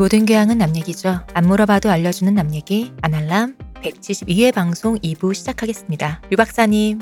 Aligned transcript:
모든 0.00 0.24
교양은 0.24 0.56
남 0.56 0.74
얘기죠. 0.76 1.20
안 1.34 1.46
물어봐도 1.46 1.90
알려주는 1.90 2.34
남 2.34 2.54
얘기 2.54 2.90
아날람 3.02 3.54
172회 3.82 4.54
방송 4.54 4.98
2부 5.00 5.34
시작하겠습니다. 5.34 6.22
류 6.30 6.38
박사님 6.38 7.00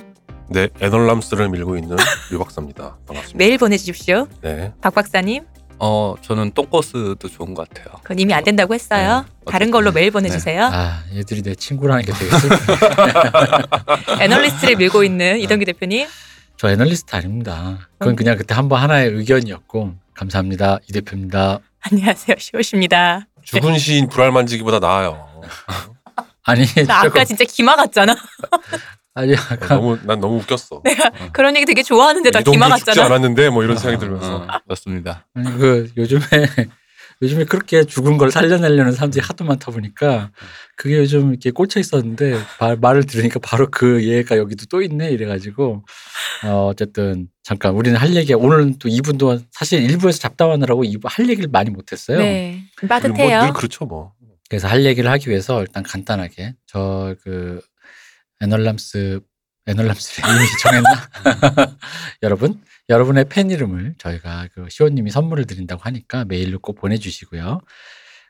네, 0.48 0.68
에널람스를 0.80 1.48
밀고 1.48 1.76
있는 1.76 1.96
류 2.32 2.40
박사입니다. 2.40 2.96
반갑습니다. 3.06 3.38
메일 3.38 3.56
보내주십시오. 3.56 4.26
네, 4.42 4.72
박 4.80 4.96
박사님 4.96 5.44
어 5.78 6.16
저는 6.22 6.50
똥꼬스도 6.54 7.28
좋은 7.28 7.54
것 7.54 7.68
같아요. 7.68 7.94
그건 8.02 8.18
이미 8.18 8.34
안 8.34 8.42
된다고 8.42 8.74
했어요. 8.74 9.24
네, 9.28 9.52
다른 9.52 9.70
걸로 9.70 9.92
메일 9.92 10.06
네. 10.06 10.10
보내주세요. 10.10 10.64
아, 10.64 11.04
얘들이 11.14 11.42
내 11.42 11.54
친구라는 11.54 12.04
게 12.04 12.12
되게 12.12 12.36
슬퍼. 12.36 12.56
애널리스트를 14.20 14.74
밀고 14.74 15.04
있는 15.04 15.38
이동규 15.38 15.66
대표님 15.66 16.08
저 16.56 16.68
애널리스트 16.68 17.14
아닙니다. 17.14 17.78
그건 17.98 18.16
그냥 18.16 18.36
그때 18.36 18.56
한번 18.56 18.82
하나의 18.82 19.12
의견이었고 19.12 19.94
감사합니다. 20.14 20.80
이 20.88 20.92
대표입니다. 20.92 21.60
안녕하세요 21.91 22.37
시옷입니다. 22.38 23.27
죽은 23.45 23.78
시인 23.78 24.09
불알 24.09 24.30
만지기보다 24.33 24.78
나아요. 24.78 25.27
아니, 26.45 26.64
나 26.86 27.00
아까 27.03 27.25
진짜 27.25 27.45
기마 27.45 27.77
같잖아. 27.77 28.14
아니 29.14 29.34
어, 29.34 29.39
아까 29.50 29.75
너무 29.77 29.98
난 30.03 30.20
너무 30.20 30.36
웃겼어. 30.39 30.83
그런 31.33 31.56
얘기 31.56 31.64
되게 31.67 31.83
좋아하는데 31.83 32.30
나 32.30 32.41
기마 32.41 32.67
이동규 32.67 32.78
죽지 32.84 32.91
같잖아. 32.91 33.06
않았는데 33.06 33.50
뭐 33.50 33.64
이런 33.64 33.77
생각이 33.78 33.98
들면서 34.00 34.36
어, 34.36 34.47
맞습니다. 34.67 35.27
아니 35.34 35.50
그 35.58 35.91
요즘에 35.97 36.22
요즘에 37.20 37.44
그렇게 37.44 37.84
죽은 37.84 38.16
걸 38.16 38.30
살려내려는 38.30 38.92
사람들이 38.92 39.24
하도 39.24 39.44
많다 39.44 39.72
보니까 39.72 40.30
그게 40.77 40.98
요즘 40.98 41.30
이렇게 41.30 41.50
꽂혀 41.50 41.80
있었는데 41.80 42.38
말, 42.61 42.77
말을 42.77 43.05
들으니까 43.05 43.41
바로 43.41 43.69
그 43.70 44.05
얘가 44.05 44.36
여기도 44.38 44.66
또 44.66 44.83
있네 44.83 45.11
이래가지고 45.11 45.84
어, 46.44 46.66
어쨌든 46.66 47.28
잠깐 47.42 47.74
우리는 47.74 47.98
할 47.98 48.14
얘기 48.14 48.33
오늘 48.34 48.78
또 48.78 48.89
2분 48.89 49.19
동안 49.19 49.44
사실 49.50 49.80
1부에서 49.86 50.20
잡담하느라고 50.20 50.84
2부 50.84 51.02
할 51.06 51.28
얘기를 51.28 51.48
많이 51.50 51.70
못했어요. 51.70 52.19
네 52.19 52.62
빠듯해요. 52.89 53.39
뭐늘 53.39 53.52
그렇죠 53.52 53.84
뭐. 53.86 54.12
그래서 54.48 54.69
할 54.69 54.84
얘기를 54.84 55.11
하기 55.11 55.28
위해서 55.28 55.61
일단 55.61 55.83
간단하게 55.83 56.55
저 56.66 57.16
그 57.22 57.61
에널람스 58.41 59.20
에널람스를 59.66 60.24
이미 60.30 60.46
정했나? 60.62 61.11
여러분 62.22 62.61
여러분의 62.89 63.27
팬 63.28 63.50
이름을 63.50 63.94
저희가 63.98 64.48
그 64.55 64.67
시호님이 64.70 65.11
선물을 65.11 65.44
드린다고 65.47 65.83
하니까 65.84 66.25
메일로 66.25 66.58
꼭 66.61 66.75
보내주시고요. 66.75 67.61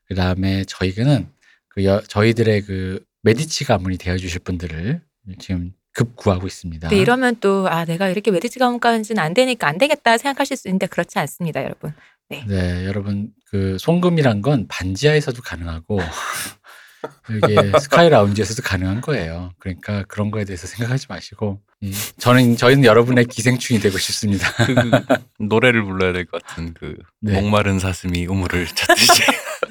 그 0.06 0.15
다음에 0.15 0.65
저희는 0.65 1.28
그 1.69 1.84
여- 1.84 2.00
저희들의 2.00 2.62
그 2.62 3.05
메디치 3.23 3.65
가문이 3.65 3.98
되어주실 3.98 4.41
분들을 4.41 5.00
지금 5.39 5.73
급 5.92 6.17
구하고 6.17 6.47
있습니다. 6.47 6.89
네, 6.89 6.97
이러면 6.97 7.37
또 7.41 7.67
아 7.69 7.84
내가 7.84 8.09
이렇게 8.09 8.31
메디치 8.31 8.59
가문까지는 8.59 9.23
안 9.23 9.34
되니까 9.34 9.67
안 9.69 9.78
되겠다 9.78 10.17
생각하실 10.19 10.56
수 10.56 10.69
있는데 10.69 10.87
그렇지 10.87 11.19
않습니다, 11.19 11.62
여러분. 11.62 11.93
네, 12.47 12.84
여러분 12.87 13.31
그 13.50 13.77
송금이란 13.78 14.43
건 14.43 14.67
반지하에서도 14.69 15.41
가능하고 15.43 15.98
여기 17.43 17.78
스카이 17.81 18.09
라운지에서도 18.09 18.62
가능한 18.62 19.00
거예요. 19.03 19.53
그러니까 19.59 20.03
그런 20.09 20.31
거에 20.31 20.44
대해서 20.44 20.66
생각하지 20.66 21.06
마시고 21.09 21.61
이, 21.81 21.93
저는 22.19 22.56
저희는 22.56 22.84
여러분의 22.84 23.27
기생충이 23.27 23.78
되고 23.78 23.97
싶습니다. 23.99 24.50
그, 24.65 24.75
그 25.34 25.44
노래를 25.44 25.84
불러야 25.84 26.12
될 26.12 26.25
것 26.27 26.43
같은 26.44 26.75
그 26.75 26.97
네. 27.21 27.34
목마른 27.41 27.78
사슴이 27.78 28.27
우물을 28.27 28.66
찾듯이 28.66 29.22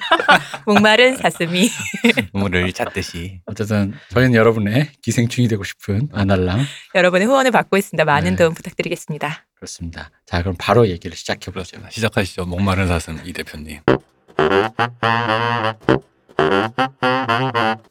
목마른 0.65 1.17
사슴이 1.17 1.69
우물을 2.31 2.71
찾듯이 2.71 3.41
어쨌든 3.45 3.93
저희는 4.11 4.35
여러분의 4.35 4.89
기생충이 5.01 5.49
되고 5.49 5.63
싶은 5.65 6.07
아날람 6.13 6.65
여러분의 6.95 7.27
후원을 7.27 7.51
받고 7.51 7.75
있습니다. 7.77 8.05
많은 8.05 8.31
네. 8.31 8.35
도움 8.37 8.53
부탁드리겠습니다. 8.53 9.45
그렇습니다. 9.55 10.09
자 10.25 10.41
그럼 10.41 10.55
바로 10.57 10.87
얘기를 10.87 11.15
시작해 11.17 11.39
보죠. 11.51 11.51
그렇습니다. 11.51 11.89
시작하시죠. 11.89 12.45
목마른 12.45 12.87
사슴 12.87 13.19
이 13.25 13.33
대표님. 13.33 13.81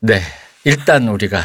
네, 0.01 0.21
일단 0.65 1.09
우리가 1.09 1.41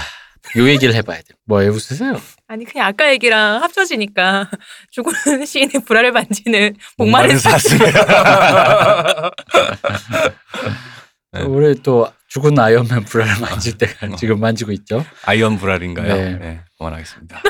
요 0.58 0.70
얘기를 0.70 0.94
해봐야 0.94 1.18
돼요. 1.18 1.38
뭐에 1.46 1.68
웃으세요? 1.68 2.22
아니 2.51 2.66
그냥 2.66 2.88
아까 2.88 3.09
얘기랑 3.09 3.63
합쳐지니까 3.63 4.51
죽은 4.91 5.13
시인의 5.47 5.85
불화를 5.85 6.12
만지는 6.12 6.75
목마른 6.97 7.38
사슴. 7.38 7.78
네. 11.31 11.44
우리 11.44 11.81
또 11.81 12.12
죽은 12.28 12.59
아이언맨 12.59 13.06
불알을 13.06 13.39
만질 13.39 13.78
때가 13.78 14.17
지금 14.17 14.41
만지고 14.41 14.73
있죠. 14.73 15.06
아이언 15.23 15.59
불알인가요? 15.59 16.13
네. 16.13 16.35
네. 16.35 16.59
그만하겠습니다. 16.78 17.41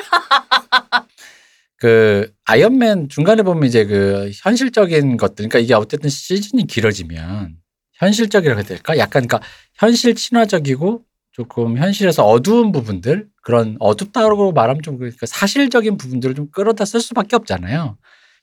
그 1.78 2.31
아이언맨 2.45 3.09
중간에 3.09 3.41
보면 3.41 3.68
이제 3.68 3.85
그 3.85 4.29
현실적인 4.35 5.18
것들 5.18 5.50
그러니까 5.50 5.57
이게 5.57 5.73
어쨌든 5.73 6.12
시즌이 6.12 6.68
길어지면 6.68 7.56
현실적이라고 7.94 8.59
해야 8.59 8.68
될까? 8.68 9.00
약간 9.00 9.25
그러니까 9.25 9.39
현실 9.73 10.13
친화적이고 10.13 11.03
조금 11.31 11.78
현실에서 11.78 12.25
어두운 12.25 12.72
부분들 12.72 13.28
그런 13.42 13.78
어둡다고 13.80 14.52
말하면 14.52 14.81
좀 14.81 14.97
그러니까 14.97 15.25
사실적인 15.25 15.97
부분들을 15.97 16.36
좀 16.36 16.52
끌어다 16.52 16.86
쓸 16.86 17.00
수밖에 17.00 17.36
없잖아요. 17.36 17.97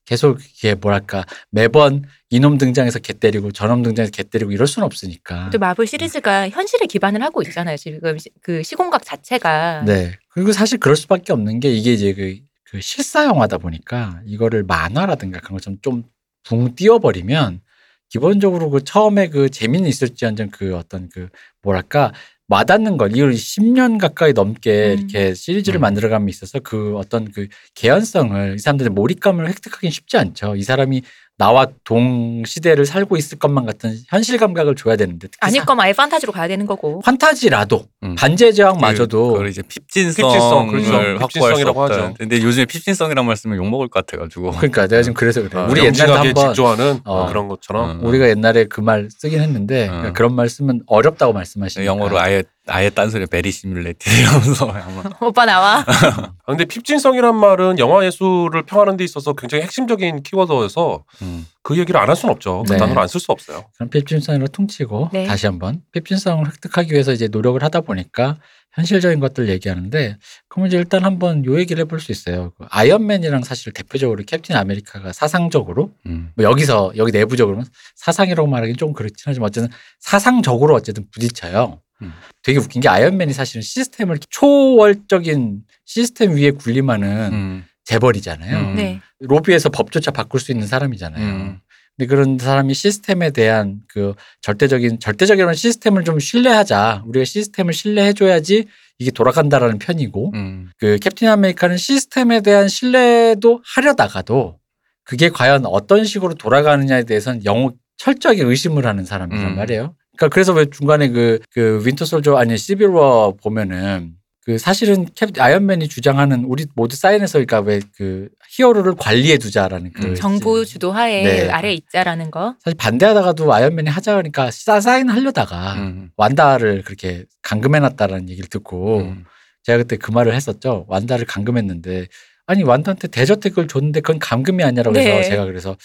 계속 0.07 0.41
이게 0.43 0.75
뭐랄까 0.75 1.25
매번 1.51 2.05
이놈 2.31 2.57
등장해서 2.57 2.99
개 3.01 3.13
때리고 3.13 3.53
저놈 3.53 3.83
등장해서 3.83 4.11
개 4.11 4.23
때리고 4.23 4.53
이럴 4.53 4.67
수는 4.67 4.87
없으니까. 4.87 5.51
또 5.51 5.59
마블 5.59 5.87
시리즈가 5.87 6.49
현실에 6.49 6.87
기반을 6.87 7.23
하고 7.23 7.43
있잖아요. 7.43 7.77
지금 7.77 8.17
시- 8.17 8.31
그 8.41 8.63
시공각 8.63 9.05
자체가 9.05 9.83
네. 9.85 10.13
그리고 10.31 10.53
사실 10.53 10.79
그럴 10.79 10.97
수밖에 10.97 11.35
없는 11.35 11.61
게 11.61 11.71
이게 11.71 11.93
이제 11.93 12.15
그, 12.15 12.39
그 12.65 12.81
실사 12.81 13.27
영화다 13.27 13.59
보니까 13.59 14.23
이거를 14.25 14.63
만화라든가 14.63 15.41
그런 15.41 15.59
것좀 15.59 15.77
좀붕 15.83 16.75
띄워버리면 16.75 17.61
기본적으로 18.09 18.71
그 18.71 18.85
처음에 18.85 19.29
그 19.29 19.51
재미는 19.51 19.87
있을지언정 19.91 20.49
그 20.51 20.75
어떤 20.75 21.11
그 21.11 21.29
뭐랄까 21.61 22.15
와닿는 22.49 22.97
걸 22.97 23.15
이걸 23.15 23.33
10년 23.33 23.99
가까이 23.99 24.33
넘게 24.33 24.95
음. 24.95 24.99
이렇게 24.99 25.35
시리즈를 25.35 25.81
음. 25.81 25.83
만들어감에 25.83 26.31
있어서 26.31 26.59
그 26.61 26.97
어떤 26.97 27.31
그 27.31 27.47
개연성을 27.75 28.55
이 28.55 28.59
사람들의 28.59 28.91
몰입감을 28.91 29.47
획득하기는 29.49 29.91
쉽지 29.91 30.17
않죠. 30.17 30.57
이 30.57 30.63
사람이 30.63 31.03
나와 31.39 31.69
동 31.85 32.43
시대를 32.45 32.85
살고 32.85 33.17
있을 33.17 33.39
것만 33.39 33.65
같은 33.65 33.97
현실 34.09 34.39
감각을 34.39 34.75
줘야 34.75 34.97
되는데 34.97 35.29
아닐 35.41 35.61
사- 35.61 35.67
거면 35.67 35.85
아예 35.85 35.93
판타지로 35.93 36.33
가야 36.33 36.49
되는 36.49 36.67
거고. 36.67 37.01
판타지라도 37.03 37.85
음. 38.03 38.17
반지의 38.17 38.53
제왕마저도 38.55 39.33
그걸 39.35 39.49
이제 39.49 39.63
핍진성을 39.63 40.33
핍진성, 40.33 40.69
그렇죠. 40.69 41.19
확보할 41.21 41.57
수 41.57 41.69
없다. 41.69 41.83
하죠. 41.95 42.15
근데 42.19 42.43
요즘에 42.43 42.65
핍진성이란 42.65 43.25
말씀을 43.25 43.57
욕 43.57 43.69
먹을 43.69 43.87
것 43.89 44.05
같아가지고. 44.05 44.51
그러니까 44.51 44.89
내가 44.89 45.01
지금 45.03 45.15
그래서 45.15 45.41
그래. 45.43 45.51
아, 45.61 45.67
우리 45.71 45.85
옛날에 45.85 46.13
한번 46.13 46.49
직조하는 46.49 47.01
어. 47.05 47.27
그런 47.29 47.47
것처럼 47.49 48.01
음. 48.01 48.05
우리가 48.07 48.29
옛날에 48.29 48.65
그 48.65 48.81
말 48.89 49.09
쓰긴 49.17 49.41
했는데 49.41 49.87
그러니까 49.87 50.09
어. 50.09 50.13
그런 50.15 50.35
말 50.35 50.49
쓰면 50.49 50.81
어렵다고 50.87 51.33
말씀하시니까 51.35 51.85
영어로 51.87 52.19
아예 52.19 52.43
아예 52.69 52.91
딴소리 52.91 53.27
베리 53.27 53.51
시뮬레이트 53.51 54.09
이러면서 54.11 54.67
아마 54.71 55.03
오빠 55.21 55.45
나와. 55.47 55.85
아, 55.87 56.33
근데 56.47 56.65
핍진성이란 56.65 57.35
말은 57.37 57.79
영화 57.79 58.05
예술을 58.05 58.65
평하는 58.65 58.97
데 58.97 59.05
있어서 59.05 59.33
굉장히 59.35 59.65
핵심적인 59.65 60.23
키워드여서 60.23 61.05
음. 61.23 61.47
그 61.63 61.77
얘기를 61.79 62.01
안 62.01 62.09
할 62.09 62.17
수는 62.17 62.33
없죠. 62.33 62.63
그 62.67 62.73
네. 62.73 62.79
단어를 62.79 63.01
안 63.03 63.09
쓸 63.09 63.21
수 63.21 63.33
없어요. 63.33 63.65
그럼 63.75 63.91
핍진성으로 63.91 64.47
퉁치고 64.49 65.11
네. 65.13 65.27
다시 65.27 65.47
한번 65.47 65.83
핍진성을 65.93 66.47
획득하기 66.47 66.93
위해서 66.93 67.13
이제 67.13 67.29
노력을 67.29 67.63
하다 67.63 67.83
보니까 67.83 68.39
현실적인 68.73 69.19
것들 69.19 69.49
얘기하는데 69.49 70.17
그럼 70.49 70.67
이제 70.67 70.77
일단 70.77 71.05
한번 71.05 71.45
요 71.47 71.59
얘기를 71.59 71.81
해볼 71.83 72.01
수 72.01 72.13
있어요. 72.13 72.53
그 72.57 72.65
아이언맨이랑 72.71 73.43
사실 73.43 73.73
대표적으로 73.73 74.23
캡틴 74.27 74.57
아메리카가 74.57 75.13
사상적으로 75.13 75.91
음. 76.07 76.31
뭐 76.37 76.45
여기서 76.45 76.93
여기 76.97 77.11
내부적으로는 77.13 77.67
사상이라고 77.97 78.49
말하기는 78.49 78.77
좀 78.77 78.93
그렇긴 78.93 79.17
하지만 79.27 79.49
어쨌든 79.49 79.71
사상적으로 80.01 80.75
어쨌든 80.75 81.07
부딪혀요. 81.11 81.81
음. 82.03 82.13
되게 82.43 82.59
웃긴 82.59 82.81
게 82.81 82.89
아이언맨이 82.89 83.33
사실은 83.33 83.63
시스템을 83.63 84.19
초월적인 84.31 85.63
시스템 85.85 86.37
위에 86.37 86.53
군림하는 86.53 87.33
음. 87.33 87.65
재벌이잖아요. 87.85 88.59
음. 88.59 88.77
네. 88.77 89.01
로비에서 89.21 89.71
법조차 89.71 90.11
바꿀 90.11 90.41
수 90.41 90.53
있는 90.53 90.67
사람이잖아요. 90.67 91.25
음. 91.25 91.61
근데 91.97 92.07
그런 92.07 92.39
사람이 92.39 92.75
시스템에 92.75 93.31
대한 93.31 93.81
그 93.89 94.15
절대적인 94.43 95.01
절대적인 95.01 95.53
시스템을 95.53 96.05
좀 96.05 96.21
신뢰하자. 96.21 97.03
우리가 97.07 97.25
시스템을 97.25 97.73
신뢰해줘야지 97.73 98.67
이게 98.99 99.11
돌아간다라는 99.11 99.79
편이고 99.79 100.33
음. 100.35 100.71
그 100.79 100.99
캡틴 100.99 101.29
아메리카는 101.29 101.77
시스템에 101.77 102.41
대한 102.41 102.69
신뢰도 102.69 103.63
하려다가도 103.65 104.59
그게 105.05 105.29
과연 105.29 105.67
어떤 105.67 106.05
식으로 106.05 106.35
돌아가느냐에 106.35 107.05
대해서는 107.05 107.45
영 107.45 107.73
철저하게 107.97 108.45
의심을 108.45 108.87
하는 108.87 109.05
사람이란 109.05 109.53
음. 109.53 109.57
말이에요. 109.57 109.95
그러니까 110.19 110.29
그래서 110.35 110.53
왜 110.53 110.67
중간에 110.67 111.09
그, 111.09 111.39
그 111.51 111.81
윈터 111.87 112.05
솔저 112.05 112.37
아니 112.37 112.59
시빌워 112.59 113.37
보면은 113.37 114.15
그 114.45 114.59
사실은 114.59 115.07
캡 115.15 115.27
아이언맨이 115.39 115.89
주장하는 115.89 116.45
우리 116.45 116.67
모두 116.75 116.97
사인해서 116.97 117.39
그러니까 117.39 117.61
왜 117.61 117.81
그 117.97 118.29
히어로를 118.51 118.95
관리해 118.97 119.39
두자라는 119.39 119.93
그 119.93 120.07
음, 120.07 120.15
정부 120.15 120.65
주도하에 120.65 121.23
네. 121.23 121.49
아래 121.49 121.73
있자라는 121.73 122.31
거. 122.31 122.57
사실 122.65 122.77
반대하다가도 122.77 123.53
아이언맨이 123.53 123.89
하자 123.89 124.13
그러니까 124.17 124.51
싸 124.51 124.81
사인 124.81 125.09
하려다가 125.09 125.75
음. 125.75 126.11
완다를 126.17 126.83
그렇게 126.83 127.25
감금해 127.43 127.79
놨다라는 127.81 128.29
얘기를 128.31 128.49
듣고 128.49 129.01
음. 129.01 129.25
제가 129.63 129.79
그때 129.79 129.97
그 129.97 130.11
말을 130.11 130.35
했었죠. 130.35 130.87
완다를 130.89 131.27
감금했는데 131.27 132.09
아니 132.47 132.63
완다한테 132.65 133.09
대저택을 133.09 133.69
줬는데 133.69 134.01
그건 134.01 134.19
감금이 134.19 134.65
아니라고 134.65 134.99
해서 134.99 135.09
네. 135.09 135.23
제가 135.23 135.45
그래서 135.45 135.77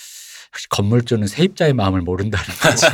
역시 0.54 0.70
건물주는 0.70 1.26
세입자의 1.26 1.74
마음을 1.74 2.02
모른다는 2.02 2.46
거지. 2.62 2.86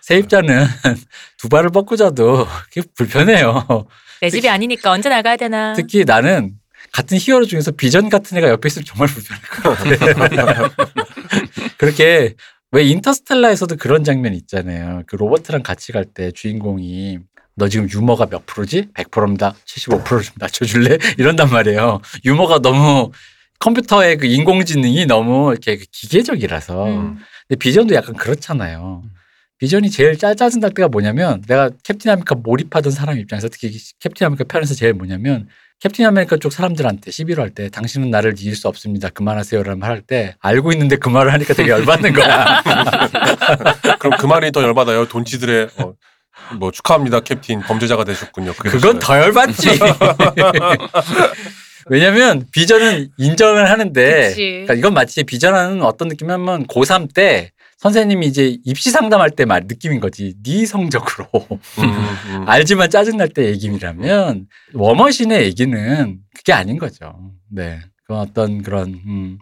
세입자는 0.00 0.66
두 1.36 1.50
발을 1.50 1.68
뻗고 1.70 1.96
자도 1.96 2.46
그게 2.64 2.80
불편해요. 2.96 3.86
내 4.22 4.30
집이 4.30 4.48
아니니까 4.48 4.92
언제 4.92 5.10
나가야 5.10 5.36
되나. 5.36 5.74
특히 5.74 6.04
나는 6.06 6.54
같은 6.90 7.18
히어로 7.18 7.44
중에서 7.44 7.70
비전 7.72 8.08
같은 8.08 8.38
애가 8.38 8.48
옆에 8.48 8.68
있으면 8.68 8.86
정말 8.86 9.08
불편할 9.08 9.42
것 9.42 9.76
같아. 9.76 10.70
그렇게 11.76 12.34
왜 12.72 12.84
인터스텔라에서도 12.84 13.76
그런 13.76 14.04
장면 14.04 14.32
있잖아요. 14.34 15.02
그 15.06 15.16
로버트랑 15.16 15.62
같이 15.62 15.92
갈 15.92 16.06
때 16.06 16.30
주인공이 16.32 17.18
너 17.56 17.68
지금 17.68 17.90
유머가 17.90 18.24
몇 18.26 18.46
프로지? 18.46 18.88
100%입니다. 18.94 19.54
75%좀 19.66 20.34
낮춰줄래? 20.38 20.96
이런단 21.18 21.50
말이에요. 21.50 22.00
유머가 22.24 22.60
너무 22.60 23.10
컴퓨터의 23.60 24.16
그 24.18 24.26
인공지능이 24.26 25.06
너무 25.06 25.50
이렇게 25.52 25.76
그 25.78 25.84
기계적이라서. 25.92 26.84
음. 26.86 27.18
근데 27.48 27.58
비전도 27.58 27.94
약간 27.94 28.14
그렇잖아요. 28.14 29.02
비전이 29.58 29.90
제일 29.90 30.16
짜, 30.16 30.34
짜증 30.34 30.60
날 30.60 30.72
때가 30.72 30.88
뭐냐면 30.88 31.42
내가 31.48 31.70
캡틴 31.82 32.12
아메리카 32.12 32.36
몰입하던 32.36 32.92
사람 32.92 33.18
입장에서 33.18 33.48
특히 33.48 33.76
캡틴 34.00 34.26
아메리카 34.26 34.44
편에서 34.44 34.74
제일 34.74 34.92
뭐냐면 34.92 35.48
캡틴 35.80 36.06
아메리카 36.06 36.36
쪽 36.36 36.52
사람들한테 36.52 37.10
시비를 37.10 37.42
할 37.42 37.50
때 37.50 37.68
당신은 37.68 38.10
나를 38.10 38.34
이길 38.38 38.54
수 38.54 38.68
없습니다. 38.68 39.08
그만하세요라는 39.08 39.80
말 39.80 39.90
할 39.90 40.02
때 40.02 40.36
알고 40.40 40.70
있는데 40.72 40.94
그 40.96 41.08
말을 41.08 41.32
하니까 41.32 41.54
되게 41.54 41.70
열받는 41.70 42.12
거야. 42.12 42.62
그럼 43.98 44.16
그 44.18 44.26
말이 44.26 44.52
더 44.52 44.62
열받아요. 44.62 45.06
돈 45.08 45.24
치들의 45.24 45.68
어, 45.78 45.94
뭐 46.58 46.70
축하합니다, 46.70 47.20
캡틴 47.20 47.60
범죄자가 47.62 48.04
되셨군요. 48.04 48.52
그게 48.54 48.70
그건 48.70 49.00
더 49.00 49.18
열받지. 49.18 49.70
왜냐면 51.90 52.46
비전은 52.52 53.10
인정을 53.16 53.70
하는데. 53.70 54.34
그러니까 54.34 54.74
이건 54.74 54.94
마치 54.94 55.24
비전하는 55.24 55.82
어떤 55.82 56.08
느낌이냐면 56.08 56.66
고3 56.66 57.14
때 57.14 57.50
선생님이 57.78 58.26
이제 58.26 58.58
입시 58.64 58.90
상담할 58.90 59.30
때 59.30 59.44
말 59.44 59.62
느낌인 59.68 60.00
거지. 60.00 60.34
네 60.42 60.66
성적으로 60.66 61.28
음, 61.78 61.84
음. 62.30 62.44
알지만 62.48 62.90
짜증날 62.90 63.28
때 63.28 63.46
얘기라면 63.46 64.46
워머신의 64.74 65.44
얘기는 65.44 66.18
그게 66.36 66.52
아닌 66.52 66.78
거죠. 66.78 67.14
네. 67.50 67.78
그건 68.04 68.20
어떤 68.20 68.62
그런 68.62 69.00
음. 69.06 69.38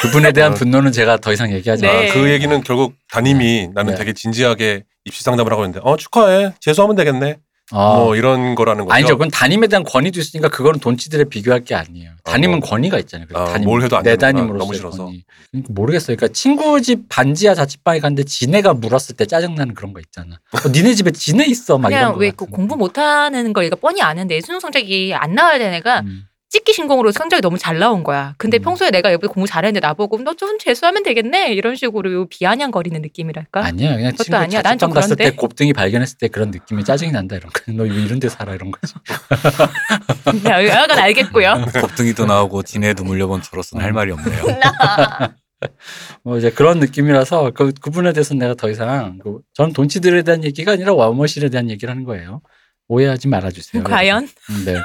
그분에 0.00 0.32
대한 0.32 0.52
어. 0.52 0.54
분노는 0.54 0.90
제가 0.92 1.18
더 1.18 1.32
이상 1.32 1.52
얘기하지 1.52 1.82
네. 1.82 1.88
않아요. 1.88 2.10
아, 2.10 2.14
그 2.14 2.30
얘기는 2.30 2.60
결국 2.62 2.94
담임이 3.12 3.68
나는 3.74 3.92
네. 3.92 3.98
되게 3.98 4.12
진지하게 4.12 4.84
입시 5.04 5.22
상담을 5.22 5.52
하고 5.52 5.62
있는데 5.64 5.80
어 5.84 5.96
축하해 5.96 6.54
재수하면 6.60 6.96
되겠네 6.96 7.36
어. 7.72 7.96
뭐 8.04 8.16
이런 8.16 8.54
거라는 8.54 8.84
거죠. 8.84 8.94
아니죠. 8.94 9.14
그건 9.14 9.30
담임에 9.30 9.66
대한 9.66 9.82
권위도 9.84 10.20
있으니까 10.20 10.48
그거는 10.48 10.78
돈치들에 10.80 11.24
비교할 11.24 11.64
게 11.64 11.74
아니에요. 11.74 12.10
담임은 12.24 12.60
뭐. 12.60 12.68
권위가 12.68 12.98
있잖아요. 13.00 13.26
그래서 13.28 13.44
아, 13.44 13.52
담임, 13.52 13.68
뭘 13.68 13.82
해도 13.82 13.96
안내 13.96 14.16
되는구나. 14.16 14.32
담임으로서 14.32 14.58
너무 14.64 14.74
싫어서. 14.74 15.10
그러니까 15.50 15.72
모르겠어요. 15.72 16.16
그러니까 16.16 16.32
친구 16.34 16.80
집 16.82 17.08
반지하 17.08 17.54
자취방에 17.54 18.00
갔는데 18.00 18.24
지네가 18.24 18.74
물었을 18.74 19.16
때 19.16 19.26
짜증나는 19.26 19.74
그런 19.74 19.92
거 19.92 20.00
있잖아. 20.00 20.36
어, 20.52 20.68
니네 20.68 20.94
집에 20.94 21.10
지네 21.10 21.44
있어 21.46 21.78
막 21.78 21.90
이런 21.90 22.00
그냥 22.00 22.12
거. 22.14 22.18
왜그 22.18 22.36
같은 22.36 22.50
거. 22.50 22.56
공부 22.56 22.76
못하는 22.76 23.52
걸 23.52 23.64
얘가 23.64 23.76
뻔히 23.76 24.02
아는데 24.02 24.40
수능 24.40 24.60
성적이 24.60 25.14
안 25.14 25.34
나와야 25.34 25.58
되는 25.58 25.74
애가 25.74 26.00
음. 26.00 26.24
찍기 26.52 26.74
신공으로 26.74 27.12
성적이 27.12 27.40
너무 27.40 27.56
잘 27.56 27.78
나온 27.78 28.04
거야. 28.04 28.34
근데 28.36 28.58
음. 28.58 28.62
평소에 28.62 28.90
내가 28.90 29.10
옆에 29.12 29.26
공부 29.26 29.46
잘했는데 29.48 29.80
나보고 29.86 30.18
너 30.22 30.34
좀 30.34 30.58
재수하면 30.58 31.02
되겠네 31.02 31.52
이런 31.54 31.76
식으로 31.76 32.26
비아냥거리는 32.28 33.00
느낌이랄까. 33.00 33.64
아니야. 33.64 33.96
그냥 33.96 34.14
친구 34.16 34.36
아니야. 34.36 34.60
난좀 34.60 34.90
자취방 34.90 34.94
갔을 34.94 35.16
때 35.16 35.24
그런데. 35.24 35.36
곱등이 35.36 35.72
발견했을 35.72 36.18
때 36.18 36.28
그런 36.28 36.50
느낌이 36.50 36.84
짜증이 36.84 37.10
난다 37.12 37.36
이런 37.36 37.50
거. 37.52 37.72
너왜 37.72 37.88
이런 38.02 38.18
데 38.20 38.28
살아 38.28 38.54
이런 38.54 38.70
거지. 38.70 38.94
야, 40.48 40.66
약간 40.66 40.98
알겠고요. 40.98 41.66
겁둥이도 41.80 42.26
나오고 42.26 42.64
지네도 42.64 43.04
물려본 43.04 43.42
저로서는 43.42 43.84
할 43.84 43.92
말이 43.92 44.10
없네요. 44.12 44.42
뭐 46.24 46.36
이제 46.38 46.50
그런 46.50 46.80
느낌이라서 46.80 47.52
그 47.52 47.72
그분에 47.80 48.12
대해서 48.12 48.34
는 48.34 48.40
내가 48.40 48.54
더 48.54 48.68
이상 48.68 49.18
그, 49.22 49.38
저는 49.54 49.72
돈치들에 49.72 50.22
대한 50.22 50.42
얘기가 50.44 50.72
아니라 50.72 50.92
와머실에 50.94 51.48
대한 51.50 51.70
얘기를 51.70 51.90
하는 51.90 52.04
거예요. 52.04 52.42
오해하지 52.88 53.28
말아주세요. 53.28 53.84
과연 53.84 54.28
음, 54.50 54.64
네. 54.66 54.82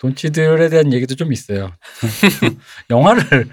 돈치들에 0.00 0.68
대한 0.70 0.92
얘기도 0.92 1.14
좀 1.14 1.32
있어요. 1.32 1.72
영화를 2.90 3.48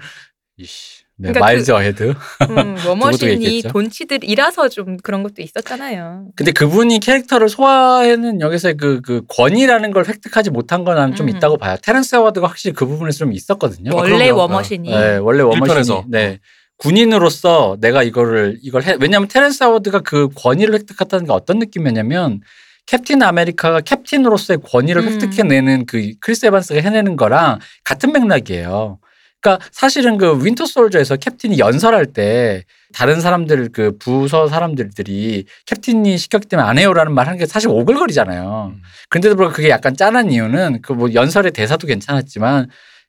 이씨. 0.56 0.98
네, 1.20 1.32
그러니까 1.32 1.40
마일즈 1.40 1.72
어헤드. 1.72 2.14
음, 2.48 2.76
워머신이 2.86 3.32
얘기했죠. 3.32 3.68
돈치들이라서 3.70 4.68
좀 4.68 4.96
그런 4.98 5.24
것도 5.24 5.42
있었잖아요. 5.42 6.28
근데 6.36 6.52
그분이 6.52 7.00
캐릭터를 7.00 7.48
소화해는 7.48 8.40
여기서 8.40 8.74
그, 8.74 9.00
그 9.00 9.22
권위라는 9.28 9.90
걸 9.90 10.06
획득하지 10.06 10.50
못한 10.50 10.84
건 10.84 10.94
나는 10.94 11.16
좀 11.16 11.28
음. 11.28 11.36
있다고 11.36 11.58
봐요. 11.58 11.76
테렌스 11.82 12.14
하워드가 12.14 12.46
확실히 12.46 12.72
그 12.72 12.86
부분에서 12.86 13.18
좀 13.18 13.32
있었거든요. 13.32 13.90
원래 13.94 14.26
그럼요. 14.26 14.42
워머신이 14.42 14.90
네, 14.90 15.16
원래 15.16 15.42
워머신이 15.42 15.66
일편에서. 15.66 16.04
네. 16.06 16.38
군인으로서 16.78 17.76
내가 17.80 18.04
이거를 18.04 18.56
이걸 18.62 18.84
해 18.84 18.96
왜냐하면 19.00 19.26
테렌스 19.26 19.64
하워드가 19.64 20.00
그 20.00 20.28
권위를 20.36 20.72
획득했다는 20.74 21.26
게 21.26 21.32
어떤 21.32 21.58
느낌이냐면 21.58 22.40
캡틴 22.88 23.22
아메리카가 23.22 23.82
캡틴으로서의 23.82 24.60
권위를 24.64 25.02
음. 25.02 25.08
획득해내는 25.08 25.84
그 25.84 26.12
크리스 26.20 26.46
에반스가 26.46 26.80
해내는 26.80 27.16
거랑 27.16 27.58
같은 27.84 28.12
맥락이에요. 28.12 28.98
그러니까 29.40 29.64
사실은 29.70 30.16
그 30.18 30.44
윈터 30.44 30.64
솔저에서 30.66 31.16
캡틴이 31.16 31.58
연설할 31.58 32.06
때 32.06 32.64
다른 32.94 33.20
사람들 33.20 33.68
그 33.72 33.96
부서 33.98 34.48
사람들이 34.48 35.44
캡틴이 35.66 36.16
시켰기 36.16 36.48
때문에 36.48 36.66
안 36.66 36.78
해요라는 36.78 37.12
말 37.12 37.26
하는 37.26 37.38
게 37.38 37.46
사실 37.46 37.68
오글거리잖아요. 37.68 38.72
음. 38.74 38.82
근데도 39.10 39.36
불구하고 39.36 39.54
그게 39.54 39.68
약간 39.68 39.94
짠한 39.96 40.32
이유는 40.32 40.80
그 40.82 40.94
뭐 40.94 41.12
연설의 41.12 41.52
대사도 41.52 41.86
괜찮았지만 41.86 42.68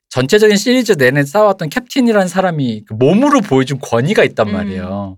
전체적인 0.09 0.57
시리즈 0.57 0.93
내내 0.93 1.23
싸웠던 1.23 1.69
캡틴이라는 1.69 2.27
사람이 2.27 2.83
그 2.85 2.93
몸으로 2.95 3.41
보여준 3.41 3.79
권위가 3.79 4.23
있단 4.25 4.49
음. 4.49 4.53
말이에요. 4.53 5.17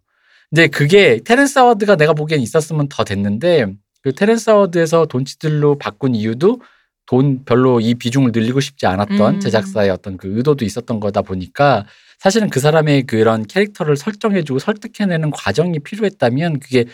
근데 0.50 0.68
그게 0.68 1.20
테렌스 1.26 1.58
하워드가 1.60 1.96
내가 1.96 2.14
보기엔 2.14 2.42
있었으면 2.42 2.88
더 2.90 3.04
됐는데 3.04 3.68
그 4.04 4.14
테렌스 4.14 4.50
하워드에서 4.50 5.06
돈치들로 5.06 5.78
바꾼 5.78 6.16
이유도 6.16 6.62
돈 7.06 7.44
별로 7.46 7.80
이 7.80 7.94
비중을 7.96 8.32
늘리고 8.34 8.60
싶지 8.60 8.86
않았던 8.88 9.36
음. 9.36 9.40
제작사의 9.40 9.90
어떤 9.90 10.18
그 10.18 10.36
의도도 10.38 10.66
있었던 10.66 11.00
거다 11.00 11.22
보니까 11.22 11.86
사실은 12.20 12.50
그 12.50 12.60
사람의 12.60 13.04
그런 13.04 13.46
캐릭터를 13.46 13.98
설정해주고 13.98 14.60
설득해내는 14.60 15.32
과정이 15.32 15.80
필요했다면 15.80 16.60
그게 16.60 16.86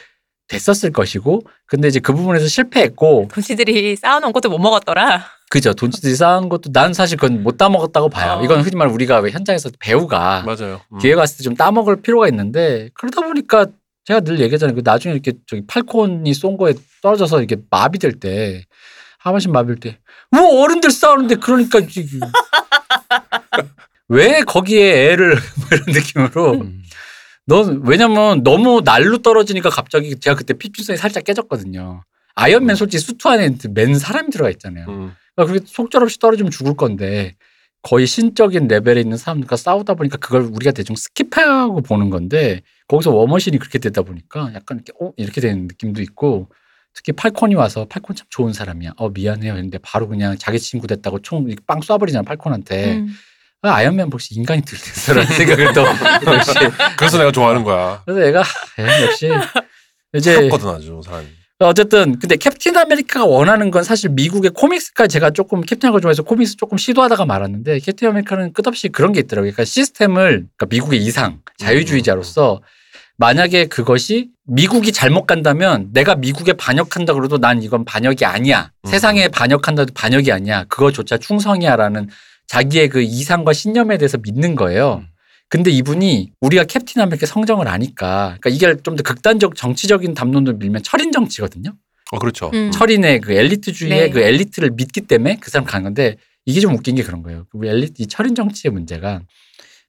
됐었을 0.47 0.91
것이고 0.93 1.41
근데 1.65 1.89
이제 1.89 1.99
그 1.99 2.13
부분에서 2.13 2.47
실패했고 2.47 3.27
돈치들이 3.33 3.97
쌓아놓은 3.97 4.31
것도 4.31 4.49
못 4.49 4.59
먹었더라. 4.59 5.25
그죠 5.49 5.73
돈치들이 5.73 6.15
쌓은 6.15 6.49
것도 6.49 6.71
난 6.71 6.93
사실 6.93 7.17
그건 7.17 7.43
못 7.43 7.57
따먹었다고 7.57 8.09
봐요 8.09 8.39
어. 8.39 8.43
이건 8.43 8.61
흔히 8.61 8.75
말 8.75 8.87
우리가 8.89 9.19
왜 9.19 9.31
현장에서 9.31 9.69
배우가 9.79 10.43
맞아요. 10.45 10.81
음. 10.93 10.97
기회 10.99 11.15
갔을 11.15 11.37
때 11.37 11.43
좀 11.43 11.55
따먹을 11.55 12.01
필요가 12.01 12.27
있는데 12.29 12.89
그러다 12.95 13.21
보니까 13.21 13.67
제가 14.07 14.21
늘 14.21 14.39
얘기하잖아요. 14.39 14.73
그 14.73 14.81
나중에 14.85 15.13
이렇게 15.13 15.33
저기 15.45 15.63
팔콘이 15.67 16.33
쏜 16.33 16.55
거에 16.55 16.73
떨어져서 17.01 17.39
이렇게 17.39 17.57
마비될 17.69 18.21
때 18.21 18.63
하반신 19.19 19.51
마비될 19.51 19.97
때뭐 20.31 20.61
어른들 20.61 20.91
싸우는데 20.91 21.35
그러니까 21.35 21.79
왜 24.07 24.43
거기에 24.43 25.11
애를 25.11 25.35
뭐 25.59 25.67
이런 25.73 25.85
느낌으로 25.87 26.51
음. 26.53 26.81
넌 27.47 27.81
왜냐면 27.85 28.43
너무 28.43 28.81
날로 28.81 29.17
떨어지니까 29.17 29.69
갑자기 29.69 30.17
제가 30.17 30.37
그때 30.37 30.53
피줄성이 30.53 30.97
살짝 30.97 31.25
깨졌거든요. 31.25 32.01
아이언맨 32.35 32.77
솔직히 32.77 33.03
수트 33.03 33.27
안에 33.27 33.57
맨 33.71 33.99
사람이 33.99 34.29
들어가 34.29 34.49
있잖아요. 34.51 34.85
음. 34.87 35.13
그러니까 35.35 35.53
그게 35.53 35.65
속절없이 35.67 36.19
떨어지면 36.19 36.49
죽을 36.49 36.77
건데 36.77 37.35
거의 37.87 38.05
신적인 38.05 38.67
레벨에 38.67 38.99
있는 38.99 39.15
사람들과 39.15 39.55
싸우다 39.55 39.93
보니까 39.93 40.17
그걸 40.17 40.41
우리가 40.41 40.71
대충 40.71 40.95
skip하고 40.95 41.85
보는 41.85 42.09
건데 42.09 42.61
거기서 42.89 43.11
워머신이 43.11 43.57
그렇게 43.59 43.79
되다 43.79 44.01
보니까 44.01 44.51
약간 44.53 44.79
이렇게 44.85 44.91
어 45.01 45.13
이렇게 45.15 45.39
되는 45.39 45.67
느낌도 45.67 46.01
있고 46.01 46.49
특히 46.93 47.13
팔콘이 47.13 47.55
와서 47.55 47.85
팔콘 47.85 48.15
참 48.17 48.27
좋은 48.29 48.51
사람이야. 48.51 48.91
어 48.97 49.09
미안해요. 49.09 49.53
근데 49.53 49.77
바로 49.77 50.09
그냥 50.09 50.35
자기 50.37 50.59
친구 50.59 50.85
됐다고 50.87 51.19
총 51.21 51.47
빵 51.65 51.79
쏴버리잖아 51.79 52.25
팔콘한테. 52.25 52.95
음. 52.97 53.07
아, 53.61 53.71
아이언맨 53.75 54.09
혹시 54.11 54.35
인간이 54.35 54.61
덜 54.63 54.77
됐어라는 54.77 55.27
생각을 55.35 55.73
또 55.73 55.81
역시 56.33 56.51
그래서 56.97 57.17
내가 57.17 57.31
좋아하는 57.31 57.63
거야. 57.63 58.01
그래서 58.05 58.27
얘가 58.27 58.43
에, 58.79 59.03
역시 59.05 59.29
이제 60.13 60.35
부럽거든 60.35 60.69
아주 60.69 61.01
사람이. 61.03 61.27
어쨌든 61.59 62.19
근데 62.19 62.35
캡틴 62.35 62.77
아메리카가 62.77 63.25
원하는 63.25 63.71
건 63.71 63.83
사실 63.83 64.11
미국의 64.11 64.51
코믹스까지 64.51 65.11
제가 65.11 65.31
조금 65.31 65.61
캡틴 65.61 65.87
아메리카 65.87 66.01
좋아해서 66.01 66.21
코믹스 66.21 66.55
조금 66.55 66.77
시도하다가 66.77 67.25
말았는데 67.25 67.79
캡틴 67.79 68.09
아메리카는 68.09 68.53
끝없이 68.53 68.89
그런 68.89 69.11
게 69.11 69.21
있더라고요. 69.21 69.51
그러니까 69.51 69.65
시스템을 69.65 70.45
그러니까 70.55 70.65
미국의 70.69 70.99
이상 71.03 71.39
자유주의자로서 71.57 72.61
만약에 73.17 73.65
그것이 73.65 74.29
미국이 74.45 74.91
잘못 74.91 75.25
간다면 75.25 75.89
내가 75.93 76.13
미국에 76.15 76.53
반역한다 76.53 77.13
그래도 77.13 77.39
난 77.39 77.63
이건 77.63 77.85
반역이 77.85 78.23
아니야. 78.23 78.71
음. 78.85 78.87
세상에 78.87 79.27
반역한다 79.27 79.85
도 79.85 79.93
반역이 79.95 80.31
아니야. 80.31 80.63
그거조차 80.65 81.17
충성이야라는 81.17 82.09
자기의 82.45 82.89
그 82.89 83.01
이상과 83.01 83.53
신념에 83.53 83.97
대해서 83.97 84.19
믿는 84.21 84.53
거예요. 84.55 85.03
음. 85.47 85.49
근데 85.49 85.71
이분이 85.71 86.31
우리가 86.41 86.65
캡틴 86.65 87.01
아메리카 87.01 87.25
성정을 87.25 87.67
아니까 87.67 88.37
그러니까 88.41 88.49
이게 88.49 88.81
좀 88.83 88.95
더 88.95 89.03
극단적 89.03 89.55
정치적인 89.55 90.13
담론을 90.13 90.53
밀면 90.55 90.83
철인 90.83 91.11
정치거든요. 91.11 91.73
어 92.11 92.19
그렇죠. 92.19 92.51
음. 92.53 92.71
철인의 92.71 93.21
그 93.21 93.33
엘리트주의의 93.33 93.99
네. 93.99 94.09
그 94.09 94.19
엘리트를 94.19 94.71
믿기 94.71 95.01
때문에 95.01 95.37
그 95.39 95.49
사람 95.51 95.65
가는 95.65 95.83
건데 95.83 96.17
이게 96.45 96.59
좀 96.59 96.73
웃긴 96.73 96.95
게 96.95 97.03
그런 97.03 97.21
거예요. 97.23 97.45
우리 97.53 97.69
엘리트 97.69 98.01
이 98.01 98.07
철인 98.07 98.35
정치의 98.35 98.71
문제가 98.71 99.21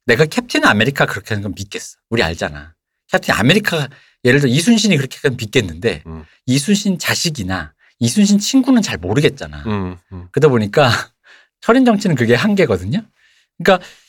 내가 0.05 0.25
캡틴 0.25 0.65
아메리카 0.65 1.05
그렇게 1.05 1.29
하는 1.29 1.43
건 1.43 1.53
믿겠어. 1.55 1.97
우리 2.09 2.23
알잖아. 2.23 2.73
캡틴 3.11 3.33
아메리카 3.35 3.87
예를 4.25 4.39
들어 4.41 4.51
이순신이 4.51 4.97
그렇게 4.97 5.17
하면 5.23 5.37
믿겠는데 5.37 6.03
음. 6.07 6.23
이순신 6.45 6.99
자식이나 6.99 7.73
이순신 7.99 8.39
친구는 8.39 8.81
잘 8.81 8.97
모르겠잖아. 8.97 9.63
음, 9.67 9.97
음. 10.11 10.27
그러다 10.31 10.47
보니까 10.49 10.89
철인 11.61 11.85
정치는 11.85 12.15
그게 12.15 12.33
한계거든요. 12.35 13.01
그러니까 13.57 13.85
캡, 13.85 14.08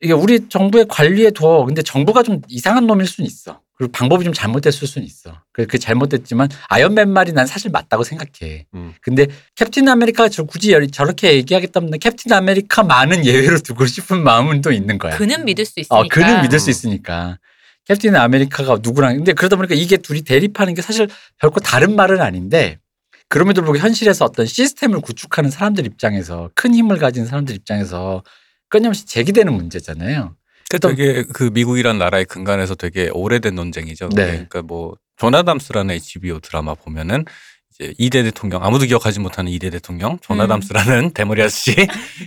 이게 0.00 0.12
우리 0.12 0.48
정부의 0.48 0.86
관리에 0.88 1.30
둬. 1.30 1.64
근데 1.64 1.82
정부가 1.82 2.22
좀 2.22 2.40
이상한 2.48 2.86
놈일 2.86 3.06
수는 3.06 3.26
있어. 3.26 3.60
그리고 3.76 3.92
방법이 3.92 4.24
좀 4.24 4.32
잘못됐을 4.32 4.86
수는 4.86 5.06
있어. 5.06 5.40
그, 5.52 5.66
그 5.66 5.78
잘못됐지만 5.78 6.48
아이언맨 6.68 7.08
말이 7.10 7.32
난 7.32 7.46
사실 7.46 7.70
맞다고 7.70 8.02
생각해. 8.04 8.66
음. 8.74 8.92
근데 9.00 9.26
캡틴 9.54 9.88
아메리카가 9.88 10.28
저 10.28 10.42
굳이 10.42 10.72
여- 10.72 10.84
저렇게 10.86 11.34
얘기하겠다면 11.36 11.98
캡틴 11.98 12.32
아메리카 12.32 12.82
많은 12.82 13.24
예외로 13.24 13.58
두고 13.58 13.86
싶은 13.86 14.22
마음은 14.22 14.60
또 14.60 14.72
있는 14.72 14.98
거야. 14.98 15.16
그는 15.16 15.44
믿을 15.44 15.64
수 15.64 15.80
있으니까. 15.80 15.96
어, 15.98 16.04
그는 16.10 16.42
믿을 16.42 16.58
수 16.58 16.68
음. 16.68 16.70
있으니까. 16.70 17.38
캡틴 17.86 18.14
아메리카가 18.16 18.80
누구랑 18.82 19.16
근데 19.16 19.32
그러다 19.32 19.56
보니까 19.56 19.74
이게 19.74 19.96
둘이 19.96 20.22
대립하는 20.22 20.74
게 20.74 20.82
사실 20.82 21.08
결코 21.40 21.60
다른 21.60 21.96
말은 21.96 22.20
아닌데 22.20 22.78
그럼에도 23.28 23.62
불구하고 23.62 23.82
현실에서 23.84 24.24
어떤 24.26 24.44
시스템을 24.46 25.00
구축하는 25.00 25.50
사람들 25.50 25.86
입장에서 25.86 26.50
큰 26.54 26.74
힘을 26.74 26.98
가진 26.98 27.24
사람들 27.24 27.54
입장에서 27.54 28.22
끊임없이 28.70 29.04
제기되는 29.06 29.52
문제잖아요. 29.52 30.34
그 30.70 30.78
되게 30.78 31.24
그 31.24 31.50
미국이란 31.52 31.98
나라의 31.98 32.24
근간에서 32.24 32.74
되게 32.76 33.10
오래된 33.12 33.54
논쟁이죠. 33.54 34.08
그게. 34.08 34.22
네. 34.22 34.30
그러니까 34.32 34.62
뭐 34.62 34.94
조나담스라는 35.18 35.94
HBO 35.96 36.38
드라마 36.40 36.74
보면은 36.74 37.24
이제 37.74 37.92
이대 37.98 38.22
대통령 38.22 38.64
아무도 38.64 38.86
기억하지 38.86 39.20
못하는 39.20 39.50
이대 39.52 39.68
대통령 39.70 40.18
조나담스라는 40.20 41.10
대머리 41.12 41.42
아저씨로 41.42 41.86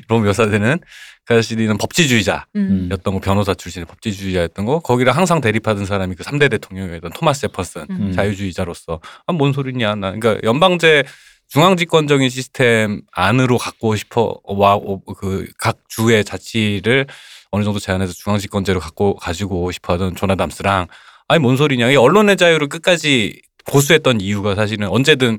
묘사되는 0.09 0.79
그 1.25 1.33
아저씨는 1.33 1.77
법치주의자. 1.77 2.47
음. 2.57 2.89
였던 2.91 3.13
거 3.13 3.19
변호사 3.21 3.53
출신의 3.53 3.85
법치주의자였던 3.85 4.65
거 4.65 4.79
거기랑 4.79 5.15
항상 5.15 5.39
대립하던 5.39 5.85
사람이 5.85 6.15
그 6.15 6.23
3대 6.25 6.51
대통령이었던 6.51 7.11
토마스 7.13 7.41
제퍼슨 7.41 7.85
음. 7.89 8.11
자유주의자로서 8.11 8.99
아 9.25 9.33
뭔 9.33 9.53
소리냐 9.53 9.95
나 9.95 10.11
그러니까 10.11 10.41
연방제 10.43 11.03
중앙집권적인 11.53 12.29
시스템 12.29 13.01
안으로 13.11 13.59
갖고 13.59 13.95
싶어 13.95 14.39
와 14.43 14.79
그 14.79 15.45
각 15.59 15.77
주의 15.87 16.23
자치를 16.25 17.05
어느 17.51 17.63
정도 17.63 17.77
제한해서 17.79 18.11
중앙집권제로 18.13 18.79
갖고 18.79 19.15
가지고 19.15 19.71
싶어하던 19.71 20.15
조나담스랑 20.15 20.87
아니 21.27 21.39
뭔 21.39 21.55
소리냐 21.55 21.91
이 21.91 21.95
언론의 21.95 22.37
자유를 22.37 22.69
끝까지 22.69 23.39
보수했던 23.67 24.19
이유가 24.19 24.55
사실은 24.55 24.87
언제든 24.87 25.37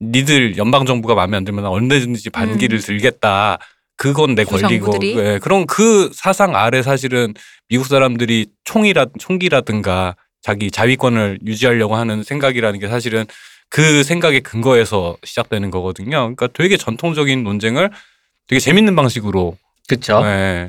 니들 0.00 0.56
연방 0.56 0.86
정부가 0.86 1.14
마음에 1.14 1.36
안 1.36 1.44
들면 1.44 1.66
언제든지 1.66 2.30
반기를 2.30 2.78
음. 2.78 2.80
들겠다. 2.80 3.58
그건 3.98 4.34
내그 4.34 4.58
권리고? 4.58 4.92
예, 5.22 5.38
그런 5.42 5.66
그 5.66 6.10
사상 6.14 6.56
아래 6.56 6.82
사실은 6.82 7.34
미국 7.68 7.86
사람들이 7.86 8.46
총이라 8.64 9.06
총기라든가 9.18 10.16
자기 10.42 10.70
자위권을 10.70 11.40
유지하려고 11.46 11.96
하는 11.96 12.22
생각이라는 12.22 12.78
게 12.80 12.88
사실은 12.88 13.26
그 13.68 14.02
생각의 14.02 14.40
근거에서 14.42 15.16
시작되는 15.24 15.70
거거든요. 15.70 16.10
그러니까 16.10 16.48
되게 16.48 16.76
전통적인 16.76 17.42
논쟁을 17.42 17.90
되게 18.46 18.60
재밌는 18.60 18.94
방식으로 18.96 19.56
그렇죠. 19.88 20.20
예, 20.24 20.68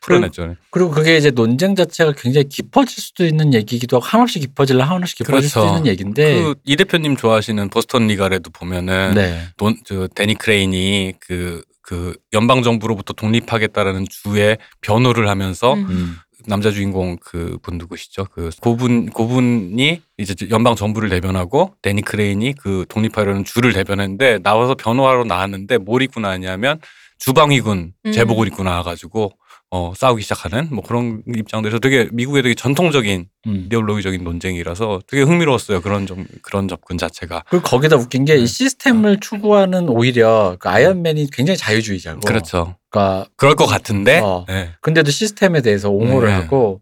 풀어냈죠. 0.00 0.56
그리고 0.70 0.90
그게 0.90 1.16
이제 1.16 1.30
논쟁 1.30 1.74
자체가 1.74 2.12
굉장히 2.16 2.48
깊어질 2.48 3.02
수도 3.02 3.24
있는 3.26 3.52
얘기기도 3.54 3.96
하고 3.96 4.06
한없이 4.06 4.38
깊어질라 4.40 4.84
한없이 4.84 5.16
깊어질 5.16 5.48
수도 5.48 5.60
그렇죠. 5.60 5.76
있는 5.76 5.90
얘기인데 5.90 6.42
그 6.42 6.54
이 6.64 6.76
대표님 6.76 7.16
좋아하시는 7.16 7.68
보스턴 7.70 8.06
리갈에도 8.06 8.50
보면은 8.50 9.14
네. 9.14 9.42
돈, 9.56 9.76
저 9.84 10.06
데니 10.08 10.34
크레인이 10.36 11.14
그, 11.20 11.62
그 11.82 12.14
연방 12.32 12.62
정부로부터 12.62 13.12
독립하겠다라는 13.14 14.06
주의 14.10 14.56
변호를 14.80 15.28
하면서 15.28 15.74
음. 15.74 16.16
음. 16.40 16.44
남자 16.46 16.70
주인공 16.70 17.16
그 17.20 17.58
분 17.62 17.78
누구시죠? 17.78 18.26
그 18.32 18.50
고분 18.60 19.06
고분이 19.10 20.00
이제 20.18 20.34
연방 20.50 20.74
정부를 20.76 21.08
대변하고 21.08 21.74
데니 21.82 22.02
크레인이 22.02 22.54
그 22.60 22.84
독립하려는 22.88 23.44
주를 23.44 23.72
대변했는데 23.72 24.40
나와서 24.42 24.74
변호하러 24.74 25.24
나왔는데 25.24 25.78
뭘 25.78 26.02
입고 26.02 26.20
나왔냐면 26.20 26.80
주방위군 27.18 27.92
음. 28.06 28.12
제복을 28.12 28.46
입고 28.48 28.62
나와가지고 28.62 29.32
어 29.70 29.92
싸우기 29.94 30.22
시작하는 30.22 30.68
뭐 30.70 30.82
그런 30.82 31.22
입장들에서 31.26 31.78
되게 31.78 32.08
미국의 32.10 32.42
되게 32.42 32.54
전통적인 32.54 33.26
음. 33.48 33.62
이데올로기적인 33.66 34.24
논쟁이라서 34.24 35.00
되게 35.06 35.24
흥미로웠어요 35.24 35.82
그런 35.82 36.06
점 36.06 36.24
그런 36.40 36.68
접근 36.68 36.96
자체가 36.96 37.44
그리고 37.50 37.64
거기다 37.64 37.96
웃긴 37.96 38.24
게이 38.24 38.40
네. 38.40 38.46
시스템을 38.46 39.20
추구하는 39.20 39.90
오히려 39.90 40.56
그 40.58 40.70
아이언맨이 40.70 41.28
굉장히 41.32 41.58
자유주의자고 41.58 42.20
그렇죠 42.20 42.77
그러니까 42.90 43.26
그럴 43.36 43.54
것 43.54 43.66
같은데 43.66 44.20
어. 44.20 44.44
네. 44.48 44.70
근데도 44.80 45.10
시스템에 45.10 45.60
대해서 45.60 45.90
옹호를 45.90 46.28
네. 46.28 46.34
하고 46.34 46.80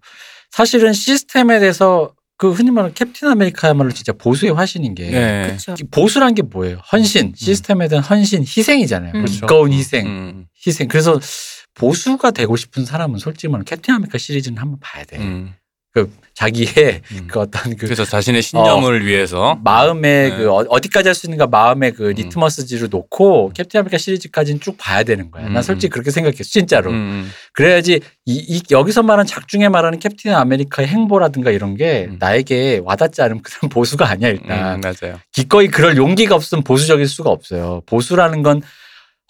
사실은 0.50 0.92
시스템에 0.92 1.58
대해서 1.58 2.12
그 2.38 2.52
흔히 2.52 2.70
말하는 2.70 2.94
캡틴 2.94 3.28
아메리카야말로 3.28 3.92
진짜 3.92 4.12
보수의 4.12 4.52
화신인 4.52 4.94
게 4.94 5.10
네. 5.10 5.46
그렇죠. 5.46 5.74
보수란 5.90 6.34
게 6.34 6.42
뭐예요? 6.42 6.78
헌신, 6.92 7.32
시스템에 7.34 7.88
대한 7.88 8.04
헌신, 8.04 8.42
희생이잖아요. 8.42 9.12
음. 9.14 9.24
두꺼운 9.24 9.72
희생, 9.72 10.06
음, 10.06 10.46
희생. 10.66 10.88
그래서 10.88 11.18
보수가 11.74 12.30
되고 12.32 12.56
싶은 12.56 12.84
사람은 12.84 13.18
솔직히 13.18 13.48
말하면 13.48 13.64
캡틴 13.64 13.94
아메리카 13.94 14.18
시리즈는 14.18 14.58
한번 14.58 14.78
봐야 14.80 15.04
돼. 15.04 15.16
음, 15.18 15.54
그 15.96 16.12
자기의 16.34 17.00
음. 17.12 17.26
그 17.26 17.40
어떤 17.40 17.74
그 17.76 17.86
그래서 17.86 18.04
자신의 18.04 18.42
신념을 18.42 19.06
위해서 19.06 19.58
마음의 19.64 20.30
네. 20.30 20.36
그 20.36 20.50
어- 20.52 20.66
어디까지 20.68 21.08
할 21.08 21.14
수 21.14 21.24
있는가 21.26 21.46
마음의 21.46 21.92
그 21.92 22.08
음. 22.10 22.14
리트머스지를 22.14 22.88
놓고 22.90 23.52
캡틴 23.54 23.78
아메리카 23.80 23.96
시리즈까지는 23.96 24.60
쭉 24.60 24.76
봐야 24.76 25.02
되는 25.02 25.30
거야. 25.30 25.46
음. 25.46 25.54
난 25.54 25.62
솔직히 25.62 25.90
그렇게 25.90 26.10
생각했어. 26.10 26.42
진짜로. 26.44 26.90
음, 26.90 27.30
그래야지 27.54 28.00
이, 28.26 28.34
이 28.34 28.60
여기서 28.70 29.02
말하는 29.02 29.24
작중에 29.26 29.70
말하는 29.70 29.98
캡틴 29.98 30.34
아메리카의 30.34 30.86
행보라든가 30.88 31.50
이런 31.50 31.74
게 31.74 32.08
음. 32.10 32.16
나에게 32.18 32.82
와닿지 32.84 33.22
않으면 33.22 33.40
그 33.42 33.50
사람 33.50 33.70
보수가 33.70 34.06
아니야 34.06 34.28
음, 34.28 34.34
일단. 34.42 34.80
맞아요. 34.82 35.18
기꺼이 35.32 35.68
그럴 35.68 35.96
용기가 35.96 36.34
없으면 36.34 36.62
보수적일 36.64 37.08
수가 37.08 37.30
없어요. 37.30 37.80
보수라는 37.86 38.42
건 38.42 38.60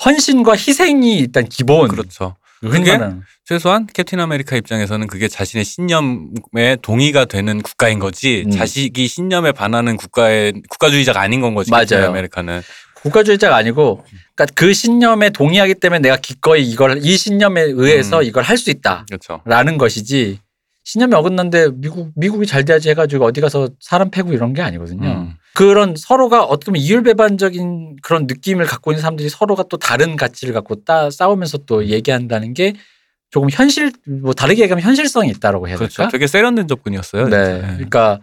헌신과 0.04 0.54
희생이 0.56 1.16
일단 1.18 1.48
기본. 1.48 1.86
그렇죠. 1.86 2.34
그게. 2.62 3.22
최소한 3.44 3.86
캡틴 3.86 4.18
아메리카 4.20 4.56
입장에서는 4.56 5.06
그게 5.06 5.28
자신의 5.28 5.64
신념에 5.64 6.76
동의가 6.82 7.26
되는 7.26 7.62
국가인 7.62 7.98
거지 7.98 8.44
음. 8.46 8.50
자식이 8.50 9.06
신념에 9.06 9.52
반하는 9.52 9.96
국가의 9.96 10.54
국가주의자가 10.68 11.20
아닌 11.20 11.40
건 11.40 11.54
거지 11.54 11.70
캡틴 11.70 11.98
맞아요. 11.98 12.10
아메리카는 12.10 12.62
국가주의자가 12.94 13.54
아니고 13.56 14.04
그러니까 14.34 14.52
그 14.54 14.72
신념에 14.72 15.30
동의하기 15.30 15.74
때문에 15.74 16.00
내가 16.00 16.16
기꺼이 16.16 16.64
이걸 16.64 16.98
이 17.04 17.16
신념에 17.16 17.62
의해서 17.62 18.18
음. 18.18 18.24
이걸 18.24 18.42
할 18.42 18.56
수 18.58 18.70
있다. 18.70 19.04
그렇죠. 19.08 19.42
라는 19.44 19.78
것이지 19.78 20.40
신념이 20.86 21.14
어긋난데 21.14 21.70
미국 21.74 22.12
미국이 22.14 22.46
잘 22.46 22.64
돼야지 22.64 22.88
해가지고 22.90 23.24
어디 23.24 23.40
가서 23.40 23.68
사람 23.80 24.08
패고 24.08 24.32
이런 24.32 24.52
게 24.52 24.62
아니거든요. 24.62 25.04
음. 25.04 25.34
그런 25.52 25.96
서로가 25.96 26.44
어떻게 26.44 26.66
보면 26.70 26.80
이율배반적인 26.80 27.96
그런 28.02 28.28
느낌을 28.28 28.66
갖고 28.66 28.92
있는 28.92 29.02
사람들이 29.02 29.28
서로가 29.28 29.64
또 29.68 29.78
다른 29.78 30.14
가치를 30.14 30.54
갖고 30.54 30.84
따 30.84 31.10
싸우면서 31.10 31.58
또 31.66 31.86
얘기한다는 31.86 32.54
게 32.54 32.74
조금 33.30 33.48
현실 33.50 33.90
뭐 34.06 34.32
다르게 34.32 34.62
얘기하면 34.62 34.84
현실성이 34.84 35.30
있다라고 35.30 35.66
해야 35.66 35.76
그렇죠. 35.76 35.96
될까? 35.96 36.12
되게 36.12 36.28
세련된 36.28 36.68
접근이었어요. 36.68 37.28
네. 37.30 37.54
진짜. 37.54 37.66
그러니까 37.74 38.20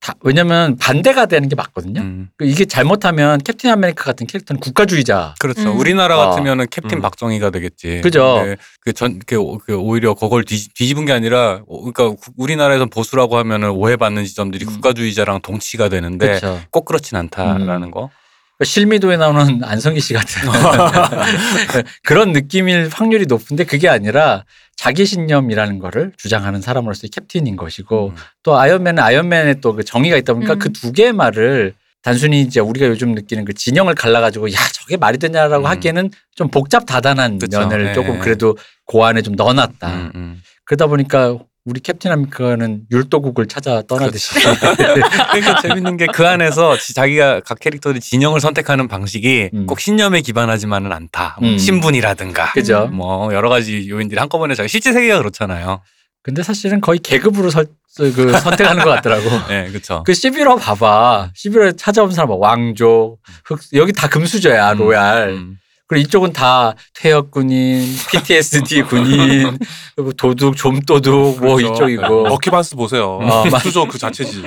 다, 0.00 0.14
왜냐면 0.20 0.76
반대가 0.76 1.26
되는 1.26 1.48
게 1.48 1.56
맞거든요. 1.56 2.00
음. 2.00 2.28
그 2.36 2.44
이게 2.46 2.64
잘못하면 2.64 3.38
캡틴 3.38 3.70
아메리카 3.70 4.04
같은 4.04 4.26
캐릭터는 4.28 4.60
국가주의자. 4.60 5.34
그렇죠. 5.40 5.72
음. 5.72 5.78
우리나라 5.78 6.14
아. 6.14 6.28
같으면은 6.28 6.66
캡틴 6.70 6.98
음. 6.98 7.02
박정희가 7.02 7.50
되겠지. 7.50 8.00
그죠. 8.02 8.44
그전 8.82 9.18
그, 9.26 9.34
오- 9.36 9.58
그 9.58 9.74
오히려 9.76 10.14
그걸 10.14 10.44
뒤, 10.44 10.68
뒤집은 10.72 11.04
게 11.04 11.12
아니라 11.12 11.62
오- 11.66 11.90
그러니까 11.90 12.20
구- 12.20 12.32
우리나라에서 12.36 12.86
보수라고 12.86 13.38
하면은 13.38 13.70
오해받는 13.70 14.24
지점들이 14.24 14.66
음. 14.66 14.74
국가주의자랑 14.74 15.40
동치가 15.42 15.88
되는데 15.88 16.26
그렇죠. 16.26 16.60
꼭 16.70 16.84
그렇진 16.84 17.16
않다라는 17.18 17.82
음. 17.88 17.90
거. 17.90 18.10
그 18.56 18.64
실미도에 18.64 19.16
나오는 19.16 19.62
안성기 19.64 20.00
씨 20.00 20.14
같은 20.14 20.42
그런 22.04 22.32
느낌일 22.32 22.90
확률이 22.92 23.26
높은데 23.26 23.64
그게 23.64 23.88
아니라 23.88 24.44
자기 24.78 25.04
신념이라는 25.04 25.80
거를 25.80 26.12
주장하는 26.16 26.60
사람으로서의 26.62 27.10
캡틴인 27.10 27.56
것이고 27.56 28.10
음. 28.10 28.14
또 28.44 28.56
아이언맨은 28.56 29.02
아이언맨의 29.02 29.60
또 29.60 29.72
그 29.74 29.84
정의가 29.84 30.16
있다 30.16 30.34
보니까 30.34 30.54
음. 30.54 30.58
그두 30.60 30.92
개의 30.92 31.12
말을 31.12 31.74
단순히 32.00 32.40
이제 32.42 32.60
우리가 32.60 32.86
요즘 32.86 33.12
느끼는 33.12 33.44
그 33.44 33.52
진영을 33.54 33.96
갈라가지고 33.96 34.52
야 34.52 34.56
저게 34.72 34.96
말이 34.96 35.18
되냐라고 35.18 35.64
음. 35.64 35.66
하기에는 35.66 36.10
좀 36.36 36.48
복잡 36.48 36.86
다단한 36.86 37.40
그쵸. 37.40 37.58
면을 37.58 37.86
네. 37.86 37.92
조금 37.92 38.20
그래도 38.20 38.56
그 38.86 39.02
안에 39.02 39.20
좀 39.22 39.34
넣어놨다. 39.34 39.88
음, 39.88 40.12
음. 40.14 40.42
그러다 40.64 40.86
보니까 40.86 41.36
우리 41.68 41.80
캡틴 41.80 42.10
아메리카는 42.10 42.84
율도국을 42.90 43.46
찾아 43.46 43.82
떠나듯이 43.86 44.34
그러니까 44.40 45.60
재밌는 45.60 45.96
게 45.98 46.06
그 46.06 46.26
안에서 46.26 46.78
지- 46.78 46.94
자기가 46.94 47.40
각 47.44 47.60
캐릭터들이 47.60 48.00
진영을 48.00 48.40
선택하는 48.40 48.88
방식이 48.88 49.50
음. 49.52 49.66
꼭 49.66 49.78
신념에 49.78 50.22
기반하지만은 50.22 50.90
않다. 50.92 51.36
뭐 51.40 51.50
음. 51.50 51.58
신분이라든가 51.58 52.52
그죠? 52.52 52.86
뭐 52.92 53.32
여러 53.34 53.48
가지 53.50 53.88
요인들이 53.90 54.18
한꺼번에 54.18 54.54
자기 54.54 54.68
실제 54.68 54.92
세계가 54.92 55.18
그렇잖아요. 55.18 55.82
근데 56.22 56.42
사실은 56.42 56.80
거의 56.80 56.98
계급으로 56.98 57.50
설, 57.50 57.66
그 57.96 58.32
선택하는 58.38 58.82
것 58.84 58.90
같더라고. 58.90 59.24
네, 59.48 59.68
그렇죠. 59.68 60.02
그 60.04 60.12
시빌 60.12 60.41
워 60.41 60.58
봐봐. 60.60 61.30
시빌 61.36 61.58
워에 61.58 61.76
찾아온 61.78 62.10
사람 62.10 62.28
봐. 62.28 62.34
왕조, 62.36 63.18
흑, 63.44 63.60
여기 63.74 63.92
다 63.92 64.08
금수저야, 64.08 64.72
음, 64.72 64.78
royal. 64.78 65.28
음. 65.30 65.58
그리고 65.88 66.06
이쪽은 66.06 66.32
다 66.34 66.74
퇴역 66.94 67.30
군인, 67.30 67.82
PTSD 68.12 68.82
군인, 68.82 69.58
그리고 69.96 70.12
도둑, 70.12 70.56
좀도둑 70.56 71.40
뭐 71.40 71.56
그렇죠. 71.56 71.74
이쪽이고. 71.88 72.24
버키 72.24 72.48
반즈 72.48 72.76
보세요. 72.76 73.18
어, 73.22 73.44
맞- 73.50 73.62
수저 73.62 73.86
그 73.86 73.96
자체지. 73.98 74.42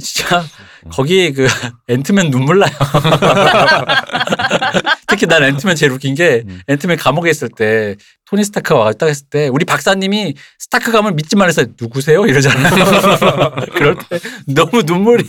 진짜 0.00 0.42
거기 0.90 1.32
그 1.32 1.46
앤트맨 1.88 2.30
눈물 2.30 2.58
나요. 2.60 2.70
특히 5.06 5.26
난 5.26 5.44
앤트맨 5.44 5.76
제일 5.76 5.92
웃긴 5.92 6.14
게 6.14 6.42
음. 6.48 6.60
앤트맨 6.66 6.96
감옥에 6.96 7.30
있을 7.30 7.48
때 7.54 7.96
토니 8.28 8.42
스타크가 8.44 8.80
왔다 8.80 9.06
했을 9.06 9.26
때 9.30 9.48
우리 9.48 9.64
박사님이 9.64 10.34
스타크 10.58 10.90
가는 10.92 11.16
믿지 11.16 11.36
말랬어 11.36 11.64
누구세요 11.80 12.26
이러잖아요. 12.26 12.74
그럴 13.74 13.96
때 14.08 14.18
너무 14.48 14.82
눈물이 14.82 15.24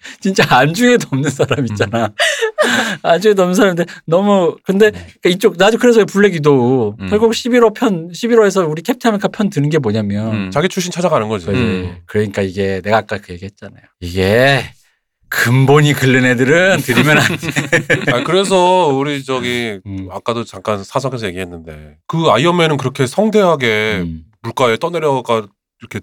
진짜 0.20 0.44
안중에도 0.48 1.08
없는 1.12 1.30
사람 1.30 1.66
있잖아. 1.66 2.10
안중에도 3.02 3.42
없는 3.42 3.54
사람인데 3.54 3.84
너무 4.06 4.56
근데 4.64 4.90
그러니까 4.90 5.28
이쪽 5.28 5.56
나도 5.56 5.78
그래서 5.78 6.04
블랙 6.04 6.61
위도우 6.61 6.96
음. 7.00 7.08
결국 7.08 7.32
시빌 7.32 7.58
워 7.58 7.74
편 7.74 8.10
시빌 8.10 8.34
워에서 8.34 8.68
우리 8.68 8.82
캡틴 8.82 9.08
아메리카 9.08 9.28
편 9.28 9.50
드는 9.50 9.68
게 9.68 9.78
뭐냐면 9.78 10.32
음. 10.32 10.50
자기 10.50 10.68
출신 10.68 10.90
찾아가는 10.90 11.28
거지. 11.28 11.46
그지. 11.46 11.58
음. 11.58 11.96
그러니까 12.06 12.42
이게 12.42 12.80
내가 12.82 12.98
아까 12.98 13.18
그 13.18 13.32
얘기했잖아요. 13.32 13.82
이게 14.00 14.64
근본이 15.28 15.92
그른 15.92 16.24
애들은 16.26 16.80
들이면 16.80 17.18
안 17.18 17.36
돼. 17.36 18.10
아, 18.12 18.24
그래서 18.24 18.88
우리 18.88 19.22
저기 19.24 19.80
음. 19.86 20.08
아까도 20.10 20.44
잠깐 20.44 20.82
사석에서 20.82 21.26
얘기했는데 21.28 21.98
그 22.06 22.30
아이언맨은 22.30 22.76
그렇게 22.76 23.06
성대하게 23.06 24.00
음. 24.02 24.24
물가에 24.42 24.76
떠내려가 24.76 25.46
이렇게 25.80 26.00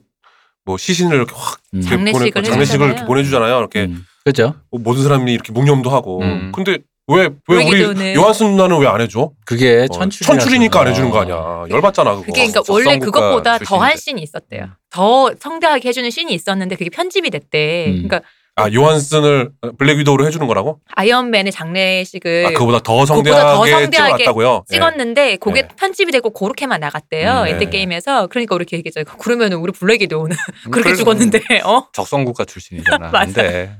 뭐 0.67 0.77
시신을 0.77 1.15
이렇게 1.15 1.33
확 1.35 1.59
음. 1.73 1.79
이렇게 1.79 1.89
장례식을 1.95 2.31
보내- 2.31 2.47
장례식을 2.49 2.61
해주잖아요. 2.61 2.91
이렇게 2.91 3.05
보내주잖아요. 3.07 3.57
이렇게 3.59 3.83
음. 3.85 4.05
그죠? 4.25 4.53
뭐 4.69 4.81
모든 4.83 5.01
사람이 5.03 5.31
이렇게 5.33 5.53
묵념도 5.53 5.89
하고. 5.89 6.21
음. 6.21 6.51
근데 6.53 6.79
왜왜 7.07 7.29
우리. 7.47 8.13
요한슨 8.15 8.51
누나는 8.51 8.79
왜 8.79 8.87
안 8.87 8.99
해줘? 8.99 9.31
그게 9.45 9.85
어, 9.89 9.93
천출 9.93 10.27
천출이니까 10.27 10.81
안 10.81 10.87
해주는 10.89 11.09
거 11.09 11.21
아니야. 11.21 11.63
열받잖아 11.69 12.09
그거. 12.11 12.21
그게 12.23 12.33
그러니까 12.33 12.59
적성국가 12.59 12.73
원래 12.89 12.99
그것보다 12.99 13.57
더한 13.59 13.91
출신인데. 13.91 13.97
씬이 14.01 14.21
있었대요. 14.23 14.67
더 14.89 15.31
성대하게 15.39 15.87
해주는 15.87 16.09
씬이 16.09 16.33
있었는데 16.33 16.75
그게 16.75 16.89
편집이 16.89 17.29
됐대. 17.29 17.85
음. 17.87 17.91
그러니까 18.07 18.21
아 18.59 18.71
요한슨을 18.73 19.51
블랙 19.77 19.99
위도우로 19.99 20.25
해주는 20.25 20.45
거라고? 20.47 20.79
아이언맨의 20.95 21.51
장례식을 21.51 22.45
아 22.47 22.49
그거보다 22.49 22.79
더 22.79 23.05
성대하게, 23.05 23.41
더 23.41 23.55
성대하게 23.67 23.89
찍어놨다고요? 23.91 24.63
예. 24.71 24.73
찍었는데 24.73 25.35
그게 25.37 25.61
네. 25.61 25.67
편집이 25.77 26.11
되고 26.11 26.31
그렇게만 26.31 26.79
나갔대요. 26.79 27.41
음, 27.41 27.47
엔드 27.47 27.65
네. 27.65 27.69
게임에서 27.69 28.25
그러니까 28.27 28.55
우리 28.55 28.63
이렇게 28.63 28.77
얘기했죠. 28.77 29.03
그러면 29.19 29.53
우리 29.53 29.71
블랙 29.71 30.01
위도우는 30.01 30.35
그렇게 30.71 30.89
그래서 30.89 31.03
죽었는데 31.03 31.39
어 31.65 31.87
적성국가 31.93 32.45
출신이잖아. 32.45 33.09
맞아. 33.09 33.19
안 33.19 33.33
돼. 33.33 33.75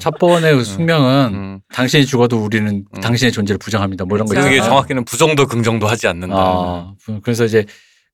첩보원의 0.00 0.54
그 0.54 0.64
숙명은 0.64 1.30
음. 1.32 1.60
당신이 1.72 2.04
죽어도 2.04 2.44
우리는 2.44 2.84
음. 2.94 3.00
당신의 3.00 3.32
존재를 3.32 3.58
부정합니다. 3.58 4.04
뭐 4.04 4.18
이런 4.18 4.26
거 4.26 4.34
그렇죠. 4.34 4.50
그게. 4.50 4.60
정확히는 4.60 5.06
부정도 5.06 5.46
긍정도 5.46 5.86
하지 5.86 6.06
않는다. 6.08 6.36
아, 6.36 6.94
그래서 7.22 7.46
이제 7.46 7.64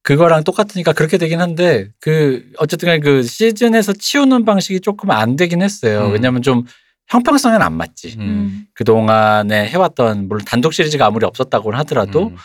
그거랑 0.07 0.45
똑같으니까 0.45 0.93
그렇게 0.93 1.19
되긴 1.19 1.41
한데 1.41 1.89
그 2.01 2.49
어쨌든 2.59 2.87
간에 2.87 3.01
그 3.01 3.25
시즌에서 3.25 3.93
치우는 3.93 4.45
방식이 4.45 4.79
조금 4.79 5.11
안 5.11 5.35
되긴 5.35 5.63
했어요. 5.63 6.07
음. 6.07 6.13
왜냐면 6.13 6.43
좀 6.43 6.63
형평성에는 7.09 7.61
안 7.61 7.73
맞지. 7.73 8.15
음. 8.21 8.67
그동안에 8.75 9.67
해왔던 9.67 10.29
물론 10.29 10.45
단독 10.47 10.75
시리즈가 10.75 11.07
아무리 11.07 11.27
없었다고는 11.27 11.77
하더라도 11.81 12.29
음. 12.29 12.37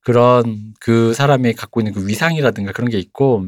그런 0.00 0.72
그 0.80 1.12
사람이 1.12 1.52
갖고 1.52 1.80
있는 1.80 1.92
그 1.92 2.08
위상이라든가 2.08 2.72
그런 2.72 2.88
게 2.88 2.98
있고 2.98 3.46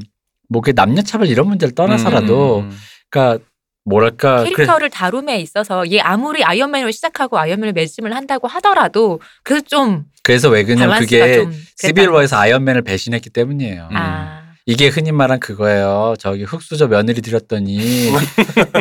뭐 0.51 0.61
그 0.61 0.75
남녀 0.75 1.01
차별 1.01 1.29
이런 1.29 1.49
문제를 1.49 1.75
떠나서라도 1.75 2.61
음. 2.61 2.71
그러니까 3.09 3.43
뭐랄까 3.85 4.45
그래 4.45 4.51
캐릭터를 4.51 4.91
다룸에 4.91 5.41
있어서 5.41 5.91
얘 5.91 5.99
아무리 6.01 6.45
아이언맨으로 6.45 6.91
시작하고 6.91 7.39
아이언맨을 7.39 7.73
매짐을 7.73 8.15
한다고 8.15 8.47
하더라도 8.49 9.21
그래서 9.43 9.65
좀 9.67 10.05
그래서 10.23 10.49
왜 10.51 10.63
그냥 10.65 10.99
그게 10.99 11.35
좀 11.35 11.53
시빌워에서 11.77 12.37
아이언맨을 12.37 12.83
배신했기 12.83 13.31
때문이에요. 13.31 13.89
음. 13.91 13.97
아 13.97 14.42
이게 14.65 14.87
흔히 14.89 15.11
말한 15.11 15.41
그거예요. 15.41 16.15
저기 16.21 16.45
흑수저 16.45 16.87
며느리 16.87 17.21
들였더니 17.21 18.13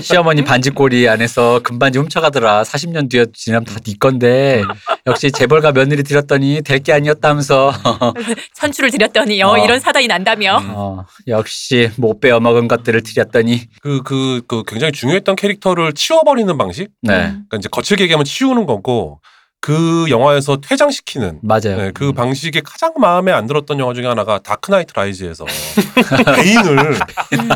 시어머니 0.02 0.44
반지꼬리 0.44 1.10
안에서 1.10 1.60
금반지 1.63 1.98
훔쳐가더라. 2.00 2.63
40년 2.63 3.10
뒤에 3.10 3.26
지나면 3.34 3.65
다 3.65 3.82
네 3.82 3.96
건데 4.00 4.63
역시 5.08 5.32
재벌가 5.32 5.72
며느리 5.72 6.04
들였더니 6.04 6.62
될 6.63 6.82
게 6.82 6.94
아니었다면서 6.94 7.72
선출을 8.54 8.89
드렸더니 8.91 9.41
어, 9.44 9.50
어. 9.52 9.58
이런 9.58 9.80
사단이 9.80 10.08
난다며 10.08 10.58
음. 10.60 10.72
어, 10.76 11.06
역시 11.28 11.91
못 11.98 12.20
빼어 12.20 12.39
먹은 12.39 12.67
것들을 12.67 13.02
들였더니 13.04 13.67
그, 13.82 14.02
그, 14.04 14.41
그 14.48 14.63
굉장히 14.67 14.91
중요했던 14.94 15.36
캐릭터를 15.36 15.94
치워버리는 15.94 16.56
방식? 16.58 16.89
네 17.02 17.13
음. 17.13 17.46
그러니까 17.50 17.58
이제 17.58 17.70
거칠게 17.72 18.04
얘기하면 18.04 18.26
치우는 18.26 18.65
거고 18.65 19.20
그 19.63 20.08
영화에서 20.10 20.58
퇴장시키는 20.60 21.38
맞아요. 21.43 21.78
네, 21.78 21.91
그 21.93 22.13
방식이 22.13 22.62
가장 22.62 22.93
마음에 22.97 23.32
안 23.32 23.45
들었던 23.45 23.78
영화 23.78 23.93
중에 23.93 24.08
하나가 24.08 24.39
다크나이트 24.39 24.91
라이즈에서 24.95 25.45
베인을 26.36 26.97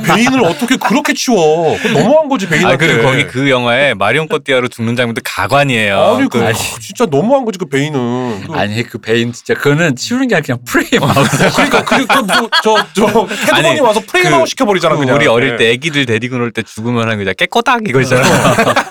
베인을 0.06 0.44
어떻게 0.46 0.78
그렇게 0.78 1.13
치워? 1.15 1.76
너무한 1.94 2.30
거지 2.30 2.46
아 2.46 2.50
베인한테. 2.50 2.78
그리고 2.78 3.02
거기 3.10 3.26
그 3.26 3.50
영화에 3.50 3.96
마리옹 3.96 4.28
꼬띠아르 4.28 4.68
죽는 4.68 4.96
장면도 4.96 5.22
가관이에요. 5.26 6.00
아니 6.00 6.30
그 6.30 6.38
그- 6.39 6.46
아니. 6.46 6.56
진짜 6.80 7.08
너무한 7.08 7.44
거지 7.44 7.58
그 7.58 7.65
베인은. 7.65 8.44
그, 8.48 8.54
아니 8.54 8.84
그 8.84 9.00
베인 9.00 9.34
진짜 9.34 9.56
그거는 9.56 9.96
치우는 9.96 10.28
게 10.28 10.36
아니라 10.36 10.46
그냥 10.46 10.60
프레임 10.63 11.02
아웃. 11.04 11.28
그러니까 11.56 11.84
그저저 11.86 13.26
헤드건이 13.32 13.68
아니, 13.68 13.80
와서 13.80 14.00
프레임 14.06 14.30
그- 14.30 14.36
아웃 14.36 14.46
시켜버리잖아 14.50 14.94
그 14.94 15.00
그냥. 15.02 15.15
우리 15.15 15.26
어릴 15.26 15.52
네. 15.52 15.58
때 15.58 15.70
애기들 15.72 16.06
데리고 16.06 16.38
놀 16.38 16.52
때 16.52 16.62
죽으면 16.62 17.02
하는 17.10 17.26
거. 17.26 17.34
깨꼬닥 17.34 17.88
이거 17.89 18.00
있잖아. 18.02 18.22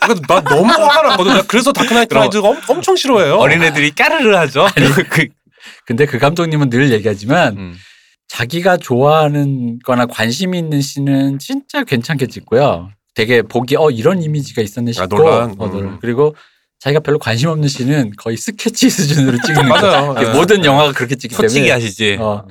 그래서 0.00 0.20
나 0.26 0.40
너무 0.42 0.72
화가 0.72 1.02
났거든. 1.10 1.32
나 1.34 1.42
그래서 1.46 1.72
다크나이트 1.72 2.12
라이즈가 2.12 2.48
엄, 2.48 2.60
엄청 2.66 2.96
싫어해요. 3.04 3.36
어린애들이 3.36 3.90
까르르 3.92 4.34
하죠. 4.34 4.66
그, 5.10 5.28
근데 5.86 6.06
그 6.06 6.18
감독님은 6.18 6.70
늘 6.70 6.90
얘기하지만 6.90 7.56
음. 7.56 7.74
자기가 8.28 8.78
좋아하는 8.78 9.78
거나 9.84 10.06
관심이 10.06 10.58
있는 10.58 10.80
씬은 10.80 11.38
진짜 11.38 11.84
괜찮게 11.84 12.26
찍고요. 12.26 12.90
되게 13.14 13.42
보기 13.42 13.76
어 13.76 13.90
이런 13.90 14.22
이미지가 14.22 14.62
있었네 14.62 14.92
싶고 14.92 15.04
아, 15.04 15.06
놀란. 15.20 15.54
어, 15.58 15.66
음. 15.66 15.70
놀란. 15.70 15.98
그리고 16.00 16.34
자기가 16.80 17.00
별로 17.00 17.18
관심 17.18 17.48
없는 17.50 17.68
씬은 17.68 18.12
거의 18.16 18.36
스케치 18.36 18.90
수준으로 18.90 19.38
찍는 19.44 19.68
거. 19.68 19.68
맞아요. 19.80 20.14
네. 20.14 20.32
모든 20.32 20.64
영화가 20.64 20.92
그렇게 20.92 21.14
찍기 21.14 21.34
솔직히 21.34 21.66
때문에 21.66 21.72
하시지. 21.72 22.16
어. 22.18 22.46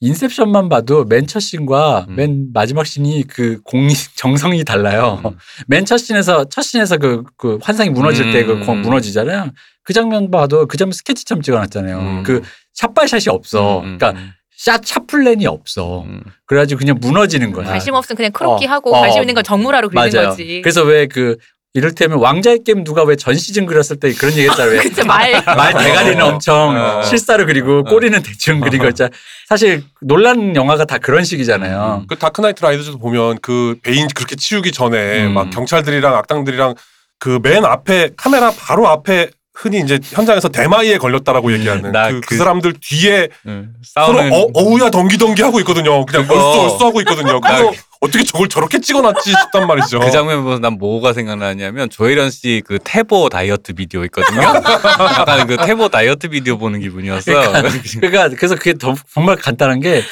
인셉션만 0.00 0.68
봐도 0.68 1.04
맨 1.04 1.26
첫 1.26 1.40
씬과 1.40 2.06
음. 2.08 2.16
맨 2.16 2.46
마지막 2.52 2.86
씬이 2.86 3.24
그공 3.24 3.88
정성이 4.16 4.64
달라요. 4.64 5.20
음. 5.24 5.36
맨첫 5.68 5.98
씬에서 6.00 6.46
첫 6.48 6.62
씬에서 6.62 6.96
그, 6.96 7.22
그 7.36 7.58
환상이 7.62 7.90
무너질 7.90 8.32
때그 8.32 8.52
음. 8.52 8.82
무너지잖아요. 8.82 9.50
그 9.84 9.92
장면 9.92 10.30
봐도 10.30 10.66
그 10.66 10.76
장면 10.76 10.92
스케치처럼 10.92 11.42
찍어놨잖아요. 11.42 11.98
음. 11.98 12.22
그 12.22 12.40
샷발샷이 12.74 13.24
없어. 13.28 13.80
음, 13.80 13.84
음, 13.84 13.98
그러니까 13.98 14.22
샷, 14.56 14.84
샷 14.84 15.06
플랜이 15.06 15.46
없어. 15.46 16.02
음. 16.02 16.22
그래가지고 16.46 16.78
그냥 16.78 16.98
무너지는 17.00 17.52
거야. 17.52 17.66
관심 17.66 17.94
없으면 17.94 18.16
그냥 18.16 18.32
크로키 18.32 18.66
어, 18.66 18.70
하고 18.70 18.94
어. 18.94 19.00
관심 19.00 19.22
있는 19.22 19.34
건 19.34 19.44
정밀화로 19.44 19.88
그리는 19.90 20.10
맞아요. 20.12 20.30
거지. 20.30 20.60
그래서 20.62 20.82
왜 20.82 21.06
그 21.06 21.36
이를테면 21.74 22.18
왕좌의 22.18 22.64
게임 22.64 22.82
누가 22.84 23.04
왜 23.04 23.14
전 23.16 23.34
시즌 23.36 23.64
그렸을 23.66 23.96
때 24.00 24.12
그런 24.12 24.32
얘기 24.32 24.48
했잖아요. 24.48 24.72
왜 24.72 24.78
그쵸 24.82 25.04
말 25.04 25.30
말 25.44 25.72
대가리는 25.72 26.20
어. 26.22 26.26
엄청 26.28 26.74
어. 26.76 27.02
실사로 27.02 27.46
그리고 27.46 27.84
꼬리는 27.84 28.20
대충 28.22 28.60
그리고 28.60 28.86
있잖아. 28.88 29.10
사실 29.48 29.84
놀란 30.00 30.56
영화가 30.56 30.84
다 30.86 30.98
그런 30.98 31.22
식이잖아요. 31.24 32.06
그 32.08 32.16
다크나이트 32.16 32.62
라이즈도 32.62 32.98
보면 32.98 33.38
그 33.40 33.76
베인 33.82 34.08
그렇게 34.14 34.34
치우기 34.36 34.72
전에 34.72 35.26
음. 35.26 35.34
막 35.34 35.50
경찰들이랑 35.50 36.14
악당들이랑 36.16 36.74
그 37.18 37.38
맨 37.42 37.64
앞에 37.64 38.10
카메라 38.16 38.50
바로 38.50 38.88
앞에 38.88 39.30
흔히 39.60 39.80
이제 39.80 39.98
현장에서 40.02 40.48
대마이에 40.48 40.96
걸렸다라고 40.96 41.52
얘기하는 41.52 41.92
나 41.92 42.08
그, 42.08 42.20
그 42.20 42.28
그- 42.28 42.36
사람들 42.38 42.74
뒤에 42.80 43.28
음. 43.46 43.74
서로 43.84 44.18
싸우는 44.18 44.32
어, 44.32 44.46
어우야 44.54 44.88
덩기덩기 44.90 45.42
하고 45.42 45.58
있거든요. 45.60 46.04
그냥 46.06 46.22
얼쑤 46.30 46.60
얼쑤 46.62 46.84
하고 46.86 47.00
있거든요. 47.02 47.40
그래서 47.40 47.70
어떻게 48.00 48.24
저걸 48.24 48.48
저렇게 48.48 48.80
찍어놨지 48.80 49.30
싶단 49.30 49.66
말이죠. 49.66 50.00
그 50.00 50.10
장면 50.10 50.42
보면 50.44 50.60
난 50.62 50.78
뭐가 50.78 51.12
생각나냐면 51.12 51.90
조혜련 51.90 52.30
씨 52.30 52.62
그 52.66 52.78
태보 52.82 53.28
다이어트 53.28 53.74
비디오 53.74 54.02
있거든요. 54.04 54.40
약간 55.20 55.46
그 55.46 55.56
태보 55.58 55.88
다이어트 55.90 56.28
비디오 56.28 56.56
보는 56.56 56.80
기분이었어. 56.80 57.30
그러니까 58.00 58.28
그래서 58.30 58.54
그게 58.54 58.72
더 58.74 58.94
정말 59.12 59.36
간단한 59.36 59.80
게 59.80 60.02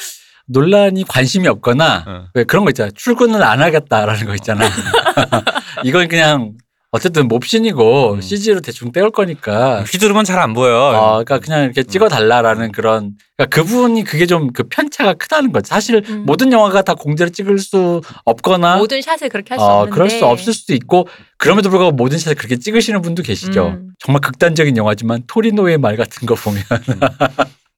논란이 0.45 1.05
관심이 1.07 1.47
없거나 1.47 2.05
어. 2.07 2.25
왜 2.35 2.43
그런 2.43 2.65
거 2.65 2.69
있잖아. 2.71 2.91
출근을 2.95 3.41
안 3.43 3.61
하겠다라는 3.61 4.25
거 4.27 4.33
있잖아. 4.35 4.69
이건 5.83 6.07
그냥 6.07 6.51
어쨌든 6.91 7.27
몹신이고 7.27 8.13
음. 8.15 8.21
CG로 8.21 8.61
대충 8.61 8.91
때울 8.91 9.11
거니까. 9.11 9.83
휘두르면 9.83 10.23
잘 10.25 10.39
안 10.39 10.53
보여. 10.53 10.75
어, 10.75 11.23
그러니까 11.23 11.39
그냥 11.39 11.65
이렇게 11.65 11.83
찍어달라라는 11.83 12.71
그런. 12.71 13.11
그러니까 13.37 13.55
그분이 13.61 14.03
그게 14.05 14.25
좀 14.25 14.49
그 14.53 14.63
편차가 14.63 15.13
크다는 15.13 15.51
거지. 15.51 15.69
사실 15.69 16.03
음. 16.09 16.23
모든 16.25 16.51
영화가 16.51 16.81
다 16.81 16.95
공대로 16.95 17.29
찍을 17.29 17.59
수 17.59 18.01
없거나 18.25 18.77
모든 18.77 19.01
샷을 19.01 19.29
그렇게 19.29 19.53
할수 19.53 19.63
어, 19.63 19.69
없는데 19.81 19.91
그럴 19.93 20.09
수 20.09 20.25
없을 20.25 20.51
수도 20.53 20.73
있고 20.73 21.07
그럼에도 21.37 21.69
불구하고 21.69 21.95
모든 21.95 22.17
샷을 22.17 22.35
그렇게 22.35 22.57
찍으시는 22.57 23.01
분도 23.01 23.21
계시죠. 23.21 23.67
음. 23.67 23.89
정말 23.99 24.21
극단적인 24.21 24.75
영화지만 24.77 25.23
토리노의 25.27 25.77
말 25.77 25.95
같은 25.97 26.25
거 26.25 26.33
보면 26.35 26.63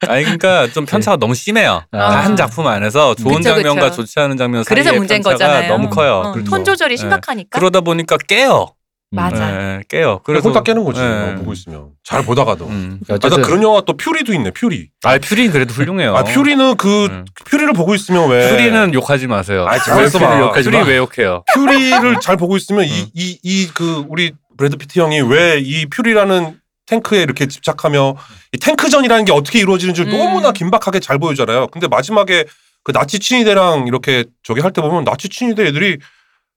아니 0.07 0.23
그러니까 0.23 0.67
좀 0.71 0.85
편차가 0.85 1.17
너무 1.17 1.35
심해요. 1.35 1.83
아. 1.91 1.99
한 2.23 2.35
작품 2.35 2.65
안에서 2.67 3.13
좋은 3.15 3.35
그쵸, 3.37 3.49
장면과 3.55 3.89
그쵸. 3.89 3.97
좋지 4.03 4.19
않은 4.19 4.37
장면 4.37 4.63
그래서 4.65 4.85
사이의 4.89 4.99
문제인 4.99 5.21
편차가 5.21 5.53
거잖아요. 5.53 5.69
너무 5.71 5.89
커요. 5.89 6.23
어, 6.25 6.31
그리고 6.31 6.49
톤 6.49 6.63
조절이 6.63 6.95
네. 6.95 6.99
심각하니까. 6.99 7.59
그러다 7.59 7.81
보니까 7.81 8.17
깨요. 8.27 8.67
맞아. 9.13 9.51
예, 9.77 9.83
깨요. 9.89 10.21
그래서 10.23 10.41
그래서 10.41 10.49
홀딱 10.49 10.63
깨는 10.63 10.85
거지. 10.85 11.01
예. 11.01 11.03
어, 11.05 11.35
보고 11.37 11.51
있으면 11.51 11.89
잘 12.03 12.23
보다가도. 12.23 12.65
음. 12.67 12.99
아, 13.03 13.05
나 13.09 13.15
어쨌든 13.15 13.41
그런 13.41 13.61
영화 13.61 13.81
또 13.81 13.97
퓨리도 13.97 14.33
있네. 14.33 14.51
퓨리. 14.51 14.89
아 15.03 15.17
퓨리는 15.17 15.51
그래도 15.51 15.73
훌륭해요. 15.73 16.15
아 16.15 16.23
퓨리는 16.23 16.77
그 16.77 17.05
음. 17.07 17.25
퓨리를 17.45 17.73
보고 17.73 17.93
있으면 17.93 18.29
왜? 18.29 18.49
퓨리는 18.49 18.93
욕하지 18.93 19.27
마세요. 19.27 19.65
아이, 19.67 19.79
잘 19.79 20.05
퓨리 20.05 20.23
봐. 20.23 20.39
욕하지 20.39 20.69
퓨리 20.69 20.83
왜 20.89 20.97
욕해요? 20.97 21.43
퓨리를 21.53 22.19
잘 22.21 22.37
보고 22.37 22.55
있으면 22.55 22.85
음. 22.85 22.87
이이 23.13 23.37
이 23.43 23.67
그 23.73 24.05
우리 24.07 24.31
브래드 24.57 24.77
피트 24.77 24.97
형이 24.99 25.19
왜 25.21 25.59
이 25.59 25.85
퓨리라는 25.87 26.57
탱크에 26.85 27.21
이렇게 27.21 27.47
집착하며 27.47 28.15
이 28.53 28.57
탱크전이라는 28.57 29.25
게 29.25 29.33
어떻게 29.33 29.59
이루어지는지 29.59 30.03
를 30.05 30.13
음. 30.13 30.17
너무나 30.17 30.51
긴박하게 30.53 31.01
잘 31.01 31.19
보여주잖아요. 31.19 31.67
근데 31.67 31.87
마지막에 31.89 32.45
그 32.83 32.93
나치 32.93 33.19
친위대랑 33.19 33.87
이렇게 33.87 34.23
저기 34.43 34.61
할 34.61 34.71
때 34.71 34.81
보면 34.81 35.03
나치 35.03 35.27
친위대 35.29 35.65
애들이 35.67 35.97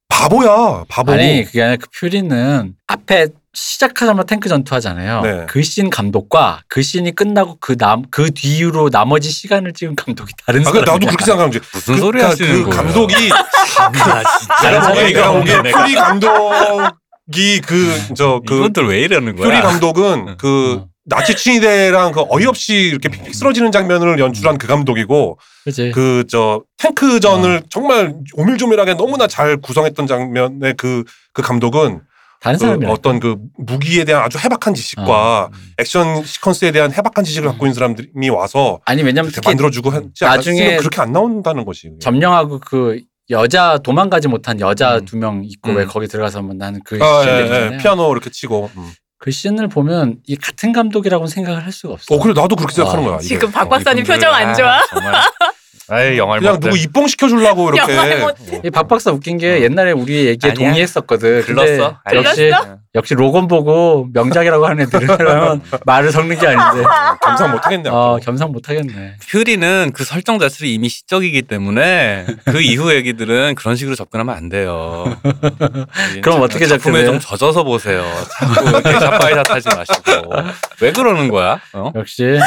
바보야, 0.08 0.84
바보. 0.88 1.12
아니 1.12 1.44
그게 1.44 1.62
아니라 1.62 1.76
그 1.80 1.86
퓨리는 1.98 2.74
앞에 2.86 3.28
시작하자마자 3.52 4.26
탱크 4.26 4.48
전투하잖아요. 4.48 5.20
네. 5.22 5.46
그씬 5.48 5.88
감독과 5.88 6.62
그 6.68 6.82
씬이 6.82 7.12
끝나고 7.12 7.58
그남그 7.60 8.32
뒤로 8.34 8.90
나머지 8.90 9.30
시간을 9.30 9.72
찍은 9.72 9.94
감독이 9.96 10.32
다른 10.44 10.60
아, 10.62 10.64
사람. 10.64 10.84
그 10.84 10.90
나도 10.90 11.06
그렇게 11.06 11.24
생각하는 11.24 11.52
거지. 11.52 11.66
무슨 11.72 11.94
그, 11.94 12.00
소리 12.00 12.18
그러니까 12.18 12.30
하시는 12.30 12.64
그 12.64 12.70
거예요? 12.70 12.82
감독이 12.82 13.14
내가 14.62 14.88
보기에 14.88 15.12
내가 15.12 15.32
보기에 15.32 15.62
퓨리 15.72 15.94
감독이 15.94 17.60
그 17.64 18.14
저그 18.14 18.56
이분들 18.56 18.88
왜 18.88 19.00
이러는 19.00 19.36
거야? 19.36 19.48
퓨리 19.48 19.60
감독은 19.62 20.28
응. 20.28 20.34
그 20.36 20.80
어. 20.82 20.93
나치 21.06 21.36
친위대랑 21.36 22.12
그 22.12 22.24
어이없이 22.28 22.74
이렇게 22.74 23.08
픽픽 23.08 23.34
쓰러지는 23.34 23.72
장면을 23.72 24.18
연출한 24.18 24.58
그 24.58 24.66
감독이고 24.66 25.38
그지. 25.64 25.90
그저 25.92 26.62
탱크전을 26.78 27.64
정말 27.68 28.14
오밀조밀하게 28.34 28.94
너무나 28.94 29.26
잘 29.26 29.58
구성했던 29.58 30.06
장면의 30.06 30.74
그그 30.74 31.42
감독은 31.42 32.00
다른 32.40 32.58
그 32.58 32.64
사람이 32.64 32.86
어떤 32.86 33.20
그 33.20 33.36
무기에 33.56 34.04
대한 34.04 34.22
아주 34.22 34.38
해박한 34.38 34.74
지식과 34.74 35.50
액션 35.78 36.22
시퀀스에 36.22 36.72
대한 36.72 36.92
해박한 36.92 37.24
지식을 37.24 37.48
갖고 37.48 37.66
있는 37.66 37.74
사람들이 37.74 38.28
와서 38.30 38.80
아니 38.84 39.02
왜냐면 39.02 39.30
특히 39.32 39.48
만들어주고 39.48 39.90
하지 39.90 40.08
나중에 40.20 40.76
그렇게 40.76 41.00
안 41.00 41.12
나온다는 41.12 41.64
것이 41.64 41.90
점령하고 42.00 42.60
그 42.60 43.00
여자 43.30 43.78
도망가지 43.78 44.28
못한 44.28 44.60
여자 44.60 44.96
음. 44.96 45.04
두명 45.06 45.42
있고 45.44 45.70
음. 45.70 45.76
왜 45.76 45.84
거기 45.86 46.06
들어가서 46.06 46.42
뭐 46.42 46.54
나는 46.54 46.80
그 46.84 46.98
아, 47.02 47.22
씬 47.22 47.30
예. 47.30 47.70
예, 47.72 47.78
피아노 47.78 48.12
이렇게 48.12 48.28
치고 48.28 48.70
음. 48.76 48.92
그 49.24 49.30
씬을 49.30 49.68
보면 49.68 50.16
이 50.26 50.36
같은 50.36 50.70
감독이라고 50.74 51.26
생각을 51.28 51.64
할 51.64 51.72
수가 51.72 51.94
없어. 51.94 52.14
어 52.14 52.18
그래 52.20 52.34
나도 52.38 52.56
그렇게 52.56 52.74
생각하는 52.74 53.04
아, 53.04 53.08
거야 53.08 53.18
지금 53.20 53.48
이게. 53.48 53.52
박 53.52 53.70
박사님 53.70 54.04
이분들, 54.04 54.16
표정 54.16 54.34
안 54.34 54.54
좋아? 54.54 54.76
아, 54.76 54.86
정말. 54.90 55.14
아이 55.88 56.16
영화를 56.18 56.40
그냥 56.40 56.54
못해. 56.54 56.68
누구 56.70 56.78
입봉 56.80 57.06
시켜주려고 57.06 57.70
이렇게 57.74 58.70
박 58.70 58.88
박사 58.88 59.10
웃긴 59.10 59.36
게 59.38 59.62
옛날에 59.62 59.92
우리 59.92 60.26
얘기에 60.26 60.50
아니야. 60.52 60.66
동의했었거든. 60.68 61.42
글렀어? 61.42 61.98
역시 62.14 62.36
글렀어? 62.46 62.78
역시 62.94 63.14
로건 63.14 63.48
보고 63.48 64.08
명작이라고 64.12 64.66
하는 64.66 64.84
애들은 64.86 65.60
말을 65.84 66.12
섞는 66.12 66.38
게 66.38 66.46
아닌데. 66.46 66.86
감상 67.20 67.50
못하겠네 67.52 67.90
어. 67.90 68.18
겸상 68.22 68.52
못 68.52 68.68
하겠네. 68.68 69.16
퓨리는 69.28 69.90
그 69.92 70.04
설정 70.04 70.38
자체를 70.38 70.68
이미 70.68 70.88
시적이기 70.88 71.42
때문에 71.42 72.26
그 72.44 72.60
이후 72.62 72.94
얘기들은 72.94 73.56
그런 73.56 73.76
식으로 73.76 73.94
접근하면 73.96 74.34
안 74.36 74.48
돼요. 74.48 75.04
그럼 76.22 76.40
어떻게 76.42 76.66
작품에? 76.66 77.04
좀 77.04 77.18
젖어서 77.20 77.64
보세요. 77.64 78.04
자꾸 78.38 78.68
이렇게 78.68 78.92
샷바이샷 78.92 79.50
하지 79.50 79.68
마시고 79.68 80.32
왜 80.80 80.92
그러는 80.92 81.28
거야? 81.28 81.58
어? 81.72 81.92
역시 81.96 82.38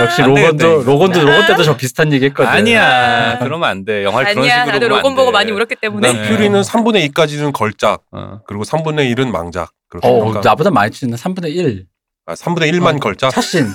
역시 0.00 0.22
안 0.22 0.30
로건도. 0.30 0.82
로건도 0.84 1.20
로건 1.20 1.46
때도 1.48 1.64
저 1.64 1.76
비슷한 1.76 2.12
얘기 2.12 2.26
했거든. 2.26 2.50
아니야, 2.62 3.38
그러면 3.40 3.68
안 3.68 3.84
돼. 3.84 4.04
영화를 4.04 4.32
그런 4.34 4.44
아니야 4.44 4.64
식으로 4.64 4.72
나도 4.72 4.86
보면 4.88 4.98
로건 4.98 5.10
안 5.12 5.16
보고 5.16 5.26
돼. 5.26 5.32
많이 5.32 5.50
울었기 5.52 5.76
때문에 5.76 6.12
네. 6.12 6.28
퓨리는 6.28 6.60
3분의 6.60 7.10
2까지는 7.12 7.52
걸작 7.52 8.02
어. 8.12 8.40
그리고 8.46 8.64
3분의 8.64 9.14
1은 9.14 9.30
망작 9.30 9.70
그렇게 9.88 10.08
어, 10.08 10.12
그러니까 10.20 10.40
나보다 10.42 10.70
많이 10.70 10.90
치는 10.90 11.16
3분의 11.16 11.54
1. 11.54 11.86
아, 12.26 12.34
3분의 12.34 12.72
1만 12.72 12.96
어. 12.96 12.98
걸작 12.98 13.30
차신. 13.30 13.66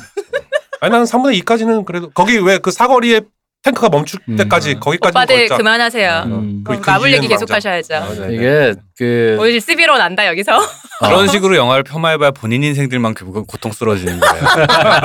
아니 0.82 0.92
나는 0.92 1.06
3분의 1.06 1.42
2까지는 1.44 1.86
그래도 1.86 2.10
거기 2.12 2.38
왜 2.38 2.58
그 2.60 2.72
사거리에 2.72 3.22
탱크가 3.64 3.90
멈출 3.90 4.20
음. 4.30 4.36
때까지 4.38 4.76
거기까지는 4.80 5.12
오빠들 5.22 5.36
걸작 5.40 5.58
그만하세요 5.58 6.24
음. 6.28 6.64
그- 6.66 6.74
어, 6.74 6.80
그 6.80 6.90
마블 6.90 7.12
얘기 7.12 7.28
계속 7.28 7.50
망작. 7.50 7.56
하셔야죠 7.56 7.96
아, 7.96 8.10
네, 8.14 8.28
네. 8.28 8.34
이게 8.36 8.74
그 8.98 9.36
오늘 9.40 9.60
스비로 9.60 9.98
난다 9.98 10.26
여기서 10.28 10.60
그런 11.00 11.28
식으로 11.28 11.56
영화를 11.56 11.84
폄하해봐야 11.84 12.32
본인 12.32 12.64
인생들만 12.64 13.14
결국 13.14 13.46
고통스러워지는 13.46 14.20
거예요. 14.20 14.46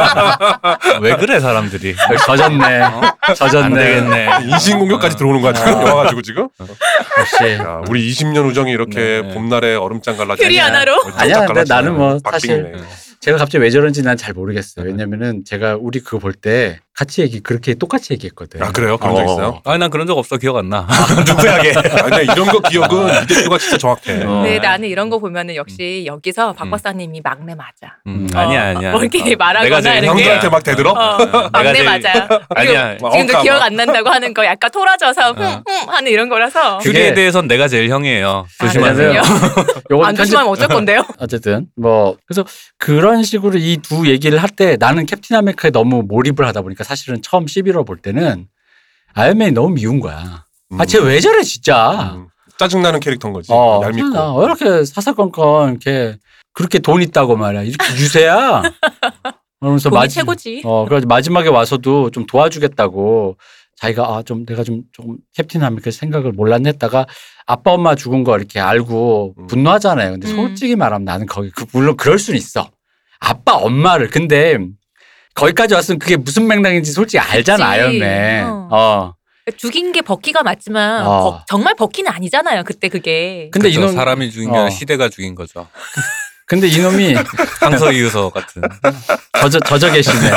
왜 1.02 1.16
그래 1.16 1.38
사람들이? 1.40 1.94
젖었네. 2.26 2.64
안 2.80 3.12
젖었네. 3.36 3.84
되겠네. 3.84 4.28
인신공격까지 4.48 5.16
들어오는 5.18 5.42
거야 5.42 5.52
지금 5.52 5.74
어. 5.74 5.80
영화 5.82 5.94
가지고 6.04 6.22
지금 6.22 6.48
역시. 6.58 7.52
야, 7.60 7.82
우리 7.90 8.10
20년 8.10 8.48
우정이 8.48 8.70
이렇게 8.72 9.20
네. 9.22 9.34
봄날에 9.34 9.74
얼음장 9.74 10.16
갈라지 10.16 10.42
퓨리 10.42 10.56
하나로? 10.56 10.98
아니야, 11.16 11.44
근데 11.44 11.64
나는 11.68 11.94
뭐 11.94 12.18
사실 12.24 12.62
박빙이네. 12.62 12.84
제가 13.20 13.36
갑자기 13.36 13.62
왜 13.62 13.68
저런지 13.70 14.02
난 14.02 14.16
잘 14.16 14.32
모르겠어요. 14.32 14.86
왜냐면은 14.86 15.42
제가 15.44 15.76
우리 15.78 16.00
그거 16.00 16.18
볼 16.18 16.32
때 16.32 16.78
같이 16.94 17.22
얘기 17.22 17.40
그렇게 17.40 17.72
똑같이 17.74 18.12
얘기했거든. 18.12 18.62
아 18.62 18.70
그래요 18.70 18.98
그런 18.98 19.16
적 19.16 19.22
어. 19.22 19.24
있어요? 19.32 19.62
아니 19.64 19.78
난 19.78 19.88
그런 19.90 20.06
적 20.06 20.18
없어 20.18 20.36
기억 20.36 20.56
안 20.56 20.68
나. 20.68 20.86
누구야게 21.26 21.72
아, 21.76 22.02
근데 22.02 22.22
이런 22.24 22.46
거 22.46 22.60
기억은 22.60 23.22
이 23.22 23.26
대표가 23.26 23.56
진짜 23.56 23.78
정확해 23.78 24.22
어. 24.24 24.42
근데 24.42 24.58
나는 24.58 24.88
이런 24.90 25.08
거 25.08 25.18
보면은 25.18 25.54
역시 25.56 26.04
여기서 26.06 26.52
박 26.52 26.64
음. 26.66 26.70
박사님이 26.70 27.22
막내 27.24 27.54
맞아 27.54 27.96
음, 28.06 28.28
어. 28.34 28.38
아니야 28.38 28.68
아니야. 28.76 28.92
뭐 28.92 29.00
이렇게 29.02 29.32
어, 29.32 29.36
말하거나 29.38 29.62
내가 29.64 29.80
제일 29.80 30.04
이런 30.04 30.16
게- 30.16 30.22
형들한테 30.24 30.48
막 30.50 30.62
대들어? 30.62 30.90
어, 30.90 31.48
막내 31.50 31.72
제일- 31.72 31.84
맞아요 31.86 32.28
아니야. 32.54 32.96
지금도 32.98 33.38
어, 33.38 33.42
기억 33.42 33.62
안 33.62 33.74
난다고 33.74 34.10
하는 34.10 34.34
거 34.34 34.44
약간 34.44 34.70
토라져서 34.70 35.32
흠 35.32 35.62
흠 35.66 35.88
하는 35.88 36.12
이런 36.12 36.28
거라서 36.28 36.76
퓨리에 36.78 37.14
대해선 37.14 37.48
내가 37.48 37.68
제일 37.68 37.88
형이에요. 37.90 38.46
아, 38.58 38.64
조심하세요. 38.66 39.22
안 40.04 40.14
조심하면 40.14 40.50
어쩔 40.52 40.68
건데요? 40.68 41.04
어쨌든 41.18 41.66
뭐 41.76 42.16
그래서 42.26 42.44
그런 42.78 43.22
식으로 43.22 43.58
이 43.58 43.78
두 43.82 44.06
얘기를 44.08 44.38
할 44.40 44.50
때 44.54 44.76
나는 44.78 45.06
캡틴 45.06 45.34
아메리카에 45.36 45.70
너무 45.70 46.02
몰입을 46.06 46.46
하다 46.46 46.60
보니까 46.60 46.81
사실은 46.82 47.20
처음 47.22 47.46
11월 47.46 47.86
볼 47.86 47.96
때는 47.98 48.46
아이언맨이 49.14 49.52
너무 49.52 49.70
미운 49.74 50.00
거야. 50.00 50.44
아, 50.78 50.86
쟤 50.86 50.98
왜 50.98 51.20
저래 51.20 51.42
진짜. 51.42 52.14
음. 52.16 52.28
짜증나는 52.58 53.00
캐릭터인 53.00 53.32
거지 53.34 53.50
어, 53.52 53.80
얄밉고 53.82 54.16
아, 54.18 54.36
왜 54.36 54.44
이렇게 54.44 54.84
사사건건 54.84 55.70
이렇게 55.70 56.16
그렇게 56.52 56.78
돈 56.78 57.02
있다고 57.02 57.36
말이야. 57.36 57.62
이렇게 57.62 57.92
유세야. 57.94 58.62
그러면서 59.60 59.90
돈이 59.90 59.98
마지- 60.00 60.14
최고지. 60.16 60.62
어, 60.64 60.84
그래서 60.88 61.06
마지막에 61.06 61.48
와서도 61.48 62.10
좀 62.10 62.26
도와주겠다고 62.26 63.36
자기가 63.76 64.04
아, 64.04 64.22
좀 64.22 64.44
내가 64.46 64.62
좀 64.64 64.82
조금 64.92 65.16
캡틴 65.34 65.62
아메리카 65.62 65.90
생각을 65.90 66.32
몰랐네 66.32 66.68
했다가 66.70 67.06
아빠 67.46 67.72
엄마 67.72 67.94
죽은 67.94 68.22
거 68.22 68.36
이렇게 68.36 68.60
알고 68.60 69.34
음. 69.38 69.46
분노하잖아요. 69.48 70.12
근데 70.12 70.30
음. 70.30 70.36
솔직히 70.36 70.76
말하면 70.76 71.04
나는 71.04 71.26
거기 71.26 71.50
그 71.50 71.64
물론 71.72 71.96
그럴 71.96 72.18
수는 72.18 72.38
있어. 72.38 72.70
아빠 73.18 73.54
엄마를 73.56 74.08
근데 74.10 74.58
거기까지 75.34 75.74
왔으면 75.74 75.98
그게 75.98 76.16
무슨 76.16 76.46
맥락인지 76.46 76.92
솔직히 76.92 77.18
알잖아 77.18 77.70
그치. 77.70 77.80
아이언맨. 77.80 78.44
어. 78.46 78.68
어. 78.70 79.14
죽인 79.56 79.90
게 79.92 80.02
버키가 80.02 80.42
맞지만 80.42 81.04
어. 81.06 81.22
버- 81.22 81.44
정말 81.48 81.74
버키는 81.74 82.10
아니잖아요. 82.12 82.62
그때 82.64 82.88
그게. 82.88 83.48
근데 83.52 83.68
그쵸, 83.68 83.80
이놈 83.80 83.92
사람이 83.94 84.30
죽인 84.30 84.50
게 84.50 84.56
아니라 84.56 84.66
어. 84.66 84.70
시대가 84.70 85.08
죽인 85.08 85.34
거죠. 85.34 85.66
근데 86.46 86.66
이놈이 86.68 87.14
항소이유서 87.60 88.28
같은. 88.30 88.62
저저 89.40 89.58
저저 89.60 89.90
계시네. 89.90 90.30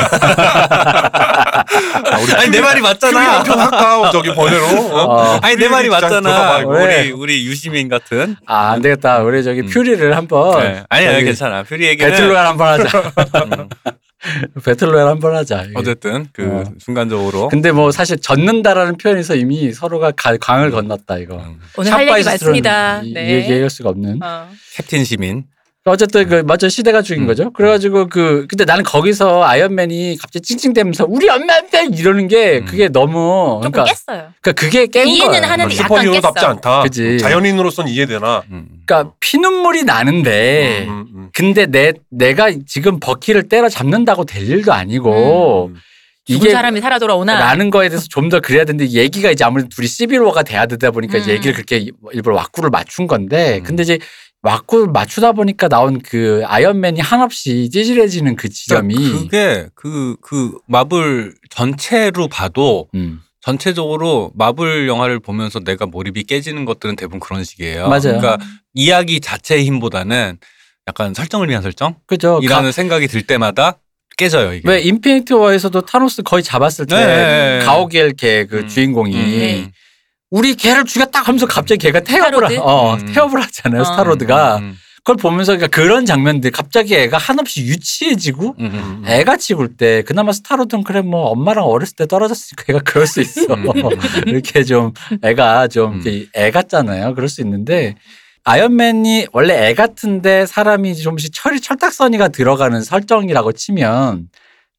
아, 1.16 2.18
우리 2.22 2.32
아니 2.32 2.48
내 2.50 2.60
말이 2.60 2.80
맞잖아. 2.80 3.20
남편 3.42 3.58
할까 3.60 4.10
저기 4.12 4.32
번외로 4.34 4.64
어? 4.66 5.04
어. 5.34 5.38
아니 5.42 5.56
내 5.56 5.68
말이 5.68 5.88
맞잖아. 5.90 6.58
우리 6.58 7.10
우리 7.12 7.44
유시민 7.46 7.88
같은. 7.88 8.36
아, 8.46 8.70
안 8.72 8.82
되겠다. 8.82 9.18
우리 9.18 9.44
저기 9.44 9.60
음. 9.60 9.66
퓨리를 9.66 10.16
한번 10.16 10.60
네. 10.60 10.82
아니 10.88 11.06
아니 11.06 11.22
괜찮아. 11.24 11.64
퓨리 11.64 11.86
얘기는 11.86 12.10
배틀로얄 12.10 12.46
한번 12.46 12.80
하자. 12.80 13.12
음, 13.44 13.68
배틀로얄 14.64 15.08
한 15.08 15.18
번 15.20 15.34
하자. 15.36 15.62
이게. 15.62 15.72
어쨌든 15.76 16.26
그 16.32 16.44
어. 16.46 16.64
순간적으로 16.78 17.48
근데 17.48 17.72
뭐 17.72 17.90
사실 17.90 18.18
젖는다라는 18.18 18.96
표현에서 18.98 19.34
이미 19.34 19.72
서로가 19.72 20.12
가- 20.12 20.36
강을 20.38 20.70
건넜다 20.70 21.18
이거. 21.18 21.36
음, 21.36 21.58
오늘 21.76 21.92
할 21.92 22.08
얘기 22.08 22.24
많습니다. 22.24 23.02
이- 23.02 23.12
네. 23.12 23.26
이 23.28 23.32
얘기할 23.34 23.70
수가 23.70 23.90
없는. 23.90 24.20
어. 24.22 24.48
캡틴 24.76 25.04
시민. 25.04 25.44
어쨌든 25.88 26.28
그 26.28 26.34
맞아 26.44 26.68
시대가 26.68 27.00
죽인 27.00 27.22
음. 27.22 27.26
거죠. 27.28 27.52
그래가지고 27.52 28.08
그 28.08 28.46
근데 28.48 28.64
나는 28.64 28.82
거기서 28.82 29.44
아이언맨이 29.44 30.16
갑자기 30.20 30.42
찡찡대면서 30.42 31.06
우리 31.08 31.28
엄마한테 31.28 31.86
이러는 31.96 32.26
게 32.26 32.58
음. 32.58 32.64
그게 32.64 32.88
너무 32.88 33.60
조금 33.62 33.70
그러니까, 33.70 33.84
깼어요. 33.84 34.32
그러니까 34.42 34.52
그게 34.52 34.86
깬 34.88 35.06
이해는 35.06 35.28
거예요. 35.30 35.44
하는데 35.44 35.62
뭐 35.76 35.84
약간 35.84 35.86
슈퍼히어로답지 35.98 36.40
깼어. 36.40 36.50
않다 36.50 36.82
그지. 36.82 37.18
자연인으로선 37.18 37.86
이해되나 37.86 38.42
음. 38.50 38.66
그러니까 38.86 39.12
피눈물이 39.20 39.84
나는데 39.84 40.86
음, 40.88 41.06
음, 41.14 41.30
근데 41.34 41.66
내 41.66 41.92
내가 42.10 42.50
지금 42.66 43.00
버키를 43.00 43.48
때려 43.48 43.68
잡는다고 43.68 44.24
될 44.24 44.48
일도 44.48 44.72
아니고 44.72 45.70
음. 45.74 45.76
죽은 46.24 46.50
사람이 46.50 46.80
살아 46.80 46.98
돌아오나. 46.98 47.38
라는 47.38 47.70
거에 47.70 47.88
대해서 47.88 48.06
좀 48.08 48.28
더 48.28 48.40
그래야 48.40 48.64
되는데 48.64 48.90
얘기가 48.90 49.30
이제 49.30 49.44
아무래도 49.44 49.68
둘이 49.68 49.86
시빌워가 49.86 50.42
돼야 50.42 50.66
되다 50.66 50.90
보니까 50.90 51.18
음. 51.18 51.28
얘기를 51.28 51.52
그렇게 51.52 51.88
일부러 52.12 52.34
왁구를 52.36 52.70
맞춘 52.70 53.06
건데 53.06 53.58
음. 53.58 53.62
근데 53.62 53.82
이제 53.84 53.98
왁구를 54.42 54.88
맞추다 54.92 55.32
보니까 55.32 55.68
나온 55.68 56.00
그 56.00 56.42
아이언맨이 56.46 57.00
한없이 57.00 57.70
찌질해지는 57.70 58.34
그 58.36 58.48
지점이 58.48 58.94
그게 58.94 59.68
그그 59.74 60.58
마블 60.66 61.34
전체로 61.50 62.28
봐도 62.28 62.88
음. 62.94 63.20
전체적으로 63.46 64.32
마블 64.34 64.88
영화를 64.88 65.20
보면서 65.20 65.60
내가 65.60 65.86
몰입이 65.86 66.24
깨지는 66.24 66.64
것들은 66.64 66.96
대부분 66.96 67.20
그런 67.20 67.44
식이에요. 67.44 67.86
맞아요. 67.86 68.18
그러니까 68.18 68.38
이야기 68.74 69.20
자체의 69.20 69.64
힘보다는 69.66 70.38
약간 70.88 71.14
설정을 71.14 71.48
위한 71.48 71.62
설정? 71.62 71.94
그죠. 72.06 72.40
이라는 72.42 72.72
생각이 72.72 73.06
들 73.06 73.22
때마다 73.22 73.78
깨져요, 74.16 74.52
이게. 74.52 74.68
왜 74.68 74.80
인피니티 74.80 75.32
워에서도 75.32 75.80
타노스 75.82 76.22
거의 76.24 76.42
잡았을 76.42 76.86
때 76.86 76.96
네. 76.96 77.64
가오갤 77.64 78.14
걔그 78.16 78.58
음. 78.58 78.68
주인공이 78.68 79.14
음. 79.14 79.70
우리 80.30 80.56
걔를 80.56 80.84
죽였다 80.84 81.22
하면서 81.22 81.46
갑자기 81.46 81.78
걔가 81.78 82.00
태업을? 82.00 82.58
하, 82.58 82.62
어, 82.62 82.94
음. 82.94 83.12
태업을 83.12 83.40
하잖아요 83.42 83.82
어. 83.82 83.84
스타로드가 83.84 84.56
음, 84.56 84.76
그걸 85.06 85.18
보면서 85.18 85.52
그러니까 85.52 85.68
그런 85.68 86.04
장면들 86.04 86.50
갑자기 86.50 86.96
애가 86.96 87.16
한없이 87.16 87.64
유치해지고 87.64 88.56
음, 88.58 88.66
음, 88.66 88.74
음. 88.74 89.04
애가 89.06 89.36
치굴 89.36 89.76
때 89.76 90.02
그나마 90.02 90.32
스타로드는 90.32 90.82
그래 90.82 91.00
뭐 91.00 91.26
엄마랑 91.26 91.64
어렸을 91.64 91.94
때 91.94 92.08
떨어졌으니까 92.08 92.64
애가 92.70 92.80
그럴 92.80 93.06
수 93.06 93.20
있어 93.20 93.54
음. 93.54 93.66
이렇게 94.26 94.64
좀 94.64 94.92
애가 95.22 95.68
좀 95.68 96.02
애 96.34 96.50
같잖아요 96.50 97.14
그럴 97.14 97.28
수 97.28 97.40
있는데 97.42 97.94
아이언맨이 98.42 99.28
원래 99.32 99.68
애 99.68 99.74
같은데 99.74 100.44
사람이 100.44 100.96
좀씩 100.96 101.32
철이 101.32 101.60
철딱서니가 101.60 102.28
들어가는 102.28 102.82
설정이라고 102.82 103.52
치면 103.52 104.28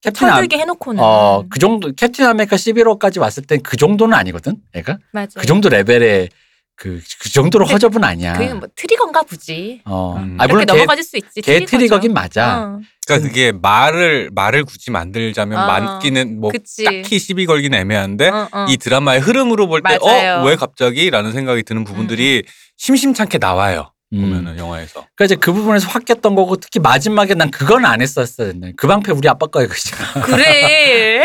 캡틴 0.04 0.28
아, 0.28 0.34
철들게 0.34 0.58
해놓고는. 0.60 1.04
어, 1.04 1.44
그 1.50 1.58
정도, 1.58 1.92
캡틴 1.92 2.26
아메리카 2.28 2.56
시빌 2.56 2.81
워까지 2.81 3.20
왔을 3.20 3.44
땐 3.44 3.60
그 3.64 3.78
정도는 3.78 4.16
아니거든, 4.16 4.58
애가? 4.74 5.00
맞아. 5.12 5.40
그 5.40 5.48
정도 5.48 5.70
레벨의 5.70 6.30
그, 6.78 7.02
그 7.20 7.30
정도로 7.32 7.66
허접은 7.66 8.04
아니야. 8.04 8.34
그게 8.34 8.54
뭐 8.54 8.68
트리건가 8.76 9.24
보지. 9.24 9.82
어. 9.86 10.16
음. 10.18 10.38
아, 10.40 10.46
물론 10.48 10.66
걔, 10.66 10.74
넘어가질 10.74 11.04
수 11.04 11.18
있지. 11.18 11.42
걔 11.42 11.54
트리거죠. 11.56 11.78
트리거긴 11.78 12.14
맞아. 12.14 12.60
어. 12.60 12.80
그러니까 13.08 13.28
그게 13.28 13.52
말을 13.52 14.30
말을 14.34 14.64
굳이 14.64 14.92
만들자면 14.92 15.58
어. 15.58 15.66
맞기는 15.66 16.40
뭐 16.40 16.52
그치. 16.52 16.84
딱히 16.84 17.18
시비 17.20 17.46
걸기는 17.48 17.78
애매한데 17.78 18.30
어, 18.30 18.48
어. 18.52 18.66
이 18.70 18.78
드라마의 18.78 19.20
흐름으로 19.22 19.68
볼 19.68 19.82
때. 19.82 19.98
어 20.00 20.44
왜 20.46 20.56
갑자기라는 20.56 21.32
생각이 21.32 21.64
드는 21.64 21.84
부분들이 21.84 22.44
심심찮게 22.78 23.40
나와요 23.40 23.92
음. 24.14 24.22
보면은 24.22 24.58
영화에서 24.60 25.06
그러니까 25.16 25.26
이제 25.26 25.36
그 25.36 25.52
부분에서 25.52 25.88
확 25.90 26.06
깼던 26.06 26.36
거고 26.36 26.58
특히 26.58 26.80
마지막에 26.80 27.34
난 27.34 27.50
그건 27.50 27.86
안 27.86 28.02
했었어야 28.02 28.48
했네. 28.50 28.74
그 28.78 28.86
방패 28.88 29.12
우리 29.14 29.28
아빠 29.28 29.48
거야, 29.48 29.68
그잖아. 29.68 30.26
그래. 30.26 31.24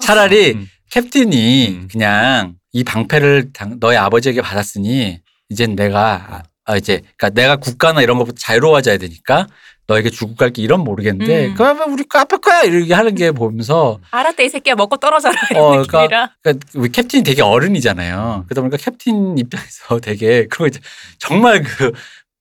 차라리 0.00 0.52
음. 0.52 0.68
캡틴이 0.90 1.68
음. 1.68 1.88
그냥 1.90 2.54
이 2.74 2.82
방패를 2.84 3.52
당- 3.52 3.76
너의 3.80 3.96
아버지에게 3.96 4.42
받았으니 4.42 5.20
이젠 5.48 5.76
내가 5.76 6.14
아, 6.28 6.42
아, 6.64 6.76
이제 6.76 7.02
그러니까 7.16 7.30
내가 7.30 7.56
국가나 7.56 8.02
이런 8.02 8.18
것부터 8.18 8.36
자유로워져야 8.40 8.98
되니까 8.98 9.46
너에게 9.86 10.10
주고 10.10 10.34
갈게 10.34 10.60
이런 10.60 10.80
모르겠는데 10.82 11.48
음. 11.48 11.54
그러면 11.54 11.92
우리 11.92 12.02
거 12.04 12.18
아빠 12.18 12.36
거야 12.38 12.62
이렇게 12.62 12.92
하는 12.92 13.14
게 13.14 13.30
보면서 13.30 14.00
알았다 14.10 14.42
이 14.42 14.48
새끼야 14.48 14.74
먹고 14.74 14.96
떨어져라 14.96 15.36
어, 15.56 15.76
느낌이라. 15.76 16.32
그러니까 16.42 16.66
우리 16.74 16.88
캡틴이 16.90 17.22
되게 17.22 17.42
어른이잖아요. 17.42 18.46
그러다 18.48 18.60
보니까 18.62 18.76
캡틴 18.78 19.38
입장에서 19.38 20.00
되게 20.02 20.46
그리고 20.48 20.66
이제 20.66 20.80
정말 21.18 21.62
그 21.62 21.92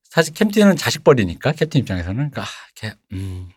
사실 0.10 0.34
캡틴은 0.34 0.78
자식벌이니까 0.78 1.52
캡틴 1.52 1.82
입장에서는 1.82 2.16
그러니까 2.32 2.42
아, 2.42 2.46
걔, 2.76 2.94
음, 3.12 3.50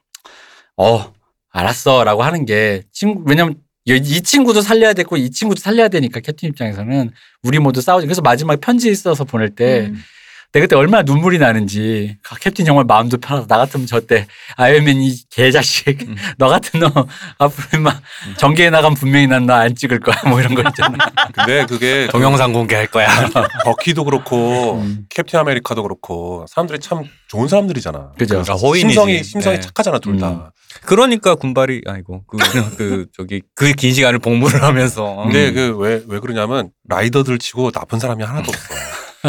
어, 0.77 1.15
알았어라고 1.51 2.23
하는 2.23 2.45
게 2.45 2.83
친구 2.93 3.23
왜냐면 3.27 3.55
이- 3.87 3.95
이 3.95 4.21
친구도 4.21 4.61
살려야 4.63 4.93
되고 4.93 5.17
이 5.17 5.31
친구도 5.31 5.61
살려야 5.61 5.89
되니까 5.89 6.21
캡틴 6.21 6.49
입장에서는 6.51 7.11
우리 7.43 7.59
모두 7.59 7.81
싸우지. 7.81 8.07
그래서 8.07 8.21
마지막에 8.21 8.61
편지 8.61 8.93
써서 8.95 9.25
보낼 9.25 9.51
때 9.51 9.87
음. 9.93 10.03
내가 10.53 10.65
그때 10.65 10.77
얼마나 10.77 11.03
눈물이 11.03 11.39
나는지 11.39 12.17
아, 12.31 12.37
캡틴 12.37 12.65
정말 12.65 12.85
마음도 12.85 13.19
편하다. 13.19 13.47
나 13.47 13.59
같으면 13.59 13.87
저때 13.87 14.27
아이언맨 14.57 14.97
이 15.03 15.15
개자식 15.31 16.03
음. 16.09 16.17
너 16.39 16.49
같은 16.49 16.81
너 16.81 16.91
앞으로 17.39 17.83
막 17.83 18.01
전개에 18.39 18.71
나가면 18.71 18.97
분명히 18.97 19.27
난너안 19.27 19.75
찍을 19.75 20.01
거야 20.01 20.17
뭐 20.29 20.41
이런 20.41 20.55
거 20.55 20.63
있잖아. 20.69 20.97
근데 21.35 21.67
그게 21.67 22.07
동영상 22.11 22.53
공개할 22.53 22.87
거야. 22.87 23.07
버키도 23.65 24.05
그렇고 24.05 24.81
음. 24.81 25.07
캡틴 25.11 25.41
아메리카도 25.41 25.83
그렇고 25.83 26.47
사람들이 26.49 26.79
참 26.81 27.03
좋은 27.29 27.49
사람들이잖아. 27.49 28.13
그죠. 28.19 28.43
그 28.43 28.53
아, 28.53 28.55
호인이지. 28.55 28.81
심성이 28.95 29.23
심성이 29.25 29.57
네. 29.57 29.61
착하잖아 29.61 29.99
둘 29.99 30.19
다. 30.19 30.29
음. 30.31 30.43
그러니까 30.85 31.35
군발이 31.35 31.83
아이고 31.87 32.25
그, 32.27 32.37
그 32.77 33.07
저기 33.17 33.43
그 33.55 33.73
긴 33.77 33.93
시간을 33.93 34.19
복무를 34.21 34.63
하면서 34.63 35.17
근데 35.25 35.49
음. 35.49 35.55
그왜왜 35.55 36.21
그러냐면 36.21 36.71
라이더들 36.89 37.39
치고 37.39 37.73
나쁜 37.73 37.99
사람이 37.99 38.23
하나도 38.25 38.51
없어. 38.51 38.75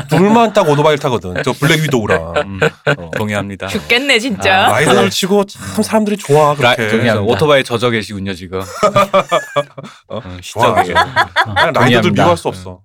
둘만 0.10 0.53
딱 0.53 0.67
오토바이를 0.67 0.99
타거든. 0.99 1.36
저 1.43 1.53
블랙 1.53 1.81
위도우랑. 1.83 2.33
음, 2.45 2.60
어. 2.97 3.12
동의합니다. 3.12 3.67
죽겠네 3.67 4.19
진짜. 4.19 4.67
아, 4.67 4.71
라이더들 4.73 5.10
치고 5.10 5.45
참 5.45 5.83
사람들이 5.83 6.17
좋아 6.17 6.49
라, 6.60 6.75
그렇게. 6.75 6.88
동의합니다. 6.89 7.21
오토바이 7.33 7.63
젖어 7.63 7.89
계시군요 7.89 8.33
지금. 8.33 8.60
어? 10.10 10.17
어. 10.17 10.38
시적이에요. 10.41 10.86
그냥 10.86 10.93
라이더들 10.93 11.73
동의합니다. 11.73 12.12
미워할 12.13 12.38
수 12.38 12.47
없어. 12.47 12.81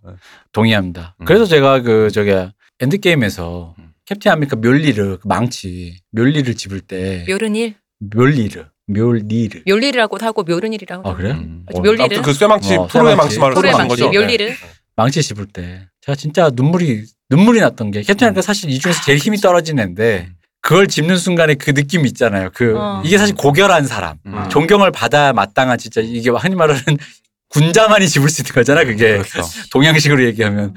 동의합니다. 0.52 1.14
음. 1.20 1.24
그래서 1.24 1.44
제가 1.44 1.80
그 1.82 2.10
저기 2.10 2.32
엔드 2.80 2.98
게임에서 2.98 3.74
음. 3.78 3.88
캡틴 4.06 4.32
아메리카 4.32 4.56
묠니르 4.56 5.18
그 5.22 5.28
망치 5.28 5.96
묠니르 6.10 6.54
집을 6.54 6.80
때 6.80 7.24
묘르닐, 7.28 7.76
묠니르 8.00 8.64
묠니르 8.86 9.62
묘리라고도 9.66 10.26
하고 10.26 10.42
묘르닐이라고. 10.42 11.08
아 11.08 11.14
그래요? 11.14 11.34
음. 11.34 11.64
어? 11.72 11.78
아무튼 11.80 12.22
그 12.22 12.32
쇠망치 12.32 12.76
어, 12.76 12.86
토르의. 12.88 13.16
망치 13.16 13.38
말을 13.38 13.54
쓰는 13.56 13.88
거죠. 13.88 14.10
묘리를. 14.10 14.46
네. 14.48 14.54
망치 14.96 15.22
집을 15.22 15.46
때 15.46 15.88
제가 16.04 16.16
진짜 16.16 16.50
눈물이 16.52 17.04
눈물이 17.30 17.60
났던 17.60 17.90
게 17.92 18.02
캡틴 18.02 18.26
아메리카 18.28 18.42
사실 18.42 18.70
이 18.70 18.78
중에서 18.78 19.02
제일 19.04 19.18
힘이 19.18 19.38
떨어진 19.38 19.78
애인데 19.78 20.26
음. 20.28 20.34
그걸 20.60 20.86
집는 20.86 21.16
순간에 21.16 21.54
그 21.54 21.74
느낌 21.74 22.06
있잖아요. 22.06 22.50
그 22.54 22.78
어. 22.78 23.02
이게 23.04 23.18
사실 23.18 23.34
고결한 23.34 23.86
사람 23.86 24.16
음. 24.26 24.48
존경을 24.48 24.90
받아 24.92 25.32
마땅한 25.32 25.78
진짜 25.78 26.00
이게 26.00 26.30
흔히 26.30 26.54
말하는 26.54 26.82
군자만이 27.50 28.08
집을 28.08 28.28
수 28.28 28.42
있는 28.42 28.52
거잖아. 28.52 28.84
그게 28.84 29.18
그렇죠. 29.18 29.42
동양식으로 29.72 30.24
얘기하면 30.24 30.74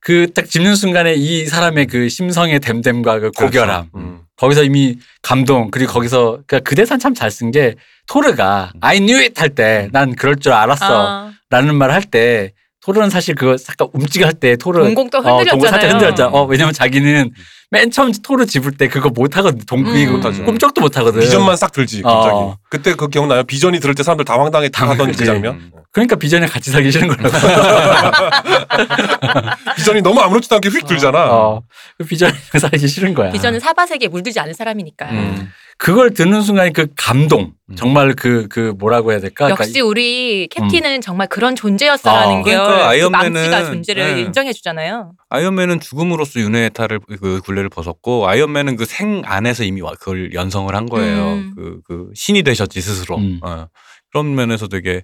그딱 0.00 0.48
집는 0.48 0.74
순간에 0.76 1.14
이 1.14 1.46
사람의 1.46 1.86
그 1.86 2.08
심성의 2.08 2.60
댐댐과 2.60 3.18
그 3.20 3.30
고결함 3.32 3.90
음. 3.94 4.20
거기서 4.36 4.62
이미 4.64 4.98
감동 5.22 5.70
그리고 5.70 5.92
거기서 5.92 6.40
그그 6.46 6.74
대사는 6.74 6.98
참 7.00 7.14
잘 7.14 7.30
쓴 7.30 7.50
게 7.50 7.74
토르가 8.06 8.72
I 8.80 8.98
knew 8.98 9.18
it 9.18 9.34
할 9.40 9.50
때 9.54 9.88
난 9.92 10.14
그럴 10.14 10.36
줄 10.36 10.52
알았어 10.52 10.84
아, 11.08 11.32
라는 11.50 11.74
말할 11.74 12.02
때 12.04 12.52
토르는 12.86 13.10
사실 13.10 13.34
그거 13.34 13.56
잠깐 13.56 13.88
움찔할 13.92 14.34
때 14.34 14.56
토르 14.56 14.80
동공 14.80 15.10
또 15.10 15.18
어, 15.18 15.22
동공 15.22 15.44
살짝 15.44 15.58
흔들렸잖아요. 15.58 15.90
흔들렸잖아. 15.90 16.30
어, 16.30 16.44
왜냐면 16.44 16.72
자기는 16.72 17.32
맨 17.72 17.90
처음 17.90 18.12
토르 18.12 18.46
집을 18.46 18.76
때 18.76 18.86
그거 18.86 19.10
못 19.10 19.36
하거든. 19.38 19.58
동그 19.66 19.90
음. 19.90 20.12
못하죠. 20.12 20.44
꿈쩍도 20.44 20.80
못 20.80 20.96
하거든. 20.98 21.20
비전만 21.20 21.56
싹 21.56 21.72
들지 21.72 22.02
갑자기. 22.02 22.36
어. 22.36 22.56
그때 22.70 22.94
그 22.94 23.08
기억나요? 23.08 23.42
비전이 23.42 23.80
들을 23.80 23.96
때 23.96 24.04
사람들 24.04 24.24
다 24.24 24.38
황당해 24.38 24.70
하던 24.72 24.98
그 24.98 25.06
그치. 25.06 25.24
장면. 25.24 25.54
음. 25.54 25.72
그러니까 25.90 26.14
비전에 26.14 26.46
같이 26.46 26.70
살기 26.70 26.92
싫은 26.92 27.08
거라고. 27.08 27.36
비전이 29.76 30.02
너무 30.02 30.20
아무렇지도 30.20 30.54
않게 30.54 30.68
휙 30.68 30.86
들잖아. 30.86 31.32
어, 31.32 31.62
그 31.98 32.04
비전에 32.04 32.32
살기 32.60 32.86
싫은 32.86 33.14
거야. 33.14 33.32
비전은 33.32 33.58
사바세계에 33.58 34.08
물들지 34.08 34.38
않은 34.38 34.54
사람이니까. 34.54 35.10
음. 35.10 35.50
그걸 35.78 36.14
듣는 36.14 36.40
순간 36.42 36.72
그 36.72 36.86
감동. 36.96 37.52
음. 37.68 37.74
정말 37.76 38.14
그, 38.14 38.46
그 38.48 38.74
뭐라고 38.78 39.10
해야 39.12 39.20
될까? 39.20 39.50
역시 39.50 39.72
그러니까 39.72 39.86
우리 39.88 40.48
캡틴은 40.48 41.00
정말 41.00 41.26
그런 41.26 41.54
존재였어라는 41.56 42.36
어. 42.36 42.42
게 42.44 42.52
그러니까 42.52 42.76
그 42.76 42.94
아이언맨은- 42.94 43.10
망치가 43.10 43.64
존재를 43.66 44.14
네. 44.14 44.20
인정해 44.22 44.52
주잖아요. 44.52 45.12
아이언맨은 45.30 45.80
죽음으로써 45.80 46.40
윤회의 46.40 46.70
탈을 46.70 47.00
그 47.20 47.40
굴레를 47.44 47.68
벗었고 47.68 48.28
아이언맨은 48.28 48.76
그 48.76 48.86
생 48.86 49.22
안에서 49.24 49.64
이미 49.64 49.80
와- 49.82 49.92
그걸 49.98 50.32
연성을 50.32 50.72
한 50.74 50.86
거예요. 50.86 51.24
음. 51.32 51.52
그, 51.56 51.80
그 51.86 52.10
신이 52.14 52.42
되셨지 52.44 52.80
스스로. 52.80 53.16
음. 53.18 53.40
어. 53.42 53.66
그런 54.12 54.34
면에서 54.34 54.68
되게 54.68 55.02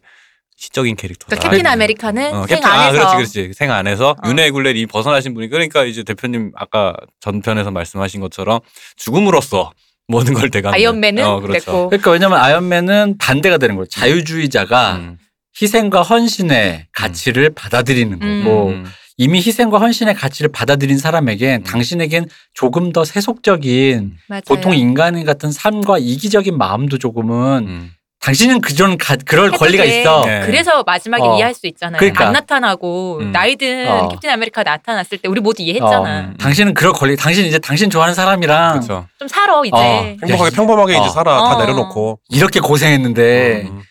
시적인 0.56 0.94
캐릭터다. 0.94 1.34
그러니까 1.34 1.50
캡틴 1.50 1.66
아메리카는 1.66 2.34
어, 2.34 2.46
생 2.46 2.56
캡틴 2.60 2.64
아 2.70 2.72
안에서 2.82 3.16
그렇지 3.16 3.38
그렇지 3.42 3.52
생 3.54 3.72
안에서 3.72 4.10
어. 4.10 4.28
윤회의 4.28 4.52
굴레를 4.52 4.76
이미 4.78 4.86
벗어나신 4.86 5.34
분이 5.34 5.48
그러니까 5.48 5.82
이제 5.84 6.04
대표님 6.04 6.52
아까 6.54 6.94
전편에서 7.20 7.72
말씀하신 7.72 8.20
것처럼 8.20 8.60
죽음으로써 8.96 9.72
모든 10.12 10.34
걸 10.34 10.50
대가 10.50 10.72
아이언맨은 10.72 11.24
어, 11.24 11.40
그렇죠. 11.40 11.58
됐고 11.58 11.88
그러니까 11.88 12.10
왜냐면 12.12 12.38
아이언맨은 12.38 13.16
반대가 13.18 13.58
되는 13.58 13.74
거예요. 13.74 13.86
자유주의자가 13.86 14.96
음. 14.96 15.18
희생과 15.60 16.02
헌신의 16.02 16.86
가치를 16.92 17.50
받아들이는 17.54 18.22
음. 18.22 18.44
거고 18.44 18.68
음. 18.68 18.84
이미 19.16 19.38
희생과 19.38 19.78
헌신의 19.78 20.14
가치를 20.14 20.52
받아들인 20.52 20.98
사람에겐 20.98 21.62
음. 21.62 21.64
당신에겐 21.64 22.26
조금 22.54 22.92
더 22.92 23.04
세속적인 23.04 24.16
맞아요. 24.28 24.42
보통 24.46 24.74
인간 24.74 25.24
같은 25.24 25.50
삶과 25.50 25.98
이기적인 25.98 26.56
마음도 26.56 26.98
조금은 26.98 27.66
음. 27.66 27.90
당신은 28.22 28.60
그전 28.60 28.96
가- 28.98 29.16
그럴 29.26 29.50
권리가 29.50 29.82
돼. 29.82 30.00
있어. 30.00 30.24
네. 30.24 30.42
그래서 30.46 30.84
마지막에 30.84 31.24
어. 31.24 31.34
이해할 31.36 31.54
수 31.54 31.66
있잖아요. 31.66 31.98
그러니까. 31.98 32.26
안 32.28 32.32
나타나고 32.32 33.18
음. 33.20 33.32
나이든 33.32 33.88
어. 33.88 34.08
캡틴 34.10 34.30
아메리카 34.30 34.62
나타났을 34.62 35.18
때 35.18 35.28
우리 35.28 35.40
모두 35.40 35.60
이해했잖아. 35.62 36.20
음. 36.20 36.36
당신은 36.38 36.74
그럴 36.74 36.92
권리. 36.92 37.16
당신 37.16 37.44
이제 37.46 37.58
당신 37.58 37.90
좋아하는 37.90 38.14
사람이랑 38.14 38.74
그렇죠. 38.74 39.06
좀 39.18 39.26
살아 39.26 39.60
이제. 39.64 39.74
어. 39.76 40.16
행복하게 40.22 40.44
야, 40.46 40.50
평범하게 40.54 40.96
어. 40.96 41.00
이제 41.00 41.10
살아 41.10 41.36
다 41.36 41.56
어. 41.56 41.58
내려놓고. 41.60 42.20
이렇게 42.30 42.60
고생했는데 42.60 43.66
음. 43.68 43.82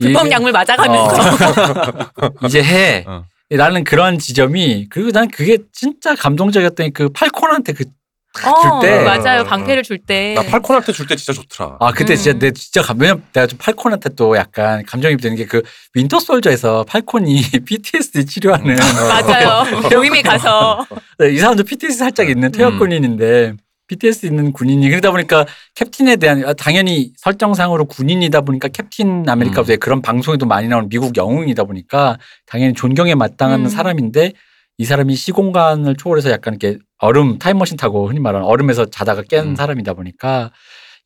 불법 0.00 0.30
약물 0.30 0.50
맞아가면서 0.52 1.16
어. 2.22 2.30
이제 2.46 2.62
해. 2.62 3.04
어. 3.06 3.24
라는 3.50 3.84
그런 3.84 4.18
지점이 4.18 4.86
그리고 4.88 5.10
난 5.12 5.28
그게 5.28 5.58
진짜 5.74 6.14
감동적이었던 6.14 6.86
게그 6.86 7.10
팔콘한테 7.10 7.74
그 7.74 7.84
어, 8.44 8.80
때. 8.80 9.02
맞아요. 9.04 9.44
방패를 9.44 9.82
줄 9.84 9.98
때. 9.98 10.34
나 10.34 10.42
팔콘한테 10.42 10.92
줄 10.92 11.06
때 11.06 11.14
진짜 11.16 11.32
좋더라. 11.32 11.76
아 11.80 11.92
그때 11.92 12.14
음. 12.14 12.16
진짜 12.16 12.38
내 12.38 12.50
진짜 12.52 12.82
감 12.82 12.98
왜냐면 13.00 13.22
내가 13.32 13.46
좀 13.46 13.58
팔콘한테 13.58 14.10
또 14.16 14.36
약간 14.36 14.84
감정이 14.84 15.16
되는 15.18 15.36
게 15.36 15.44
그 15.46 15.62
윈터 15.94 16.18
솔저에서 16.20 16.84
팔콘이 16.88 17.40
PTSD 17.66 18.26
치료하는 18.26 18.76
맞아요. 19.08 19.64
모임에 19.96 20.20
가서. 20.22 20.86
네, 21.18 21.30
이 21.32 21.38
사람도 21.38 21.62
PTSD 21.64 21.98
살짝 21.98 22.28
있는 22.28 22.50
퇴역 22.50 22.72
음. 22.74 22.78
군인인데 22.80 23.54
PTSD 23.86 24.28
있는 24.28 24.52
군인이 24.52 24.88
그러다 24.88 25.10
보니까 25.10 25.44
캡틴에 25.74 26.16
대한 26.16 26.42
아, 26.46 26.54
당연히 26.54 27.12
설정상으로 27.18 27.84
군인이다 27.84 28.40
보니까 28.40 28.68
캡틴 28.68 29.28
아메리카 29.28 29.60
음. 29.60 29.66
음. 29.68 29.76
그런 29.78 30.00
방송에도 30.02 30.46
많이 30.46 30.66
나오는 30.68 30.88
미국 30.88 31.16
영웅이다 31.16 31.64
보니까 31.64 32.16
당연히 32.46 32.72
존경에 32.72 33.14
마땅한 33.14 33.60
음. 33.66 33.68
사람인데 33.68 34.32
이 34.78 34.84
사람이 34.86 35.14
시공간을 35.14 35.96
초월해서 35.96 36.30
약간 36.30 36.56
이렇게 36.60 36.78
얼음 37.04 37.38
타임머신 37.38 37.76
타고 37.76 38.08
흔히 38.08 38.18
말하는 38.20 38.46
얼음에서 38.46 38.86
자다가 38.86 39.22
깬 39.28 39.48
음. 39.48 39.56
사람이다 39.56 39.92
보니까 39.94 40.50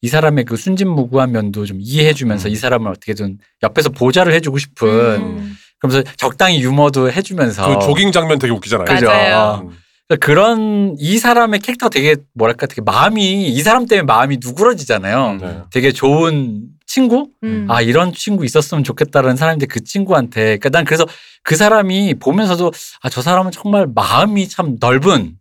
이 0.01 0.09
사람의 0.09 0.45
그 0.45 0.57
순진무구한 0.57 1.33
면도 1.33 1.67
좀 1.67 1.79
이해해주면서 1.81 2.49
음. 2.49 2.53
이 2.53 2.57
사람을 2.57 2.91
어떻게든 2.93 3.39
옆에서 3.65 3.91
보좌를 3.91 4.33
해주고 4.35 4.59
싶은 4.59 4.89
음. 4.89 5.57
그러면서 5.81 6.09
적당히 6.17 6.61
유머도 6.63 7.11
해주면서 7.11 7.79
그 7.79 7.85
조깅 7.85 8.13
장면 8.13 8.39
되게 8.39 8.53
웃기잖아요. 8.53 8.85
맞아요. 8.87 8.99
그죠? 8.99 9.69
음. 9.69 9.77
그러니까 10.07 10.27
그런 10.27 10.95
이 10.99 11.19
사람의 11.19 11.61
캐릭터 11.61 11.89
되게 11.89 12.17
뭐랄까 12.35 12.67
되게 12.67 12.81
마음이 12.81 13.49
이 13.49 13.63
사람 13.63 13.87
때문에 13.87 14.05
마음이 14.07 14.39
누그러지잖아요. 14.41 15.31
음. 15.33 15.39
네. 15.39 15.59
되게 15.73 15.93
좋은 15.93 16.63
친구? 16.87 17.29
음. 17.43 17.67
아 17.69 17.83
이런 17.83 18.13
친구 18.15 18.45
있었으면 18.45 18.85
좋겠다라는 18.85 19.37
사람인데 19.37 19.67
그 19.67 19.83
친구한테 19.85 20.43
그러니까 20.59 20.69
난 20.71 20.85
그래서 20.85 21.05
그 21.43 21.57
사람이 21.57 22.15
보면서도 22.21 22.73
아 23.03 23.11
저 23.11 23.21
사람은 23.21 23.51
정말 23.51 23.87
마음이 23.93 24.49
참 24.49 24.77
넓은 24.81 25.33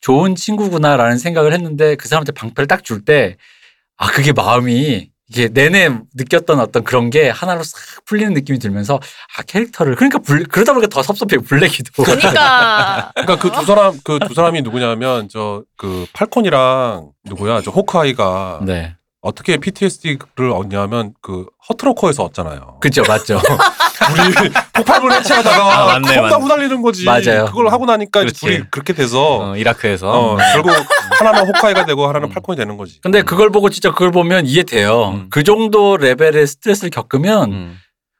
좋은 0.00 0.34
친구구나라는 0.34 1.18
생각을 1.18 1.52
했는데 1.52 1.94
그 1.96 2.08
사람한테 2.08 2.32
방패를 2.32 2.66
딱 2.68 2.82
줄 2.84 3.04
때 3.04 3.36
아 4.02 4.10
그게 4.12 4.32
마음이 4.32 5.10
이게 5.28 5.48
내내 5.48 5.90
느꼈던 6.14 6.58
어떤 6.58 6.82
그런 6.84 7.10
게 7.10 7.28
하나로 7.28 7.62
싹 7.62 7.78
풀리는 8.06 8.32
느낌이 8.32 8.58
들면서 8.58 8.98
아 9.36 9.42
캐릭터를. 9.42 9.94
그러니까 9.94 10.18
불, 10.20 10.44
그러다 10.44 10.72
보니까 10.72 10.88
더 10.88 11.02
섭섭해 11.02 11.36
블랙이도. 11.38 12.02
그러니까. 12.02 13.12
그러니까 13.14 13.36
그 13.36 13.50
두 13.52 13.64
사람 13.66 14.00
그 14.02 14.18
두 14.18 14.32
사람이 14.34 14.62
누구냐면 14.62 15.28
저 15.28 15.62
그 15.76 16.06
팔콘이랑 16.14 17.10
누구야? 17.26 17.60
저 17.60 17.70
호크아이가 17.70 18.60
네. 18.64 18.96
어떻게 19.20 19.58
PTSD를 19.58 20.50
얻냐면 20.52 21.12
그 21.20 21.46
허트로커에서 21.68 22.24
얻잖아요. 22.24 22.78
그죠 22.80 23.02
맞죠 23.06 23.38
둘이 24.14 24.50
폭발물 24.74 25.12
해체하다가 25.12 25.56
아, 25.56 25.86
맞네, 25.86 26.14
겁나 26.14 26.22
맞네. 26.30 26.42
후달리는 26.44 26.82
거지. 26.82 27.04
맞아요. 27.04 27.46
그걸 27.46 27.68
하고 27.68 27.86
나니까 27.86 28.22
이제 28.22 28.26
그렇지. 28.28 28.40
둘이 28.40 28.70
그렇게 28.70 28.92
돼서 28.92 29.50
어, 29.50 29.56
이라크에서 29.56 30.10
어, 30.10 30.36
결국 30.52 30.70
하나는 31.18 31.46
호카이가 31.46 31.86
되고 31.86 32.06
하나는 32.08 32.28
음. 32.28 32.32
팔콘이 32.32 32.56
되는 32.56 32.76
거지. 32.76 33.00
근데 33.02 33.22
그걸 33.22 33.50
보고 33.50 33.70
진짜 33.70 33.90
그걸 33.90 34.10
보면 34.10 34.46
이해돼요 34.46 35.10
음. 35.10 35.26
그 35.30 35.42
정도 35.42 35.96
레벨의 35.96 36.46
스트레스를 36.46 36.90
겪으면 36.90 37.52
음. 37.52 37.78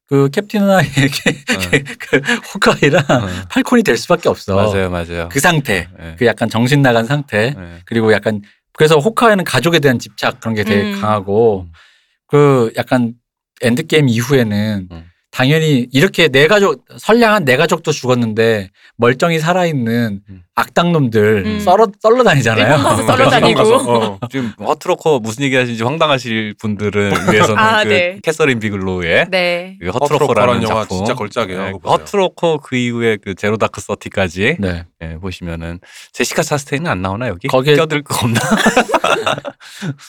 그 0.08 0.28
캡틴 0.30 0.62
하나에게 0.62 0.90
그 2.00 2.20
호크아이랑 2.52 3.04
어. 3.08 3.28
팔콘이 3.48 3.84
될 3.84 3.96
수밖에 3.96 4.28
없어 4.28 4.56
맞아요, 4.56 4.90
맞아요. 4.90 5.28
그 5.30 5.38
상태 5.38 5.88
예. 6.02 6.16
그 6.18 6.26
약간 6.26 6.48
정신 6.50 6.82
나간 6.82 7.06
상태 7.06 7.54
예. 7.56 7.78
그리고 7.84 8.12
약간 8.12 8.42
그래서 8.72 8.98
호크아이는 8.98 9.44
가족에 9.44 9.78
대한 9.78 10.00
집착 10.00 10.40
그런 10.40 10.54
게 10.56 10.64
되게 10.64 10.94
음. 10.94 11.00
강하고 11.00 11.66
음. 11.68 11.72
그 12.26 12.72
약간 12.76 13.14
엔드 13.62 13.86
게임 13.86 14.08
이후에는 14.08 14.88
음. 14.90 15.09
당연히 15.32 15.86
이렇게 15.92 16.26
내 16.28 16.48
가족 16.48 16.84
선량한 16.98 17.44
내 17.44 17.56
가족도 17.56 17.92
죽었는데 17.92 18.70
멀쩡히 18.96 19.38
살아있는 19.38 20.20
음. 20.28 20.42
악당놈들 20.56 21.44
음. 21.46 21.60
썰어 21.60 21.86
썰러 22.02 22.24
다니잖아요. 22.24 22.66
일본 22.66 22.82
가서 22.82 23.06
썰러 23.06 23.30
다니고. 23.30 23.60
어. 23.62 24.18
지금 24.30 24.52
허트로커 24.60 25.20
무슨 25.20 25.44
얘기 25.44 25.54
하시는지 25.56 25.82
황당하실 25.84 26.54
분들은 26.58 27.12
위해서는 27.32 27.58
아, 27.58 27.84
그 27.84 27.88
네. 27.88 28.18
캐서린 28.22 28.58
비글로의 28.58 29.26
네. 29.30 29.78
그 29.80 29.88
허트로커라는 29.90 30.62
영화 30.64 30.80
작품. 30.80 30.98
진짜 30.98 31.14
걸작이에요. 31.14 31.62
네, 31.62 31.72
보세요. 31.72 31.92
허트로커 31.92 32.58
그 32.58 32.76
이후에 32.76 33.16
그 33.22 33.34
제로 33.36 33.56
다크 33.56 33.80
서티까지 33.80 34.56
네. 34.58 34.84
예, 35.02 35.14
보시면은 35.14 35.78
제시카 36.12 36.42
차스테인은 36.42 36.90
안 36.90 37.00
나오나 37.02 37.28
여기? 37.28 37.46
거기에- 37.48 37.76
껴들 37.76 38.02
거 38.02 38.16
없나? 38.26 38.40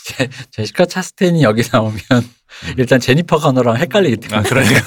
제, 0.05 0.29
제시카 0.51 0.85
차스텐이 0.85 1.43
여기 1.43 1.63
나오면 1.71 1.99
일단 2.77 2.99
제니퍼 2.99 3.37
가너랑 3.37 3.77
헷갈리기 3.77 4.17
때문에. 4.17 4.39
아, 4.39 4.43
그러니까 4.43 4.81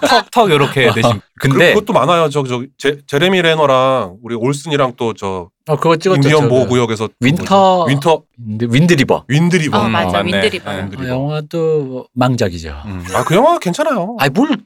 턱 0.08 0.30
턱 0.30 0.50
이렇게 0.50 0.90
대신 0.94 1.20
근데 1.40 1.74
그, 1.74 1.80
것도 1.80 1.92
많아요. 1.92 2.28
저, 2.28 2.44
저 2.44 2.62
제, 2.78 2.98
제레미 3.06 3.42
레너랑 3.42 4.18
우리 4.22 4.34
올슨이랑 4.34 4.94
또 4.96 5.12
저 5.14 5.50
어, 5.68 5.76
그거 5.76 5.96
찍었죠. 5.96 6.16
인디언 6.18 6.42
저거. 6.42 6.48
보호 6.48 6.66
구역에서 6.66 7.08
그 7.08 7.14
윈터? 7.20 7.84
윈터 7.86 8.22
윈드, 8.38 8.66
윈드 8.70 8.94
리버. 8.94 9.24
윈드리버. 9.28 9.78
어, 9.78 9.86
음, 9.86 9.92
맞아. 9.92 10.18
맞네. 10.18 10.32
윈드리버. 10.32 10.72
예. 10.72 10.76
아, 10.78 11.08
영화도 11.08 12.06
망작이죠. 12.14 12.82
음. 12.86 13.04
아 13.14 13.22
그 13.24 13.34
영화 13.34 13.58
괜찮아요. 13.58 14.16
아니 14.18 14.30
뭘 14.32 14.56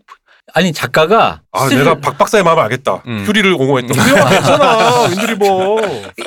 아니 0.53 0.73
작가가 0.73 1.41
아 1.53 1.65
스틸- 1.69 1.79
내가 1.79 1.95
박 2.01 2.19
박사의 2.19 2.45
마음을 2.45 2.63
알겠다. 2.65 3.03
음. 3.07 3.25
그 3.27 3.33
영화 3.39 4.29
괜찮아. 4.31 5.07
윈드리버. 5.09 5.77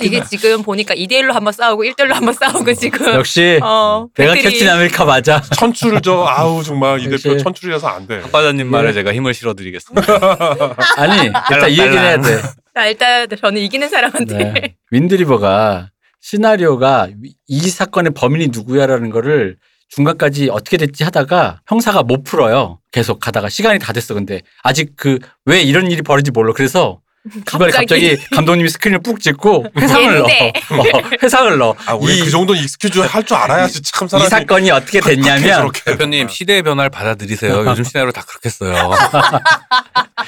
이게 0.02 0.24
지금 0.24 0.64
보니까 0.64 0.96
2대1로 0.96 1.32
한번 1.34 1.54
싸우고 1.54 1.84
1대1로 1.84 2.14
한번 2.14 2.34
싸우고 2.34 2.74
지금. 2.74 3.14
역시 3.14 3.60
어, 3.62 4.08
내가 4.16 4.34
battle이- 4.34 4.42
캡틴 4.42 4.70
아메리카 4.70 5.06
맞아. 5.06 5.40
천출 5.56 6.02
저 6.02 6.24
아우 6.28 6.64
정말 6.64 7.00
이 7.00 7.10
대표. 7.10 7.38
천출이라서 7.38 7.88
안 7.88 8.08
돼. 8.08 8.22
박 8.22 8.32
과장님 8.32 8.68
말에 8.68 8.90
예. 8.90 8.94
제가 8.94 9.14
힘을 9.14 9.34
실어드리겠습니다. 9.36 10.14
아니 10.98 11.26
일단 11.52 11.70
이 11.70 11.78
얘기는 11.80 11.98
해야 11.98 12.20
돼. 12.20 12.42
자, 12.74 12.86
일단 12.88 13.28
저는 13.40 13.62
이기는 13.62 13.88
사람한테. 13.88 14.38
네. 14.38 14.76
윈드리버가 14.92 15.90
시나리오가 16.22 17.08
이 17.48 17.60
사건의 17.70 18.14
범인이 18.16 18.48
누구야라는 18.52 19.10
거를 19.12 19.58
중간까지 19.90 20.50
어떻게 20.52 20.78
됐지 20.78 21.04
하다가 21.04 21.62
형사가 21.68 22.04
못 22.04 22.24
풀어요. 22.24 22.80
계속 22.92 23.20
가다가 23.20 23.50
시간이 23.50 23.80
다 23.80 23.94
됐어. 23.94 24.14
근데 24.14 24.42
아직 24.64 24.96
그 24.96 25.20
왜 25.46 25.62
이런 25.62 25.90
일이 25.90 26.02
벌어진지 26.02 26.32
몰라. 26.32 26.52
그래서 26.56 27.00
중간에 27.46 27.72
갑자기. 27.72 28.10
갑자기 28.16 28.30
감독님이 28.36 28.70
스크린을 28.70 29.00
꾹 29.02 29.20
찍고 29.20 29.66
회상을 29.78 30.18
넣어. 30.20 30.26
어, 30.28 30.84
회상을 31.24 31.58
넣어. 31.58 31.76
아 31.86 31.94
우리 31.94 32.18
이, 32.18 32.22
그 32.22 32.30
정도는 32.30 32.62
excuse 32.62 33.00
할 33.00 33.24
줄 33.26 33.36
알아야지 33.38 33.82
참이 33.82 34.10
사람이 34.10 34.30
사건이 34.30 34.72
어떻게 34.72 35.00
됐냐면 35.02 35.72
대표님 35.86 36.28
시대의 36.30 36.64
변화를 36.64 36.90
받아들이세요. 36.90 37.66
요즘 37.66 37.84
시나리오 37.84 38.12
다 38.12 38.24
그렇게 38.28 38.50
써요. 38.50 38.92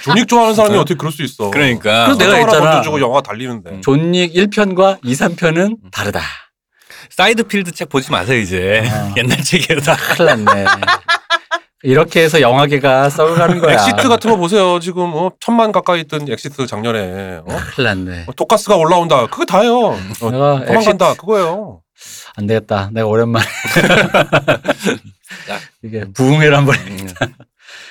존 0.04 0.16
윅 0.16 0.28
좋아하는 0.28 0.56
사람이 0.56 0.78
어떻게 0.78 0.96
그럴 0.96 1.12
수 1.12 1.24
있어? 1.24 1.52
그러니까 1.52 2.06
그래서 2.06 2.20
내가 2.20 2.40
있잖아. 2.40 2.72
던져주고 2.72 3.00
영화 3.02 3.22
달리는데. 3.22 3.70
음. 3.72 3.82
존 3.82 4.08
윅 4.08 4.34
1편과 4.34 5.00
2, 5.04 5.14
3편은 5.14 5.78
다르다. 5.92 6.22
시드 7.20 7.44
필드 7.44 7.74
책 7.74 7.90
보지 7.90 8.12
마세요 8.12 8.40
이제 8.40 8.82
어. 8.90 9.14
옛날 9.20 9.44
책이에요 9.44 9.82
다. 9.82 9.94
큰일 10.16 10.46
났네. 10.46 10.66
이렇게 11.84 12.22
해서 12.22 12.40
영화계가 12.40 13.10
썩어가는 13.10 13.60
거야. 13.60 13.74
엑시트 13.74 14.08
같은 14.08 14.32
거 14.32 14.38
보세요. 14.38 14.80
지금 14.80 15.12
어, 15.14 15.30
천만 15.42 15.74
가까이 15.74 16.06
뜬 16.06 16.32
엑시트 16.32 16.66
작년에 16.66 17.42
어? 17.46 17.58
큰일 17.76 17.88
났네. 17.88 18.24
어, 18.28 18.32
독가스가 18.32 18.78
올라온다. 18.78 19.28
그게 19.28 19.44
다예요. 19.44 19.78
어, 19.88 19.98
도망간다. 20.66 21.16
그거예요. 21.16 21.82
안 22.38 22.48
되겠다. 22.48 22.90
내가 22.94 23.08
오랜만에 23.08 23.46
이게 25.84 26.06
부흥회를 26.14 26.56
한번 26.56 26.76
해. 26.76 26.80
음. 26.90 27.08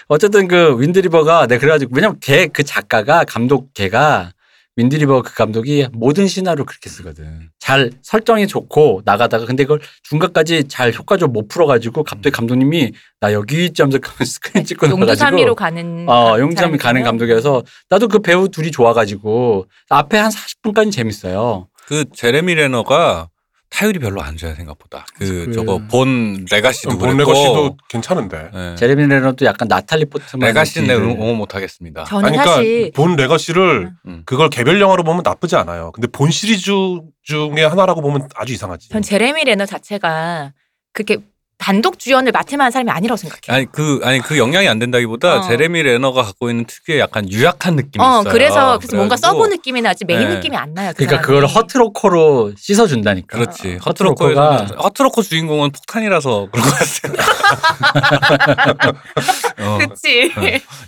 어쨌든 0.08 0.48
그 0.48 0.80
윈드리버가 0.80 1.48
내가 1.48 1.60
그래가지고 1.60 1.92
왜냐면 1.94 2.16
걔 2.22 2.46
그 2.48 2.64
작가가 2.64 3.24
감독 3.24 3.74
걔가 3.74 4.32
윈드리버 4.78 5.22
그 5.22 5.34
감독이 5.34 5.88
모든 5.92 6.28
시나리오 6.28 6.64
그렇게 6.64 6.88
쓰거든. 6.88 7.50
잘 7.58 7.90
설정이 8.02 8.46
좋고 8.46 9.02
나가다가 9.04 9.44
근데 9.44 9.64
그걸 9.64 9.80
중간까지 10.04 10.68
잘 10.68 10.94
효과적으로 10.94 11.32
못 11.32 11.48
풀어가지고 11.48 12.04
갑자기 12.04 12.30
감독님이 12.30 12.92
나 13.20 13.32
여기 13.32 13.64
있자면서 13.66 13.98
스크린 14.24 14.64
찍고 14.64 14.88
용두삼이로 14.88 15.54
나가지고 15.54 15.54
가는. 15.56 16.08
어 16.08 16.38
용두사미 16.38 16.78
가는. 16.78 17.02
감독이어서 17.02 17.64
나도 17.90 18.06
그 18.06 18.20
배우 18.20 18.48
둘이 18.48 18.70
좋아가지고 18.70 19.66
앞에 19.90 20.16
한 20.16 20.30
40분까지 20.30 20.92
재밌어요. 20.92 21.66
그 21.86 22.04
제레미 22.14 22.54
레너가 22.54 23.28
타율이 23.70 23.98
별로 23.98 24.22
안 24.22 24.36
좋아요 24.36 24.54
생각보다. 24.54 25.04
그 25.18 25.46
그- 25.46 25.52
저거 25.52 25.78
본 25.90 26.46
레가시도 26.50 26.90
본 26.90 26.98
그랬고. 26.98 27.18
레거시도 27.18 27.76
괜찮은데. 27.88 28.50
네. 28.52 28.74
제레미 28.76 29.06
레너도 29.06 29.44
약간 29.44 29.68
나탈리 29.68 30.06
포트만 30.06 30.48
레가시는 30.48 30.88
내가 30.88 31.00
못하겠습니다. 31.34 32.04
저는 32.04 32.24
아니, 32.26 32.36
그러니까 32.36 32.56
사실 32.56 32.92
본 32.94 33.16
레거시를 33.16 33.90
음. 34.06 34.22
그걸 34.24 34.48
개별 34.48 34.80
영화로 34.80 35.04
보면 35.04 35.22
나쁘지 35.24 35.56
않아요. 35.56 35.92
근데 35.92 36.08
본 36.08 36.30
시리즈 36.30 36.72
중에 37.22 37.64
하나라고 37.64 38.00
보면 38.00 38.28
아주 38.34 38.52
이상하지. 38.52 38.88
전 38.88 39.02
제레미 39.02 39.44
레너 39.44 39.66
자체가 39.66 40.52
그렇게 40.92 41.18
단독 41.58 41.98
주연을 41.98 42.32
맡을 42.32 42.56
만한 42.56 42.70
사람이 42.70 42.90
아니라고 42.90 43.16
생각해요. 43.16 43.56
아니 43.56 43.66
그 43.70 44.00
아니 44.04 44.20
그 44.20 44.38
역량이 44.38 44.68
안 44.68 44.78
된다기보다 44.78 45.38
어. 45.38 45.48
제레미 45.48 45.82
레너가 45.82 46.22
갖고 46.22 46.50
있는 46.50 46.64
특유의 46.64 47.00
약간 47.00 47.28
유약한 47.30 47.74
느낌이 47.74 48.02
어, 48.02 48.20
있어요. 48.20 48.32
그래서 48.32 48.78
그래서 48.78 48.96
뭔가 48.96 49.16
그래가지고 49.16 49.42
sub 49.42 49.46
느낌이 49.48 49.82
나지 49.82 50.04
메인 50.04 50.28
네. 50.28 50.36
느낌이 50.36 50.56
안 50.56 50.72
나요. 50.72 50.92
그 50.96 51.04
그러니까 51.04 51.22
사람이. 51.22 51.26
그걸 51.26 51.46
허트로커로 51.46 52.52
씻어준다니까. 52.56 53.36
그렇지. 53.38 53.74
어, 53.74 53.78
허트로커가 53.86 54.56
허트로커 54.82 55.22
주인공은 55.22 55.72
폭탄이라서 55.72 56.48
그런 56.52 56.64
것 56.64 56.78
같아요. 56.78 57.12
어, 59.58 59.78
그치. 59.78 60.32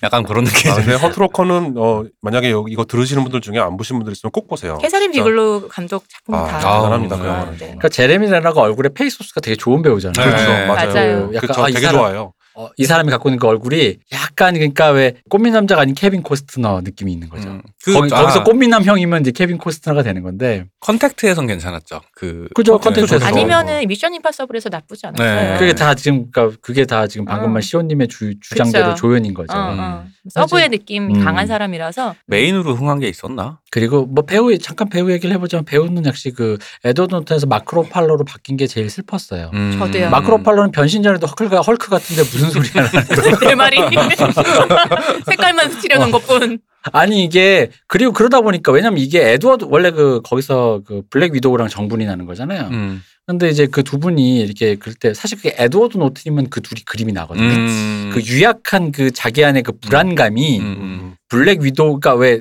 약간 0.02 0.22
그런 0.22 0.44
느낌이 0.44 0.72
아, 0.72 0.76
근데 0.76 0.92
좀 0.92 1.00
허트로커는 1.02 1.74
어, 1.76 2.04
만약에 2.22 2.50
여기 2.50 2.72
이거 2.72 2.84
들으시는 2.84 3.22
분들 3.24 3.40
중에 3.40 3.58
안 3.58 3.76
보신 3.76 3.96
분들 3.98 4.12
있으면 4.12 4.30
꼭 4.30 4.48
보세요. 4.48 4.78
캐서린. 4.78 5.10
비글로 5.10 5.66
감독 5.68 6.04
작품 6.08 6.36
아, 6.36 6.46
다 6.46 6.58
대단합니다, 6.58 7.16
그 7.16 7.22
아, 7.24 7.26
영화는. 7.26 7.52
네. 7.54 7.58
그러니까 7.58 7.88
제레미 7.88 8.30
레너가 8.30 8.60
얼굴에 8.60 8.90
페이소스가 8.94 9.40
되게 9.40 9.56
좋은 9.56 9.82
배우잖아요. 9.82 10.24
그렇죠. 10.24 10.52
네, 10.60 10.66
맞아요. 10.66 10.92
맞아요. 10.92 11.28
그 11.28 11.34
약간 11.36 11.48
그쵸, 11.48 11.64
아, 11.64 11.68
이 11.68 11.72
되게 11.72 11.86
사람, 11.86 12.00
좋아요. 12.00 12.32
어, 12.56 12.68
이 12.76 12.84
사람이 12.84 13.10
갖고 13.10 13.28
있는 13.28 13.38
그 13.38 13.46
얼굴이 13.46 13.98
약간 14.12 14.54
그러니까 14.54 14.88
왜 14.90 15.14
꽃미남자가 15.30 15.82
아닌 15.82 15.94
케빈 15.94 16.22
코스트너 16.22 16.80
느낌이 16.82 17.12
있는 17.12 17.28
거죠. 17.28 17.48
음. 17.48 17.62
그, 17.84 17.92
거기, 17.92 18.12
아, 18.12 18.22
거기서 18.22 18.44
꽃미남 18.44 18.82
형이면 18.82 19.20
이제 19.22 19.30
케빈 19.30 19.56
코스트너가 19.56 20.02
되는 20.02 20.22
건데 20.22 20.66
컨택트에선 20.80 21.46
괜찮았죠. 21.46 22.00
그 22.14 22.48
그죠, 22.54 22.78
컨택트에서. 22.78 23.24
컨택트에서. 23.24 23.26
아니면은 23.26 23.86
미션 23.86 24.14
임파서블에서 24.14 24.68
나쁘지 24.68 25.06
않았어요. 25.06 25.52
네. 25.52 25.58
그게 25.58 25.72
다 25.72 25.94
지금 25.94 26.30
그러니까 26.30 26.58
그게 26.60 26.84
다 26.84 27.06
지금 27.06 27.24
방금만 27.24 27.58
어. 27.58 27.60
시온님의 27.60 28.08
주, 28.08 28.38
주장대로 28.40 28.90
그쵸. 28.90 28.96
조연인 28.96 29.32
거죠. 29.32 29.56
어, 29.56 29.72
음. 29.72 29.78
어. 29.78 30.04
sub의 30.28 30.70
느낌 30.70 31.14
음. 31.14 31.24
강한 31.24 31.46
사람이라서 31.46 32.16
main으로 32.26 32.74
흥한 32.74 32.98
게 32.98 33.08
있었나? 33.08 33.59
그리고 33.70 34.04
뭐 34.06 34.24
배우 34.24 34.56
잠깐 34.58 34.88
배우 34.88 35.10
얘기를 35.10 35.32
해보자면 35.34 35.64
배우는 35.64 36.04
역시 36.06 36.32
그 36.32 36.58
에드워드 36.84 37.14
노튼에서 37.14 37.46
마크 37.46 37.84
러팔로로 37.84 38.24
바뀐 38.24 38.56
게 38.56 38.66
제일 38.66 38.90
슬펐어요. 38.90 39.50
음. 39.54 39.76
저도요. 39.78 40.10
마크 40.10 40.42
러팔로는 40.42 40.72
변신 40.72 41.02
전에도 41.02 41.26
헐크가 41.28 41.60
헐크 41.60 41.88
같은데 41.88 42.22
무슨 42.22 42.50
소리야? 42.50 42.90
내 43.46 43.54
말이 43.54 43.76
색깔만 45.26 45.80
칠해놓은 45.80 46.10
것뿐. 46.10 46.58
아니 46.92 47.24
이게 47.24 47.70
그리고 47.86 48.12
그러다 48.12 48.40
보니까 48.40 48.72
왜냐면 48.72 48.98
이게 48.98 49.32
에드워드 49.32 49.66
원래 49.68 49.90
그 49.90 50.20
거기서 50.24 50.80
그 50.86 51.02
블랙 51.10 51.34
위도우랑 51.34 51.68
정분이 51.68 52.06
나는 52.06 52.26
거잖아요. 52.26 52.68
음. 52.72 53.02
근데 53.26 53.48
이제 53.48 53.66
그 53.66 53.84
두 53.84 53.98
분이 54.00 54.40
이렇게 54.40 54.74
그럴 54.74 54.94
때 54.94 55.14
사실 55.14 55.36
그게 55.36 55.54
에드워드 55.56 55.96
노튼이면 55.98 56.50
그 56.50 56.60
둘이 56.60 56.80
그림이 56.84 57.12
나거든요. 57.12 57.44
음. 57.46 58.10
그 58.12 58.20
유약한 58.22 58.90
그 58.90 59.10
자기 59.12 59.44
안의 59.44 59.62
그 59.62 59.72
불안감이 59.72 60.58
음. 60.58 60.64
음. 60.64 61.14
블랙 61.28 61.60
위도우가 61.60 62.14
왜 62.14 62.40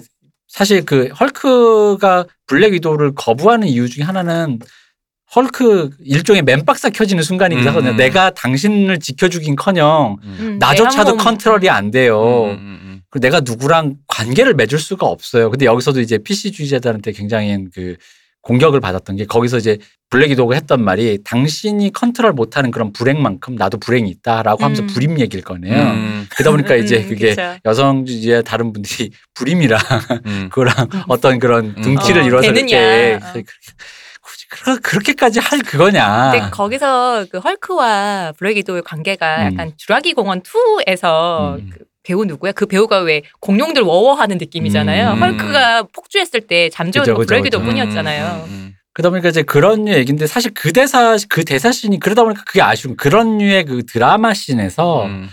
사실 0.50 0.84
그 0.84 1.08
헐크가 1.20 2.26
블랙 2.48 2.74
위도우를 2.74 3.14
거부하는 3.16 3.68
이유 3.68 3.88
중에 3.88 4.04
하나는 4.04 4.60
헐크 5.36 5.92
일종의 6.04 6.42
man 6.42 6.60
box가 6.60 6.90
켜지는 6.90 7.22
순간이기도 7.22 7.70
음. 7.70 7.70
하거든요. 7.70 7.94
내가 7.94 8.32
당신을 8.32 9.00
지켜주긴커녕 9.00 10.18
음. 10.24 10.38
음, 10.40 10.58
나조차도 10.58 11.18
컨트롤이 11.18 11.70
안 11.70 11.92
돼요. 11.92 12.46
음, 12.46 12.50
음, 12.50 12.80
음. 12.82 13.02
그리고 13.12 13.22
내가 13.22 13.40
누구랑 13.42 13.98
관계를 14.08 14.56
맺을 14.56 14.80
수가 14.80 15.06
없어요. 15.06 15.52
근데 15.52 15.66
여기서도 15.66 16.00
이제 16.00 16.18
PC 16.18 16.52
주의자들한테 16.52 17.12
굉장히 17.12 17.66
그 17.74 17.96
공격을 18.42 18.80
받았던 18.80 19.18
게 19.18 19.26
거기서 19.26 19.60
이제 19.60 19.78
블랙 20.10 20.32
위도우가 20.32 20.56
했던 20.56 20.84
말이 20.84 21.20
당신이 21.24 21.94
컨트롤 21.94 22.34
못하는 22.34 22.72
그런 22.72 22.92
불행만큼 22.92 23.56
나도 23.56 23.78
불행이 23.78 24.10
있다라고 24.10 24.64
하면서 24.64 24.82
음. 24.82 24.88
불임 24.88 25.20
얘기를 25.20 25.44
꺼내요. 25.44 25.76
음, 25.76 26.28
그러다 26.32 26.52
보니까 26.52 26.76
이제 26.76 26.98
음, 26.98 27.06
그게 27.10 27.30
그쵸. 27.30 27.58
여성주의자 27.66 28.42
다른 28.42 28.74
분들이 28.74 29.12
불임이랑 29.36 29.80
음. 30.26 30.50
그거랑 30.52 30.90
어떤 31.08 31.38
그런 31.38 31.76
음. 31.78 31.82
등치를 31.82 32.24
어, 32.24 32.26
이뤄서. 32.26 32.50
이렇게 32.50 33.20
어. 33.22 33.42
굳이 34.22 34.48
그렇게까지 34.82 35.40
할 35.40 35.60
그거냐. 35.60 36.32
근데 36.32 36.50
거기서 36.50 37.26
그 37.32 37.38
헐크와 37.38 38.34
블랙 38.38 38.61
위도우의 38.61 38.82
관계가 38.84 39.44
음. 39.44 39.54
약간 39.54 39.74
주라기 39.78 40.14
공원 40.14 40.42
2에서 40.42 41.60
음. 41.60 41.70
그 41.72 41.86
배우 42.02 42.26
누구야? 42.26 42.52
그 42.54 42.66
배우가 42.66 43.00
왜 43.02 43.22
공룡들 43.42 43.84
워워하는 43.84 44.40
느낌이잖아요. 44.40 45.14
음. 45.14 45.22
헐크가 45.22 45.84
폭주했을 45.94 46.42
때 46.48 46.70
그죠, 46.70 47.14
블랙 47.16 47.42
위도우. 47.42 47.62
뿐이었잖아요. 47.62 48.48
그러다 48.94 49.12
보니까 49.12 49.30
이제 49.30 49.44
그런 49.44 49.86
류의 49.86 50.00
얘기인데 50.00 50.28
사실 50.28 50.52
그 50.54 50.74
대사 50.74 51.16
그 51.30 51.46
대사 51.46 51.72
씬이 51.72 52.00
그러다 52.00 52.24
보니까 52.24 52.44
그게 52.46 52.62
아쉬운 52.62 52.96
그런 52.96 53.38
류의 53.38 53.66
그 53.66 53.86
드라마 53.86 54.34
씬에서 54.34 55.06
음. 55.06 55.30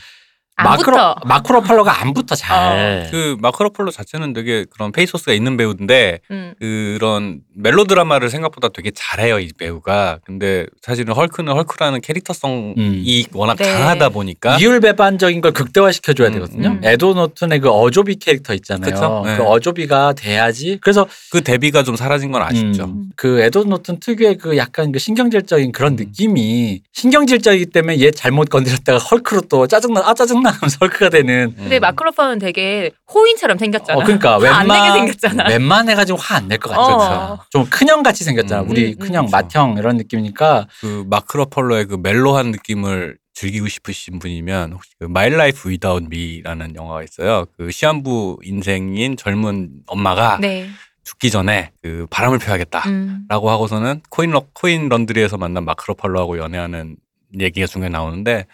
안 0.59 0.65
마크로 0.65 0.93
붙어. 0.93 1.15
마크로 1.27 1.61
팔로가 1.61 2.01
안 2.01 2.15
붙어 2.15 2.35
잘. 2.35 3.09
그 3.11 3.37
마크 3.41 3.63
러폴로 3.63 3.91
자체는 3.91 4.33
되게 4.33 4.65
그런 4.71 4.91
페이소스가 4.91 5.35
있는 5.35 5.59
배우인데 5.59 6.21
음. 6.31 6.55
그런 6.59 7.41
멜로 7.55 7.85
드라마를 7.85 8.31
생각보다 8.31 8.69
되게 8.71 8.91
잘해요 8.95 9.39
이 9.39 9.51
배우가. 9.59 10.21
근데 10.25 10.65
사실은 10.81 11.15
헐크는 11.15 11.53
헐크라는 11.53 12.01
캐릭터성이 12.01 12.75
음. 12.79 13.25
워낙 13.35 13.59
네. 13.59 13.71
강하다 13.71 14.09
보니까 14.09 14.57
이율 14.57 14.81
배반적인 14.81 15.43
걸 15.43 15.53
극대화 15.53 15.93
시켜줘야 15.93 16.29
음, 16.29 16.33
되거든요. 16.35 16.69
음. 16.71 16.81
에도 16.83 17.13
노튼의 17.13 17.61
그 17.61 17.69
어조비 17.69 18.17
캐릭터 18.17 18.55
있잖아요. 18.55 18.91
그쵸? 18.91 19.23
네. 19.27 19.37
그 19.37 19.43
어조비가 19.43 20.15
돼야지. 20.15 20.79
그래서 20.81 21.07
그 21.33 21.43
데뷔가 21.43 21.83
좀 21.83 21.97
사라진 21.97 22.33
건 22.33 22.41
아쉽죠. 22.41 22.85
음, 22.85 23.11
그 23.15 23.41
에도 23.41 23.65
노튼 23.65 24.01
특유의 24.01 24.39
그 24.39 24.57
약간 24.57 24.91
그 24.91 24.99
신경질적인 24.99 25.73
그런 25.73 25.93
음. 25.93 25.97
느낌이 25.97 26.81
신경질적이기 26.95 27.67
때문에 27.67 28.01
얘 28.01 28.11
잘못 28.11 28.49
건드렸다가 28.49 28.99
헐크로 28.99 29.43
또 29.51 29.67
짜증나 29.67 30.01
아 30.07 30.15
짜증나 30.15 30.46
하면서 30.53 30.79
헐크가 30.81 31.09
되는. 31.11 31.55
근데 31.57 31.79
음. 31.79 31.81
마크 31.81 31.98
러팔로는 31.98 32.39
되게 32.39 32.91
호인처럼 33.13 33.59
생겼잖아. 33.59 33.99
어 34.01 34.03
그러니까 34.05 34.39
화안 34.41 34.67
내게 34.69 34.81
웬만 34.81 34.99
생겼잖아. 34.99 35.49
웬만해가지고 35.49 36.19
화 36.19 36.37
안 36.37 36.49
낼 36.49 36.59
것 36.59 36.71
같죠. 36.71 36.83
어. 36.83 37.39
좀 37.51 37.65
큰형 37.71 38.03
같이 38.03 38.25
생겼잖아. 38.25 38.63
음. 38.63 38.71
우리 38.71 38.89
음, 38.89 38.95
음, 39.01 39.07
큰형. 39.07 39.27
맏형 39.31 39.77
이런 39.79 39.97
느낌이니까 39.97 40.67
그 40.81 41.05
마크 41.09 41.37
러폴로의 41.37 41.87
그 41.87 41.99
멜로한 42.03 42.51
느낌을 42.51 43.17
즐기고 43.35 43.69
싶으신 43.69 44.19
분이면 44.19 44.73
혹시 44.73 44.91
그 44.99 45.05
My 45.05 45.29
Life 45.29 45.69
Without 45.69 46.05
Me라는 46.09 46.75
영화가 46.75 47.03
있어요. 47.03 47.45
그 47.59 47.71
시한부 47.71 48.39
인생인 48.43 49.17
젊은 49.19 49.69
엄마가 49.87 50.39
네. 50.41 50.69
죽기 51.05 51.31
전에 51.31 51.71
그 51.83 52.07
바람을 52.11 52.39
펴야겠다. 52.39 52.89
음. 52.89 53.27
라고 53.29 53.51
하고서는 53.51 54.01
코인 54.11 54.31
러, 54.31 54.43
coin 54.55 54.89
laundry에서 54.89 55.37
만난 55.37 55.65
마크 55.65 55.85
러폴로하고 55.89 56.39
연애하는 56.39 56.97
얘기가 57.39 57.67
중간에 57.67 57.93
나오는데 57.93 58.47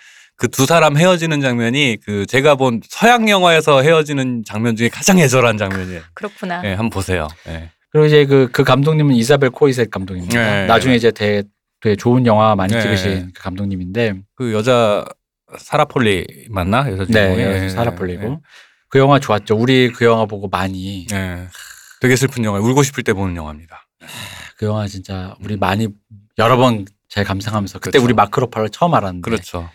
그 0.43 0.49
두 0.49 0.67
사람 0.67 0.97
헤어지는 0.97 1.41
장면이 1.41 1.99
그 2.05 2.27
제가 2.27 2.57
본 2.57 2.81
서양 2.89 3.29
영화에서 3.29 3.81
헤어지는 3.81 4.43
장면 4.45 4.75
중에 4.75 4.89
가장 4.89 5.21
애절한 5.21 5.57
장면이에요. 5.57 6.01
그렇구나. 6.15 6.63
예, 6.65 6.71
한번 6.71 6.91
보세요. 6.91 7.29
예. 7.47 7.71
그리고 7.91 8.07
이제 8.07 8.27
그, 8.27 8.49
그 8.51 8.65
감독님은 8.65 9.15
이사벨 9.15 9.51
코이셋 9.51 9.93
감독입니다. 9.93 10.35
네. 10.35 10.67
나중에 10.67 10.97
이제 10.97 11.13
되게, 11.13 11.45
되게 11.81 11.95
좋은 11.95 12.27
영화 12.27 12.57
많이 12.57 12.73
네. 12.75 12.83
찍으신 12.83 13.31
그 13.37 13.41
감독님인데 13.41 14.15
그 14.35 14.53
여자 14.53 15.05
사라폴리 15.57 16.47
맞나? 16.51 16.91
여자 16.91 17.05
주인공이? 17.05 17.37
네, 17.37 17.65
예, 17.65 17.69
사라폴리고 17.69 18.23
예, 18.25 18.37
그 18.89 18.99
영화 18.99 19.21
좋았죠. 19.21 19.55
우리 19.57 19.93
그 19.93 20.05
영화 20.05 20.27
보고 20.27 20.49
많이 20.49 21.07
예. 21.13 21.47
되게 22.01 22.17
슬픈 22.17 22.43
영화. 22.43 22.59
울고 22.59 22.83
싶을 22.83 23.05
때 23.05 23.13
보는 23.13 23.37
영화입니다. 23.37 23.87
그 24.57 24.67
영화 24.67 24.89
진짜 24.89 25.37
우리 25.41 25.57
많이 25.57 25.87
여러 26.39 26.57
번 26.57 26.85
잘 27.13 27.25
감상하면서 27.25 27.79
그때 27.79 27.91
그렇죠. 27.99 28.05
우리 28.07 28.15
마크로파를 28.15 28.71
처음 28.71 28.95
알았는데 28.95 29.31
그렇죠. 29.31 29.69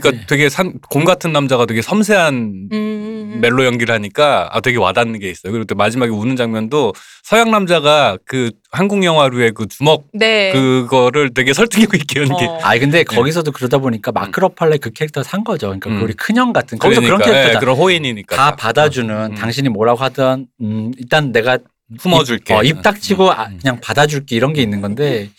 그러니까 0.00 0.10
네. 0.22 0.26
되게 0.26 0.48
산, 0.48 0.74
곰 0.88 1.04
같은 1.04 1.32
남자가 1.32 1.66
되게 1.66 1.82
섬세한 1.82 2.68
음. 2.72 3.38
멜로 3.40 3.64
연기를 3.64 3.94
하니까 3.94 4.48
아 4.52 4.60
되게 4.60 4.78
와닿는 4.78 5.18
게 5.18 5.28
있어요. 5.28 5.52
그리고 5.52 5.64
또 5.64 5.74
마지막에 5.74 6.10
우는 6.10 6.36
장면도 6.36 6.92
서양 7.22 7.50
남자가 7.50 8.18
그 8.24 8.50
한국 8.70 9.04
영화류의 9.04 9.52
그 9.52 9.66
주먹 9.68 10.04
네. 10.12 10.52
그거를 10.52 11.34
되게 11.34 11.52
설득력 11.52 11.94
있게 11.94 12.20
연기. 12.20 12.44
어. 12.44 12.58
아니 12.62 12.80
근데 12.80 13.04
거기서도 13.04 13.52
그러다 13.52 13.78
보니까 13.78 14.12
마크로팔레 14.12 14.78
그 14.78 14.90
캐릭터 14.90 15.22
산 15.22 15.44
거죠. 15.44 15.68
그러니까 15.68 15.90
음. 15.90 16.02
우리 16.02 16.14
큰형 16.14 16.52
같은 16.52 16.78
거기서 16.78 17.00
그런 17.00 17.18
그러니까, 17.18 17.32
캐릭터다. 17.32 17.56
예, 17.56 17.60
그런 17.60 17.76
호인이니까 17.76 18.36
다 18.36 18.56
받아주는 18.56 19.32
음. 19.32 19.34
당신이 19.34 19.68
뭐라고 19.68 19.98
하든 20.00 20.46
음, 20.60 20.92
일단 20.98 21.32
내가 21.32 21.58
품어줄게. 21.98 22.54
입, 22.54 22.56
어, 22.56 22.62
입 22.62 22.82
닥치고 22.82 23.32
아, 23.32 23.46
음. 23.46 23.58
그냥 23.60 23.80
받아줄게 23.80 24.36
이런 24.36 24.52
게 24.52 24.62
있는 24.62 24.80
건데 24.80 25.30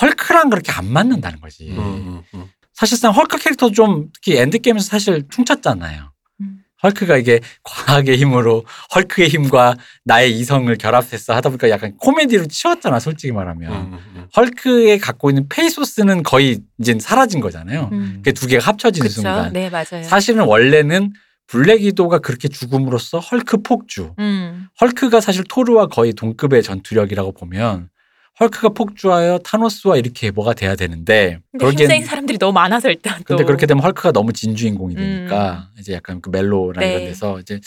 헐크랑 0.00 0.50
그렇게 0.50 0.72
안 0.72 0.92
맞는다는 0.92 1.40
거지. 1.40 1.70
음, 1.70 1.78
음, 1.78 2.22
음. 2.34 2.44
사실상 2.76 3.12
헐크 3.12 3.38
캐릭터 3.38 3.70
좀 3.70 4.10
특히 4.12 4.36
엔드게임에서 4.36 4.86
사실 4.86 5.26
퉁쳤잖아요. 5.28 6.12
음. 6.42 6.58
헐크가 6.82 7.16
이게 7.16 7.40
과학의 7.62 8.18
힘으로 8.18 8.66
헐크의 8.94 9.28
힘과 9.28 9.76
나의 10.04 10.38
이성을 10.38 10.76
결합해서 10.76 11.34
하다 11.34 11.48
보니까 11.48 11.70
약간 11.70 11.96
코미디로 11.96 12.46
치웠잖아, 12.48 13.00
솔직히 13.00 13.32
말하면. 13.32 13.72
음, 13.72 13.98
음. 14.14 14.26
헐크에 14.36 14.98
갖고 14.98 15.30
있는 15.30 15.48
페이소스는 15.48 16.22
거의 16.22 16.60
이제 16.78 16.94
사라진 17.00 17.40
거잖아요. 17.40 17.88
음. 17.92 18.16
그게 18.16 18.32
두 18.32 18.46
개가 18.46 18.66
합쳐지는 18.66 19.08
그쵸. 19.08 19.22
순간. 19.22 19.54
네, 19.54 19.70
맞아요. 19.70 20.02
사실은 20.04 20.44
원래는 20.44 21.14
블랙 21.46 21.80
위도가 21.80 22.18
그렇게 22.18 22.48
죽음으로써 22.48 23.20
헐크 23.20 23.62
폭주. 23.62 24.12
음. 24.18 24.68
헐크가 24.82 25.22
사실 25.22 25.44
토르와 25.48 25.86
거의 25.86 26.12
동급의 26.12 26.62
전투력이라고 26.62 27.32
보면 27.32 27.88
헐크가 28.38 28.70
폭주하여 28.70 29.38
타노스와 29.38 29.96
이렇게 29.96 30.30
뭐가 30.30 30.52
돼야 30.52 30.76
되는데 30.76 31.40
힘센 31.58 32.04
사람들이 32.04 32.38
너무 32.38 32.52
많아서 32.52 32.90
일단 32.90 33.18
또. 33.20 33.24
근데 33.24 33.44
그렇게 33.44 33.64
되면 33.66 33.82
헐크가 33.82 34.12
너무 34.12 34.32
진주인공이 34.32 34.94
되니까 34.94 35.68
음. 35.74 35.80
이제 35.80 35.94
약간 35.94 36.20
그 36.20 36.28
멜로나 36.28 36.80
네. 36.80 36.90
이런 36.90 37.04
데서 37.06 37.40
이제 37.40 37.60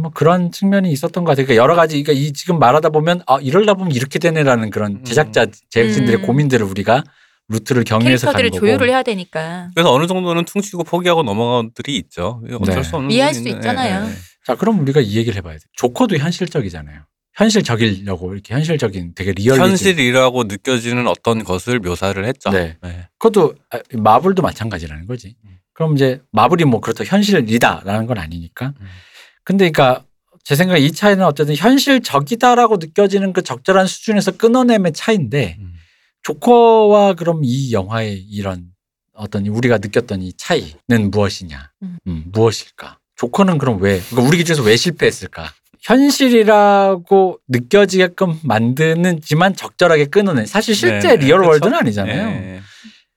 뭐 0.00 0.10
그런 0.12 0.50
측면이 0.50 0.90
있었던 0.90 1.24
것 1.24 1.30
같아요. 1.30 1.46
그러니까 1.46 1.62
여러 1.62 1.76
가지 1.76 2.02
그러니까 2.02 2.24
이 2.24 2.32
지금 2.32 2.58
말하다 2.58 2.88
보면 2.90 3.22
아 3.26 3.38
이럴다 3.40 3.74
보면 3.74 3.92
이렇게 3.92 4.18
되네라는 4.18 4.70
그런 4.70 4.92
음. 4.96 5.04
제작자 5.04 5.46
제작진들의 5.70 6.20
음. 6.20 6.26
고민들을 6.26 6.66
우리가 6.66 7.04
루트를 7.48 7.84
경유해서 7.84 8.26
가는 8.26 8.36
캐릭터들을 8.38 8.60
거고. 8.60 8.78
조율을 8.78 8.92
해야 8.92 9.02
되니까. 9.02 9.70
그래서 9.74 9.92
어느 9.92 10.06
정도는 10.06 10.44
퉁치고 10.44 10.84
포기하고 10.84 11.22
넘어간 11.22 11.70
들이 11.74 11.96
있죠. 11.96 12.42
어쩔 12.60 12.76
네. 12.76 12.82
수 12.82 12.96
없는 12.96 13.10
이해할 13.10 13.32
부분인데, 13.32 13.58
있잖아요. 13.58 14.06
예, 14.06 14.08
예. 14.08 14.14
자, 14.46 14.54
그럼 14.54 14.80
우리가 14.80 15.00
이 15.00 15.16
얘기를 15.16 15.36
해봐야 15.36 15.54
돼. 15.54 15.60
조커도 15.74 16.16
현실적이잖아요. 16.16 17.00
현실적이려고 17.34 18.32
이렇게 18.32 18.54
현실적인 18.54 19.12
되게 19.14 19.32
리얼리즘. 19.32 19.70
현실이라고 19.70 20.44
느껴지는 20.44 21.06
어떤 21.06 21.44
것을 21.44 21.78
묘사를 21.78 22.22
했죠. 22.24 22.50
네. 22.50 22.76
네. 22.82 23.08
그것도 23.18 23.54
아, 23.70 23.78
마블도 23.92 24.42
마찬가지라는 24.42 25.06
거지. 25.06 25.36
그럼 25.72 25.94
이제 25.94 26.20
마블이 26.32 26.64
뭐 26.64 26.80
그렇다 26.80 27.04
현실이다라는 27.04 28.06
건 28.06 28.18
아니니까. 28.18 28.74
음. 28.80 28.86
근데 29.44 29.70
그러니까 29.70 30.04
제 30.44 30.54
생각에 30.54 30.80
이 30.80 30.92
차이는 30.92 31.24
어쨌든 31.24 31.54
현실적이다라고 31.56 32.76
느껴지는 32.76 33.32
그 33.32 33.42
적절한 33.42 33.86
수준에서 33.86 34.32
끊어냄의 34.32 34.92
차이인데 34.92 35.56
음. 35.58 35.72
조커와 36.22 37.14
그럼 37.14 37.40
이 37.44 37.72
영화의 37.72 38.18
이런 38.18 38.66
어떤 39.14 39.46
우리가 39.46 39.78
느꼈던 39.78 40.22
이 40.22 40.32
차이는 40.36 41.10
무엇이냐? 41.10 41.72
음. 41.82 41.98
음, 42.06 42.24
무엇일까? 42.32 42.98
조커는 43.16 43.58
그럼 43.58 43.80
왜? 43.82 44.00
그러니까 44.00 44.28
우리 44.28 44.38
기준에서 44.38 44.62
왜 44.62 44.76
실패했을까? 44.76 45.52
현실이라고 45.82 47.38
느껴지게끔 47.48 48.38
만드는지만 48.42 49.54
적절하게 49.56 50.06
끊어내. 50.06 50.46
사실 50.46 50.74
실제 50.74 51.08
네, 51.08 51.16
네, 51.16 51.26
real 51.26 51.40
그렇죠. 51.40 51.50
world는 51.50 51.74
아니잖아요. 51.74 52.28
예. 52.28 52.60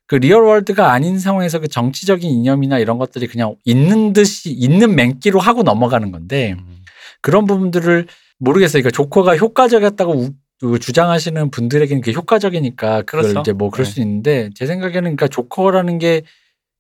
그 0.08 0.16
real 0.16 0.44
world가 0.44 0.92
아닌 0.92 1.18
상황에서 1.20 1.60
그 1.60 1.68
정치적인 1.68 2.30
이념이나 2.30 2.80
이런 2.80 2.98
것들이 2.98 3.28
그냥 3.28 3.56
있는 3.66 4.14
듯이 4.14 4.52
있는 4.52 4.96
맹기로 4.96 5.40
하고 5.40 5.64
넘어가는 5.64 6.12
건데 6.12 6.56
음. 6.60 6.84
그런 7.22 7.46
부분들을 7.46 8.08
모르겠어요. 8.40 8.82
그러니까 8.84 8.92
조커가 8.96 9.38
효과적이었다고 9.38 10.14
우- 10.14 10.30
그 10.60 10.80
주장하시는 10.80 11.52
분들에게는 11.52 12.02
그게 12.02 12.14
효과적이니까 12.14 13.02
그걸 13.04 13.22
그렇죠. 13.24 13.40
이제 13.42 13.52
뭐 13.54 13.70
그럴 13.70 13.86
네. 13.86 13.92
수 13.92 14.00
있는데 14.02 14.50
제 14.56 14.66
생각에는 14.66 15.02
그러니까 15.02 15.28
조커라는 15.28 16.00
게 16.00 16.22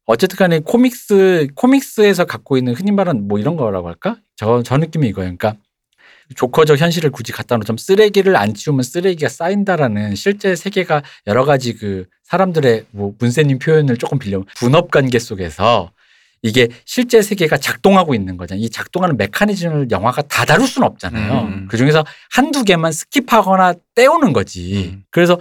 어쨌든 0.05 0.37
간에 0.37 0.59
코믹스 0.59 1.47
코믹스에서 1.55 2.25
갖고 2.25 2.57
있는 2.57 2.73
흔히 2.75 2.91
말하는 2.91 3.27
뭐 3.27 3.39
이런 3.39 3.55
거라고 3.57 3.87
할까? 3.87 4.17
저 4.37 4.61
저 4.63 4.77
느낌이 4.77 5.07
이거예요. 5.09 5.35
그러니까 5.35 5.55
조커적 6.35 6.79
현실을 6.79 7.11
굳이 7.11 7.31
갖다 7.31 7.57
놓자면 7.57 7.77
쓰레기를 7.77 8.35
안 8.35 8.53
치우면 8.53 8.83
쓰레기가 8.83 9.29
쌓인다라는 9.29 10.15
실제 10.15 10.55
세계가 10.55 11.03
여러 11.27 11.45
가지 11.45 11.73
그 11.73 12.05
사람들의 12.23 12.85
뭐 12.91 13.13
문세님 13.19 13.59
표현을 13.59 13.97
조금 13.97 14.19
빌려 14.19 14.43
분업 14.55 14.91
관계 14.91 15.19
속에서 15.19 15.91
이게 16.41 16.67
실제 16.85 17.21
세계가 17.21 17.57
작동하고 17.57 18.13
있는 18.13 18.35
거잖아요. 18.35 18.63
이 18.63 18.69
작동하는 18.69 19.15
메커니즘을 19.17 19.87
영화가 19.91 20.23
다 20.23 20.43
다룰 20.43 20.67
수는 20.67 20.85
없잖아요. 20.87 21.41
음. 21.41 21.67
그 21.69 21.77
중에서 21.77 22.03
한두 22.31 22.63
개만 22.63 22.91
skip하거나 22.91 23.79
떼우는 23.95 24.33
거지. 24.33 24.91
음. 24.93 25.03
그래서 25.09 25.39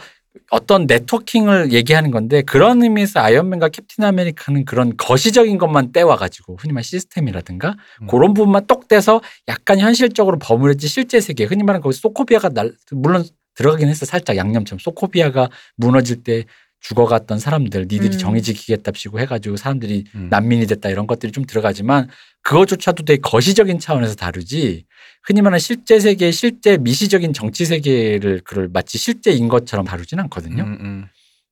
어떤 0.51 0.87
networking을 0.87 1.73
얘기하는 1.73 2.11
건데 2.11 2.43
그런 2.43 2.83
의미에서 2.83 3.21
아이언맨과 3.21 3.69
캡틴 3.69 4.05
아메리카는 4.05 4.65
그런 4.65 4.97
거시적인 4.97 5.59
것만 5.59 5.93
떼와가지고 5.93 6.57
흔히 6.57 6.73
말하는 6.73 6.83
시스템이라든가 6.83 7.77
음. 8.03 8.07
그런 8.07 8.35
부분만 8.35 8.67
똑 8.67 8.89
떼서 8.89 9.21
약간 9.49 9.79
현실적으로 9.79 10.39
버무렸지 10.39 10.89
실제 10.89 11.21
세계 11.21 11.45
흔히 11.45 11.63
말하는 11.63 11.83
거기 11.83 11.97
소코비아가 11.97 12.49
날 12.49 12.73
물론 12.91 13.25
들어가긴 13.55 13.89
했어 13.89 14.07
살짝 14.07 14.37
양념처럼 14.37 14.79
소코비아가 14.79 15.51
무너질 15.77 16.23
때 16.23 16.45
죽어갔던 16.83 17.39
사람들 17.39 17.83
니들이 17.83 18.17
음. 18.17 18.19
정의 18.19 18.43
지키겠답시고 18.43 19.21
해가지고 19.21 19.57
사람들이 19.57 20.05
음. 20.15 20.29
난민이 20.31 20.67
됐다 20.67 20.91
이런 20.91 21.07
것들이 21.07 21.33
좀 21.33 21.45
들어가지만 21.45 22.09
그것조차도 22.43 23.05
되게 23.05 23.21
거시적인 23.21 23.79
차원에서 23.79 24.17
다루지 24.17 24.85
흔히 25.23 25.41
말하는 25.41 25.61
실제 25.61 26.01
세계 26.01 26.33
실제 26.33 26.77
미시적인 26.77 27.33
정치 27.33 27.65
세계를 27.65 28.41
그걸 28.45 28.69
마치 28.73 28.99
실제인 28.99 29.49
것처럼 29.49 29.87
다루진 29.87 30.19
않거든요. 30.21 30.65
음, 30.65 30.79
음. 30.81 31.05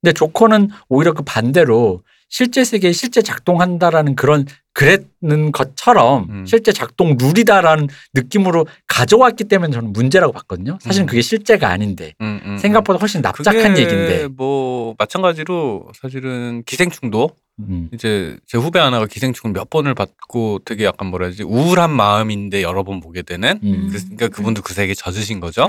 근데 0.03 0.13
조커는 0.13 0.71
오히려 0.89 1.13
그 1.13 1.23
반대로 1.23 2.03
실제 2.31 2.65
세계에 2.65 2.93
실제 2.93 3.21
작동한다라는 3.21 4.15
그런 4.15 4.47
그랬는 4.73 5.51
것처럼 5.51 6.29
음. 6.31 6.47
실제 6.47 6.73
작동 6.73 7.17
룰이다라는 7.19 7.89
느낌으로 8.15 8.67
가져왔기 8.87 9.45
때문에 9.45 9.73
저는 9.73 9.93
문제라고 9.93 10.33
봤거든요. 10.33 10.79
사실은 10.81 11.05
음. 11.05 11.09
그게 11.09 11.23
실제가 11.23 11.69
아닌데 11.69 12.15
음, 12.21 12.41
음, 12.45 12.57
생각보다 12.57 12.99
훨씬 13.01 13.21
납작한 13.21 13.75
그게 13.75 13.83
얘기인데. 13.83 14.29
뭐 14.29 14.95
마찬가지로 14.97 15.91
사실은 16.01 16.63
기생충도 16.65 17.31
음. 17.59 17.91
이제 17.93 18.39
제 18.47 18.57
후배 18.57 18.79
하나가 18.79 19.07
기생충을 19.07 19.53
몇 19.53 19.69
번을 19.69 19.95
받고 19.95 20.61
되게 20.65 20.85
약간 20.85 21.09
뭐라 21.09 21.27
해야지 21.27 21.43
우울한 21.43 21.91
마음인데 21.91 22.63
여러 22.63 22.85
번 22.85 23.01
보게 23.01 23.23
되는 23.23 23.59
음. 23.65 23.91
그, 23.93 23.99
그러니까 24.05 24.29
그분도 24.29 24.63
그 24.63 24.73
세계에 24.73 24.95
젖으신 24.95 25.41
거죠. 25.41 25.67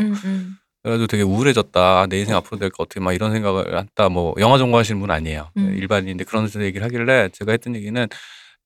그래가지고 0.84 1.08
되게 1.08 1.24
우울해졌다. 1.24 2.08
내 2.10 2.20
인생 2.20 2.36
앞으로 2.36 2.58
될까 2.58 2.76
어떻게 2.80 3.00
막 3.00 3.14
이런 3.14 3.32
생각을 3.32 3.78
했다. 3.78 4.10
뭐 4.10 4.34
영화 4.40 4.58
전공하시는 4.58 5.00
분 5.00 5.12
아니에요. 5.12 5.50
음. 5.58 5.76
일반인인데 5.78 6.24
그런 6.24 6.48
식으로 6.48 6.66
얘기를 6.66 6.84
하길래 6.86 7.30
제가 7.34 7.52
했던 7.52 7.76
얘기는 7.76 8.08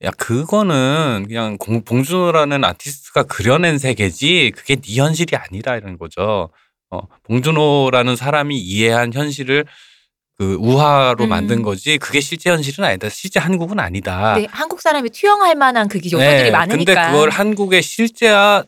야 0.03 0.11
그거는 0.11 1.25
그냥 1.27 1.57
공- 1.57 1.83
봉준호라는 1.83 2.63
아티스트가 2.63 3.23
그려낸 3.23 3.77
세계지 3.77 4.53
그게 4.55 4.75
네 4.75 4.95
현실이 4.95 5.35
아니라 5.35 5.75
이런 5.77 5.97
거죠. 5.97 6.49
어, 6.89 6.99
봉준호라는 7.23 8.15
사람이 8.15 8.57
이해한 8.57 9.11
현실을 9.13 9.65
그 10.37 10.55
우화로 10.55 11.25
음. 11.25 11.29
만든 11.29 11.61
거지 11.61 11.97
그게 11.97 12.21
실제 12.21 12.49
현실은 12.49 12.85
아니다. 12.85 13.09
실제 13.09 13.39
한국은 13.39 13.79
아니다. 13.79 14.35
근데 14.35 14.47
한국 14.51 14.81
사람이 14.81 15.09
투영할 15.09 15.55
만한 15.55 15.87
그게 15.89 16.07
요소들이 16.11 16.43
네, 16.43 16.51
많으니까. 16.51 16.93
근데 16.93 17.11
그걸 17.11 17.29
한국의 17.29 17.81
실제와 17.81 18.63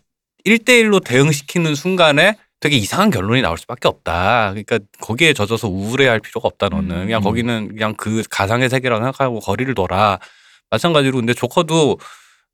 1대1로 0.45 1.03
대응시키는 1.03 1.75
순간에 1.75 2.37
되게 2.59 2.75
이상한 2.75 3.09
결론이 3.11 3.41
나올 3.41 3.57
수밖에 3.57 3.87
없다. 3.87 4.49
그러니까 4.51 4.79
거기에 4.99 5.33
젖어서 5.33 5.67
우울해할 5.67 6.19
필요가 6.19 6.47
없다 6.47 6.69
너는. 6.69 6.91
음. 6.95 7.05
그냥 7.05 7.21
거기는 7.21 7.67
그냥 7.69 7.93
그 7.95 8.23
가상의 8.29 8.69
세계라고 8.69 8.99
생각하고 9.03 9.39
거리를 9.39 9.73
둬라. 9.75 10.19
마찬가지로 10.71 11.17
근데 11.17 11.33
조커도 11.33 11.99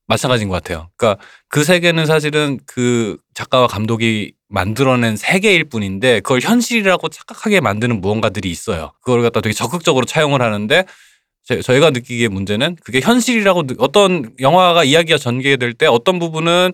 마찬가지인 0.07 0.49
것 0.49 0.55
같아요. 0.61 0.89
그러니까 0.97 1.23
그 1.47 1.63
세계는 1.63 2.05
사실은 2.05 2.59
그 2.65 3.17
작가와 3.33 3.67
감독이 3.67 4.33
만들어낸 4.49 5.15
세계일 5.15 5.63
뿐인데 5.63 6.19
그걸 6.19 6.41
현실이라고 6.41 7.07
착각하게 7.07 7.61
만드는 7.61 8.01
무언가들이 8.01 8.51
있어요. 8.51 8.91
그걸 9.01 9.21
갖다 9.21 9.39
되게 9.39 9.53
적극적으로 9.53 10.05
차용을 10.05 10.41
하는데 10.41 10.85
제- 11.45 11.61
저희가 11.61 11.89
느끼기에 11.91 12.27
문제는 12.27 12.75
그게 12.83 12.99
현실이라고 13.01 13.63
느- 13.67 13.75
어떤 13.79 14.31
영화가 14.41 14.83
이야기가 14.83 15.17
전개될 15.17 15.73
때 15.73 15.85
어떤 15.87 16.19
부분은 16.19 16.73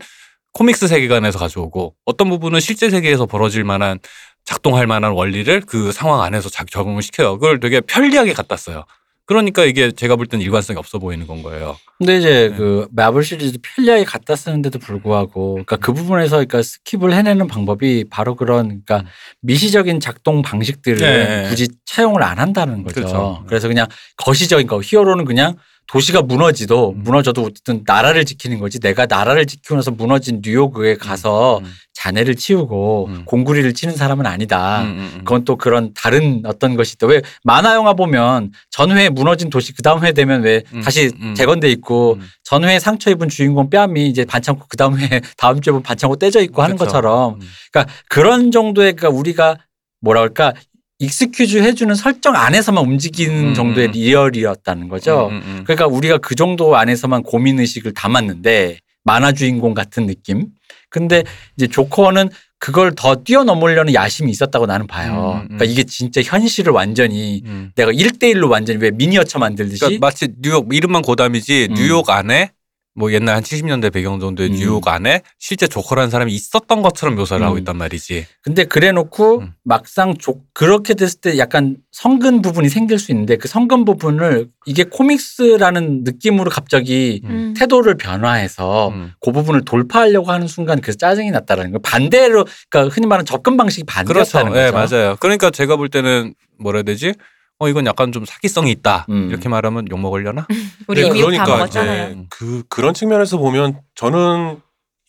comics 0.54 0.88
세계관에서 0.88 1.40
가져오고 1.40 1.96
어떤 2.06 2.30
부분은 2.30 2.60
실제 2.60 2.90
세계에서 2.90 3.26
벌어질 3.26 3.64
만한 3.64 4.00
작동할 4.46 4.88
만한 4.88 5.12
원리를 5.12 5.62
그 5.68 5.92
상황 5.92 6.22
안에서 6.22 6.50
자- 6.50 6.66
적용을 6.70 7.02
시켜요. 7.02 7.34
그걸 7.38 7.60
되게 7.60 7.82
편리하게 7.82 8.34
갖다 8.34 8.58
써요. 8.58 8.86
그러니까 9.26 9.64
이게 9.64 9.92
제가 9.92 10.16
볼 10.16 10.26
땐 10.26 10.42
일관성이 10.42 10.80
없어 10.80 10.98
보이는 10.98 11.28
건 11.28 11.44
거예요. 11.44 11.78
근데 12.00 12.18
이제 12.18 12.50
네. 12.50 12.58
그 12.58 12.88
마블 12.92 13.24
시리즈 13.24 13.60
편리하게 13.62 14.04
갖다 14.06 14.36
쓰는데도 14.36 14.80
불구하고 14.80 15.52
그러니까 15.54 15.76
그 15.76 15.94
부분에서 15.94 16.38
그러니까 16.38 16.62
skip을 16.62 17.14
해내는 17.14 17.46
방법이 17.48 18.06
바로 18.10 18.36
그런 18.36 18.82
그러니까 18.84 19.04
미시적인 19.42 20.00
작동 20.00 20.42
방식들을 20.42 20.98
네. 20.98 21.48
굳이 21.48 21.68
차용을 21.86 22.24
안 22.24 22.40
한다는 22.40 22.82
거죠. 22.82 22.96
그렇죠. 22.96 23.44
그래서 23.48 23.68
그냥 23.68 23.86
거시적인 24.18 24.66
거 24.66 24.82
히어로는 24.84 25.26
그냥 25.26 25.58
도시가 25.90 26.22
무너지도 26.22 26.92
음. 26.92 27.04
무너져도 27.04 27.44
어쨌든 27.44 27.82
나라를 27.86 28.24
지키는 28.24 28.60
거지 28.60 28.80
내가 28.80 29.08
나라를 29.08 29.48
지키고 29.48 29.76
나서 29.76 29.90
무너진 29.90 30.42
뉴욕에 30.44 30.96
가서 30.96 31.60
음, 31.60 31.66
자네를 31.94 32.36
치우고 32.36 33.08
음. 33.08 33.26
공구리를 33.26 33.74
치는 33.74 33.96
사람은 33.96 34.28
아니다. 34.28 34.84
음, 34.84 34.88
음, 34.88 35.12
음. 35.16 35.18
그건 35.20 35.46
또 35.46 35.58
그런 35.58 35.92
다른 35.96 36.44
어떤 36.46 36.76
것이 36.76 36.94
있다. 36.94 37.08
왜 37.08 37.22
만화 37.44 37.74
영화 37.74 37.94
보면 37.94 38.52
전회 38.70 39.10
무너진 39.10 39.50
도시 39.50 39.74
그 39.74 39.82
다음 39.82 40.04
회 40.06 40.12
되면 40.12 40.44
왜 40.44 40.62
음, 40.74 40.82
다시 40.82 41.12
음. 41.20 41.34
재건돼 41.34 41.72
있고 41.72 42.18
음. 42.20 42.28
전회 42.44 42.80
상처 42.80 43.10
입은 43.10 43.28
주인공 43.28 43.72
뺨이 43.72 44.08
이제 44.08 44.26
반창고 44.26 44.66
그 44.70 44.78
다음 44.78 45.00
회 45.00 45.22
다음 45.38 45.60
주에 45.60 45.72
보면 45.72 45.82
반창고 45.82 46.18
떼져 46.18 46.42
있고 46.42 46.62
하는 46.62 46.76
그렇죠. 46.76 46.92
것처럼 46.92 47.34
음. 47.36 47.40
그러니까 47.72 47.94
그런 48.10 48.52
정도의 48.52 48.94
그러니까 48.94 49.18
우리가 49.18 49.58
뭐라 50.02 50.22
그럴까 50.22 50.54
excuse 51.00 51.58
해주는 51.58 51.96
설정 51.96 52.36
안에서만 52.36 52.84
움직이는 52.84 53.50
음, 53.50 53.54
정도의 53.54 53.88
음. 53.88 53.92
real이었다는 53.94 54.90
거죠. 54.90 55.30
음, 55.30 55.36
음, 55.36 55.42
음. 55.46 55.64
그러니까 55.64 55.88
우리가 55.88 56.18
그 56.18 56.36
정도 56.36 56.76
안에서만 56.76 57.24
고민 57.24 57.60
의식을 57.60 57.94
담았는데 57.94 58.80
만화 59.04 59.32
주인공 59.32 59.74
같은 59.74 60.06
느낌. 60.06 60.48
근데 60.90 61.24
이제 61.56 61.68
조커는 61.68 62.30
그걸 62.58 62.94
더 62.94 63.24
뛰어넘으려는 63.24 63.94
야심이 63.94 64.30
있었다고 64.30 64.66
나는 64.66 64.88
봐요. 64.88 65.36
음, 65.36 65.42
음. 65.42 65.58
그러니까 65.58 65.66
이게 65.66 65.84
진짜 65.84 66.22
현실을 66.22 66.74
완전히 66.74 67.42
음. 67.46 67.72
내가 67.76 67.92
1대1로 67.92 68.50
완전히 68.50 68.80
왜 68.80 68.92
미니어처 68.92 69.40
만들듯이 69.40 69.80
그러니까 69.80 70.06
마치 70.06 70.28
뉴욕 70.42 70.68
이름만 70.74 71.02
고담이지 71.02 71.70
음. 71.70 71.76
뉴욕 71.76 72.10
안에 72.10 72.52
뭐 72.96 73.14
옛날 73.14 73.36
한 73.36 73.44
70년대 73.44 73.94
배경 73.94 74.20
정도의 74.20 74.50
음. 74.50 74.56
뉴욕 74.56 74.88
안에 74.88 75.22
실제 75.38 75.68
조커라는 75.68 76.10
사람이 76.10 76.34
있었던 76.34 76.82
것처럼 76.82 77.16
묘사를 77.16 77.44
하고 77.46 77.56
음. 77.56 77.60
있단 77.60 77.78
말이지. 77.78 78.26
근데 78.42 78.66
그래 78.66 78.92
놓고 78.92 79.40
음. 79.40 79.54
막상 79.64 80.18
조, 80.18 80.42
그렇게 80.54 80.96
됐을 80.96 81.22
때 81.22 81.38
약간 81.38 81.78
성근 81.92 82.42
부분이 82.42 82.68
생길 82.70 83.00
수 83.00 83.12
있는데 83.12 83.38
그 83.38 83.48
성근 83.48 83.86
부분을 83.86 84.50
이게 84.66 84.84
코믹스라는 84.84 86.04
느낌으로 86.04 86.50
갑자기 86.50 87.22
음. 87.26 87.54
태도를 87.58 87.96
변화해서 87.96 88.90
음. 88.90 89.14
그 89.22 89.32
부분을 89.32 89.64
돌파하려고 89.64 90.32
하는 90.32 90.48
순간 90.48 90.82
그래서 90.82 90.98
짜증이 90.98 91.32
났다라는 91.32 91.72
거 91.72 91.80
반대로 91.80 92.46
그러니까 92.70 92.94
흔히 92.94 93.08
말하는 93.08 93.26
접근 93.26 93.56
방식이 93.56 93.86
그렇죠. 93.86 94.34
반대였다는 94.34 94.58
예, 94.58 94.72
거죠. 94.72 94.96
맞아요. 94.96 95.16
그러니까 95.20 95.52
제가 95.52 95.78
볼 95.78 95.90
때는 95.90 96.34
뭐라 96.58 96.78
해야 96.78 96.84
되지? 96.84 97.14
어 97.60 97.68
이건 97.68 97.86
약간 97.86 98.12
좀 98.12 98.26
사기성이 98.26 98.72
있다 98.72 99.06
음. 99.10 99.30
이렇게 99.30 99.50
말하면 99.50 99.88
욕 99.92 100.00
먹으려나? 100.00 100.48
우리 100.88 101.02
네, 101.02 101.08
이미 101.08 101.20
욕다 101.20 101.32
그러니까 101.32 101.58
먹었잖아요. 101.58 102.10
이제 102.12 102.26
그 102.30 102.64
그런 102.70 102.94
측면에서 102.94 103.38
보면 103.38 103.82
저는 103.96 104.60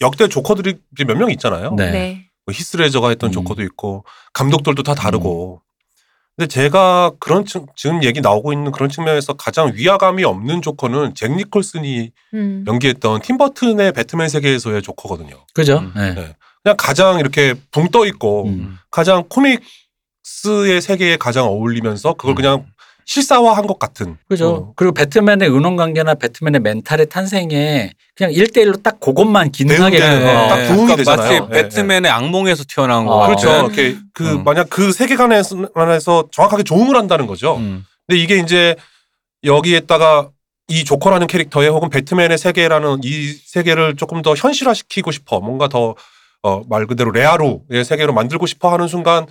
역대 0.00 0.28
조커들이 0.28 0.76
몇 1.06 1.16
명 1.16 1.30
있잖아요. 1.30 1.74
네. 1.76 1.90
네. 1.90 2.26
뭐 2.44 2.52
히스 2.52 2.76
레저가 2.76 3.10
했던 3.10 3.30
음. 3.30 3.32
조커도 3.32 3.62
있고 3.62 4.04
감독들도 4.32 4.82
다 4.82 4.94
다르고. 4.94 5.62
근데 6.36 6.48
제가 6.48 7.12
그런 7.20 7.44
측, 7.44 7.66
지금 7.76 8.02
얘기 8.02 8.20
나오고 8.22 8.52
있는 8.54 8.72
그런 8.72 8.88
측면에서 8.88 9.34
가장 9.34 9.72
위화감이 9.74 10.24
없는 10.24 10.62
조커는 10.62 11.14
잭 11.14 11.32
니콜슨이 11.36 12.10
음. 12.34 12.64
연기했던 12.66 13.20
팀 13.20 13.36
버튼의 13.36 13.92
배트맨 13.92 14.28
세계에서의 14.30 14.80
조커거든요. 14.82 15.36
그죠? 15.54 15.78
음. 15.78 15.92
네. 15.94 16.14
네. 16.14 16.34
그냥 16.62 16.76
가장 16.78 17.18
이렇게 17.20 17.54
붕 17.70 17.88
떠 17.90 18.06
있고 18.06 18.46
음. 18.46 18.76
가장 18.90 19.24
comics의 19.28 20.80
세계에 20.80 21.16
가장 21.16 21.46
어울리면서 21.46 22.14
그걸 22.14 22.32
음. 22.32 22.34
그냥 22.36 22.66
실사화한 23.04 23.66
것 23.66 23.80
같은. 23.80 24.16
그죠. 24.28 24.48
어, 24.48 24.72
그리고 24.76 24.94
배트맨의 24.94 25.50
은원 25.50 25.76
관계나 25.76 26.14
배트맨의 26.14 26.60
멘탈의 26.60 27.08
탄생에 27.08 27.90
그냥 28.14 28.32
1대1로 28.32 28.80
딱 28.82 29.00
그것만 29.00 29.50
기능하게 29.50 29.98
되는 29.98 30.20
거. 30.20 30.26
거. 30.26 30.48
딱 30.48 30.56
부응이 30.68 30.76
그러니까 30.76 30.96
되잖아요. 30.96 31.40
마치 31.40 31.56
예, 31.58 31.62
배트맨의 31.62 32.10
악몽에서 32.10 32.62
튀어나온 32.68 33.06
거 33.06 33.14
어. 33.16 33.26
그렇죠. 33.26 33.48
이렇게 33.48 33.96
그 34.14 34.34
음. 34.34 34.44
만약 34.44 34.70
그 34.70 34.92
세계관에서 34.92 35.70
안에서 35.74 36.28
정확하게 36.30 36.62
조응을 36.62 36.94
한다는 36.94 37.26
거죠. 37.26 37.56
음. 37.56 37.84
근데 38.06 38.22
이게 38.22 38.38
이제 38.38 38.76
여기에다가 39.42 40.30
이 40.68 40.84
조커라는 40.84 41.26
캐릭터에 41.26 41.66
혹은 41.66 41.90
배트맨의 41.90 42.38
세계라는 42.38 43.00
이 43.02 43.32
세계를 43.44 43.96
조금 43.96 44.22
더 44.22 44.34
현실화시키고 44.34 45.10
싶어 45.10 45.40
뭔가 45.40 45.66
더 45.66 45.96
어, 46.42 46.62
말 46.70 46.86
그대로 46.86 47.10
레아루의 47.10 47.84
세계로 47.84 48.12
만들고 48.12 48.46
싶어 48.46 48.72
하는 48.72 48.86
순간 48.86 49.26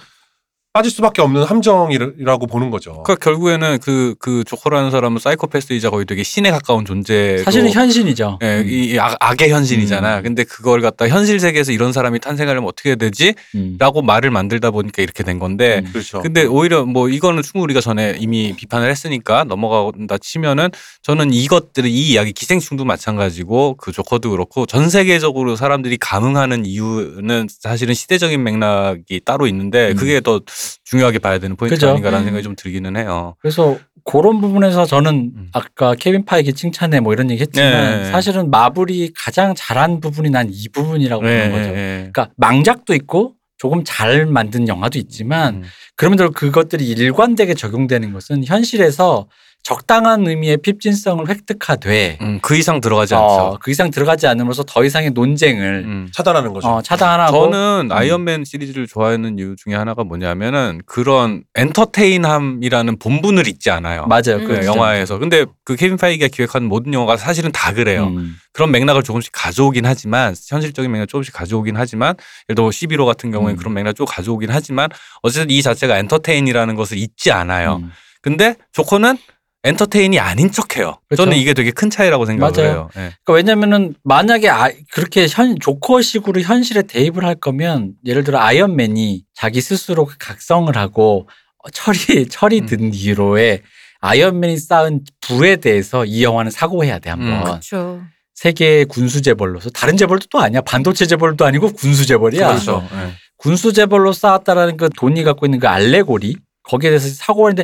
빠질 0.80 0.92
수밖에 0.94 1.22
없는 1.22 1.44
함정이라고 1.44 2.48
보는 2.48 2.70
거죠. 2.70 3.04
그러니까 3.04 3.16
결국에는 3.16 3.80
그, 3.82 4.16
그 4.18 4.46
조커라는 4.46 4.92
사람은 4.92 5.20
사이코패스이자 5.20 5.90
거의 5.90 6.06
되게 6.06 6.24
신에 6.24 6.52
가까운 6.52 6.86
존재로 6.86 7.44
사실은 7.44 7.70
현신이죠. 7.70 8.40
예, 8.42 8.62
음. 8.62 8.70
이 8.70 8.98
악, 8.98 9.18
악의 9.20 9.52
현실이잖아. 9.52 10.20
음. 10.20 10.24
근데 10.24 10.46
그걸 10.46 10.80
갖다 10.80 11.10
현실 11.10 11.42
세계에서 11.42 11.74
이런 11.74 11.92
사람이 11.92 12.20
탄생하려면 12.20 12.70
어떻게 12.70 12.92
해야 12.92 12.96
되지? 12.96 13.34
음. 13.56 13.76
라고 13.78 14.02
말을 14.02 14.32
만들다 14.32 14.72
보니까 14.72 15.04
이렇게 15.04 15.22
된 15.24 15.38
건데 15.38 15.82
음. 15.86 15.92
그렇죠. 15.92 16.22
근데 16.22 16.46
오히려 16.46 16.86
뭐 16.86 17.10
이거는 17.10 17.44
충분히 17.44 17.64
우리가 17.64 17.82
전에 17.82 18.16
이미 18.18 18.54
비판을 18.56 18.90
했으니까 18.90 19.44
넘어간다 19.44 20.18
치면은 20.18 20.70
저는 21.04 21.34
이것들을 21.34 21.90
이 21.90 22.12
이야기 22.12 22.32
기생충도 22.32 22.86
마찬가지고 22.86 23.76
그 23.76 23.92
조커도 23.92 24.30
그렇고 24.30 24.66
전 24.66 24.90
세계적으로 24.90 25.58
사람들이 25.58 25.98
감흥하는 25.98 26.66
이유는 26.66 27.48
사실은 27.50 27.94
시대적인 27.94 28.42
맥락이 28.42 29.20
따로 29.26 29.46
있는데 29.48 29.90
음. 29.90 29.96
그게 29.98 30.22
더 30.22 30.40
중요하게 30.84 31.20
봐야 31.20 31.40
되는 31.40 31.56
포인트 31.56 31.76
그죠. 31.76 31.90
아닌가라는 31.90 32.24
음. 32.24 32.26
생각이 32.26 32.44
좀 32.44 32.56
들기는 32.56 32.96
해요. 32.98 33.36
그래서 33.42 33.78
그런 34.06 34.42
부분에서 34.42 34.86
저는 34.86 35.32
음. 35.36 35.50
아까 35.54 35.94
케빈 35.96 36.26
파이기 36.26 36.54
칭찬해 36.54 37.00
뭐 37.00 37.14
이런 37.14 37.30
얘기 37.32 37.42
했지만 37.42 38.02
네. 38.04 38.06
사실은 38.12 38.50
마블이 38.50 39.12
가장 39.16 39.54
잘한 39.56 40.00
부분이 40.00 40.30
난 40.30 40.50
이 40.52 40.68
부분이라고 40.70 41.22
보는 41.22 41.52
거죠. 41.52 41.70
예. 41.70 42.10
그러니까 42.12 42.30
망작도 42.38 42.96
있고 42.96 43.34
조금 43.58 43.84
잘 43.86 44.26
만든 44.26 44.68
영화도 44.68 44.98
있지만 45.00 45.56
음. 45.56 45.64
그럼에도 45.96 46.32
그것들이 46.32 46.88
일관되게 46.88 47.54
적용되는 47.54 48.14
것은 48.14 48.46
현실에서 48.46 49.28
적당한 49.64 50.26
의미의 50.26 50.58
핍진성을 50.58 51.28
획득하되 51.28 52.18
음, 52.22 52.40
그 52.42 52.56
이상 52.56 52.82
들어가지 52.82 53.14
않죠. 53.14 53.26
어, 53.26 53.58
그 53.62 53.70
이상 53.70 53.92
들어가지 53.92 54.26
않음으로써 54.26 54.64
더 54.64 54.84
이상의 54.84 55.12
논쟁을 55.12 55.84
음. 55.86 56.10
차단하는 56.14 56.54
거죠. 56.54 56.68
어, 56.68 56.82
차단하고 56.82 57.52
저는 57.52 57.90
아이언맨 57.92 58.46
시리즈를 58.46 58.88
좋아하는 58.88 59.38
이유 59.38 59.56
중에 59.56 59.76
하나가 59.76 60.04
뭐냐면은 60.04 60.82
그런 60.86 61.44
entertain함이라는 61.56 62.98
본분을 63.00 63.48
잊지 63.48 63.70
않아요. 63.70 64.08
맞아요. 64.08 64.38
음. 64.38 64.46
그그 64.46 64.66
영화에서. 64.66 65.20
근데 65.20 65.46
그 65.64 65.76
케빈 65.76 65.98
파이기가 65.98 66.30
기획한 66.30 66.64
모든 66.64 66.94
영화가 66.94 67.18
사실은 67.18 67.52
다 67.52 67.74
그래요. 67.74 68.08
음. 68.08 68.38
그런 68.54 68.72
맥락을 68.72 69.04
조금씩 69.04 69.32
가져오긴 69.34 69.86
하지만 69.86 70.34
현실적인 70.50 70.92
맥락 70.92 71.10
조금씩 71.10 71.34
가져오긴 71.34 71.78
하지만 71.78 72.16
예를 72.50 72.56
들어 72.56 72.70
11호 72.70 73.06
같은 73.06 73.32
경우에 73.32 73.54
음. 73.54 73.58
그런 73.58 73.74
맥락 73.74 73.96
좀 73.96 74.06
가져오긴 74.08 74.50
하지만 74.50 74.90
어쨌든 75.22 75.50
이 75.52 75.62
자체가 75.62 75.98
엔터테인이라는 76.00 76.76
것을 76.76 76.98
잊지 76.98 77.32
않아요. 77.32 77.82
음. 77.84 77.92
근데 78.22 78.56
조커는 78.74 79.18
엔터테인이 79.64 80.18
아닌 80.20 80.52
척해요. 80.52 81.00
그렇죠. 81.08 81.26
저는 81.26 81.38
이게 81.38 81.54
되게 81.54 81.72
큰 81.72 81.90
차이라고 81.90 82.26
생각을 82.26 82.54
맞아요. 82.54 82.70
해요. 82.70 82.90
예. 82.96 83.14
그러니까 83.24 83.34
왜냐면은 83.34 83.94
만약에 84.04 84.50
아, 84.50 84.72
그렇게 84.92 85.28
현 85.30 85.60
조커식으로 85.60 86.42
현실에 86.42 86.84
대입을 86.84 87.26
할 87.26 87.36
거면 87.36 87.94
예를 88.06 88.24
들어 88.24 88.40
아이언맨이 88.40 89.24
자기 89.34 89.60
스스로 89.60 90.06
그 90.06 90.16
각성을 90.18 90.76
하고 90.78 91.28
어, 91.58 91.70
철이 91.72 92.30
철이 92.32 92.62
음. 92.62 92.66
든 92.68 92.92
뒤로에 92.92 93.62
아이언맨이 94.00 94.58
쌓은 94.58 95.02
부에 95.20 95.58
대해서 95.58 96.06
이 96.06 96.24
영화는 96.24 96.52
사고해야 96.52 97.00
돼 97.00 97.10
한번 97.10 97.40
음. 97.40 97.44
그렇죠. 97.44 98.02
세계의 98.36 98.86
군수 98.86 99.22
재벌로서 99.22 99.70
다른 99.70 99.98
재벌도 99.98 100.28
또 100.32 100.40
아니야 100.40 100.62
반도체 100.62 101.06
재벌도 101.06 101.46
아니고 101.46 101.74
군수 101.74 102.06
재벌이야 102.06 102.48
그렇죠. 102.48 102.88
예. 102.94 103.12
군수 103.36 103.74
재벌로 103.74 104.14
쌓았다라는 104.14 104.78
그 104.78 104.90
돈이 104.96 105.24
갖고 105.24 105.46
있는 105.46 105.60
그 105.60 105.68
알레고리 105.68 106.38
거기에 106.70 106.92
대해서 106.92 107.08
사고하는데 107.10 107.64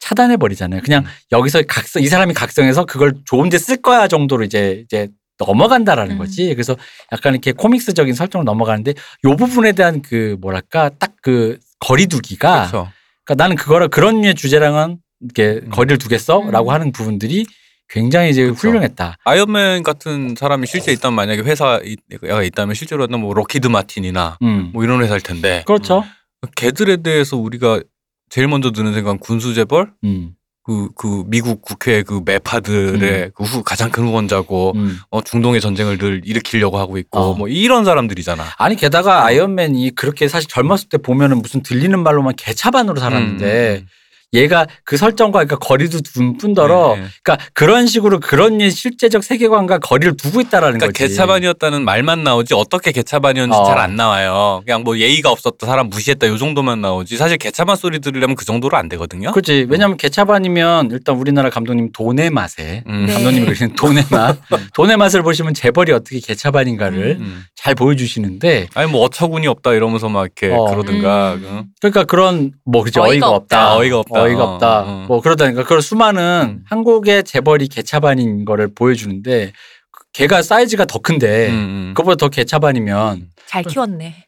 차단해 0.00 0.36
버리잖아요. 0.36 0.82
그냥 0.82 1.04
음. 1.04 1.10
여기서 1.32 1.62
각성 1.68 2.02
이 2.02 2.06
사람이 2.06 2.34
각성해서 2.34 2.86
그걸 2.86 3.14
좋은데 3.24 3.58
쓸 3.58 3.76
거야 3.76 4.08
정도로 4.08 4.44
이제 4.44 4.82
이제 4.84 5.08
넘어간다라는 5.38 6.12
음. 6.12 6.18
거지. 6.18 6.54
그래서 6.54 6.76
약간 7.12 7.34
이렇게 7.34 7.52
코믹스적인 7.52 8.14
설정으로 8.14 8.44
넘어가는데 8.44 8.94
요 9.24 9.36
부분에 9.36 9.72
대한 9.72 10.00
그 10.02 10.36
뭐랄까 10.40 10.88
딱 10.98 11.16
그 11.26 11.58
거리두기가 11.80 12.68
그렇죠. 12.68 12.92
그러니까 13.24 13.42
나는 13.42 13.56
그거를 13.56 13.88
그런 13.88 14.20
류의 14.20 14.36
주제랑은 14.36 14.98
이렇게 15.20 15.60
음. 15.64 15.70
거리를 15.70 15.98
두겠어라고 15.98 16.70
음. 16.70 16.72
하는 16.72 16.92
부분들이 16.92 17.44
굉장히 17.88 18.30
이제 18.30 18.44
그렇죠. 18.44 18.60
훌륭했다. 18.60 19.16
아이언맨 19.24 19.82
같은 19.82 20.36
사람이 20.38 20.68
실제 20.68 20.92
있다면 20.92 21.16
만약에 21.16 21.42
회사가 21.42 21.80
있다면 21.82 22.74
실제로 22.76 23.08
뭐 23.08 23.34
록히드 23.34 23.66
마틴이나 23.66 24.38
음. 24.42 24.70
뭐 24.72 24.84
이런 24.84 25.02
회사일 25.02 25.20
텐데 25.20 25.64
그렇죠. 25.66 26.04
걔들에 26.54 26.98
대해서 26.98 27.36
우리가 27.36 27.80
제일 28.28 28.48
먼저 28.48 28.70
드는 28.72 28.92
생각은 28.94 29.18
군수재벌 29.18 29.92
음. 30.04 30.32
그, 30.66 30.88
그 30.96 31.22
미국 31.28 31.62
국회 31.62 32.02
그 32.02 32.22
매파들의 32.24 33.30
그 33.36 33.44
후, 33.44 33.62
가장 33.62 33.88
큰 33.90 34.04
후원자고 34.04 34.72
음. 34.74 34.98
어, 35.10 35.22
중동의 35.22 35.60
전쟁을 35.60 35.96
늘 35.96 36.22
일으키려고 36.24 36.76
하고 36.76 36.98
있고 36.98 37.18
어. 37.18 37.34
뭐 37.34 37.46
이런 37.46 37.84
사람들이잖아. 37.84 38.42
아니 38.58 38.74
게다가 38.74 39.24
아이언맨이 39.24 39.94
그렇게 39.94 40.26
사실 40.26 40.48
젊었을 40.48 40.88
때 40.88 40.98
보면은 40.98 41.38
무슨 41.40 41.62
들리는 41.62 41.96
말로만 42.02 42.34
개차반으로 42.34 42.98
살았는데 42.98 43.82
음, 43.82 43.86
얘가 44.32 44.66
그 44.84 44.96
설정과 44.96 45.44
그러니까 45.44 45.56
거리도 45.56 46.00
둔 46.00 46.36
뿐더러 46.36 46.94
네, 46.96 47.02
네. 47.02 47.08
그러니까 47.22 47.46
그런 47.54 47.86
식으로 47.86 48.18
그런 48.20 48.58
실제적 48.70 49.22
세계관과 49.22 49.78
거리를 49.78 50.16
두고 50.16 50.40
있다라는 50.40 50.78
그러니까 50.78 50.86
거지. 50.98 51.08
개차반이었다는 51.14 51.84
말만 51.84 52.24
나오지 52.24 52.54
어떻게 52.54 52.90
개차반이었는지 52.92 53.58
어. 53.58 53.64
잘안 53.64 53.94
나와요. 53.96 54.62
그냥 54.66 54.82
뭐 54.82 54.98
예의가 54.98 55.30
없었다, 55.30 55.66
사람 55.66 55.88
무시했다 55.88 56.26
요 56.26 56.36
정도만 56.36 56.80
나오지. 56.80 57.16
사실 57.16 57.38
개차반 57.38 57.76
소리 57.76 58.00
들으려면 58.00 58.34
그 58.36 58.44
정도로 58.44 58.76
안 58.76 58.88
되거든요. 58.88 59.30
그렇지. 59.30 59.66
왜냐하면 59.68 59.96
개차반이면 59.96 60.90
일단 60.90 61.16
우리나라 61.16 61.48
감독님 61.48 61.92
돈의 61.92 62.30
맛에 62.30 62.82
음. 62.88 63.06
네. 63.06 63.12
감독님이 63.14 63.46
그리는 63.46 63.74
돈의 63.76 64.04
맛, 64.10 64.36
돈의 64.74 64.96
맛을 64.96 65.22
보시면 65.22 65.54
재벌이 65.54 65.92
어떻게 65.92 66.18
개차반인가를 66.20 67.16
음. 67.20 67.44
잘 67.54 67.74
보여주시는데 67.74 68.68
아니 68.74 68.90
뭐 68.90 69.02
어처구니 69.02 69.46
없다 69.46 69.72
이러면서 69.74 70.08
막 70.08 70.22
이렇게 70.24 70.52
어. 70.54 70.64
그러든가. 70.64 71.34
음. 71.34 71.46
응? 71.48 71.64
그러니까 71.80 72.04
그런 72.04 72.52
뭐 72.64 72.82
그죠 72.82 73.02
어이가 73.02 73.12
어이가 73.12 73.28
없다, 73.28 73.36
없다. 73.66 73.76
어이가 73.76 73.98
없다. 74.00 74.15
어이가 74.22 74.44
어, 74.44 74.54
없다, 74.54 74.80
어. 74.80 75.04
뭐 75.08 75.20
그러다니까 75.20 75.64
그런 75.64 75.80
수많은 75.80 76.58
음. 76.60 76.64
한국의 76.68 77.24
재벌이 77.24 77.68
개차반인 77.68 78.44
거를 78.44 78.68
보여주는데 78.74 79.52
걔가 80.12 80.42
사이즈가 80.42 80.84
더 80.86 80.98
큰데 80.98 81.48
음, 81.48 81.54
음. 81.54 81.94
그거보다 81.94 82.16
더 82.16 82.28
개차반이면 82.28 83.28
잘 83.46 83.62
키웠네. 83.64 84.24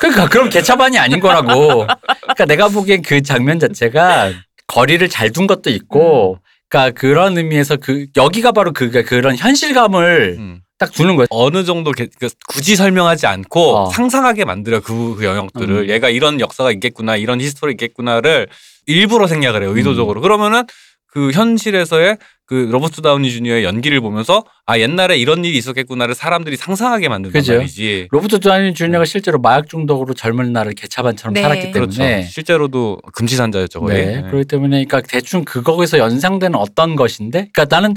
그러니까 0.00 0.28
그럼 0.28 0.48
개차반이 0.48 0.98
아닌 0.98 1.20
거라고. 1.20 1.86
그러니까 2.22 2.44
내가 2.46 2.68
보기엔 2.68 3.02
그 3.02 3.20
장면 3.22 3.58
자체가 3.58 4.32
거리를 4.66 5.06
잘 5.08 5.30
둔 5.30 5.46
것도 5.46 5.68
있고, 5.70 6.38
그러니까 6.68 6.98
그런 6.98 7.36
의미에서 7.36 7.76
그 7.76 8.06
여기가 8.16 8.52
바로 8.52 8.72
그 8.72 8.90
그런 9.04 9.36
현실감을 9.36 10.36
음. 10.38 10.60
딱 10.80 10.90
주는 10.92 11.14
거예요. 11.14 11.26
어느 11.28 11.62
정도 11.64 11.92
개- 11.92 12.08
그 12.18 12.28
굳이 12.48 12.74
설명하지 12.74 13.26
않고 13.26 13.76
어. 13.76 13.90
상상하게 13.90 14.46
만들어 14.46 14.80
그, 14.80 15.14
그 15.14 15.24
영역들을 15.24 15.76
음. 15.76 15.88
얘가 15.90 16.08
이런 16.08 16.40
역사가 16.40 16.72
있겠구나 16.72 17.16
이런 17.16 17.38
history 17.38 17.72
있겠구나를 17.72 18.48
일부러 18.86 19.26
생략을 19.26 19.62
해요 19.62 19.76
의도적으로 19.76 20.22
그러면은 20.22 20.64
그 21.06 21.32
현실에서의 21.32 22.16
그 22.46 22.54
로버트 22.72 23.02
다우니 23.02 23.30
주니어의 23.30 23.62
연기를 23.62 24.00
보면서 24.00 24.44
아 24.64 24.78
옛날에 24.78 25.18
이런 25.18 25.44
일이 25.44 25.58
있었겠구나를 25.58 26.14
사람들이 26.14 26.56
상상하게 26.56 27.08
만든단 27.08 27.40
그죠. 27.40 27.56
말이지 27.56 28.08
로버트 28.10 28.40
다니 28.40 28.72
주니어가 28.72 29.04
실제로 29.04 29.38
마약 29.38 29.68
중독으로 29.68 30.14
젊은 30.14 30.52
날을 30.52 30.72
개차반처럼 30.74 31.34
네. 31.34 31.42
살았기 31.42 31.72
그렇죠 31.72 31.98
때문에 31.98 32.22
실제로도 32.22 33.00
금지산자였죠 33.12 33.80
거의 33.80 34.06
네. 34.06 34.16
네. 34.16 34.22
그렇기 34.22 34.46
때문에 34.46 34.84
그러니까 34.86 35.02
대충 35.02 35.44
그거에서 35.44 35.98
연상되는 35.98 36.58
어떤 36.58 36.96
것인데, 36.96 37.50
그러니까 37.52 37.66
나는 37.76 37.94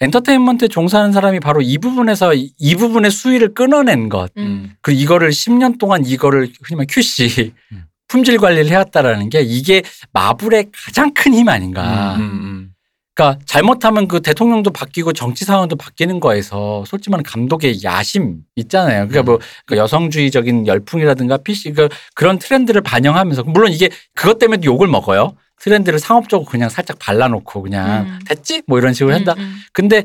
엔터테인먼트에 0.00 0.68
종사하는 0.68 1.12
사람이 1.12 1.40
바로 1.40 1.60
이 1.62 1.78
부분에서 1.78 2.34
이, 2.34 2.52
이 2.58 2.74
부분의 2.76 3.10
수위를 3.10 3.54
끊어낸 3.54 4.08
것. 4.08 4.30
음. 4.36 4.74
그리고 4.82 5.00
이거를 5.00 5.30
10년 5.30 5.78
동안 5.78 6.04
이거를 6.04 6.52
흔히 6.62 6.76
말 6.76 6.86
QC 6.88 7.52
음. 7.72 7.84
품질 8.08 8.38
관리를 8.38 8.70
해왔다라는 8.70 9.30
게 9.30 9.40
이게 9.40 9.82
마블의 10.12 10.66
가장 10.72 11.12
큰 11.12 11.32
힘 11.32 11.48
아닌가. 11.48 12.14
음, 12.16 12.20
음. 12.22 12.70
그러니까 13.16 13.40
잘못하면 13.46 14.08
그 14.08 14.20
대통령도 14.20 14.70
바뀌고 14.70 15.14
정치 15.14 15.46
상황도 15.46 15.76
바뀌는 15.76 16.20
거에서 16.20 16.84
솔직히 16.86 17.10
말하면 17.10 17.24
감독의 17.24 17.82
야심 17.82 18.40
있잖아요. 18.56 19.08
그러니까 19.08 19.22
뭐 19.22 19.38
그러니까 19.64 19.84
여성주의적인 19.84 20.66
열풍이라든가 20.66 21.38
PC 21.38 21.72
그 21.72 21.88
그런 22.14 22.38
트렌드를 22.38 22.82
반영하면서 22.82 23.44
물론 23.44 23.72
이게 23.72 23.88
그것 24.14 24.38
때문에 24.38 24.60
욕을 24.64 24.86
먹어요. 24.86 25.34
트렌드를 25.60 25.98
상업적으로 25.98 26.46
그냥 26.46 26.68
살짝 26.68 26.98
발라놓고 26.98 27.62
그냥 27.62 28.06
음. 28.06 28.18
됐지 28.26 28.62
뭐 28.66 28.78
이런 28.78 28.92
식으로 28.92 29.14
한다. 29.14 29.34
음, 29.36 29.42
음. 29.42 29.56
근데 29.72 30.04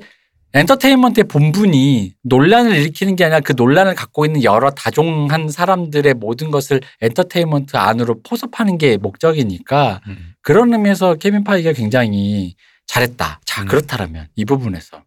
엔터테인먼트의 0.53 1.25
본분이 1.25 2.13
논란을 2.23 2.75
일으키는 2.75 3.15
게 3.15 3.23
아니라 3.23 3.39
그 3.39 3.53
논란을 3.55 3.95
갖고 3.95 4.25
있는 4.25 4.43
여러 4.43 4.71
다종한 4.71 5.49
사람들의 5.49 6.13
모든 6.15 6.51
것을 6.51 6.81
엔터테인먼트 7.01 7.77
안으로 7.77 8.21
포섭하는 8.21 8.77
게 8.77 8.97
목적이니까 8.97 10.01
음. 10.07 10.33
그런 10.41 10.73
의미에서 10.73 11.15
케빈 11.15 11.43
파이기가 11.43 11.73
굉장히 11.73 12.55
잘했다. 12.87 13.39
자, 13.45 13.61
음. 13.61 13.67
그렇다면 13.67 14.27
이 14.35 14.43
부분에서 14.43 15.03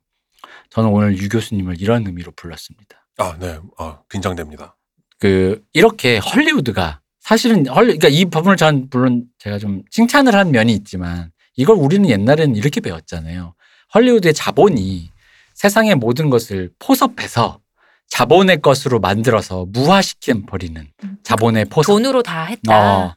저는 0.71 0.89
오늘 0.89 1.19
유 1.19 1.29
교수님을 1.29 1.81
이런 1.81 2.07
의미로 2.07 2.33
불렀습니다. 2.35 3.07
아, 3.19 3.37
네. 3.39 3.59
아, 3.79 4.01
긴장됩니다. 4.11 4.77
그 5.21 5.63
이렇게 5.73 6.19
헐리우드가 6.19 7.01
사실은 7.25 7.67
헐리 7.67 7.99
그러니까 7.99 8.09
이 8.09 8.27
부분을 8.27 8.57
전 8.59 8.87
물론 8.91 9.25
제가 9.39 9.59
좀 9.59 9.83
칭찬을 9.91 10.35
한 10.35 10.51
면이 10.51 10.73
있지만 10.75 11.31
이걸 11.57 11.77
우리는 11.77 12.09
옛날에는 12.09 12.55
이렇게 12.55 12.81
배웠잖아요. 12.83 13.55
헐리우드의 13.95 14.35
자본이 14.35 15.11
세상의 15.55 15.95
모든 15.95 16.29
것을 16.29 16.71
포섭해서 16.79 17.61
자본의 18.09 18.61
것으로 18.61 19.01
만들어서 19.01 19.65
무화시켜 19.71 20.35
버리는 20.47 20.87
음. 21.03 21.17
자본의 21.23 21.65
포섭. 21.67 21.95
돈으로 21.95 22.23
다 22.23 22.45
했다. 22.45 23.07
어, 23.07 23.17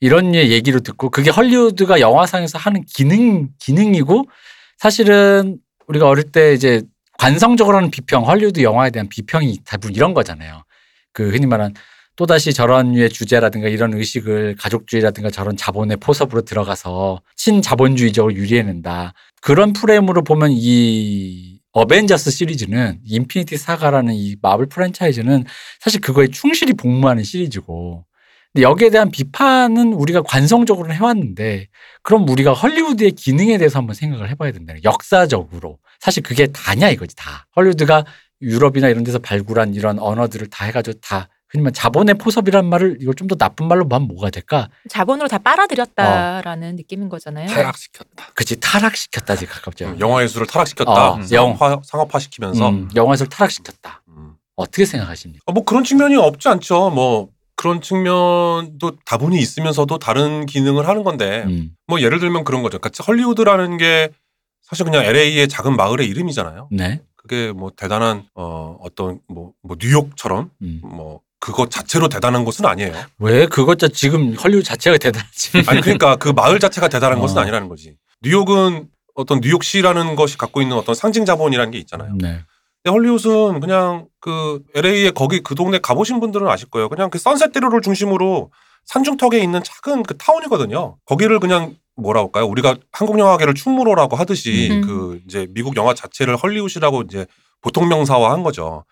이런 0.00 0.34
얘기를 0.34 0.82
듣고 0.82 1.08
그게 1.08 1.30
헐리우드가 1.30 2.00
영화상에서 2.00 2.58
하는 2.58 2.84
기능 2.84 3.48
기능이고 3.58 4.26
사실은 4.76 5.56
우리가 5.86 6.06
어릴 6.06 6.30
때 6.30 6.52
이제 6.52 6.82
관성적으로는 7.18 7.90
비평 7.90 8.26
헐리우드 8.26 8.62
영화에 8.62 8.90
대한 8.90 9.08
비평이 9.08 9.60
대부분 9.64 9.96
이런 9.96 10.12
거잖아요. 10.12 10.62
그 11.14 11.30
흔히 11.30 11.46
말한 11.46 11.72
또다시 12.16 12.54
저런 12.54 12.92
류의 12.92 13.10
주제라든가 13.10 13.68
이런 13.68 13.92
의식을 13.92 14.56
가족주의라든가 14.58 15.30
저런 15.30 15.56
자본의 15.56 15.98
포섭으로 15.98 16.42
들어가서 16.42 17.20
친자본주의적으로 17.36 18.34
유리해낸다. 18.34 19.12
그런 19.42 19.74
프레임으로 19.74 20.24
보면 20.24 20.50
이 20.52 21.60
어벤져스 21.72 22.30
시리즈는 22.30 23.00
인피니티 23.04 23.58
사가라는 23.58 24.14
이 24.14 24.36
마블 24.40 24.66
프랜차이즈는 24.66 25.44
사실 25.78 26.00
그거에 26.00 26.28
충실히 26.28 26.72
복무하는 26.72 27.22
시리즈고 27.22 28.06
근데 28.54 28.62
여기에 28.62 28.88
대한 28.88 29.10
비판은 29.10 29.92
우리가 29.92 30.22
관성적으로 30.22 30.90
해왔는데 30.90 31.68
그럼 32.02 32.26
우리가 32.26 32.54
헐리우드의 32.54 33.12
기능에 33.12 33.58
대해서 33.58 33.78
한번 33.78 33.94
생각을 33.94 34.30
해봐야 34.30 34.52
된다. 34.52 34.72
역사적으로 34.82 35.78
사실 36.00 36.22
그게 36.22 36.46
다냐 36.46 36.88
이거지 36.88 37.14
다. 37.14 37.46
헐리우드가 37.54 38.06
유럽이나 38.40 38.88
이런 38.88 39.04
데서 39.04 39.18
발굴한 39.18 39.74
이런 39.74 39.98
언어들을 39.98 40.48
다 40.48 40.64
해가지고 40.64 40.98
다 41.00 41.28
말 41.54 41.72
자본의 41.72 42.16
포섭이란 42.16 42.66
말을 42.66 42.98
이걸 43.00 43.14
좀 43.14 43.26
더 43.28 43.34
나쁜 43.36 43.66
말로 43.68 43.86
하면 43.90 44.08
뭐가 44.08 44.30
될까? 44.30 44.68
자본으로 44.88 45.28
다 45.28 45.38
빨아들였다라는 45.38 46.76
느낌인 46.76 47.08
거잖아요. 47.08 47.48
타락시켰다. 47.48 48.26
그치 48.34 48.60
타락시켰다지 48.60 49.46
가깝죠. 49.46 49.86
음, 49.86 50.00
영화 50.00 50.22
예술을 50.22 50.46
타락시켰다. 50.46 51.12
어, 51.12 51.22
상업화, 51.22 51.80
상업화시키면서. 51.84 52.68
음, 52.68 52.88
영화에서 52.94 53.24
타락시켰다. 53.26 54.02
음. 54.08 54.34
어떻게 54.56 54.84
생각하십니까? 54.84 55.42
어, 55.46 55.52
뭐 55.52 55.64
그런 55.64 55.82
측면이 55.84 56.16
없지 56.16 56.48
않죠. 56.48 56.90
뭐 56.90 57.28
그런 57.56 57.80
측면도 57.80 58.98
다분히 59.04 59.38
있으면서도 59.38 59.98
다른 59.98 60.46
기능을 60.46 60.86
하는 60.86 61.04
건데 61.04 61.44
음, 61.46 61.74
뭐 61.86 62.00
예를 62.00 62.18
들면 62.20 62.44
그런 62.44 62.62
거죠. 62.62 62.78
그러니까 62.78 63.02
헐리우드라는 63.04 63.76
게 63.78 64.10
사실 64.62 64.84
그냥 64.84 65.04
LA의 65.04 65.48
작은 65.48 65.74
마을의 65.76 66.06
이름이잖아요. 66.08 66.68
네. 66.70 67.00
그게 67.16 67.52
뭐 67.52 67.70
대단한 67.76 68.24
어 68.34 68.76
어떤 68.82 69.20
뭐, 69.28 69.52
뭐 69.62 69.76
뉴욕처럼 69.80 70.50
음. 70.62 70.80
뭐 70.82 71.20
그것 71.38 71.70
자체로 71.70 72.08
대단한 72.08 72.44
것은 72.44 72.64
아니에요. 72.66 72.92
왜 73.18 73.46
그것 73.46 73.78
자 73.78 73.88
지금 73.88 74.34
헐리우드 74.34 74.64
자체가 74.64 74.98
대단하지? 74.98 75.64
아니 75.66 75.80
그러니까 75.80 76.16
그 76.16 76.30
마을 76.30 76.58
자체가 76.58 76.88
대단한 76.88 77.18
어. 77.18 77.20
것은 77.20 77.38
아니라는 77.38 77.68
거지. 77.68 77.96
뉴욕은 78.22 78.88
어떤 79.14 79.40
뉴욕시라는 79.40 80.16
것이 80.16 80.38
갖고 80.38 80.62
있는 80.62 80.76
어떤 80.76 80.94
상징 80.94 81.24
자본이라는 81.24 81.70
게 81.70 81.78
있잖아요. 81.78 82.14
네. 82.18 82.40
근데 82.82 82.94
헐리우드는 82.94 83.60
그냥 83.60 84.06
그 84.20 84.62
LA에 84.74 85.10
거기 85.10 85.40
그 85.40 85.54
동네 85.54 85.78
가보신 85.78 86.20
분들은 86.20 86.46
아실 86.48 86.70
거예요. 86.70 86.88
그냥 86.88 87.10
그 87.10 87.18
선셋 87.18 87.52
대로를 87.52 87.80
중심으로 87.80 88.50
산중턱에 88.84 89.38
있는 89.38 89.60
작은 89.62 90.04
그 90.04 90.16
타운이거든요. 90.16 90.96
거기를 91.04 91.40
그냥 91.40 91.74
뭐라 91.96 92.20
할까요? 92.20 92.46
우리가 92.46 92.76
한국 92.92 93.18
영화계를 93.18 93.54
충무로라고 93.54 94.16
하듯이 94.16 94.68
음. 94.70 94.80
그 94.82 95.20
이제 95.26 95.46
미국 95.50 95.76
영화 95.76 95.94
자체를 95.94 96.36
헐리우드라고 96.36 97.02
이제 97.02 97.26
보통 97.60 97.88
명사화한 97.88 98.42
거죠. 98.42 98.84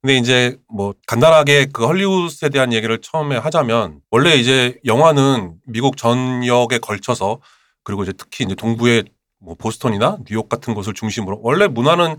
근데 0.00 0.16
이제 0.16 0.56
뭐 0.72 0.94
간단하게 1.06 1.66
그 1.72 1.84
헐리우드에 1.84 2.50
대한 2.50 2.72
얘기를 2.72 2.98
처음에 3.00 3.36
하자면 3.36 4.00
원래 4.10 4.36
이제 4.36 4.78
영화는 4.84 5.54
미국 5.66 5.96
전역에 5.96 6.78
걸쳐서 6.78 7.40
그리고 7.82 8.04
이제 8.04 8.12
특히 8.16 8.44
이제 8.44 8.54
동부의 8.54 9.04
뭐 9.40 9.54
보스턴이나 9.56 10.18
뉴욕 10.26 10.48
같은 10.48 10.74
곳을 10.74 10.94
중심으로 10.94 11.40
원래 11.42 11.66
문화는 11.66 12.16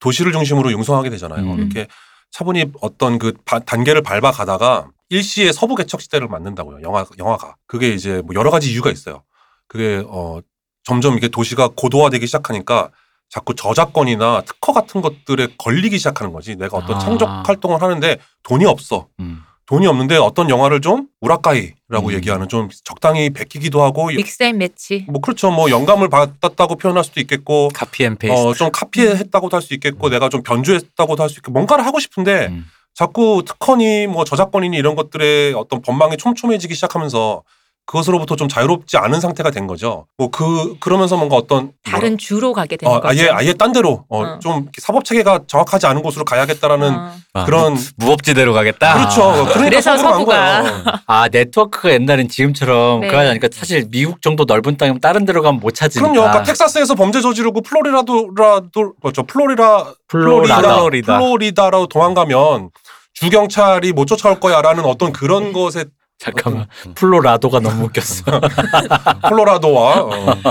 도시를 0.00 0.32
중심으로 0.32 0.70
융성하게 0.72 1.08
되잖아요. 1.10 1.52
음. 1.52 1.58
이렇게 1.58 1.86
차분히 2.30 2.66
어떤 2.82 3.18
그 3.18 3.32
바- 3.44 3.60
단계를 3.60 4.02
밟아 4.02 4.30
가다가 4.30 4.88
일시의 5.08 5.52
서부 5.52 5.76
개척 5.76 6.00
시대를 6.02 6.28
맞는다고요. 6.28 6.82
영화 6.82 7.06
영화가 7.18 7.56
그게 7.66 7.90
이제 7.90 8.20
뭐 8.24 8.34
여러 8.34 8.50
가지 8.50 8.70
이유가 8.72 8.90
있어요. 8.90 9.22
그게 9.66 10.02
어 10.08 10.40
점점 10.82 11.16
이게 11.16 11.28
도시가 11.28 11.68
고도화되기 11.76 12.26
시작하니까 12.26 12.90
자꾸 13.28 13.54
저작권이나 13.54 14.42
특허 14.42 14.72
같은 14.72 15.00
것들에 15.00 15.48
걸리기 15.58 15.98
시작하는 15.98 16.32
거지. 16.32 16.56
내가 16.56 16.76
어떤 16.76 16.96
아. 16.96 16.98
창작 16.98 17.48
활동을 17.48 17.82
하는데 17.82 18.18
돈이 18.44 18.64
없어. 18.64 19.08
음. 19.20 19.42
돈이 19.66 19.86
없는데 19.86 20.18
어떤 20.18 20.50
영화를 20.50 20.82
좀 20.82 21.06
우라카이라고 21.22 22.08
음. 22.08 22.12
얘기하는 22.12 22.48
좀 22.48 22.68
적당히 22.84 23.30
베끼기도 23.30 23.82
하고 23.82 24.06
mix 24.08 24.33
and 24.33 24.58
match. 24.58 25.06
뭐 25.08 25.22
그렇죠. 25.22 25.50
뭐 25.50 25.70
영감을 25.70 26.10
받았다고 26.10 26.76
표현할 26.76 27.02
수도 27.02 27.18
있겠고 27.22 27.70
copy 27.74 28.04
and 28.04 28.16
paste. 28.16 28.38
어 28.46 28.56
좀 28.56 28.70
카피했다고도 28.70 29.56
할 29.56 29.62
수 29.62 29.72
있겠고 29.74 30.10
내가 30.10 30.28
좀 30.28 30.42
변주했다고도 30.42 31.22
할 31.22 31.30
수 31.30 31.38
있고 31.38 31.50
뭔가를 31.50 31.86
하고 31.86 31.98
싶은데 31.98 32.48
음. 32.48 32.66
자꾸 32.92 33.42
특허니 33.46 34.06
뭐 34.06 34.24
저작권이니 34.24 34.76
이런 34.76 34.94
것들의 34.96 35.54
어떤 35.54 35.80
법망이 35.80 36.18
촘촘해지기 36.18 36.74
시작하면서 36.74 37.42
그것으로부터 37.86 38.34
좀 38.36 38.48
자유롭지 38.48 38.96
않은 38.96 39.20
상태가 39.20 39.50
된 39.50 39.66
거죠. 39.66 40.06
뭐 40.16 40.28
그 40.30 40.76
그러면서 40.80 41.16
뭔가 41.16 41.36
어떤 41.36 41.72
다른 41.84 42.18
주로 42.18 42.52
가게 42.52 42.76
되는 42.76 42.92
어, 42.92 43.00
거죠. 43.00 43.08
아예 43.22 43.28
아예 43.30 43.52
딴 43.52 43.72
데로 43.72 44.04
어, 44.08 44.22
어. 44.22 44.38
좀 44.40 44.68
사법 44.78 45.04
체계가 45.04 45.40
정확하지 45.46 45.86
않은 45.86 46.02
곳으로 46.02 46.24
가야겠다라는 46.24 46.94
어. 46.94 47.12
아, 47.34 47.44
그런 47.44 47.76
무법지대로 47.96 48.52
가겠다. 48.52 48.94
그렇죠. 48.94 49.32
그러니까 49.32 49.52
그래서. 49.60 50.24
거예요. 50.24 50.82
아 51.06 51.28
네트워크가 51.28 51.90
옛날엔 51.92 52.28
지금처럼 52.28 53.00
네. 53.02 53.08
그러니까 53.08 53.48
사실 53.52 53.86
미국 53.90 54.22
정도 54.22 54.44
넓은 54.44 54.76
땅이면 54.76 55.00
다른 55.00 55.24
데로 55.24 55.42
가면 55.42 55.60
못 55.60 55.72
찾으니까. 55.74 56.10
그럼요. 56.10 56.28
그러니까 56.28 56.42
텍사스에서 56.44 56.94
범죄 56.94 57.20
저지르고 57.20 57.60
플로리다도라도 57.62 58.94
뭐죠 59.02 59.22
플로리다 59.24 59.94
플로리다. 60.08 60.60
플로리다. 60.60 61.18
플로리다로 61.18 61.86
도망가면 61.86 62.70
주 63.12 63.30
경찰이 63.30 63.92
못 63.92 64.06
쫓아올 64.06 64.40
거야라는 64.40 64.84
어떤 64.84 65.12
그런 65.12 65.52
것에 65.52 65.84
잠깐만 66.18 66.66
플로라도가 66.94 67.60
너무 67.60 67.84
웃겼어. 67.86 68.24
콜로라도와 69.28 70.00
어, 70.02 70.08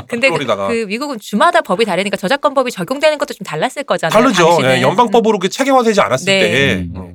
근데 0.07 0.27
그, 0.27 0.33
플로리다가 0.33 0.67
그 0.67 0.85
미국은 0.87 1.19
주마다 1.19 1.61
법이 1.61 1.85
다르니까 1.85 2.17
저작권법이 2.17 2.71
적용되는 2.71 3.17
것도 3.17 3.33
좀 3.33 3.45
달랐을 3.45 3.83
거잖아요. 3.85 4.11
다르죠. 4.21 4.57
예, 4.63 4.81
연방법으로 4.81 5.39
그 5.39 5.49
체계화되지 5.49 6.01
않았을 6.01 6.25
네. 6.25 6.39
때. 6.39 6.73
음. 6.75 6.93
어, 6.95 7.11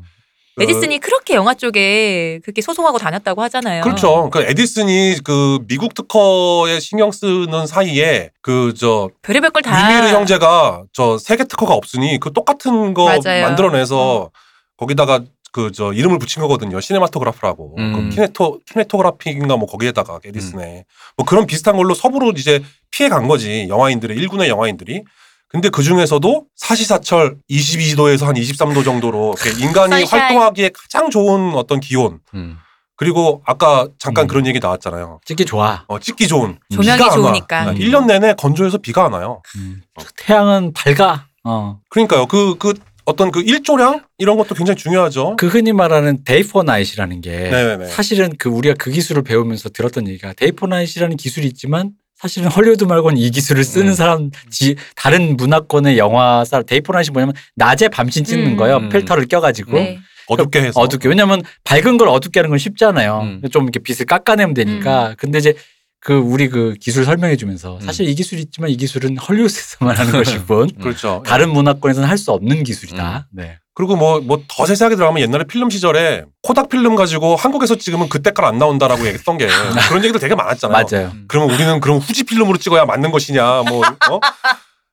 그- 0.57 0.63
에디슨이 0.65 0.99
그렇게 0.99 1.35
영화 1.35 1.55
쪽에 1.55 2.41
그렇게 2.43 2.61
소송하고 2.63 2.99
다녔다고 2.99 3.43
하잖아요. 3.43 3.83
그렇죠. 3.85 4.29
그 4.31 4.43
에디슨이 4.43 5.19
그 5.23 5.61
미국 5.69 5.95
특허에 5.95 6.81
신경 6.81 7.13
쓰는 7.13 7.67
사이에 7.69 8.31
그 8.43 8.73
저 8.77 9.09
별의별 9.23 9.51
걸 9.51 9.63
다. 9.63 9.93
유미르 9.93 10.09
형제가 10.17 10.83
저 10.93 11.17
세계 11.19 11.45
특허가 11.45 11.75
없으니 11.75 12.19
그 12.19 12.33
똑같은 12.33 12.93
거 12.93 13.05
맞아요. 13.05 13.43
만들어내서 13.45 14.31
거기다가 14.77 15.21
그 15.59 15.73
저 15.73 15.93
이름을 15.93 16.19
붙인 16.19 16.41
거거든요. 16.43 16.81
시네마토그라프라고. 16.81 17.75
음. 17.79 17.93
그 17.93 18.15
키네토 18.15 18.61
키네토그라픽인가 18.67 19.57
뭐 19.57 19.67
거기에다가 19.67 20.21
에디슨에 20.25 20.85
뭐 21.17 21.27
그런 21.27 21.47
비슷한 21.47 21.77
걸로 21.77 21.95
서부로 21.95 22.31
이제 22.37 22.63
피해 22.93 23.09
간 23.09 23.27
거지. 23.27 23.67
영화인들의 23.69 24.17
일군의 24.17 24.49
영화인들이. 24.49 25.03
근데 25.49 25.69
그 25.71 25.83
중에서도 25.83 26.45
사시사철 26.57 27.39
22도에서 27.51 28.27
한 28.27 28.35
23도 28.37 28.85
정도로 28.85 29.35
인간이. 29.61 30.05
활동하기에 30.05 30.71
가장 30.75 31.11
좋은 31.11 31.55
어떤 31.55 31.81
기온. 31.81 32.21
음. 32.35 32.59
그리고 32.97 33.43
아까 33.47 33.87
잠깐 33.99 34.25
음. 34.25 34.29
그런 34.29 34.47
얘기 34.47 34.59
나왔잖아요. 34.61 35.21
찍기 35.25 35.45
좋아. 35.45 35.85
어, 35.89 35.99
찍기 35.99 36.29
좋은. 36.29 36.59
조명이 36.71 36.99
비가 36.99 37.13
안 37.13 37.19
와. 37.21 37.27
좋으니까. 37.33 37.71
음. 37.71 37.75
1년 37.77 38.07
내내 38.07 38.35
건조해서 38.35 38.79
비가 38.79 39.05
안 39.07 39.13
와요. 39.13 39.41
음. 39.57 39.83
태양은 40.19 40.73
밝아. 40.73 41.27
어. 41.45 41.79
그러니까요. 41.89 42.27
그, 42.27 42.57
그, 42.59 42.75
어떤 43.09 43.31
그 43.31 43.41
일조량 43.41 44.03
이런 44.19 44.37
것도 44.37 44.55
굉장히 44.55 44.77
중요하죠. 44.77 45.37
그 45.37 45.47
흔히 45.47 45.73
말하는 45.73 46.25
day 46.25 46.44
for 46.44 46.63
night이라는 46.63 47.23
게 47.23 47.31
네네네. 47.31 47.87
사실은 47.87 48.35
그 48.39 48.51
우리가 48.51 48.75
그 48.79 48.91
기술을 48.91 49.23
배우면서 49.23 49.71
들었던 49.71 50.07
얘기가 50.09 50.35
day 50.35 50.51
for 50.51 50.67
night이라는 50.67 51.17
기술이 51.17 51.47
있지만 51.47 51.93
사실은 52.17 52.51
헐리우드 52.51 52.85
말고는 52.85 53.17
이 53.17 53.31
기술을 53.31 53.65
쓰는 53.65 53.89
음. 53.89 53.95
사람 53.95 54.31
지 54.51 54.77
다른 54.95 55.39
문화권의 55.39 55.97
영화 55.97 56.45
사람 56.45 56.67
day 56.67 56.80
for 56.80 56.93
night이 56.93 57.09
뭐냐면 57.15 57.33
낮에 57.57 57.89
밤신 57.89 58.25
찍는 58.25 58.53
음. 58.53 58.57
거예요. 58.59 58.77
음. 58.77 58.89
필터를 58.91 59.25
껴가지고 59.27 59.73
네. 59.73 59.99
어둡게 60.27 60.61
해서. 60.61 60.79
어둡게 60.79 61.09
왜냐면 61.09 61.41
밝은 61.65 61.97
걸 61.97 62.09
어둡게 62.09 62.41
하는 62.41 62.51
건 62.51 62.59
쉽잖아요. 62.59 63.21
음. 63.23 63.43
좀 63.51 63.63
이렇게 63.63 63.79
빛을 63.79 64.05
깎아내면 64.05 64.51
음. 64.51 64.55
되니까. 64.55 65.15
근데 65.17 65.39
이제 65.39 65.55
그 66.01 66.15
우리 66.15 66.49
그 66.49 66.75
기술 66.81 67.05
설명해 67.05 67.37
주면서 67.37 67.79
사실 67.81 68.09
이 68.09 68.15
기술이 68.15 68.41
있지만 68.43 68.71
이 68.71 68.77
기술은 68.77 69.17
헐리우드에서만 69.19 69.97
하는 69.97 70.13
것일 70.25 70.45
뿐 70.47 70.71
그렇죠. 70.81 71.23
다른 71.27 71.51
문화권에서는 71.53 72.09
할 72.09 72.17
수 72.19 72.31
없는 72.33 72.63
기술이다. 72.65 73.29
네. 73.33 73.59
그리고 73.75 73.95
뭐 73.97 74.21
뭐 74.21 74.41
더 74.49 74.67
세세하게 74.67 74.97
들어가면 74.97 75.23
옛날에 75.23 75.45
필름 75.45 75.71
시절에 75.71 76.25
코닥 76.43 76.69
필름 76.69 76.95
가지고 76.97 77.37
한국에서 77.37 77.77
찍으면 77.77 78.09
그때깔 78.09 78.45
안 78.45 78.59
나온다라고 78.59 79.01
얘기했던 79.07 79.39
게 79.39 79.47
그런 79.89 80.03
얘기도 80.05 80.19
되게 80.19 80.35
많았잖아요. 80.35 80.85
맞아요. 80.91 81.13
그러면 81.29 81.55
우리는 81.55 81.79
그럼 81.81 81.99
후지 81.99 82.25
필름으로 82.25 82.59
찍어야 82.59 82.85
맞는 82.85 83.11
것이냐 83.13 83.63
뭐 83.69 83.83
어? 84.11 84.21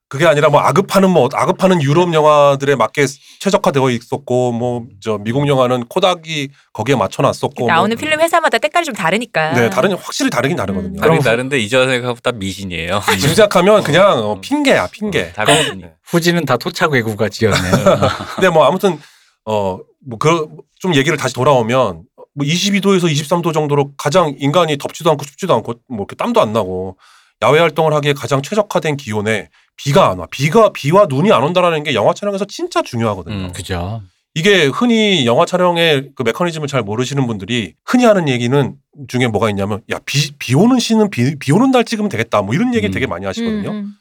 그게 0.08 0.24
아니라 0.24 0.48
뭐 0.50 0.60
아급하는 0.60 1.10
뭐 1.10 1.28
아급하는 1.32 1.82
유럽 1.82 2.14
영화들에 2.14 2.76
맞게 2.76 3.06
최적화되어 3.40 3.90
있었고 3.90 4.52
뭐 4.52 4.84
저 5.02 5.18
미국 5.18 5.46
영화는 5.48 5.86
코닥이 5.86 6.48
거기에 6.72 6.94
맞춰 6.96 7.22
놨었고 7.22 7.66
나오는 7.66 7.96
뭐 7.96 8.00
필름 8.00 8.20
회사마다 8.20 8.58
때깔이 8.58 8.84
좀 8.84 8.94
다르니까. 8.94 9.52
네 9.54 9.70
다른 9.70 9.92
확실히 9.94 10.30
다르긴 10.30 10.56
다르거든요. 10.56 10.98
음. 10.98 11.00
다른 11.00 11.18
다른데 11.20 11.58
이전 11.58 11.88
생각보다 11.88 12.32
미신이에요. 12.32 13.00
지금 13.18 13.34
생각하면 13.34 13.82
그냥 13.82 14.18
어, 14.18 14.40
핑계야 14.40 14.86
핑계. 14.88 15.32
다 15.32 15.44
미신이. 15.44 15.84
후지는 16.04 16.44
다 16.44 16.56
토착 16.56 16.92
외구가 16.92 17.28
지었네. 17.28 17.70
근데 18.36 18.48
뭐 18.48 18.64
아무튼 18.64 18.98
어뭐그좀 19.44 20.94
얘기를 20.94 21.16
다시 21.16 21.34
돌아오면 21.34 22.02
뭐 22.34 22.46
22도에서 22.46 23.10
23도 23.10 23.52
정도로 23.54 23.92
가장 23.96 24.34
인간이 24.38 24.76
덥지도 24.78 25.10
않고 25.10 25.24
춥지도 25.24 25.54
않고 25.54 25.74
뭐 25.88 26.00
이렇게 26.00 26.16
땀도 26.16 26.40
안 26.40 26.52
나고 26.52 26.96
야외 27.42 27.58
활동을 27.60 27.92
하기에 27.94 28.12
가장 28.14 28.42
최적화된 28.42 28.96
기온에 28.96 29.48
비가 29.76 30.10
안 30.10 30.18
와. 30.18 30.26
비가 30.30 30.72
비와 30.72 31.06
눈이 31.08 31.32
안 31.32 31.42
온다라는 31.42 31.82
게 31.82 31.94
영화 31.94 32.12
촬영에서 32.14 32.44
진짜 32.46 32.82
중요하거든요. 32.82 33.36
음. 33.36 33.52
그죠. 33.52 34.02
이게 34.34 34.66
흔히 34.66 35.24
영화 35.24 35.46
촬영의 35.46 36.10
그 36.14 36.22
메커니즘을 36.22 36.68
잘 36.68 36.82
모르시는 36.82 37.26
분들이 37.26 37.74
흔히 37.86 38.04
하는 38.04 38.28
얘기는 38.28 38.74
중에 39.08 39.28
뭐가 39.28 39.48
있냐면 39.50 39.80
야비 39.90 40.32
비 40.38 40.54
오는 40.54 40.78
시는 40.78 41.08
비, 41.08 41.36
비 41.38 41.52
오는 41.52 41.70
날 41.70 41.84
찍으면 41.84 42.10
되겠다 42.10 42.42
뭐 42.42 42.54
이런 42.54 42.74
얘기 42.74 42.86
음. 42.86 42.92
되게 42.92 43.06
많이 43.06 43.24
하시거든요. 43.24 43.70
음, 43.70 43.74
음. 43.74 43.94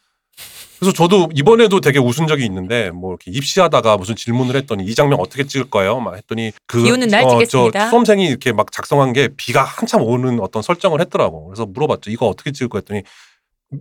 그래서 0.78 0.92
저도 0.92 1.30
이번에도 1.34 1.80
되게 1.80 2.00
웃은 2.00 2.28
적이 2.28 2.46
있는데 2.46 2.92
뭐 2.92 3.12
이렇게 3.12 3.32
입시하다가 3.32 3.96
무슨 3.96 4.16
질문을 4.16 4.58
했더니 4.58 4.84
이 4.84 4.94
장면 4.94 5.20
어떻게 5.22 5.46
찍을 5.46 5.70
거예요? 5.70 6.02
막 6.02 6.16
했더니 6.16 6.52
그비 6.68 6.92
오는 6.92 7.08
날저 7.08 7.30
찍겠습니다. 7.30 7.90
수험생이 7.90 8.28
이렇게 8.28 8.52
막 8.52 8.72
작성한 8.74 9.14
게 9.14 9.30
비가 9.38 9.64
한참 9.64 10.02
오는 10.02 10.42
어떤 10.42 10.62
설정을 10.62 11.00
했더라고. 11.00 11.48
그래서 11.48 11.66
물어봤죠. 11.66 12.12
이거 12.12 12.28
어떻게 12.28 12.52
찍을 12.52 12.68
거야 12.68 12.80
했더니 12.80 13.04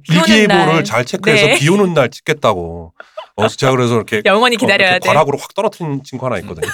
일기예보를 0.08 0.66
날. 0.66 0.84
잘 0.84 1.04
체크해서 1.04 1.46
네. 1.46 1.54
비 1.58 1.68
오는 1.68 1.94
날 1.94 2.10
찍겠다고. 2.10 2.92
어, 3.36 3.48
제가 3.48 3.72
그래서 3.72 3.94
이렇게 3.94 4.22
영원히 4.24 4.56
어, 4.56 4.58
기다려야 4.58 4.90
이렇게 4.90 5.00
돼. 5.00 5.08
괄학으로 5.08 5.38
확 5.38 5.54
떨어뜨린 5.54 6.02
친구 6.04 6.26
하나 6.26 6.38
있거든요. 6.38 6.68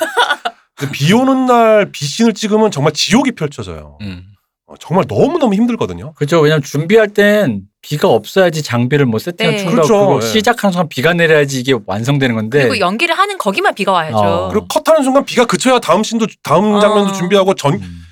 근데 0.77 0.93
비 0.93 1.13
오는 1.13 1.47
날 1.47 1.91
비신을 1.93 2.35
찍으면 2.35 2.71
정말 2.71 2.93
지옥이 2.93 3.33
펼쳐져요. 3.33 3.99
음. 4.03 4.25
어, 4.67 4.75
정말 4.79 5.05
너무너무 5.09 5.55
힘들거든요. 5.55 6.13
그죠. 6.15 6.41
왜냐면 6.41 6.63
준비할 6.63 7.09
땐 7.09 7.63
비가 7.83 8.09
없어야지 8.09 8.63
장비를 8.63 9.07
뭐 9.07 9.19
세팅을 9.19 9.53
네. 9.53 9.59
충분하고 9.59 9.89
그렇죠. 9.89 10.07
그거 10.07 10.21
네. 10.21 10.27
시작하는 10.27 10.73
순간 10.73 10.89
비가 10.89 11.13
내려야지 11.15 11.61
이게 11.61 11.75
완성되는 11.87 12.35
건데 12.37 12.59
그리고 12.59 12.79
연기를 12.79 13.19
하는 13.19 13.37
거기만 13.39 13.75
비가 13.75 13.93
와야죠. 13.93 14.17
어. 14.17 14.49
그리고 14.49 14.67
컷하는 14.69 15.03
순간 15.03 15.25
비가 15.25 15.45
그쳐야 15.47 15.79
다음 15.79 16.03
신도 16.03 16.27
다음 16.43 16.75
어. 16.75 16.81
장면도 16.81 17.13
준비하고 17.15 17.55
전 17.55 17.75
음. 17.75 18.03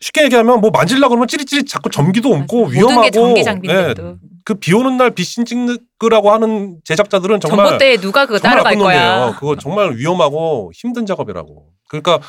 쉽게 0.00 0.24
얘기하면 0.24 0.60
뭐 0.60 0.70
만질라 0.70 1.08
그러면 1.08 1.28
찌릿찌릿 1.28 1.68
자꾸 1.68 1.88
전기도 1.90 2.30
옮고 2.30 2.66
위험하고 2.66 3.02
게 3.02 3.10
전기 3.10 3.40
예, 3.40 3.44
장비인데도. 3.44 4.16
그 4.46 4.54
비 4.54 4.72
오는 4.72 4.96
날 4.96 5.10
비신 5.10 5.44
찍으라고 5.44 6.30
하는 6.30 6.78
제작자들은 6.84 7.40
정말 7.40 7.66
전봇대에 7.66 7.96
누가 7.96 8.26
그거 8.26 8.38
정말 8.38 8.58
따라갈 8.58 8.74
나쁜 8.74 8.84
거야. 8.84 9.16
놈이에요. 9.16 9.34
그거 9.40 9.56
정말 9.56 9.96
위험하고 9.96 10.70
힘든 10.72 11.04
작업이라고. 11.04 11.66
그러니까 11.88 12.20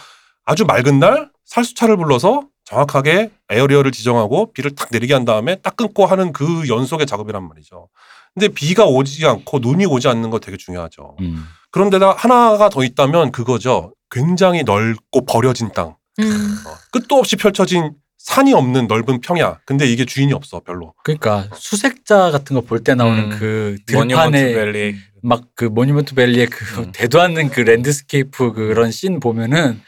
아주 0.44 0.66
맑은 0.66 0.98
날 1.00 1.30
살수차를 1.46 1.96
불러서 1.96 2.48
정확하게 2.66 3.30
에어리어를 3.50 3.92
지정하고 3.92 4.52
비를 4.52 4.74
딱 4.74 4.90
내리게 4.92 5.14
한 5.14 5.26
다음에 5.26 5.58
딱 5.58 5.76
끊고 5.78 6.08
하는 6.08 6.34
그 6.34 6.68
연속의 6.68 7.06
작업이란 7.06 7.48
말이죠. 7.48 7.88
근데 8.34 8.48
비가 8.48 8.86
오지 8.86 9.24
않고 9.28 9.60
눈이 9.60 9.86
오지 9.86 10.08
않는 10.08 10.32
거 10.32 10.40
되게 10.40 10.58
중요하죠. 10.58 11.18
음. 11.22 11.46
그런데다 11.70 12.14
하나가 12.14 12.70
더 12.70 12.84
있다면 12.84 13.32
그거죠. 13.32 13.94
굉장히 14.10 14.64
넓고 14.64 15.26
버려진 15.28 15.72
땅. 15.72 15.96
음. 16.20 16.56
어, 16.66 16.72
끝도 16.92 17.16
없이 17.18 17.36
펼쳐진 17.36 17.92
산이 18.28 18.54
없는 18.54 18.88
넓은 18.88 19.22
평야. 19.22 19.58
근데 19.66 19.88
이게 19.88 20.04
주인이 20.04 20.34
없어 20.34 20.60
별로. 20.60 20.94
그러니까 21.06 21.48
수색자 21.56 22.30
같은 22.32 22.56
거 22.56 22.62
볼 22.62 22.84
때 22.84 22.94
나오는 22.94 23.32
음. 23.32 23.38
그 23.40 23.78
들판에 23.86 24.54
밸리. 24.54 24.96
막 25.24 25.44
그 25.44 25.64
모니먼트 25.66 26.14
밸리의 26.14 26.48
그 26.48 26.82
음. 26.82 26.92
대도 26.94 27.22
않는 27.22 27.50
그 27.50 27.62
랜드스케이프 27.62 28.52
그런 28.52 28.92
씬 28.92 29.22
보면은 29.22 29.82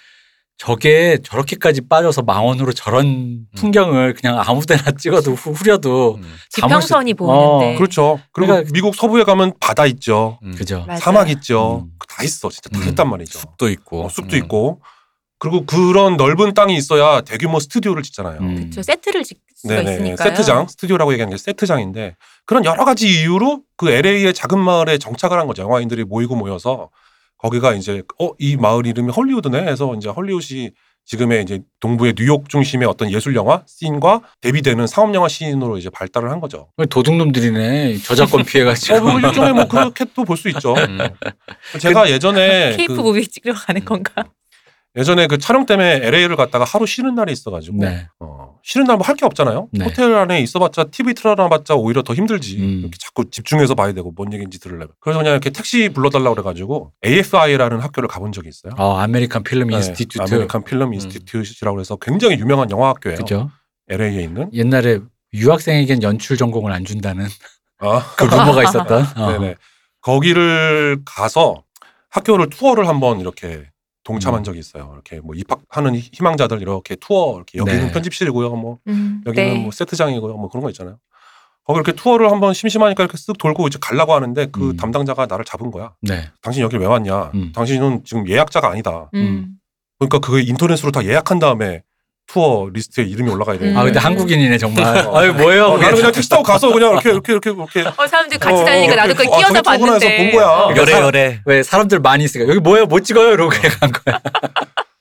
저게 0.58 1.18
저렇게까지 1.24 1.88
빠져서 1.90 2.22
망원으로 2.24 2.72
저런 2.74 3.46
풍경을 3.58 4.14
그냥 4.14 4.42
아무데나 4.46 4.84
찍어도 4.98 5.34
후- 5.34 5.52
후려도 5.52 6.16
음. 6.16 6.22
담을 6.22 6.82
수- 6.82 6.88
지평선이 6.88 7.14
보이는데. 7.16 7.76
어, 7.76 7.78
그렇죠. 7.78 8.20
그리고 8.32 8.54
그러니까- 8.54 8.72
미국 8.74 8.96
서부에 8.96 9.24
가면 9.26 9.54
바다 9.60 9.86
있죠. 9.86 10.40
음. 10.44 10.56
그죠. 10.58 10.86
맞아요. 10.88 11.00
사막 11.00 11.30
있죠. 11.32 11.86
음. 11.86 11.92
다 12.08 12.24
있어. 12.24 12.50
진짜 12.50 12.70
다 12.70 12.80
음. 12.80 12.88
있단 12.90 13.10
말이죠. 13.10 13.38
숲도 13.40 13.70
있고. 13.70 14.06
어, 14.06 14.10
숲도 14.10 14.36
음. 14.36 14.44
있고. 14.44 14.82
그리고 15.40 15.66
그런 15.66 16.18
넓은 16.18 16.54
땅이 16.54 16.76
있어야 16.76 17.22
대규모 17.22 17.60
스튜디오를 17.60 18.04
짓잖아요. 18.04 18.40
음. 18.42 18.72
저 18.74 18.84
세트를 18.84 19.24
질 19.24 19.38
수가 19.56 19.76
네네. 19.76 19.92
있으니까요. 19.94 20.30
세트장, 20.30 20.68
스튜디오라고 20.68 21.14
얘기하는 21.14 21.32
게 21.32 21.38
세트장인데 21.38 22.16
그런 22.46 22.66
여러 22.66 22.84
가지 22.86 23.08
이유로 23.08 23.62
그 23.78 23.90
LA의 23.90 24.34
작은 24.34 24.60
마을에 24.60 24.98
정착을 24.98 25.40
한 25.40 25.48
거죠. 25.48 25.62
영화인들이 25.64 26.04
모이고 26.04 26.36
모여서 26.36 26.90
거기가 27.38 27.74
이제 27.74 28.04
어 28.20 28.32
이 28.38 28.58
마을 28.58 28.86
이름이 28.86 29.12
헐리우드네 29.14 29.60
해서 29.66 29.96
이제 29.96 30.10
헐리우드이 30.10 30.72
지금의 31.06 31.42
이제 31.42 31.62
동부의 31.80 32.14
뉴욕 32.18 32.48
중심의 32.50 32.88
어떤 32.88 33.10
예술 33.10 33.34
영화 33.36 33.64
씬과 33.66 34.22
대비되는 34.42 34.86
상업 34.88 35.16
영화 35.16 35.28
씬으로 35.28 35.78
이제 35.78 35.90
발달을 35.90 36.30
한 36.30 36.40
거죠. 36.40 36.68
도둑놈들이네 36.90 37.98
저작권 38.00 38.44
피해가지고 38.46 38.98
어, 38.98 39.02
뭐 39.02 39.20
일종의 39.20 39.54
뭐 39.54 39.68
그렇게 39.68 40.06
또 40.14 40.24
볼 40.24 40.38
수 40.38 40.50
있죠. 40.50 40.74
음. 40.78 41.00
제가 41.80 42.10
예전에 42.12 42.76
케이프 42.78 42.96
그 42.96 43.02
movie 43.02 43.26
찍으러 43.28 43.54
가는 43.56 43.84
건가? 43.86 44.12
예전에 44.98 45.28
그 45.28 45.38
촬영 45.38 45.66
때문에 45.68 46.02
LA를 46.04 46.36
갔다가 46.36 46.66
하루 46.66 46.86
쉬는 46.88 47.14
날이 47.16 47.32
있어가지고 47.32 47.78
네. 47.78 48.08
어, 48.20 48.58
쉬는 48.64 48.88
날 48.88 48.98
뭐 48.98 49.04
할 49.06 49.16
게 49.16 49.26
없잖아요. 49.26 49.70
네. 49.72 49.86
호텔 49.86 50.14
안에 50.16 50.42
있어봤자 50.42 50.86
TV 50.86 51.14
틀어놔봤자 51.14 51.76
오히려 51.76 52.02
더 52.02 52.14
힘들지. 52.16 52.58
음. 52.58 52.80
이렇게 52.82 52.98
자꾸 53.00 53.30
집중해서 53.30 53.76
봐야 53.76 53.94
되고 53.94 54.12
뭔 54.12 54.34
얘기인지 54.34 54.60
들으려면. 54.60 54.90
그래서 55.00 55.20
그냥 55.20 55.34
이렇게 55.34 55.52
택시 55.52 55.90
불러달라고 55.90 56.34
그래가지고 56.36 56.92
AFI라는 57.06 57.80
학교를 57.80 58.10
가본 58.10 58.32
적이 58.32 58.50
있어요. 58.50 58.74
어, 58.78 58.98
American 58.98 59.44
Film 59.44 59.68
네, 59.68 59.76
Institute 59.76 60.22
American 60.34 60.64
Film 60.64 60.94
Institute라고 60.96 61.80
해서 61.80 61.96
굉장히 61.98 62.38
유명한 62.40 62.70
영화 62.72 62.90
학교예요. 62.90 63.20
그죠? 63.20 63.52
LA에 63.90 64.24
있는. 64.24 64.50
옛날에 64.54 65.00
유학생에겐 65.34 66.02
연출 66.02 66.36
전공을 66.36 66.72
안 66.72 66.84
준다는 66.84 67.28
아, 67.80 68.04
그 68.18 68.24
루머가 68.26 68.64
있었던. 68.64 69.06
어. 69.18 69.32
네네. 69.38 69.56
거기를 70.02 71.00
가서 71.06 71.64
학교를 72.10 72.50
투어를 72.50 72.88
한번 72.88 73.20
이렇게 73.20 73.66
동참한 74.04 74.42
음. 74.42 74.44
적이 74.44 74.60
있어요. 74.60 74.92
이렇게 74.94 75.20
뭐 75.20 75.36
입학하는 75.36 75.96
희망자들 75.96 76.62
이렇게 76.62 76.96
투어 76.96 77.36
이렇게 77.36 77.58
여기는 77.58 77.88
네. 77.88 77.92
편집실이고요. 77.92 78.56
뭐 78.56 78.80
음, 78.88 79.22
여기는 79.26 79.54
네. 79.54 79.60
뭐 79.60 79.72
세트장이고요. 79.72 80.38
뭐 80.38 80.50
그런 80.50 80.64
거 80.64 80.70
있잖아요. 80.70 80.98
거기 81.66 81.78
이렇게 81.78 81.92
투어를 81.92 82.32
한번 82.32 82.54
심심하니까 82.54 83.04
이렇게 83.04 83.18
쓱 83.18 83.38
돌고 83.38 83.68
이제 83.68 83.78
가려고 83.80 84.14
하는데 84.14 84.48
그 84.48 84.72
음. 84.72 84.78
담당자가 84.78 85.28
나를 85.28 85.46
잡은 85.46 85.70
거야. 85.70 85.94
네. 86.02 86.30
당신 86.42 86.64
여기 86.64 86.78
왜 86.78 86.86
왔냐? 86.86 87.32
음. 87.36 87.52
당신은 87.54 88.06
지금 88.06 88.28
예약자가 88.28 88.72
아니다. 88.72 89.10
음. 89.14 89.60
그러니까 90.00 90.20
그거 90.20 90.40
인터넷으로 90.40 90.92
다 90.92 91.04
예약한 91.06 91.38
다음에 91.38 91.84
투어 92.32 92.70
리스트에 92.72 93.06
이름이 93.06 93.30
올라가야 93.32 93.58
돼. 93.58 93.72
음. 93.72 93.78
아 93.78 93.84
근데 93.84 93.98
한국인이네 94.00 94.58
정말. 94.60 94.86
어. 95.08 95.18
아유 95.18 95.34
뭐예요? 95.34 95.66
어, 95.66 95.78
나는 95.78 95.96
그냥 95.96 96.12
택시 96.12 96.30
타고 96.30 96.44
가서 96.44 96.72
그냥 96.72 96.92
이렇게 96.94 97.10
이렇게 97.10 97.32
이렇게 97.34 97.50
이렇게 97.50 97.84
어 97.98 98.08
사람들 98.08 98.38
같이 98.38 98.62
어, 98.62 98.66
다니니까 98.66 98.96
나도 98.96 99.08
이렇게, 99.10 99.24
그걸 99.24 99.34
아, 99.34 99.38
끼어서 99.38 99.54
해서 99.54 99.62
봤는데. 99.64 100.18
본 100.18 100.40
거야. 100.40 100.48
어. 100.48 100.74
열애, 100.76 100.92
열애. 100.94 101.42
왜 101.46 101.64
사람들 101.64 102.00
많이 102.00 102.24
있으니까 102.24 102.48
여기 102.50 102.60
뭐예요? 102.60 102.86
못 102.86 103.04
찍어요? 103.04 103.34
이러고 103.34 103.50
그냥 103.50 103.76
간 103.80 103.92
거야. 103.92 104.20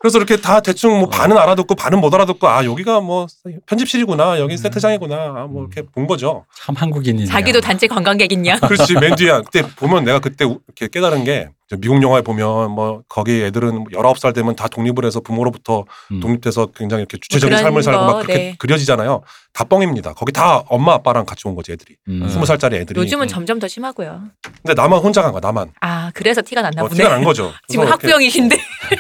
그래서 0.01 0.17
이렇게 0.19 0.37
다 0.37 0.61
대충 0.61 0.93
뭐 0.93 1.03
어. 1.03 1.09
반은 1.11 1.37
알아듣고 1.37 1.75
반은 1.75 2.01
못 2.01 2.15
알아듣고 2.15 2.49
아 2.49 2.65
여기가 2.65 3.01
뭐 3.01 3.27
편집실이구나 3.67 4.39
여기 4.39 4.55
음. 4.55 4.57
세트장이구나 4.57 5.15
아, 5.15 5.47
뭐 5.51 5.67
이렇게 5.67 5.83
본 5.83 6.07
거죠. 6.07 6.47
참 6.57 6.75
한국인이네요. 6.77 7.27
자기도 7.27 7.61
단체 7.61 7.87
관광객 7.87 8.33
있냐? 8.33 8.57
그렇지 8.67 8.95
맨 8.95 9.15
뒤에 9.17 9.33
그때 9.45 9.63
보면 9.77 10.05
내가 10.05 10.19
그때 10.21 10.47
우- 10.47 10.61
이렇게 10.67 10.89
깨달은 10.89 11.25
게 11.25 11.51
미국 11.77 12.03
영화에 12.03 12.23
보면 12.23 12.71
뭐 12.71 13.03
거기 13.09 13.43
애들은 13.43 13.85
19살 13.93 14.35
되면 14.35 14.57
다 14.57 14.69
독립을 14.69 15.05
해서 15.05 15.21
부모로부터 15.21 15.85
음. 16.11 16.21
독립돼서 16.21 16.67
굉장히 16.67 17.03
이렇게 17.03 17.19
주체적인 17.19 17.51
그런 17.51 17.63
삶을 17.63 17.83
살고 17.83 18.01
막 18.01 18.13
거, 18.13 18.19
그렇게 18.21 18.35
네. 18.35 18.55
그려지잖아요. 18.59 19.21
다 19.53 19.65
뻥입니다. 19.65 20.15
거기 20.15 20.33
다 20.33 20.63
엄마 20.69 20.95
아빠랑 20.95 21.27
같이 21.27 21.47
온 21.47 21.55
거지 21.55 21.73
애들이. 21.73 21.97
음. 22.09 22.27
스무 22.29 22.47
살짜리 22.47 22.77
애들이. 22.77 22.99
요즘은 22.99 23.27
음. 23.27 23.29
점점 23.29 23.59
더 23.59 23.69
심하고요. 23.69 24.23
근데 24.63 24.75
나만 24.75 25.01
혼자 25.01 25.21
간 25.21 25.33
거야. 25.33 25.41
나만. 25.41 25.73
아 25.81 26.11
그래서 26.15 26.41
티가 26.41 26.63
났나 26.63 26.83
어, 26.83 26.89
보네. 26.89 26.97
티가 26.97 27.11
난 27.11 27.23
거죠. 27.23 27.53
지금 27.69 27.87
학부형이신데 27.87 28.57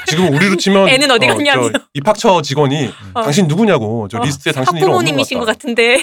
지금 0.06 0.34
우리로 0.34 0.56
치면 0.56 0.88
애는 0.90 1.10
어디 1.10 1.26
어, 1.26 1.34
갔냐며. 1.34 1.70
저 1.72 1.78
입학처 1.94 2.42
직원이 2.42 2.90
어. 3.14 3.22
당신 3.22 3.48
누구냐고 3.48 4.08
저 4.08 4.18
어, 4.18 4.22
리스트에 4.22 4.52
당신 4.52 4.76
이름 4.76 4.90
없는 4.90 4.92
것 4.92 4.98
학부모님이신 4.98 5.38
것 5.38 5.46
같다. 5.46 5.58
같은데. 5.58 6.02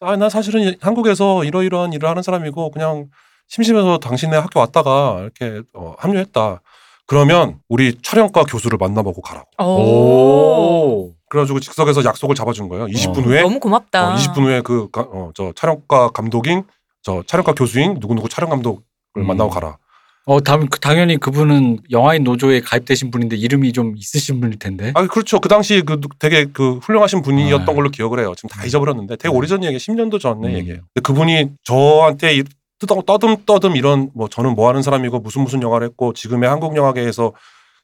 아, 0.00 0.16
나 0.16 0.28
사실은 0.28 0.76
한국에서 0.80 1.42
이러이러한 1.42 1.92
일을 1.92 2.08
하는 2.08 2.22
사람이고 2.22 2.70
그냥 2.70 3.06
심심해서 3.48 3.98
당신네 3.98 4.36
학교 4.36 4.60
왔다가 4.60 5.18
이렇게 5.20 5.62
어, 5.74 5.94
합류했다. 5.98 6.60
그러면 7.06 7.56
우리 7.68 7.96
촬영과 8.02 8.44
교수를 8.44 8.76
만나보고 8.78 9.22
가라고. 9.22 9.48
오. 9.64 11.14
그래가지고 11.30 11.60
즉석에서 11.60 12.04
약속을 12.04 12.34
잡아준 12.34 12.68
거예요. 12.68 12.86
20분 12.86 13.18
어. 13.18 13.22
후에 13.22 13.42
너무 13.42 13.58
고맙다. 13.60 14.12
어, 14.14 14.16
20분 14.16 14.42
후에 14.44 14.60
그 14.60 14.88
저 15.34 15.52
촬영과 15.56 16.10
감독인 16.10 16.64
저 17.02 17.22
촬영과 17.26 17.52
교수인 17.54 17.98
누구 18.00 18.14
누구 18.14 18.28
촬영 18.28 18.50
감독을 18.50 18.80
음. 19.16 19.26
만나고 19.26 19.50
가라. 19.50 19.78
어, 20.26 20.40
당, 20.42 20.66
그- 20.66 20.78
당연히 20.78 21.16
그분은 21.16 21.78
영화인 21.90 22.22
노조에 22.22 22.60
가입되신 22.60 23.10
분인데 23.10 23.36
이름이 23.36 23.72
좀 23.72 23.94
있으신 23.96 24.40
분일 24.42 24.58
텐데. 24.58 24.92
아 24.94 25.06
그렇죠. 25.06 25.40
그 25.40 25.48
당시 25.48 25.80
그 25.80 25.98
되게 26.18 26.44
그 26.52 26.74
훌륭하신 26.82 27.22
분이었던 27.22 27.66
아. 27.66 27.72
걸로 27.74 27.88
기억을 27.88 28.20
해요. 28.20 28.34
지금 28.36 28.50
다 28.50 28.62
잊어버렸는데 28.66 29.16
되게 29.16 29.32
음. 29.32 29.36
오래전 29.36 29.64
얘기, 29.64 29.78
10년도 29.78 30.20
전의 30.20 30.50
음. 30.50 30.58
얘기예요. 30.58 30.80
그분이 31.02 31.52
저한테 31.64 32.36
이- 32.36 32.42
뜨더- 32.78 33.04
떠듬 33.04 33.44
떠듬 33.44 33.76
이런 33.76 34.10
뭐 34.14 34.28
저는 34.28 34.54
뭐 34.54 34.68
하는 34.68 34.82
사람이고 34.82 35.18
무슨 35.20 35.42
무슨 35.42 35.62
영화를 35.62 35.86
했고 35.88 36.12
지금의 36.12 36.48
한국 36.48 36.76
영화계에서 36.76 37.32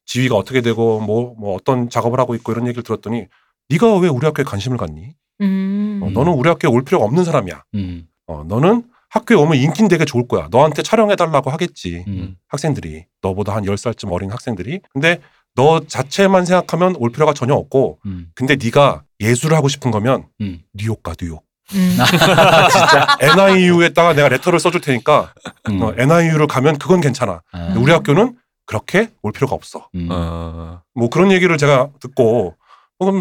지위가 0.06 0.36
어떻게 0.36 0.60
되고 0.60 1.00
뭐뭐 1.00 1.54
어떤 1.54 1.88
작업을 1.88 2.20
하고 2.20 2.34
있고 2.34 2.52
이런 2.52 2.66
얘기를 2.66 2.82
들었더니 2.82 3.26
네가 3.70 3.96
왜 3.98 4.08
우리 4.08 4.26
학교에 4.26 4.44
관심을 4.44 4.76
갖니? 4.76 5.14
음. 5.40 6.00
어, 6.02 6.10
너는 6.10 6.32
우리 6.32 6.48
학교에 6.48 6.70
올 6.70 6.84
필요가 6.84 7.04
없는 7.06 7.24
사람이야. 7.24 7.64
음. 7.74 8.06
어, 8.26 8.44
너는 8.46 8.84
학교에 9.08 9.36
오면 9.36 9.56
인기 9.58 9.86
되게 9.88 10.04
좋을 10.04 10.28
거야. 10.28 10.48
너한테 10.50 10.82
촬영해달라고 10.82 11.50
하겠지. 11.50 12.04
음. 12.06 12.36
학생들이. 12.48 13.06
너보다 13.22 13.54
한 13.54 13.64
10살쯤 13.64 14.12
어린 14.12 14.30
학생들이. 14.30 14.80
근데 14.92 15.20
너 15.54 15.80
자체만 15.80 16.44
생각하면 16.44 16.96
올 16.98 17.10
필요가 17.10 17.32
전혀 17.32 17.54
없고 17.54 17.98
음. 18.06 18.28
근데 18.34 18.56
네가 18.62 19.04
예술을 19.20 19.56
하고 19.56 19.68
싶은 19.68 19.90
거면 19.90 20.26
음. 20.40 20.60
뉴욕 20.74 21.02
가 21.02 21.14
뉴욕. 21.18 21.42
음. 21.72 21.96
진짜 22.70 23.16
NIU에다가 23.20 24.12
내가 24.14 24.28
레터를 24.28 24.60
써줄 24.60 24.80
테니까 24.80 25.32
음. 25.70 25.82
어, 25.82 25.94
NIU를 25.96 26.46
가면 26.46 26.78
그건 26.78 27.00
괜찮아. 27.00 27.40
아. 27.52 27.58
근데 27.58 27.80
우리 27.80 27.92
학교는 27.92 28.36
그렇게 28.66 29.10
올 29.22 29.32
필요가 29.32 29.54
없어. 29.54 29.88
음. 29.94 30.08
어. 30.10 30.82
뭐 30.94 31.08
그런 31.08 31.32
얘기를 31.32 31.56
제가 31.58 31.88
듣고 32.00 32.56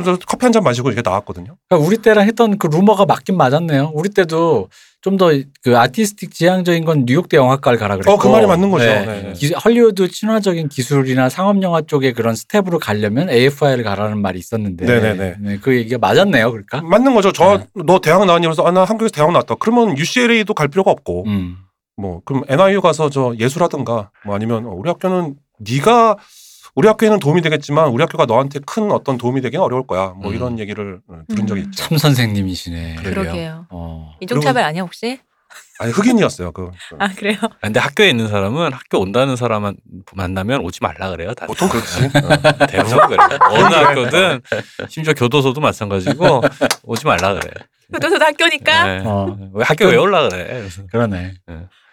저 0.03 0.17
커피 0.27 0.45
한 0.45 0.51
잔 0.53 0.63
마시고 0.63 0.89
이렇게 0.89 1.01
나왔거든요. 1.07 1.55
그러니까 1.69 1.87
우리 1.87 1.97
때랑 1.97 2.25
했던 2.27 2.57
그 2.57 2.67
루머가 2.67 3.05
맞긴 3.05 3.37
맞았네요. 3.37 3.91
우리 3.93 4.09
때도 4.09 4.69
좀 5.01 5.17
더 5.17 5.31
그 5.63 5.77
아티스틱 5.77 6.33
지향적인 6.33 6.85
건 6.85 7.03
뉴욕대 7.05 7.35
영화과를 7.37 7.77
가라 7.77 7.95
그랬고. 7.95 8.11
어, 8.13 8.17
그 8.17 8.27
말이 8.29 8.45
맞는 8.47 8.71
거죠. 8.71 8.85
네. 8.85 9.05
네. 9.05 9.33
기- 9.33 9.53
헐리우드 9.53 10.07
친화적인 10.07 10.69
기술이나 10.69 11.27
상업 11.29 11.61
영화 11.61 11.81
쪽에 11.81 12.13
그런 12.13 12.35
스텝으로 12.35 12.79
가려면 12.79 13.29
AFI를 13.29 13.83
가라는 13.83 14.21
말이 14.21 14.39
있었는데. 14.39 14.85
네네네. 14.85 15.35
네, 15.41 15.57
그 15.61 15.75
얘기가 15.75 15.97
맞았네요. 15.97 16.49
그러니까. 16.51 16.81
맞는 16.81 17.13
거죠. 17.15 17.31
저 17.33 17.57
네. 17.57 17.65
너 17.85 17.99
대학 17.99 18.23
나왔니? 18.25 18.45
그래서 18.47 18.63
아, 18.63 18.71
나 18.71 18.85
한국에서 18.85 19.11
대학 19.11 19.31
나왔다. 19.31 19.55
그러면 19.59 19.97
UCLA도 19.97 20.53
갈 20.53 20.69
필요가 20.69 20.91
없고 20.91 21.25
음. 21.27 21.57
뭐 21.97 22.21
그럼 22.23 22.43
NYU 22.47 22.79
가서 22.81 23.09
저 23.09 23.33
예술하든가 23.37 24.09
뭐 24.25 24.35
아니면 24.35 24.65
어, 24.65 24.69
우리 24.69 24.89
학교는 24.89 25.35
네가 25.59 26.15
우리 26.75 26.87
학교에는 26.87 27.19
도움이 27.19 27.41
되겠지만 27.41 27.89
우리 27.89 28.01
학교가 28.01 28.25
너한테 28.25 28.59
큰 28.65 28.91
어떤 28.91 29.17
도움이 29.17 29.41
되기는 29.41 29.63
어려울 29.63 29.85
거야. 29.85 30.07
뭐 30.09 30.31
음. 30.31 30.35
이런 30.35 30.59
얘기를 30.59 30.99
어, 31.07 31.19
들은 31.29 31.45
적이 31.45 31.61
음. 31.61 31.65
있죠. 31.65 31.83
참 31.83 31.97
선생님이시네. 31.97 32.95
그러게요. 32.95 33.67
어. 33.69 34.15
인종차별 34.19 34.63
아니야 34.63 34.81
혹시? 34.81 35.19
아니 35.79 35.91
흑인이었어요. 35.91 36.51
그 36.51 36.71
아 36.97 37.09
그래요? 37.09 37.37
근데 37.61 37.79
학교에 37.79 38.09
있는 38.09 38.27
사람은 38.27 38.73
학교 38.73 38.99
온다는 38.99 39.35
사람 39.35 39.75
만나면 40.13 40.61
오지 40.61 40.79
말라 40.81 41.11
그래요. 41.11 41.33
다들. 41.35 41.47
보통 41.53 41.69
그렇지. 41.69 42.05
어, 42.05 42.65
대부분 42.65 43.07
그래. 43.07 43.17
어느 43.51 43.73
학교든 43.75 44.41
심지어 44.89 45.13
교도소도 45.13 45.61
마찬가지고 45.61 46.41
오지 46.83 47.05
말라 47.05 47.35
그래. 47.35 47.51
교도소도 47.93 48.25
학교니까 48.25 48.83
네. 48.85 49.03
어. 49.05 49.37
왜 49.53 49.63
학교 49.63 49.85
왜 49.85 49.95
올라 49.97 50.27
그래? 50.27 50.63
그러네. 50.91 51.35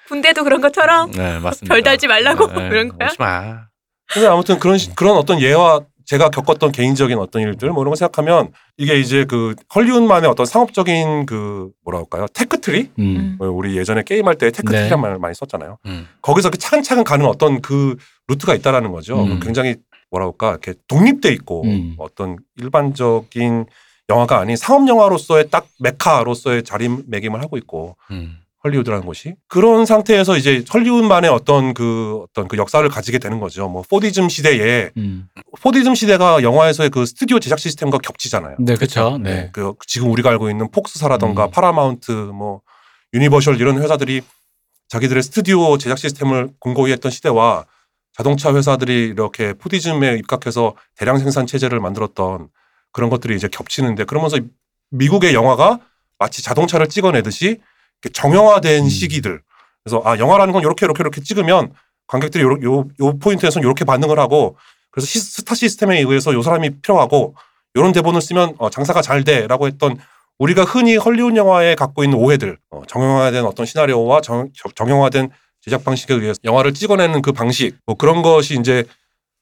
군대도 0.09 0.43
그런 0.45 0.63
것처럼 0.63 1.11
네 1.11 1.39
맞습니다. 1.39 1.75
별 1.75 1.83
달지 1.83 2.07
말라고 2.07 2.47
네, 2.47 2.69
그런 2.71 2.89
거야? 2.97 3.09
오지 3.09 3.17
마. 3.19 3.70
근데 4.13 4.27
아무튼 4.27 4.59
그런 4.59 4.79
시- 4.79 4.95
그런 4.95 5.17
어떤 5.17 5.41
예와 5.41 5.81
제가 6.07 6.31
겪었던 6.31 6.73
개인적인 6.73 7.17
어떤 7.19 7.43
일들 7.43 7.71
뭐 7.71 7.83
이런 7.85 7.91
거 7.91 7.97
생각하면 7.97 8.51
이게 8.77 8.99
이제 8.99 9.25
그 9.27 9.55
헐리우드만의 9.73 10.29
어떤 10.29 10.45
상업적인 10.45 11.27
그 11.27 11.71
뭐라 11.85 12.01
할까요? 12.01 12.27
tech 12.35 12.60
tree? 12.60 12.91
음. 12.99 13.17
음. 13.17 13.37
뭐 13.39 13.49
우리 13.49 13.77
예전에 13.77 14.03
게임할 14.03 14.37
때 14.37 14.51
tech 14.51 14.65
tree란 14.65 14.89
네. 14.89 14.97
말을 14.97 15.19
많이 15.19 15.35
썼잖아요. 15.37 15.79
음. 15.87 16.09
거기서 16.23 16.51
그 16.51 16.59
차근차근 16.59 17.05
가는 17.05 17.25
어떤 17.27 17.61
그 17.61 17.97
루트가 18.27 18.55
있다라는 18.57 18.91
거죠. 18.91 19.23
음. 19.23 19.39
굉장히 19.41 19.77
뭐라 20.11 20.27
할까? 20.27 20.51
이렇게 20.51 20.75
독립돼 20.89 21.33
있고 21.35 21.63
음. 21.65 21.95
어떤 21.99 22.39
일반적인 22.57 23.67
영화가 24.09 24.39
아닌 24.41 24.57
상업 24.57 24.89
영화로서의 24.89 25.51
딱 25.51 25.69
메카로서의 25.79 26.65
자리매김을 26.65 27.41
하고 27.41 27.57
있고 27.57 27.97
음. 28.11 28.39
헐리우드라는 28.63 29.07
곳이 29.07 29.37
그런 29.49 29.87
상태에서 29.87 30.37
이제 30.37 30.65
헐리우드만의 30.73 31.31
어떤 31.31 31.73
그 31.73 32.25
어떤 32.29 32.47
그 32.47 32.57
역사를 32.59 32.87
가지게 32.87 33.19
되는 33.19 33.41
거죠. 33.41 33.69
뭐 33.69 33.83
포디즘 33.89 34.29
시대에 34.29 34.91
음. 34.99 35.29
포디즘 35.63 35.95
시대가 35.95 36.43
영화에서의 36.43 36.91
그 36.91 37.07
스튜디오 37.07 37.39
제작 37.39 37.59
시스템과 37.59 37.99
겹치잖아요. 37.99 38.57
네, 38.59 38.75
그렇죠. 38.75 39.19
네. 39.19 39.51
그 39.53 39.73
지금 39.87 40.11
우리가 40.11 40.29
알고 40.31 40.51
있는 40.51 40.71
폭스사라던가 40.71 41.47
음. 41.47 41.51
파라마운트 41.51 42.13
뭐 42.13 42.61
유니버셜 43.15 43.61
이런 43.61 43.83
회사들이 43.83 44.21
자기들의 44.89 45.23
스튜디오 45.23 45.79
제작 45.79 45.99
시스템을 45.99 46.51
공고히 46.59 46.93
했던 46.93 47.11
시대와 47.11 47.65
자동차 48.13 48.55
회사들이 48.55 49.07
이렇게 49.07 49.55
포디즘에 49.55 50.17
입각해서 50.17 50.75
대량 50.97 51.17
생산 51.19 51.47
체제를 51.47 51.81
만들었던 51.81 52.49
그런 52.93 53.09
것들이 53.09 53.37
이제 53.37 53.49
겹치는데 53.49 54.05
그러면서 54.05 54.37
미국의 54.91 55.33
영화가 55.33 55.79
마치 56.19 56.43
자동차를 56.43 56.89
찍어내듯이 56.89 57.61
정형화된 58.09 58.85
음. 58.85 58.89
시기들 58.89 59.43
그래서 59.85 60.03
아 60.05 60.19
영화라는 60.19 60.53
건 60.53 60.63
이렇게 60.63 60.87
이렇게 60.87 61.03
이렇게 61.03 61.21
찍으면 61.21 61.73
관객들이 62.07 62.43
요, 62.45 62.57
요, 62.63 62.89
요 63.01 63.19
포인트에서는 63.19 63.67
이렇게 63.67 63.85
반응을 63.85 64.19
하고 64.19 64.57
그래서 64.91 65.07
시, 65.07 65.21
스타 65.21 65.55
시스템에 65.55 65.99
의해서 65.99 66.33
요 66.35 66.43
사람이 66.43 66.81
필요하고 66.81 67.35
요런 67.77 67.93
대본을 67.93 68.21
쓰면 68.21 68.55
어, 68.59 68.71
장사가 68.71 69.03
잘 69.03 69.23
돼라고 69.25 69.67
했던 69.67 69.97
우리가 70.39 70.65
흔히 70.65 70.97
헐리우드 70.97 71.37
영화에 71.37 71.75
갖고 71.75 72.03
있는 72.03 72.19
오해들 72.19 72.59
어, 72.71 72.83
정형화된 72.89 73.45
어떤 73.45 73.67
시나리오와 73.67 74.23
정, 74.23 74.51
정형화된 74.75 75.31
제작 75.61 75.85
방식에 75.85 76.15
의해서 76.15 76.41
영화를 76.45 76.73
찍어내는 76.75 77.23
그 77.23 77.33
방식 77.33 77.77
뭐 77.87 77.95
그런 77.95 78.23
것이 78.23 78.59
이제 78.59 78.85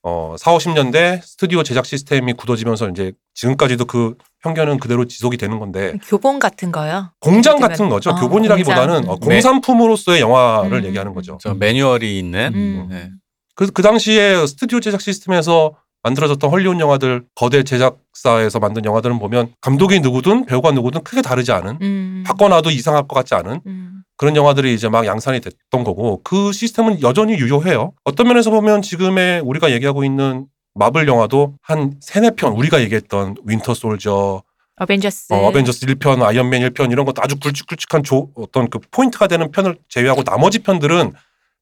어 0.02 0.36
4, 0.38 0.52
50년대 0.52 1.20
스튜디오 1.22 1.62
제작 1.62 1.84
시스템이 1.84 2.34
굳어지면서 2.34 2.88
이제 2.90 3.12
지금까지도 3.34 3.84
그 3.84 4.14
편견은 4.42 4.78
그대로 4.78 5.04
지속이 5.06 5.36
되는 5.36 5.58
건데 5.58 5.94
교본 6.06 6.38
같은 6.38 6.70
거요. 6.70 7.10
공장 7.20 7.58
같은 7.58 7.88
거죠. 7.88 8.10
어, 8.10 8.14
교본이라기보다는 8.14 9.06
공장. 9.06 9.12
어, 9.12 9.16
공산품으로서의 9.16 10.20
영화를 10.20 10.78
음. 10.78 10.84
얘기하는 10.84 11.14
거죠. 11.14 11.38
저 11.40 11.54
매뉴얼이 11.54 12.18
있는 12.18 12.52
음. 12.54 12.86
네. 12.90 13.10
그, 13.54 13.66
그 13.72 13.82
당시에 13.82 14.46
스튜디오 14.46 14.78
제작 14.78 15.00
시스템에서 15.00 15.74
만들어졌던 16.04 16.48
헐리우드 16.48 16.80
영화들, 16.80 17.24
거대 17.34 17.64
제작사에서 17.64 18.60
만든 18.60 18.84
영화들은 18.84 19.18
보면 19.18 19.52
감독이 19.60 19.98
누구든 19.98 20.46
배우가 20.46 20.70
누구든 20.70 21.02
크게 21.02 21.22
다르지 21.22 21.50
않은, 21.50 21.78
음. 21.82 22.24
바꿔놔도 22.24 22.70
이상할 22.70 23.08
것 23.08 23.16
같지 23.16 23.34
않은 23.34 23.60
음. 23.66 23.97
그런 24.18 24.36
영화들이 24.36 24.74
이제 24.74 24.88
막 24.88 25.06
양산이 25.06 25.40
됐던 25.40 25.84
거고 25.84 26.20
그 26.22 26.52
시스템은 26.52 27.00
여전히 27.02 27.34
유효해요. 27.34 27.92
어떤 28.04 28.26
면에서 28.28 28.50
보면 28.50 28.82
지금의 28.82 29.40
우리가 29.40 29.70
얘기하고 29.70 30.04
있는 30.04 30.46
마블 30.74 31.08
영화도 31.08 31.54
한 31.62 31.94
세네 32.00 32.32
편 32.36 32.52
우리가 32.52 32.80
얘기했던 32.82 33.36
윈터 33.44 33.74
솔저, 33.74 34.42
어벤져스. 34.76 35.32
어, 35.32 35.46
어벤져스 35.46 35.86
1편, 35.86 36.22
아이언맨 36.22 36.62
1편 36.70 36.90
이런 36.90 37.04
것도 37.06 37.22
아주 37.22 37.36
굵직굵직한 37.38 38.02
조, 38.02 38.30
어떤 38.34 38.68
그 38.68 38.80
포인트가 38.90 39.28
되는 39.28 39.50
편을 39.50 39.76
제외하고 39.88 40.24
나머지 40.24 40.60
편들은 40.60 41.12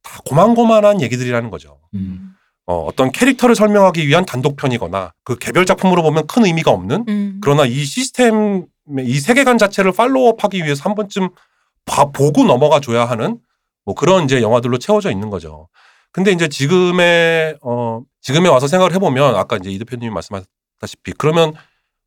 다 0.03 0.21
고만고만한 0.27 1.03
얘기들이라는 1.03 1.51
거죠. 1.51 1.79
음. 1.95 2.33
어, 2.67 2.85
어떤 2.85 3.13
캐릭터를 3.13 3.55
설명하기 3.55 4.07
위한 4.09 4.25
단독편이거나 4.25 5.13
그 5.25 5.37
개별 5.39 5.67
작품으로 5.67 6.03
보면 6.03 6.27
큰 6.27 6.47
의미가 6.47 6.71
없는 6.71 7.05
음. 7.09 7.41
그러나 7.43 7.65
이 7.65 7.85
시스템 7.85 8.67
이 8.99 9.19
세계관 9.21 9.59
자체를 9.59 9.93
follow-up하기 9.93 10.65
위해서 10.65 10.83
한 10.85 10.95
번쯤 10.95 11.29
봐 11.87 12.07
보고 12.07 12.45
넘어가 12.45 12.81
줘야 12.81 13.07
하는 13.07 13.39
뭐 13.85 13.95
그런 13.95 14.25
이제 14.25 14.43
영화들로 14.43 14.79
채워져 14.79 15.11
있는 15.11 15.31
거죠. 15.31 15.69
근데 16.13 16.33
이제 16.33 16.49
지금의 16.49 17.57
어 17.63 18.03
지금에 18.21 18.49
와서 18.49 18.67
생각을 18.67 18.93
해보면 18.95 19.37
아까 19.37 19.57
이제 19.57 19.71
이 19.71 19.79
대표님이 19.79 20.11
말씀하셨다시피 20.11 21.13
그러면 21.17 21.55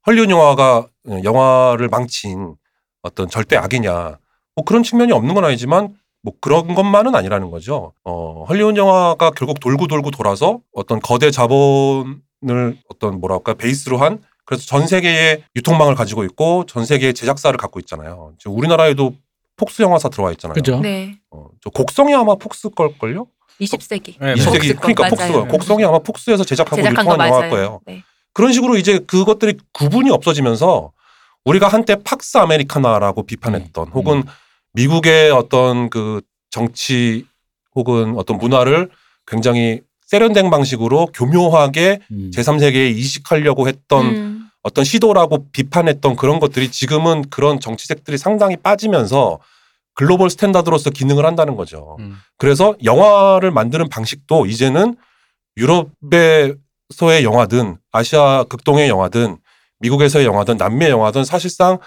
헐리우드 0.06 0.32
영화가 0.32 0.88
영화를 1.24 1.88
망친 1.90 2.56
어떤 3.02 3.30
절대 3.30 3.56
악이냐 3.56 4.18
뭐 4.56 4.66
그런 4.66 4.84
측면이 4.84 5.12
없는 5.14 5.34
건 5.34 5.46
아니지만 5.46 5.96
뭐 6.22 6.34
그런 6.42 6.76
것만은 6.76 7.16
아니라는 7.16 7.50
거죠. 7.50 7.94
어, 8.04 8.46
헐리우드 8.50 8.78
영화가 8.78 9.32
결국 9.32 9.60
돌고 9.60 9.88
돌고 9.88 10.12
돌아서 10.12 10.60
어떤 10.74 11.00
거대 11.00 11.32
자본을 11.32 12.78
어떤 12.90 13.22
뭐랄까 13.22 13.54
베이스로 13.54 13.98
한 13.98 14.22
그래서 14.46 14.66
전 14.66 14.88
세계의 14.88 15.44
유통망을 15.56 15.96
가지고 15.96 16.24
있고 16.26 16.66
전 16.66 16.84
세계의 16.84 17.14
제작사를 17.14 17.56
갖고 17.58 17.80
있잖아요. 17.80 18.34
지금 18.40 18.58
우리나라에도 18.58 19.14
폭스 19.60 19.82
영화사 19.82 20.10
들어와 20.10 20.32
있잖아요. 20.32 20.53
그죠? 20.53 20.80
네. 20.80 21.20
어, 21.30 21.47
저 21.62 21.70
곡성이 21.70 22.14
아마 22.16 22.36
폭스 22.36 22.70
걸걸요? 22.70 23.28
20세기. 23.60 24.16
네, 24.20 24.34
20세기 24.36 24.53
폭스 24.53 24.74
거 24.74 24.80
그러니까 24.80 25.16
맞아요. 25.16 25.34
폭스 25.43 25.51
곡성이 25.51 25.84
아마 25.84 25.99
폭스에서 25.99 26.45
제작하고 26.45 26.82
유통한 26.82 27.20
영화일. 27.20 27.49
거예요. 27.49 27.82
네. 27.86 28.03
그런 28.34 28.53
식으로 28.53 28.78
이제 28.78 28.99
그것들이 28.99 29.57
구분이 29.74 30.10
없어지면서 30.12 30.93
우리가 31.43 31.68
한때 31.68 31.97
팍스 32.01 32.38
아메리카나라고 32.38 33.26
비판했던 33.26 33.88
음. 33.88 33.91
혹은 33.93 34.24
미국의 34.74 35.32
어떤 35.32 35.89
그 35.89 36.22
정치 36.51 37.26
혹은 37.76 38.16
어떤 38.18 38.38
문화를 38.38 38.89
굉장히 39.28 39.82
세련된 40.05 40.49
방식으로 40.49 41.07
교묘하게 41.14 41.99
음. 42.12 42.32
제3세계에 42.34 42.95
이식하려고 42.95 43.68
했던 43.68 44.05
음. 44.05 44.39
어떤 44.62 44.84
시도라고 44.84 45.49
비판했던 45.51 46.16
그런 46.16 46.39
것들이 46.39 46.70
지금은 46.70 47.30
그런 47.30 47.60
정치색들이 47.60 48.18
상당히 48.18 48.57
빠지면서 48.57 49.39
글로벌 49.93 50.30
스탠다드로서 50.30 50.89
기능을 50.91 51.26
한다는 51.26 51.55
거죠. 51.55 51.97
음. 51.99 52.18
그래서 52.38 52.76
영화를 52.84 53.51
만드는 53.51 53.89
방식도 53.89 54.45
이제는 54.45 54.95
유럽에서의 55.57 57.24
영화든 57.24 57.78
아시아 57.91 58.43
극동의 58.45 58.89
영화든 58.89 59.38
미국에서의 59.80 60.26
영화든 60.26 60.57
남미의 60.57 60.91
영화든 60.91 61.26
사실상 61.26 61.80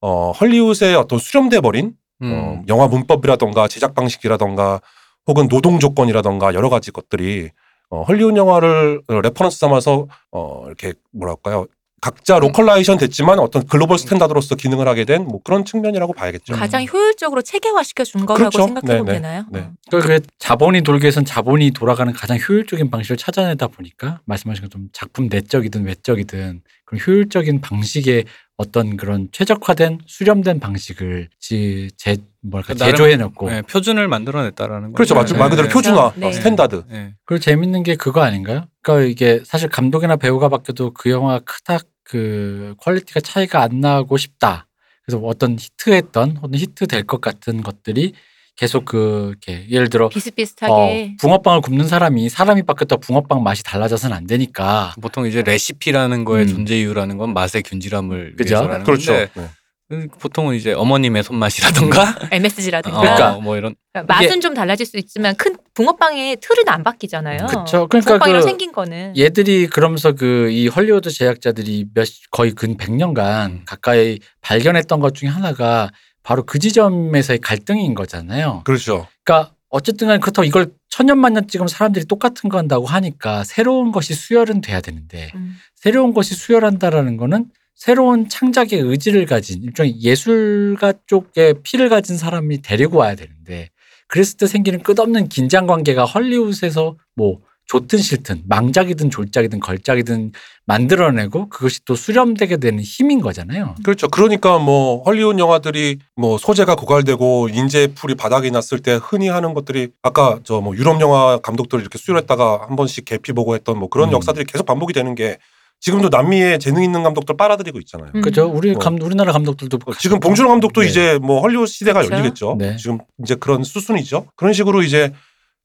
어 0.00 0.32
헐리우드의 0.32 0.96
어떤 0.96 1.18
수렴돼 1.18 1.60
버린 1.60 1.94
음. 2.22 2.32
어, 2.32 2.62
영화 2.68 2.88
문법이라던가 2.88 3.68
제작 3.68 3.94
방식이라던가 3.94 4.80
혹은 5.26 5.48
노동 5.48 5.78
조건이라던가 5.78 6.54
여러 6.54 6.68
가지 6.68 6.90
것들이 6.90 7.50
어, 7.90 8.02
헐리우드 8.02 8.36
영화를 8.36 9.02
reference 9.06 9.58
삼아서 9.58 10.08
어, 10.32 10.64
이렇게 10.66 10.94
뭐랄까요 11.12 11.66
각자 12.02 12.40
localization 12.40 12.98
됐지만 12.98 13.38
어떤 13.38 13.64
global 13.66 13.96
standard로서 13.96 14.56
기능을 14.56 14.88
하게 14.88 15.04
된 15.04 15.22
뭐 15.22 15.40
그런 15.44 15.64
측면이라고 15.64 16.12
봐야겠죠. 16.14 16.52
가장 16.54 16.84
효율적으로 16.84 17.42
체계화시켜 17.42 18.02
준 18.04 18.26
거라고 18.26 18.50
그렇죠. 18.50 18.64
생각해 18.66 18.98
보면 18.98 19.04
네, 19.06 19.12
네, 19.12 19.18
되나요? 19.20 19.44
네. 19.52 19.60
어. 19.60 19.72
그러니까 19.88 20.18
그 20.18 20.26
자본이 20.40 20.82
돌기 20.82 21.04
위해선 21.04 21.24
자본이 21.24 21.70
돌아가는 21.70 22.12
가장 22.12 22.36
효율적인 22.38 22.90
방식을 22.90 23.16
찾아내다 23.16 23.68
보니까 23.68 24.20
말씀하신 24.24 24.64
것처럼 24.64 24.88
작품 24.92 25.28
내적이든 25.30 25.84
외적이든 25.86 26.62
그런 26.84 27.00
효율적인 27.06 27.60
방식의 27.60 28.24
어떤 28.56 28.96
그런 28.96 29.28
최적화된 29.32 30.00
수렴된 30.06 30.58
방식을 30.60 31.28
지, 31.38 31.88
제 31.96 32.16
뭐랄까 32.42 32.74
나름- 32.74 32.92
제조해냈고 32.92 33.48
네, 33.48 33.62
표준을 33.62 34.08
만들어냈다라는 34.08 34.92
그렇죠. 34.92 35.14
거죠. 35.14 35.34
말, 35.34 35.40
말 35.42 35.50
그대로 35.50 35.68
네. 35.68 35.72
표준화, 35.72 36.12
네. 36.16 36.26
어, 36.26 36.32
standard. 36.32 36.84
네. 36.88 37.14
그리고 37.24 37.40
재밌는 37.40 37.82
게 37.84 37.94
그거 37.94 38.22
아닌가요? 38.22 38.66
그러니까 38.82 39.08
이게 39.08 39.40
사실 39.44 39.68
감독이나 39.68 40.16
배우가 40.16 40.48
바뀌어도 40.48 40.92
그 40.94 41.10
영화 41.10 41.38
그닥 41.40 41.84
그 42.12 42.74
quality가 42.76 43.20
차이가 43.20 43.62
안 43.62 43.80
나고 43.80 44.18
싶다. 44.18 44.66
그래서 45.06 45.18
어떤 45.24 45.56
히트했던 45.58 46.36
혹은 46.42 46.58
히트 46.58 46.86
될 46.86 47.04
것 47.04 47.22
같은 47.22 47.62
것들이 47.62 48.12
계속 48.54 48.84
그 48.84 49.30
이렇게 49.30 49.66
예를 49.70 49.88
들어 49.88 50.06
어, 50.06 50.08
비슷비슷하게 50.10 51.16
붕어빵을 51.20 51.62
굽는 51.62 51.88
사람이 51.88 52.28
사람이 52.28 52.64
바뀌었다 52.64 52.96
붕어빵 52.96 53.42
맛이 53.42 53.62
달라져서는 53.64 54.14
안 54.14 54.26
되니까 54.26 54.94
보통 55.00 55.26
이제 55.26 55.42
레시피라는 55.42 56.26
거의 56.26 56.44
음. 56.44 56.48
존재 56.48 56.78
이유라는 56.78 57.16
건 57.16 57.32
맛의 57.32 57.62
균질함을 57.62 58.36
그죠? 58.36 58.56
위해서라는 58.56 58.84
그렇죠. 58.84 59.12
건데 59.14 59.30
네. 59.34 59.48
그 59.92 60.18
보통은 60.18 60.54
이제 60.54 60.72
어머님의 60.72 61.22
손맛이라던가 61.22 62.16
MSG라든가 62.32 63.34
어, 63.34 63.40
뭐 63.40 63.56
이런 63.56 63.74
그러니까 63.92 64.14
맛은 64.14 64.40
좀 64.40 64.54
달라질 64.54 64.86
수 64.86 64.96
있지만 64.96 65.34
큰 65.36 65.56
붕어빵의 65.74 66.38
틀은 66.40 66.68
안 66.68 66.82
바뀌잖아요. 66.82 67.46
그쵸. 67.46 67.86
그러니까 67.88 68.18
그 68.18 68.42
생긴 68.42 68.72
거는 68.72 69.16
얘들이 69.18 69.66
그러면서 69.66 70.12
그 70.12 70.52
이 70.52 70.68
헐리우드 70.68 71.10
제작자들이 71.10 71.86
몇 71.94 72.06
거의 72.30 72.52
근 72.52 72.76
100년간 72.76 73.46
음. 73.46 73.62
가까이 73.66 74.18
발견했던 74.42 75.00
것 75.00 75.14
중에 75.14 75.28
하나가 75.28 75.90
바로 76.22 76.44
그 76.44 76.58
지점에서의 76.58 77.38
갈등인 77.38 77.94
거잖아요. 77.94 78.62
그렇죠. 78.64 79.08
그러니까 79.24 79.54
어쨌든 79.68 80.08
간에 80.08 80.20
그렇다고 80.20 80.44
이걸 80.44 80.72
천년만년 80.90 81.48
찍으면 81.48 81.68
사람들이 81.68 82.04
똑같은 82.04 82.50
거 82.50 82.58
한다고 82.58 82.86
하니까 82.86 83.44
새로운 83.44 83.90
것이 83.90 84.14
수혈은 84.14 84.60
돼야 84.60 84.80
되는데 84.80 85.32
음. 85.34 85.56
새로운 85.74 86.12
것이 86.12 86.34
수혈한다라는 86.34 87.16
거는 87.16 87.46
새로운 87.74 88.28
창작의 88.28 88.78
의지를 88.80 89.26
가진 89.26 89.62
일종의 89.62 90.00
예술가 90.00 90.92
쪽에 91.06 91.54
피를 91.62 91.88
가진 91.88 92.16
사람이 92.16 92.62
데리고 92.62 92.98
와야 92.98 93.14
되는데 93.14 93.70
그랬을 94.08 94.36
때 94.36 94.46
생기는 94.46 94.82
끝없는 94.82 95.28
긴장 95.28 95.66
관계가 95.66 96.04
헐리우드에서 96.04 96.96
뭐 97.16 97.40
좋든 97.66 97.98
싫든 97.98 98.42
망작이든 98.46 99.08
졸작이든 99.08 99.60
걸작이든 99.60 100.32
만들어내고 100.66 101.48
그것이 101.48 101.84
또 101.86 101.94
수렴되게 101.94 102.58
되는 102.58 102.80
힘인 102.82 103.20
거잖아요. 103.20 103.76
그렇죠. 103.82 104.08
그러니까 104.08 104.58
뭐 104.58 105.02
헐리우드 105.04 105.38
영화들이 105.40 105.98
뭐 106.14 106.36
소재가 106.36 106.74
고갈되고 106.74 107.48
인재풀이 107.48 108.14
바닥이 108.16 108.50
났을 108.50 108.78
때 108.80 108.98
흔히 109.02 109.28
하는 109.28 109.54
것들이 109.54 109.88
아까 110.02 110.38
저 110.44 110.60
뭐 110.60 110.76
유럽 110.76 111.00
영화 111.00 111.38
감독들 111.38 111.80
이렇게 111.80 111.98
수혈했다가 111.98 112.66
한 112.68 112.76
번씩 112.76 113.06
개피 113.06 113.32
보고 113.32 113.54
했던 113.54 113.78
뭐 113.78 113.88
그런 113.88 114.10
음. 114.10 114.12
역사들이 114.12 114.44
계속 114.44 114.66
반복이 114.66 114.92
되는 114.92 115.14
게 115.14 115.38
지금도 115.82 116.08
남미에 116.10 116.58
재능 116.58 116.82
있는 116.84 117.02
감독들 117.02 117.36
빨아들이고 117.36 117.78
있잖아요. 117.80 118.12
음. 118.14 118.20
그죠? 118.22 118.46
우리 118.46 118.70
뭐. 118.72 118.78
감, 118.80 119.00
우리나라 119.02 119.32
감독들도 119.32 119.78
어, 119.84 119.92
지금 119.98 120.20
봉준호 120.20 120.48
감독도 120.48 120.80
네. 120.82 120.86
이제 120.86 121.18
뭐 121.20 121.40
헐리우드 121.40 121.66
시대가 121.66 122.00
그렇죠. 122.00 122.14
열리겠죠. 122.16 122.56
네. 122.58 122.76
지금 122.76 122.98
이제 123.22 123.34
그런 123.34 123.64
수순이죠. 123.64 124.26
그런 124.36 124.52
식으로 124.52 124.82
이제 124.82 125.12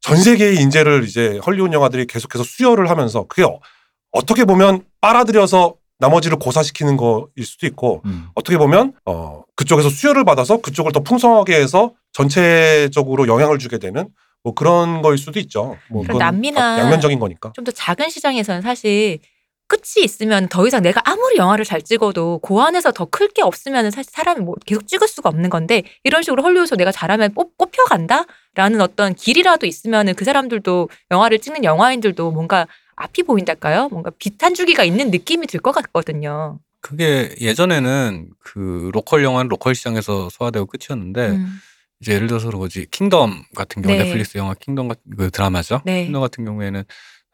전 0.01 0.17
세계의 0.17 0.57
인재를 0.57 1.05
이제 1.07 1.39
헐리우드 1.45 1.73
영화들이 1.73 2.07
계속해서 2.07 2.43
수혈을 2.43 2.89
하면서 2.89 3.25
그게 3.27 3.43
어- 3.43 3.59
어떻게 4.11 4.43
보면 4.45 4.81
빨아들여서 5.01 5.75
나머지를 5.99 6.37
고사시키는 6.39 6.97
거일 6.97 7.43
수도 7.43 7.65
있고 7.67 8.01
음. 8.05 8.27
어떻게 8.35 8.57
보면 8.57 8.93
어 9.05 9.43
그쪽에서 9.55 9.89
수혈을 9.89 10.25
받아서 10.25 10.57
그쪽을 10.61 10.91
더 10.91 10.99
풍성하게 11.01 11.55
해서 11.55 11.93
전체적으로 12.13 13.27
영향을 13.27 13.59
주게 13.59 13.77
되는 13.77 14.07
뭐 14.43 14.53
그런 14.53 15.01
거일 15.03 15.17
수도 15.19 15.39
있죠. 15.39 15.75
뭐 15.89 16.03
남미나 16.05 16.79
양면적인 16.79 17.19
거니까. 17.19 17.51
좀 17.55 17.63
더 17.65 17.71
작은 17.71 18.09
시장에서는 18.09 18.61
사실 18.61 19.19
끝이 19.67 20.03
있으면 20.03 20.47
더 20.47 20.65
이상 20.67 20.81
내가 20.81 21.01
아무리 21.05 21.37
영화를 21.37 21.65
잘 21.65 21.81
찍어도 21.81 22.39
그 22.39 22.57
안에서 22.59 22.91
더 22.91 23.05
클 23.05 23.27
게 23.29 23.41
없으면 23.41 23.91
사실 23.91 24.11
사람이 24.13 24.41
뭐 24.41 24.55
계속 24.65 24.87
찍을 24.87 25.07
수가 25.07 25.29
없는 25.29 25.49
건데 25.49 25.83
이런 26.03 26.23
식으로 26.23 26.41
헐리우드에서 26.43 26.75
내가 26.75 26.91
잘하면 26.91 27.33
뽑, 27.33 27.57
뽑혀간다라는 27.57 28.81
어떤 28.81 29.13
길이라도 29.13 29.65
있으면은 29.65 30.13
그 30.15 30.23
사람들도 30.25 30.89
영화를 31.11 31.39
찍는 31.39 31.63
영화인들도 31.63 32.31
뭔가 32.31 32.67
앞이 32.95 33.23
보인달까요? 33.23 33.89
뭔가 33.89 34.11
빛 34.17 34.41
한 34.43 34.53
줄기가 34.53 34.83
있는 34.83 35.11
느낌이 35.11 35.47
들 35.47 35.59
것 35.59 35.71
같거든요. 35.73 36.59
그게 36.81 37.35
예전에는 37.41 38.29
그 38.39 38.89
local 38.93 39.23
영화는 39.23 39.49
local 39.49 39.75
시장에서 39.75 40.29
소화되고 40.29 40.67
끝이었는데 40.67 41.27
음. 41.29 41.59
이제 41.99 42.13
예를 42.13 42.27
들어서 42.27 42.49
그거지 42.51 42.85
킹덤 42.91 43.43
같은 43.55 43.81
경우 43.81 43.95
네. 43.95 44.03
넷플릭스 44.03 44.37
영화 44.37 44.53
킹덤 44.53 44.87
같은 44.87 45.01
그 45.17 45.29
드라마죠. 45.31 45.81
네. 45.85 46.05
킹덤 46.05 46.21
같은 46.21 46.45
경우에는 46.45 46.83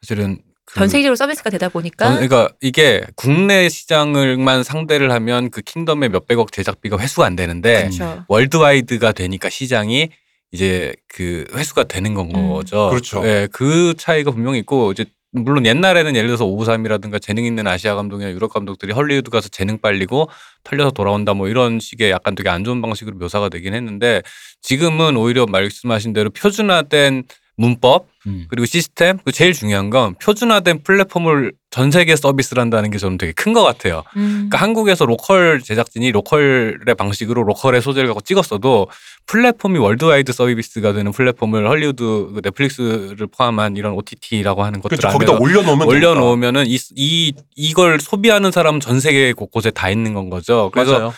사실은 0.02 0.38
그 0.66 0.78
전 0.80 0.88
세계적으로 0.88 1.14
서비스가 1.16 1.50
되다 1.50 1.68
보니까 1.68 2.06
전- 2.06 2.14
그러니까 2.28 2.54
이게 2.60 3.02
국내 3.16 3.68
시장을만 3.68 4.62
상대를 4.64 5.12
하면 5.12 5.50
그 5.50 5.60
킹덤의 5.60 6.08
몇백억 6.08 6.52
제작비가 6.52 6.98
회수가 6.98 7.24
안 7.26 7.36
되는데 7.36 7.82
그렇죠. 7.82 8.24
worldwide가 8.28 9.12
되니까 9.12 9.50
시장이 9.50 10.08
이제 10.52 10.94
그 11.08 11.44
회수가 11.54 11.84
되는 11.84 12.14
건 12.14 12.30
음. 12.34 12.48
거죠. 12.48 12.88
그렇죠. 12.90 13.26
예, 13.26 13.48
그 13.52 13.94
차이가 13.98 14.30
분명히 14.30 14.60
있고 14.60 14.92
이제 14.92 15.04
물론 15.36 15.66
옛날에는 15.66 16.14
예를 16.14 16.28
들어서 16.28 16.44
오우삼이라든가 16.46 17.18
재능 17.18 17.44
있는 17.44 17.66
아시아 17.66 17.96
감독이나 17.96 18.30
유럽 18.30 18.52
감독들이 18.52 18.92
헐리우드 18.92 19.30
가서 19.30 19.48
재능 19.48 19.78
빨리고 19.80 20.28
털려서 20.62 20.92
돌아온다 20.92 21.34
뭐 21.34 21.48
이런 21.48 21.80
식의 21.80 22.10
약간 22.12 22.36
되게 22.36 22.48
안 22.50 22.62
좋은 22.62 22.80
방식으로 22.80 23.16
묘사가 23.18 23.48
되긴 23.48 23.74
했는데 23.74 24.22
지금은 24.62 25.16
오히려 25.16 25.44
말씀하신 25.46 26.12
대로 26.12 26.30
표준화된 26.30 27.24
문법 27.56 28.06
음. 28.26 28.46
그리고 28.48 28.66
시스템 28.66 29.16
그리고 29.18 29.30
제일 29.30 29.52
중요한 29.52 29.90
건 29.90 30.14
표준화된 30.20 30.82
플랫폼을 30.82 31.52
전 31.70 31.90
세계 31.90 32.16
서비스를 32.16 32.60
한다는 32.60 32.90
게 32.90 32.98
저는 32.98 33.18
되게 33.18 33.32
큰 33.32 33.52
것 33.54 33.62
같아요. 33.62 34.02
음. 34.16 34.48
그러니까 34.50 34.58
한국에서 34.58 35.06
local 35.06 35.60
제작진이 35.62 36.10
local의 36.10 36.94
방식으로 36.98 37.44
local의 37.44 37.80
소재를 37.82 38.08
갖고 38.08 38.20
찍었어도 38.20 38.88
플랫폼이 39.26 39.78
worldwide 39.78 40.32
서비스가 40.32 40.92
되는 40.92 41.12
플랫폼을 41.12 41.68
헐리우드 41.68 42.02
그 42.34 42.40
넷플릭스를 42.42 43.28
포함한 43.28 43.76
이런 43.76 43.92
OTT라고 43.94 44.64
하는 44.64 44.80
것들 44.80 44.96
그렇죠. 44.98 45.12
거기다 45.16 45.32
올려놓으면. 45.38 45.86
올려놓으면은 45.86 46.64
이, 46.66 46.78
이 46.96 47.32
이걸 47.54 48.00
소비하는 48.00 48.50
사람은 48.50 48.80
전 48.80 48.98
세계 48.98 49.32
곳곳에 49.32 49.70
다 49.70 49.88
있는 49.90 50.14
건 50.14 50.28
거죠. 50.30 50.70
그래서 50.72 50.92
맞아요. 50.98 51.14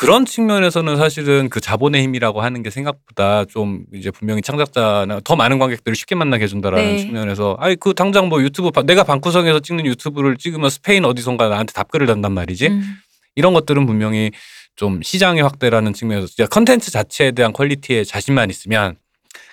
그런 0.00 0.24
측면에서는 0.24 0.96
사실은 0.96 1.50
그 1.50 1.60
자본의 1.60 2.02
힘이라고 2.04 2.40
하는 2.40 2.62
게 2.62 2.70
생각보다 2.70 3.44
좀 3.44 3.84
이제 3.92 4.10
분명히 4.10 4.40
창작자나 4.40 5.20
더 5.22 5.36
많은 5.36 5.58
관객들을 5.58 5.94
쉽게 5.94 6.14
만나게 6.14 6.44
해준다라는 6.44 6.84
네. 6.96 6.98
측면에서 7.00 7.58
아니 7.60 7.76
그 7.76 7.92
당장 7.92 8.30
뭐 8.30 8.40
유튜브 8.40 8.70
바- 8.70 8.82
내가 8.82 9.04
방구석에서 9.04 9.60
찍는 9.60 9.84
유튜브를 9.84 10.38
찍으면 10.38 10.70
스페인 10.70 11.04
어디선가 11.04 11.50
나한테 11.50 11.74
답글을 11.74 12.06
단단 12.06 12.32
말이지 12.32 12.68
음. 12.68 12.96
이런 13.34 13.52
것들은 13.52 13.84
분명히 13.84 14.30
좀 14.74 15.02
시장의 15.02 15.42
확대라는 15.42 15.92
측면에서 15.92 16.46
컨텐츠 16.46 16.90
자체에 16.90 17.32
대한 17.32 17.52
quality에 17.52 18.04
자신만 18.04 18.48
있으면 18.48 18.96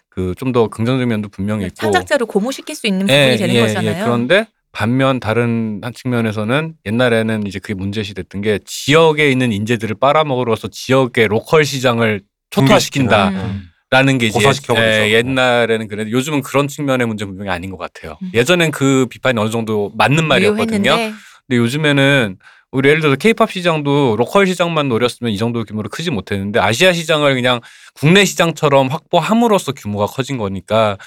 그 0.08 0.34
좀 0.38 0.54
더 0.54 0.70
긍정적인 0.70 1.10
면도 1.10 1.28
분명히 1.28 1.66
있고 1.66 1.76
창작자를 1.76 2.26
고무시킬 2.26 2.74
수 2.74 2.88
있는 2.88 3.10
예, 3.10 3.36
부분이 3.36 3.38
되는 3.38 3.54
예, 3.56 3.60
거잖아요. 3.68 4.00
예. 4.00 4.04
그런데 4.04 4.48
반면 4.72 5.20
다른 5.20 5.80
한 5.84 5.94
측면에서는 5.94 6.74
옛날에는 6.86 7.48
이제 7.48 7.60
그게 7.60 7.74
문제시 7.74 8.14
됐던 8.14 8.42
게 8.42 8.60
지역에 8.66 9.32
있는 9.32 9.52
인재들을 9.52 9.96
빨아먹음으로써 10.00 10.68
지역의 10.68 11.28
local 11.28 11.66
시장을 11.66 12.22
초토화시킨다. 12.50 13.30
음. 13.30 13.64
라는 13.90 14.18
게 14.18 14.28
이제. 14.28 14.40
예, 14.78 15.14
옛날에는 15.14 15.88
그랬는데 15.88 16.12
요즘은 16.12 16.42
그런 16.42 16.68
측면의 16.68 17.08
문제 17.08 17.24
분명히 17.24 17.50
아닌 17.50 17.72
것 17.72 17.78
같아요. 17.78 18.18
음. 18.22 18.32
예전엔 18.34 18.72
그 18.72 19.08
비판이 19.10 19.40
어느 19.40 19.50
정도 19.50 19.92
맞는 19.96 20.28
말이었거든요. 20.28 20.92
유효했는데 20.92 21.16
근데 21.48 21.58
요즘에는 21.58 22.38
우리 22.72 22.90
예를 22.90 23.00
들어서 23.00 23.16
케이팝 23.16 23.50
시장도 23.50 24.18
local 24.18 24.46
시장만 24.46 24.90
노렸으면 24.90 25.32
이 25.32 25.38
정도 25.38 25.64
규모로 25.64 25.88
크지 25.88 26.12
못했는데 26.12 26.60
아시아 26.60 26.92
시장을 26.92 27.34
그냥 27.34 27.62
국내 27.94 28.26
시장처럼 28.26 28.88
확보함으로써 28.88 29.72
규모가 29.72 30.06
커진 30.06 30.38
거니까 30.38 30.98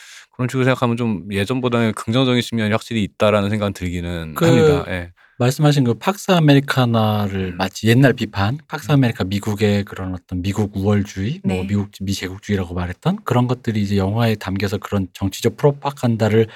그런 0.40 0.48
식으로 0.48 0.64
생각하면 0.64 0.96
좀 0.96 1.26
예전보다는 1.30 1.92
긍정적인 1.92 2.40
측면이 2.40 2.70
확실히 2.70 3.02
있다라는 3.02 3.50
생각은 3.50 3.74
들기는 3.74 4.34
그 4.34 4.46
합니다. 4.46 4.84
예. 4.88 5.12
말씀하신 5.38 5.84
그 5.84 5.94
팍스 5.94 6.30
아메리카나를 6.30 7.52
음. 7.52 7.56
마치 7.58 7.88
옛날 7.88 8.14
비판, 8.14 8.56
팍스 8.66 8.90
아메리카 8.90 9.24
미국의 9.24 9.84
그런 9.84 10.14
어떤 10.14 10.40
미국 10.40 10.74
우월주의, 10.74 11.40
뭐 11.44 11.56
네. 11.56 11.66
미국 11.66 11.90
미제국주의라고 12.00 12.72
말했던 12.74 13.18
그런 13.24 13.48
것들이 13.48 13.82
이제 13.82 13.98
영화에 13.98 14.36
담겨서 14.36 14.78
그런 14.78 15.08
정치적 15.12 15.58
프로파간다를 15.58 16.46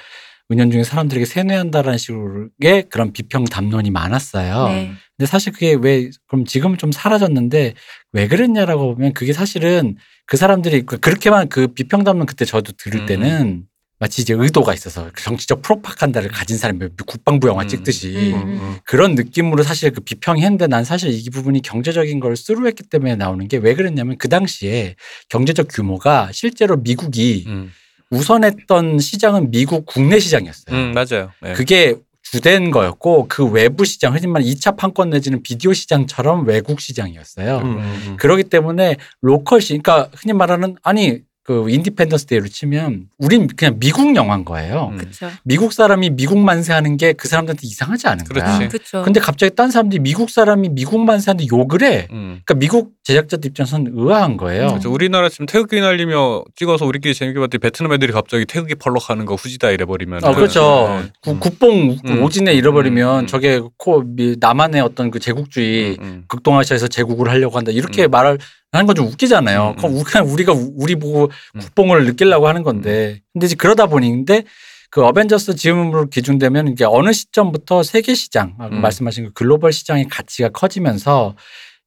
은연중에 0.51 0.83
사람들에게 0.83 1.25
세뇌한다라는 1.25 1.97
식으로의 1.99 2.83
그런 2.89 3.13
비평 3.13 3.45
담론이 3.45 3.91
많았어요. 3.91 4.67
네. 4.69 4.91
근데 5.15 5.27
사실 5.27 5.53
그게 5.53 5.75
왜 5.79 6.09
그럼 6.27 6.45
지금은 6.45 6.77
좀 6.79 6.91
사라졌는데 6.91 7.73
왜 8.13 8.27
그랬냐라고 8.27 8.95
보면 8.95 9.13
그게 9.13 9.31
사실은 9.33 9.95
그 10.25 10.37
사람들이 10.37 10.83
그- 10.87 10.97
그렇게만 10.99 11.49
그 11.49 11.67
비평 11.67 12.03
담론 12.03 12.25
그때 12.25 12.45
저도 12.45 12.71
들을 12.77 13.01
음. 13.01 13.05
때는 13.05 13.63
마치 13.99 14.21
이제 14.21 14.33
의도가 14.33 14.73
있어서 14.73 15.09
그 15.13 15.23
정치적 15.23 15.61
프로파간다를 15.61 16.29
가진 16.29 16.57
사람이 16.57 16.87
국방부 17.05 17.47
영화 17.47 17.63
음. 17.63 17.67
찍듯이 17.67 18.33
음. 18.33 18.59
음, 18.59 18.77
그런 18.85 19.15
느낌으로 19.15 19.63
사실 19.63 19.91
그 19.91 20.01
비평이 20.01 20.41
했는데 20.41 20.67
난 20.67 20.83
사실 20.83 21.11
이 21.11 21.29
부분이 21.29 21.61
경제적인 21.61 22.19
걸 22.19 22.35
through했기 22.35 22.83
때문에 22.83 23.15
나오는 23.15 23.47
게 23.47 23.57
왜 23.57 23.73
그랬냐면 23.73 24.17
그 24.17 24.29
당시에 24.29 24.95
경제적 25.29 25.67
규모가 25.71 26.29
실제로 26.33 26.77
미국이 26.77 27.45
음. 27.47 27.71
우선했던 28.11 28.99
시장은 28.99 29.49
미국 29.49 29.85
국내 29.85 30.19
시장이었어요. 30.19 30.75
음, 30.75 30.93
맞아요. 30.93 31.31
예. 31.45 31.53
그게 31.53 31.95
주된 32.21 32.69
거였고 32.69 33.27
그 33.27 33.45
외부 33.45 33.85
시장 33.85 34.13
흔히 34.13 34.27
말하는 34.27 34.51
2차 34.53 34.77
판권 34.77 35.09
내지는 35.09 35.41
비디오 35.41 35.73
시장처럼 35.73 36.45
외국 36.47 36.79
시장이었어요. 36.81 37.57
음, 37.57 37.77
음, 37.77 38.03
음. 38.07 38.17
그렇기 38.17 38.43
때문에 38.45 38.97
local 39.21 39.61
시 39.61 39.77
그러니까 39.77 40.09
흔히 40.15 40.33
말하는 40.33 40.75
아니 40.83 41.21
그 41.45 41.69
인디펜던스 41.69 42.25
데이로 42.25 42.47
치면 42.47 43.05
우린 43.19 43.45
그냥 43.45 43.75
미국 43.79 44.15
영화인 44.15 44.43
거예요. 44.45 44.91
음. 44.93 45.11
미국 45.43 45.73
사람이 45.73 46.09
미국 46.11 46.39
만세하는 46.39 46.97
게 46.97 47.13
그 47.13 47.27
사람들한테 47.27 47.61
이상하지 47.67 48.07
않은 48.07 48.25
거야. 48.25 48.57
그렇지. 48.67 48.91
근데 49.03 49.19
갑자기 49.19 49.55
딴 49.55 49.69
사람들이 49.69 49.99
미국 50.01 50.31
사람이 50.31 50.69
미국 50.69 50.99
만세하는데 51.05 51.47
욕을 51.55 51.83
해. 51.83 52.07
음. 52.11 52.41
그러니까 52.43 52.55
미국 52.55 52.93
제작자들 53.03 53.49
입장에서는 53.51 53.91
의아한 53.95 54.37
거예요. 54.37 54.63
음. 54.63 54.69
그렇죠. 54.69 54.91
우리나라 54.91 55.29
지금 55.29 55.45
태극기 55.45 55.79
날리며 55.81 56.45
찍어서 56.55 56.85
우리끼리 56.87 57.13
재밌게 57.13 57.39
봤더니 57.39 57.59
베트남 57.59 57.93
애들이 57.93 58.11
갑자기 58.11 58.45
태극기 58.45 58.73
펄럭하는 58.75 59.25
거 59.25 59.35
후지다 59.35 59.69
이래버리면 59.69 60.25
아, 60.25 60.33
그렇죠. 60.33 60.99
네. 61.03 61.11
구- 61.21 61.39
국뽕 61.39 61.95
음. 62.07 62.23
오진에 62.23 62.53
잃어버리면 62.55 63.19
음, 63.19 63.23
음. 63.25 63.27
저게 63.27 63.61
코 63.77 64.01
미- 64.03 64.35
남한의 64.39 64.81
어떤 64.81 65.11
그 65.11 65.19
제국주의 65.19 65.97
음, 65.99 66.03
음. 66.03 66.23
극동아시아에서 66.27 66.87
제국을 66.87 67.29
하려고 67.29 67.55
한다 67.57 67.71
이렇게 67.71 68.05
음. 68.05 68.09
말을 68.11 68.39
하는 68.75 68.85
건 68.87 68.95
좀 68.95 69.07
웃기잖아요. 69.07 69.69
음, 69.71 69.75
그럼 69.77 69.91
음. 69.91 69.97
우리- 69.97 70.03
그냥 70.03 70.27
우리가 70.31 70.53
우- 70.53 70.73
우리 70.77 70.95
보고 70.95 71.29
음. 71.55 71.59
국뽕을 71.59 72.05
느끼려고 72.05 72.47
하는 72.47 72.63
건데 72.63 73.21
근데 73.33 73.45
이제 73.47 73.55
그러다 73.55 73.87
보니인데 73.87 74.43
그 74.91 75.03
어벤져스 75.03 75.55
지음으로 75.55 76.05
기준되면 76.09 76.69
이게 76.69 76.85
어느 76.85 77.11
시점부터 77.11 77.83
세계 77.83 78.13
시장 78.15 78.55
아까 78.59 78.73
음. 78.75 78.81
말씀하신 78.81 79.25
그 79.25 79.33
글로벌 79.33 79.73
시장의 79.73 80.05
가치가 80.09 80.49
커지면서 80.49 81.35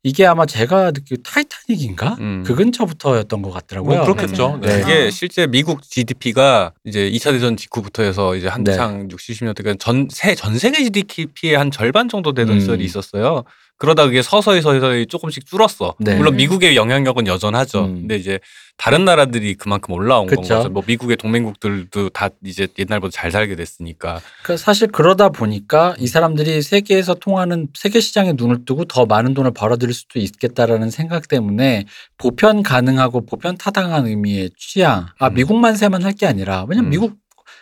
이게 0.04 0.26
아마 0.26 0.46
제가 0.46 0.92
느끼기 0.92 1.22
타이타닉인가 1.24 2.16
음. 2.20 2.44
그 2.46 2.54
근처부터였던 2.54 3.42
것 3.42 3.50
같더라고요. 3.50 3.96
뭐 3.96 4.04
그렇겠죠. 4.06 4.58
맞아요. 4.58 4.60
네. 4.60 4.80
이게 4.82 5.10
실제 5.10 5.46
미국 5.48 5.82
GDP가 5.82 6.72
이제 6.84 7.10
2차 7.10 7.32
대전 7.32 7.56
직후부터 7.56 8.02
해서 8.04 8.36
이제 8.36 8.46
한창 8.46 9.08
60, 9.10 9.40
70년대까지 9.40 9.80
전, 9.80 10.06
세, 10.10 10.34
전 10.36 10.56
세계 10.58 10.84
GDP의 10.84 11.56
한 11.56 11.70
절반 11.70 12.08
정도 12.08 12.32
되던 12.32 12.56
음. 12.56 12.60
시절이 12.60 12.84
있었어요. 12.84 13.42
그러다 13.78 14.04
그게 14.06 14.22
서서히 14.22 14.60
서서히 14.60 15.06
조금씩 15.06 15.46
줄었어. 15.46 15.94
네. 16.00 16.16
물론 16.16 16.34
음. 16.34 16.36
미국의 16.36 16.74
영향력은 16.76 17.26
여전하죠. 17.28 17.84
음. 17.84 17.94
근데 18.00 18.16
이제 18.16 18.40
다른 18.76 19.04
나라들이 19.04 19.54
그만큼 19.54 19.94
올라온 19.94 20.26
건 20.26 20.40
그쵸. 20.40 20.56
거죠. 20.56 20.68
뭐 20.68 20.82
미국의 20.86 21.16
동맹국들도 21.16 22.10
다 22.10 22.28
이제 22.44 22.66
옛날보다 22.76 23.12
잘 23.12 23.30
살게 23.30 23.54
됐으니까. 23.56 24.20
그 24.42 24.56
사실 24.56 24.88
그러다 24.88 25.28
보니까 25.28 25.94
이 25.98 26.06
사람들이 26.08 26.60
세계에서 26.62 27.14
통하는 27.14 27.68
세계 27.74 28.00
시장에 28.00 28.32
눈을 28.36 28.64
뜨고 28.64 28.84
더 28.84 29.06
많은 29.06 29.32
돈을 29.34 29.52
벌어들일 29.52 29.94
수도 29.94 30.18
있겠다라는 30.18 30.90
생각 30.90 31.28
때문에 31.28 31.86
보편 32.18 32.62
가능하고 32.64 33.26
보편 33.26 33.56
타당한 33.56 34.06
의미의 34.06 34.50
취향. 34.58 35.06
아 35.18 35.28
음. 35.28 35.34
미국 35.34 35.56
만세만 35.56 36.02
할 36.04 36.12
게 36.18 36.26
아니라 36.26 36.64
왜냐면 36.68 36.88
음. 36.88 36.90
미국 36.90 37.14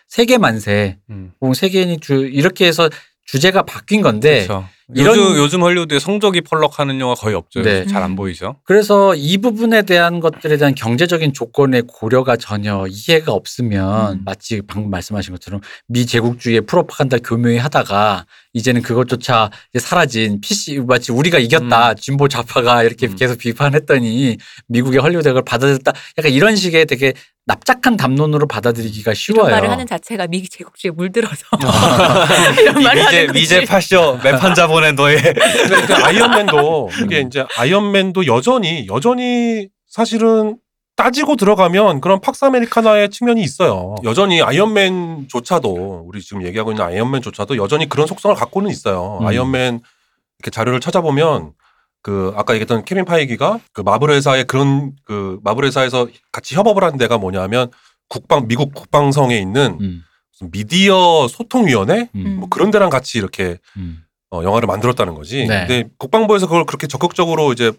세계 0.09 0.39
만세, 0.39 0.97
음. 1.11 1.33
혹은 1.41 1.53
세계인이 1.53 1.99
주 2.01 2.27
이렇게 2.27 2.67
해서 2.67 2.89
주제가 3.27 3.63
바뀐 3.63 4.01
건데 4.01 4.47
그렇죠. 4.47 4.67
이런- 4.95 5.17
요즘 5.19 5.37
요즘 5.37 5.63
헐리우드에 5.63 5.99
성적이 5.99 6.43
펄럭하는 6.43 7.01
영화 7.01 7.15
거의 7.15 7.35
없죠. 7.35 7.63
네. 7.63 7.87
잘안 7.87 8.13
음. 8.13 8.17
보이죠. 8.17 8.57
그래서 8.65 9.17
이 9.17 9.37
부분에 9.39 9.83
대한 9.83 10.21
것들에 10.21 10.57
대한 10.59 10.77
경제적인 10.77 11.33
조건의 11.33 11.83
고려가 11.89 12.37
전혀 12.37 12.87
이해가 12.89 13.33
없으면 13.33 14.13
음. 14.13 14.23
마치 14.25 14.63
방금 14.65 14.91
말씀하신 14.91 15.35
것처럼 15.35 15.61
미 15.89 16.07
제국주의의 16.07 16.61
프로파간다 16.63 17.19
교묘히 17.19 17.57
하다가 17.59 18.27
이제는 18.53 18.83
그것조차 18.83 19.51
이제 19.75 19.85
사라진 19.85 20.41
PC 20.41 20.81
마치 20.87 21.11
우리가 21.11 21.39
이겼다 21.41 21.95
진보 21.95 22.29
좌파가 22.29 22.85
이렇게 22.85 23.09
음. 23.09 23.17
계속 23.17 23.39
비판했더니 23.39 24.37
미국의 24.69 25.01
헐리우드가 25.01 25.31
그걸 25.33 25.45
받아들였다 25.45 25.93
약간 26.19 26.33
이런 26.33 26.55
식의 26.55 26.87
되게 26.87 27.13
납작한 27.57 27.97
담론으로 27.97 28.49
받아들이기가 28.49 29.13
이런 29.13 29.15
쉬워요. 29.15 29.51
말을 29.55 29.71
하는 29.71 29.87
자체가 29.87 30.27
미국 30.27 30.51
제국주의에 30.51 30.91
물들어서 30.93 31.47
이런 32.61 32.83
말을 32.83 33.07
하는 33.07 33.27
거지. 33.29 33.65
파쇼 33.65 34.19
매판 34.23 34.55
자본에 34.55 34.93
너의 34.93 35.19
근데 35.23 35.87
그 35.87 35.95
아이언맨도 35.95 36.91
이게 37.05 37.21
이제 37.21 37.45
아이언맨도 37.57 38.27
여전히 38.27 38.89
여전히 38.89 39.69
사실은 39.87 40.59
따지고 40.97 41.37
들어가면 41.37 42.01
그런 42.01 42.21
팍스 42.21 42.47
아메리카나의 42.47 43.11
측면이 43.11 43.43
있어요. 43.43 43.95
여전히 44.03 44.43
아이언맨조차도 44.43 46.05
우리 46.09 46.21
지금 46.23 46.45
얘기하고 46.45 46.73
있는 46.73 46.85
아이언맨조차도 46.85 47.59
여전히 47.59 47.89
그런 47.89 48.09
속성을 48.09 48.35
갖고는 48.35 48.71
있어요. 48.71 49.19
음. 49.21 49.27
아이언맨 49.27 49.81
이렇게 50.41 50.51
자료를 50.51 50.81
찾아보면 50.81 51.53
그 52.07 52.33
아까 52.37 52.55
얘기했던 52.55 52.85
케빈 52.85 53.05
파이기가 53.05 53.59
그 53.73 53.81
마블 53.81 54.11
회사의 54.11 54.45
그런 54.45 54.93
그 55.05 55.41
마블 55.43 55.65
회사에서 55.65 56.07
같이 56.31 56.55
협업을 56.55 56.85
한 56.85 56.99
데가 56.99 57.19
뭐냐면 57.19 57.69
국방 58.09 58.47
미국 58.47 58.73
국방성에 58.75 59.37
있는 59.37 59.77
음, 59.81 60.05
무슨 60.31 60.53
미디어 60.53 61.27
소통위원회 61.27 62.09
음, 62.15 62.37
뭐 62.39 62.49
그런 62.49 62.71
데랑 62.71 62.91
같이 62.91 63.19
이렇게 63.19 63.59
음. 63.77 64.05
어, 64.31 64.45
영화를 64.45 64.69
만들었다는 64.69 65.15
거지. 65.15 65.49
네. 65.49 65.67
근데 65.67 65.89
국방부에서 65.99 66.47
그걸 66.47 66.65
그렇게 66.65 66.87
적극적으로 66.87 67.53
이제 67.53 67.73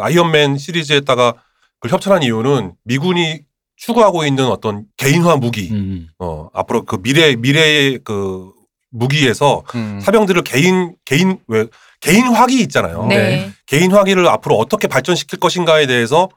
아이언맨 0.00 0.56
시리즈에다가 0.56 1.34
그걸 1.78 1.94
협찬한 1.94 2.22
이유는 2.22 2.72
미군이 2.84 3.40
추구하고 3.76 4.24
있는 4.24 4.46
어떤 4.46 4.86
개인화 4.96 5.36
무기, 5.36 5.68
음. 5.70 6.08
어, 6.18 6.48
앞으로 6.54 6.86
그 6.86 7.02
미래, 7.02 7.36
미래의 7.36 7.98
그 8.02 8.50
무기에서 8.90 9.62
음. 9.74 10.00
사병들을 10.00 10.40
개인, 10.42 10.94
개인, 11.04 11.38
왜, 11.48 11.66
개인 12.04 12.26
화기 12.26 12.60
있잖아요. 12.62 13.06
네. 13.06 13.50
개인 13.66 13.92
화기를 13.92 14.28
앞으로 14.28 14.56
어떻게 14.56 14.88
발전시킬 14.88 15.40
것인가에 15.40 15.86
대해서 15.86 16.28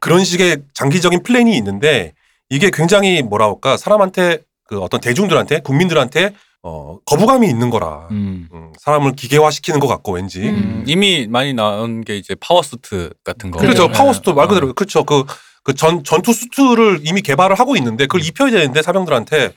그런 0.00 0.24
식의 0.24 0.62
장기적인 0.74 1.22
플랜이 1.22 1.56
있는데 1.58 2.14
이게 2.48 2.70
굉장히 2.72 3.22
뭐라 3.22 3.46
할까 3.46 3.76
사람한테 3.76 4.38
그 4.66 4.80
어떤 4.80 5.00
대중들한테 5.00 5.60
국민들한테 5.60 6.34
어, 6.62 6.98
거부감이 7.04 7.46
있는 7.48 7.70
거라. 7.70 8.06
음. 8.12 8.48
음, 8.52 8.72
사람을 8.78 9.12
기계화시키는 9.12 9.80
것 9.80 9.88
같고 9.88 10.12
왠지. 10.12 10.40
음. 10.40 10.54
음, 10.54 10.84
이미 10.86 11.26
많이 11.28 11.52
나온 11.52 12.02
게 12.02 12.16
이제 12.16 12.34
power 12.36 12.78
suit 12.78 13.12
같은 13.24 13.50
거. 13.50 13.58
그렇죠. 13.58 13.88
네. 13.88 13.92
power 13.92 14.13
suit 14.13 14.30
말 14.30 14.48
그대로 14.48 14.68
어. 14.68 14.72
그렇죠. 14.72 15.04
그, 15.04 15.24
그 15.64 15.74
전, 15.74 16.04
전투 16.04 16.32
수트를 16.32 17.00
이미 17.02 17.20
개발을 17.20 17.58
하고 17.58 17.76
있는데 17.76 18.06
그걸 18.06 18.24
입혀야 18.24 18.50
되는데 18.50 18.80
사병들한테 18.80 19.52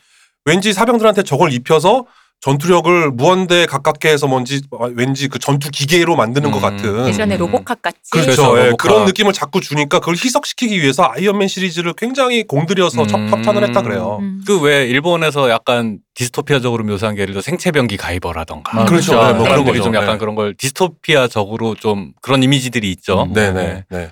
왠지 0.45 0.73
사병들한테 0.73 1.23
저걸 1.23 1.53
입혀서 1.53 2.06
전투력을 2.45 3.09
무한대 3.09 3.65
가깝게 3.65 4.07
해서 4.09 4.27
뭔지 4.27 4.61
어, 4.69 4.85
왠지 4.93 5.27
그 5.27 5.39
전투 5.39 5.72
기계로 5.72 6.15
만드는 6.15 6.51
것 6.51 6.59
음. 6.59 6.61
같은 6.61 7.07
예전에 7.07 7.38
음. 7.38 7.39
로보캅 7.39 7.81
같이 7.81 7.97
그렇죠. 8.11 8.43
예, 8.59 8.65
로보캅. 8.65 8.77
그런 8.77 9.05
느낌을 9.05 9.34
자꾸 9.34 9.61
주니까 9.61 9.97
그걸 9.99 10.13
희석시키기 10.13 10.80
위해서 10.80 11.09
아이언맨 11.11 11.47
시리즈를 11.47 11.93
굉장히 11.93 12.43
공들여서 12.43 13.01
음. 13.01 13.09
협- 13.09 13.31
협찬을 13.31 13.67
했다 13.67 13.81
그래요. 13.81 14.19
음. 14.22 14.43
그왜 14.45 14.85
일본에서 14.85 15.49
약간 15.49 15.97
디스토피아적으로 16.13 16.84
묘사한 16.84 17.15
게 17.15 17.23
예를 17.23 17.34
들어 17.34 17.41
생체병기 17.41 17.97
가이버라던가 17.97 18.81
아, 18.81 18.85
그렇죠. 18.85 19.13
네, 19.13 19.17
뭐 19.17 19.26
그런 19.26 19.43
그런 19.45 19.57
것들이 19.65 19.80
거죠. 19.80 19.84
좀 19.85 19.95
약간 19.95 20.11
네. 20.13 20.17
그런 20.19 20.35
걸 20.35 20.53
디스토피아적으로 20.55 21.73
좀 21.73 22.13
그런 22.22 22.43
이미지들이 22.43 22.91
있죠. 22.91 23.23
음. 23.23 23.34
네네. 23.34 23.85
네. 23.89 24.09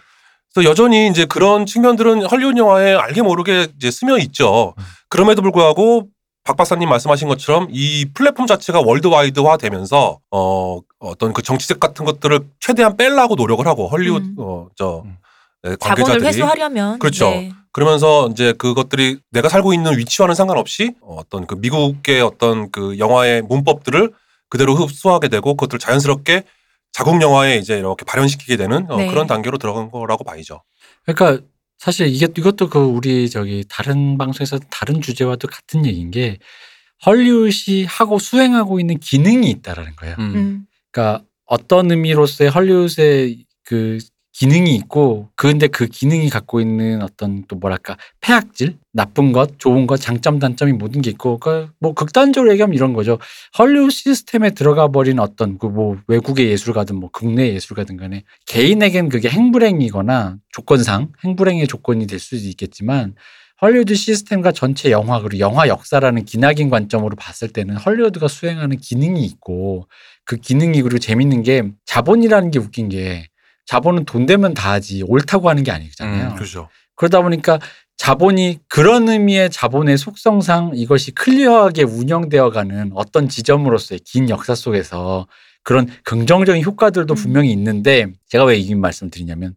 그래서 0.56 0.68
여전히 0.70 1.08
이제 1.08 1.26
그런 1.26 1.68
측면들은 1.68 2.26
헐리우드 2.26 2.58
영화에 2.58 2.96
알게 2.96 3.22
모르게 3.22 3.68
이제 3.78 3.92
스며 3.92 4.18
있죠. 4.18 4.74
음. 4.76 4.84
그럼에도 5.10 5.44
불구하고 5.44 6.08
박 6.44 6.58
박사님 6.58 6.90
말씀하신 6.90 7.30
것처럼 7.30 7.68
이 7.72 8.06
플랫폼 8.14 8.48
자체가 8.48 8.82
월드와이드화 8.82 9.58
되면서 9.58 10.20
어 10.30 10.80
어떤 11.00 11.32
그 11.34 11.42
정치적 11.42 11.80
같은 11.80 12.06
것들을 12.06 12.40
최대한 12.60 12.98
빼려고 12.98 13.36
노력을 13.36 13.66
하고 13.66 13.88
헐리우드 13.88 14.26
음. 14.26 14.36
어저 14.38 15.04
음. 15.06 15.18
네, 15.64 15.76
자본을 15.78 15.80
관계자들이 15.80 16.28
회수하려면 16.28 17.00
그렇죠. 17.00 17.30
네. 17.30 17.54
그러면서 17.72 18.28
이제 18.30 18.54
그것들이 18.54 19.20
내가 19.32 19.48
살고 19.48 19.74
있는 19.74 19.98
위치와는 19.98 20.36
상관없이 20.36 20.94
어떤 21.02 21.48
그 21.48 21.56
미국의 21.56 22.22
어떤 22.22 22.70
그 22.72 23.00
영화의 23.00 23.42
문법들을 23.44 24.12
그대로 24.50 24.76
흡수하게 24.76 25.30
되고 25.30 25.56
그것들을 25.56 25.80
자연스럽게 25.80 26.44
자국 26.92 27.20
영화에 27.22 27.58
이제 27.58 27.78
이렇게 27.78 28.06
발현시키게 28.06 28.58
되는 28.58 28.92
어, 28.92 28.98
네. 28.98 29.08
그런 29.08 29.26
단계로 29.26 29.58
들어간 29.58 29.90
거라고 29.90 30.24
봐야죠. 30.24 30.62
그러니까 31.06 31.44
사실 31.84 32.08
이게 32.08 32.28
이것도 32.38 32.70
그 32.70 32.80
우리 32.80 33.30
저기 33.30 33.66
다른 33.68 34.18
방송에서 34.18 34.58
다른 34.70 35.02
주제와도 35.02 35.50
같은 35.50 35.86
얘기인 35.86 36.12
게 36.12 36.40
헐리우드이 37.06 37.84
하고 37.84 38.20
수행하고 38.20 38.80
있는 38.80 39.00
기능이 39.00 39.50
있다라는 39.50 39.98
거예요. 39.98 40.16
음. 40.20 40.36
음. 40.36 40.66
그러니까 40.90 41.26
어떤 41.46 41.92
의미로서의 41.92 42.52
헐리우드의 42.52 43.46
그 43.66 43.98
기능이 44.34 44.76
있고 44.76 45.30
그런데 45.36 45.68
그 45.68 45.86
기능이 45.88 46.30
갖고 46.30 46.60
있는 46.60 47.04
어떤 47.04 47.46
또 47.48 47.56
뭐랄까 47.56 47.98
폐악질 48.20 48.78
나쁜 48.92 49.32
것 49.32 49.60
좋은 49.60 49.86
것 49.88 49.98
장점 50.02 50.40
단점이 50.40 50.74
모든 50.74 51.02
게 51.02 51.12
있고 51.12 51.38
그뭐 51.38 51.94
극단적으로 51.96 52.52
얘기하면 52.52 52.76
이런 52.76 52.94
거죠. 52.94 53.20
헐리우드 53.58 53.92
시스템에 53.92 54.52
들어가 54.52 54.88
버린 54.88 55.20
어떤 55.20 55.58
그 55.58 55.68
뭐 55.68 55.98
외국의 56.08 56.48
예술가든 56.50 56.96
뭐 56.98 57.10
국내 57.12 57.54
예술가든 57.54 57.98
간에 57.98 58.24
개인에겐 58.46 59.10
그게 59.10 59.30
행불행이거나 59.30 60.38
조건상 60.52 61.12
행불행의 61.24 61.68
조건이 61.68 62.08
될 62.08 62.20
수도 62.20 62.48
있겠지만 62.48 63.16
헐리우드 63.62 63.96
시스템과 63.96 64.52
전체 64.52 64.92
영화 64.92 65.22
그리고 65.22 65.40
영화 65.40 65.68
역사라는 65.68 66.26
기나긴 66.26 66.70
관점으로 66.70 67.16
봤을 67.16 67.48
때는 67.50 67.78
헐리우드가 67.78 68.28
수행하는 68.28 68.78
기능이 68.78 69.24
있고 69.26 69.88
그 70.26 70.38
기능이 70.38 70.82
그리고 70.82 71.00
재밌는 71.00 71.44
게 71.44 71.64
자본이라는 71.86 72.52
게 72.52 72.60
웃긴 72.60 72.90
게 72.90 73.28
자본은 73.66 74.06
돈 74.06 74.26
되면 74.26 74.54
다 74.54 74.72
하지 74.74 75.04
옳다고 75.08 75.50
하는 75.50 75.64
게 75.64 75.72
아니잖아요. 75.72 76.32
음, 76.32 76.36
그렇죠. 76.36 76.70
그러다 76.96 77.22
보니까 77.22 77.60
자본이 77.98 78.60
그런 78.68 79.08
의미의 79.08 79.50
자본의 79.50 79.98
속성상 79.98 80.72
이것이 80.76 81.12
클리어하게 81.12 81.84
운영되어 81.84 82.50
가는 82.50 82.92
어떤 82.96 83.30
지점으로서의 83.30 84.00
긴 84.00 84.30
역사 84.30 84.56
속에서 84.56 85.28
그런 85.64 85.88
긍정적인 86.04 86.64
효과들도 86.64 87.14
음. 87.14 87.16
분명히 87.16 87.52
있는데 87.52 88.08
제가 88.28 88.44
왜 88.46 88.58
이 88.58 88.76
말씀을 88.76 89.10
드리냐면 89.12 89.56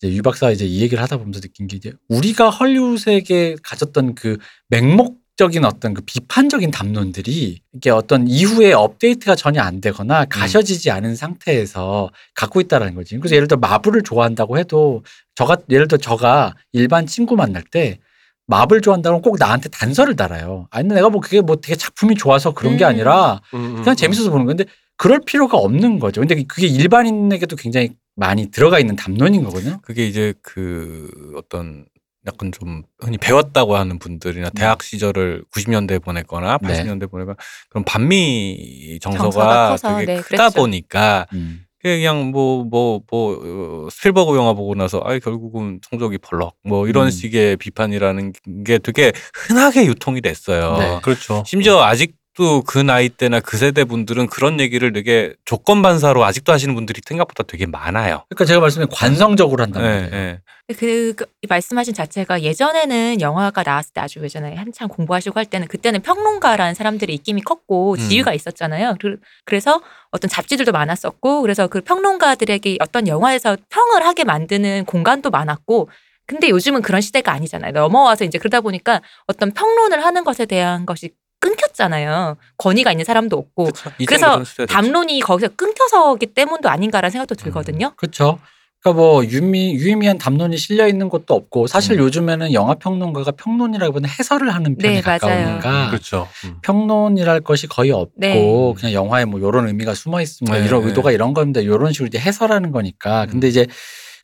이제 0.00 0.14
유 0.14 0.22
박사 0.22 0.50
이제 0.50 0.64
이 0.64 0.80
얘기를 0.82 1.02
하다 1.02 1.16
보면서 1.16 1.40
느낀 1.40 1.66
게 1.66 1.76
이제 1.76 1.92
우리가 2.08 2.50
헐리우드에게 2.50 3.56
가졌던 3.62 4.14
그 4.14 4.38
맹목 4.68 5.21
적인 5.36 5.64
어떤 5.64 5.94
그 5.94 6.02
비판적인 6.02 6.70
담론들이 6.70 7.60
이게 7.72 7.90
어떤 7.90 8.28
이후에 8.28 8.72
업데이트가 8.72 9.34
전혀 9.34 9.62
안 9.62 9.80
되거나 9.80 10.26
가셔지지 10.26 10.90
않은 10.90 11.16
상태에서 11.16 12.10
갖고 12.34 12.60
있다라는 12.60 12.94
거지. 12.94 13.16
그래서 13.16 13.34
예를 13.36 13.48
들어 13.48 13.58
마블을 13.58 14.02
좋아한다고 14.02 14.58
해도 14.58 15.02
저가 15.34 15.56
예를 15.70 15.88
들어 15.88 15.98
저가 15.98 16.54
일반 16.72 17.06
친구 17.06 17.34
만날 17.34 17.62
때 17.62 17.98
마블 18.46 18.82
좋아한다고 18.82 19.22
꼭 19.22 19.36
나한테 19.38 19.70
단서를 19.70 20.16
달아요. 20.16 20.68
아니 20.70 20.88
내가 20.88 21.08
뭐 21.08 21.20
그게 21.20 21.40
뭐 21.40 21.56
되게 21.56 21.76
작품이 21.76 22.16
좋아서 22.16 22.52
그런 22.52 22.76
게 22.76 22.84
음. 22.84 22.88
아니라 22.88 23.40
음, 23.54 23.76
그냥 23.76 23.96
재밌어서 23.96 24.30
보는 24.30 24.44
건데 24.44 24.64
그럴 24.96 25.20
필요가 25.20 25.56
없는 25.56 25.98
거죠. 25.98 26.20
근데 26.20 26.42
그게 26.44 26.66
일반인에게도 26.66 27.56
굉장히 27.56 27.90
많이 28.14 28.50
들어가 28.50 28.78
있는 28.78 28.96
담론인 28.96 29.44
거거든요. 29.44 29.80
그게 29.82 30.06
이제 30.06 30.34
그 30.42 31.10
어떤 31.36 31.86
약간 32.26 32.52
좀 32.52 32.82
흔히 33.00 33.18
배웠다고 33.18 33.76
하는 33.76 33.98
분들이나 33.98 34.50
대학 34.50 34.82
시절을 34.82 35.44
90년대에 35.52 36.02
보냈거나 36.02 36.58
네. 36.62 36.68
80년대에 36.68 37.10
보내거나 37.10 37.36
그런 37.68 37.84
반미 37.84 38.98
정서가, 39.00 39.70
커서, 39.70 39.98
되게 39.98 40.14
네, 40.14 40.20
크다 40.20 40.50
그랬죠. 40.50 40.60
보니까 40.60 41.26
음. 41.32 41.64
그냥 41.80 42.30
뭐 42.30 42.64
뭐뭐 42.64 43.90
스필버그 43.90 44.36
영화 44.36 44.52
보고 44.52 44.76
나서 44.76 45.02
아이 45.04 45.18
결국은 45.18 45.80
성적이 45.88 46.18
벌럭 46.18 46.54
뭐 46.62 46.86
이런 46.86 47.06
음. 47.06 47.10
식의 47.10 47.56
비판이라는 47.56 48.32
게 48.64 48.78
되게 48.78 49.12
흔하게 49.34 49.86
유통이 49.86 50.20
됐어요. 50.20 50.76
네. 50.78 51.00
그렇죠. 51.02 51.42
심지어 51.44 51.82
아직 51.82 52.14
도 52.34 52.62
그 52.66 52.78
나이 52.78 53.08
때나 53.10 53.40
그 53.40 53.56
세대 53.58 53.84
분들은 53.84 54.28
그런 54.28 54.58
얘기를 54.58 54.92
되게 54.92 55.34
조건 55.44 55.82
반사로 55.82 56.24
아직도 56.24 56.50
하시는 56.52 56.74
분들이 56.74 57.00
생각보다 57.04 57.42
되게 57.42 57.66
많아요. 57.66 58.24
그러니까 58.30 58.44
제가 58.46 58.60
말씀드린 58.60 58.88
관성적으로 58.90 59.62
한단 59.62 59.82
예, 59.82 59.86
말이에요. 59.88 60.12
예. 60.14 60.40
그, 60.78 61.12
그 61.14 61.26
말씀하신 61.48 61.92
자체가 61.92 62.40
예전에는 62.42 63.20
영화가 63.20 63.62
나왔을 63.64 63.92
때 63.92 64.00
아주 64.00 64.20
예전에 64.20 64.54
한창 64.54 64.88
공부하시고 64.88 65.38
할 65.38 65.44
때는 65.44 65.68
그때는 65.68 66.00
평론가라는 66.00 66.72
사람들의 66.74 67.14
입김이 67.16 67.42
컸고 67.42 67.94
음. 67.94 67.98
지위가 67.98 68.32
있었잖아요. 68.32 68.96
그- 69.00 69.18
그래서 69.44 69.82
어떤 70.10 70.30
잡지들도 70.30 70.72
많았었고 70.72 71.42
그래서 71.42 71.66
그 71.66 71.82
평론가들에게 71.82 72.78
어떤 72.80 73.08
영화에서 73.08 73.56
평을 73.68 74.06
하게 74.06 74.24
만드는 74.24 74.86
공간도 74.86 75.28
많았고 75.30 75.90
근데 76.24 76.48
요즘은 76.48 76.80
그런 76.82 77.00
시대가 77.02 77.32
아니잖아요. 77.32 77.72
넘어와서 77.72 78.24
이제 78.24 78.38
그러다 78.38 78.60
보니까 78.62 79.02
어떤 79.26 79.50
평론을 79.52 80.02
하는 80.02 80.24
것에 80.24 80.46
대한 80.46 80.86
것이 80.86 81.10
끊겼잖아요. 81.42 82.36
권위가 82.56 82.92
있는 82.92 83.04
사람도 83.04 83.36
없고 83.36 83.68
그래서. 84.06 84.42
담론이 84.68 85.20
거기서 85.20 85.48
끊겨서기 85.56 86.26
때문도 86.26 86.68
아닌가라는 86.68 87.10
생각도 87.10 87.34
들거든요. 87.34 87.92
그렇죠. 87.96 88.38
그러니까 88.82 89.00
뭐 89.00 89.24
유미 89.24 89.74
유의미한 89.74 90.18
담론이 90.18 90.56
실려 90.56 90.88
있는 90.88 91.08
것도 91.08 91.34
없고 91.34 91.68
사실 91.68 91.98
음. 91.98 92.04
요즘에는 92.04 92.52
영화 92.52 92.74
평론가가 92.74 93.32
평론이라기보다는 93.32 94.08
해설을 94.08 94.52
하는 94.52 94.76
편에 94.76 94.94
네. 94.94 95.00
가까우니까 95.00 95.90
그렇죠. 95.90 96.28
음. 96.44 96.56
평론이랄 96.62 97.42
것이 97.42 97.68
거의 97.68 97.92
없고 97.92 98.12
네. 98.16 98.74
그냥 98.76 98.92
영화에 98.92 99.24
뭐 99.24 99.38
이런 99.38 99.68
의미가 99.68 99.94
숨어 99.94 100.20
있으면 100.20 100.58
네, 100.60 100.66
이런 100.66 100.82
네. 100.82 100.88
의도가 100.88 101.12
이런 101.12 101.32
겁니다. 101.32 101.60
이런 101.60 101.92
식으로 101.92 102.08
이제 102.08 102.18
해설하는 102.18 102.72
거니까. 102.72 103.26
근데 103.26 103.46
음. 103.46 103.50
이제 103.50 103.66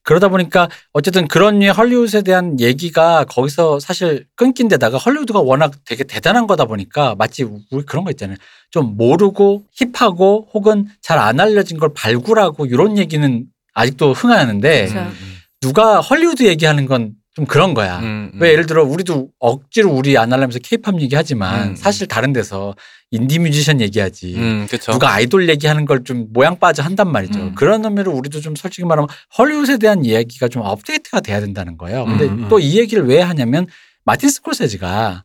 그러다 0.04 0.28
보니까 0.28 0.68
어쨌든 0.92 1.28
그런 1.28 1.58
류의 1.58 1.72
헐리우드에 1.72 2.22
대한 2.22 2.58
얘기가 2.60 3.24
거기서 3.24 3.78
사실 3.80 4.26
끊긴 4.36 4.68
데다가 4.68 4.96
헐리우드가 4.98 5.40
워낙 5.40 5.72
되게 5.84 6.04
대단한 6.04 6.46
거다 6.46 6.64
보니까 6.64 7.14
마치 7.16 7.44
우리 7.44 7.84
그런 7.84 8.04
거 8.04 8.10
있잖아요. 8.12 8.36
좀 8.70 8.96
모르고 8.96 9.64
힙하고 9.74 10.48
혹은 10.54 10.86
잘 11.02 11.18
안 11.18 11.40
알려진 11.40 11.78
걸 11.78 11.92
발굴하고 11.94 12.66
이런 12.66 12.96
얘기는 12.96 13.44
아직도 13.74 14.12
흥하는데 14.12 14.86
그렇죠. 14.88 15.08
음, 15.08 15.36
누가 15.60 16.00
헐리우드 16.00 16.44
얘기하는 16.44 16.86
건 16.86 17.12
좀 17.38 17.46
그런 17.46 17.72
거야. 17.72 18.00
음, 18.00 18.32
음. 18.34 18.40
왜 18.40 18.50
예를 18.50 18.66
들어 18.66 18.82
우리도 18.82 19.28
억지로 19.38 19.92
우리 19.92 20.18
안 20.18 20.32
하려면서 20.32 20.58
케이팝 20.58 21.00
얘기하지만 21.00 21.68
음. 21.68 21.76
사실 21.76 22.08
다른 22.08 22.32
데서 22.32 22.74
인디 23.12 23.38
뮤지션 23.38 23.80
얘기하지. 23.80 24.34
음. 24.34 24.66
누가 24.90 25.12
아이돌 25.12 25.48
얘기하는 25.48 25.84
걸 25.86 26.02
좀 26.02 26.26
모양 26.32 26.58
빠져 26.58 26.82
한단 26.82 27.12
말이죠. 27.12 27.38
음. 27.38 27.54
그런 27.54 27.84
의미로 27.84 28.10
우리도 28.10 28.40
좀 28.40 28.56
솔직히 28.56 28.84
말하면 28.86 29.08
헐리우드에 29.38 29.76
대한 29.78 30.04
이야기가 30.04 30.48
좀 30.48 30.62
업데이트가 30.62 31.20
돼야 31.20 31.38
된다는 31.38 31.78
거예요. 31.78 32.06
근데 32.06 32.24
음, 32.24 32.44
음. 32.44 32.48
또이 32.48 32.76
얘기를 32.76 33.06
왜 33.06 33.20
하냐면 33.20 33.68
마틴 34.04 34.28
스콜세지가 34.30 35.22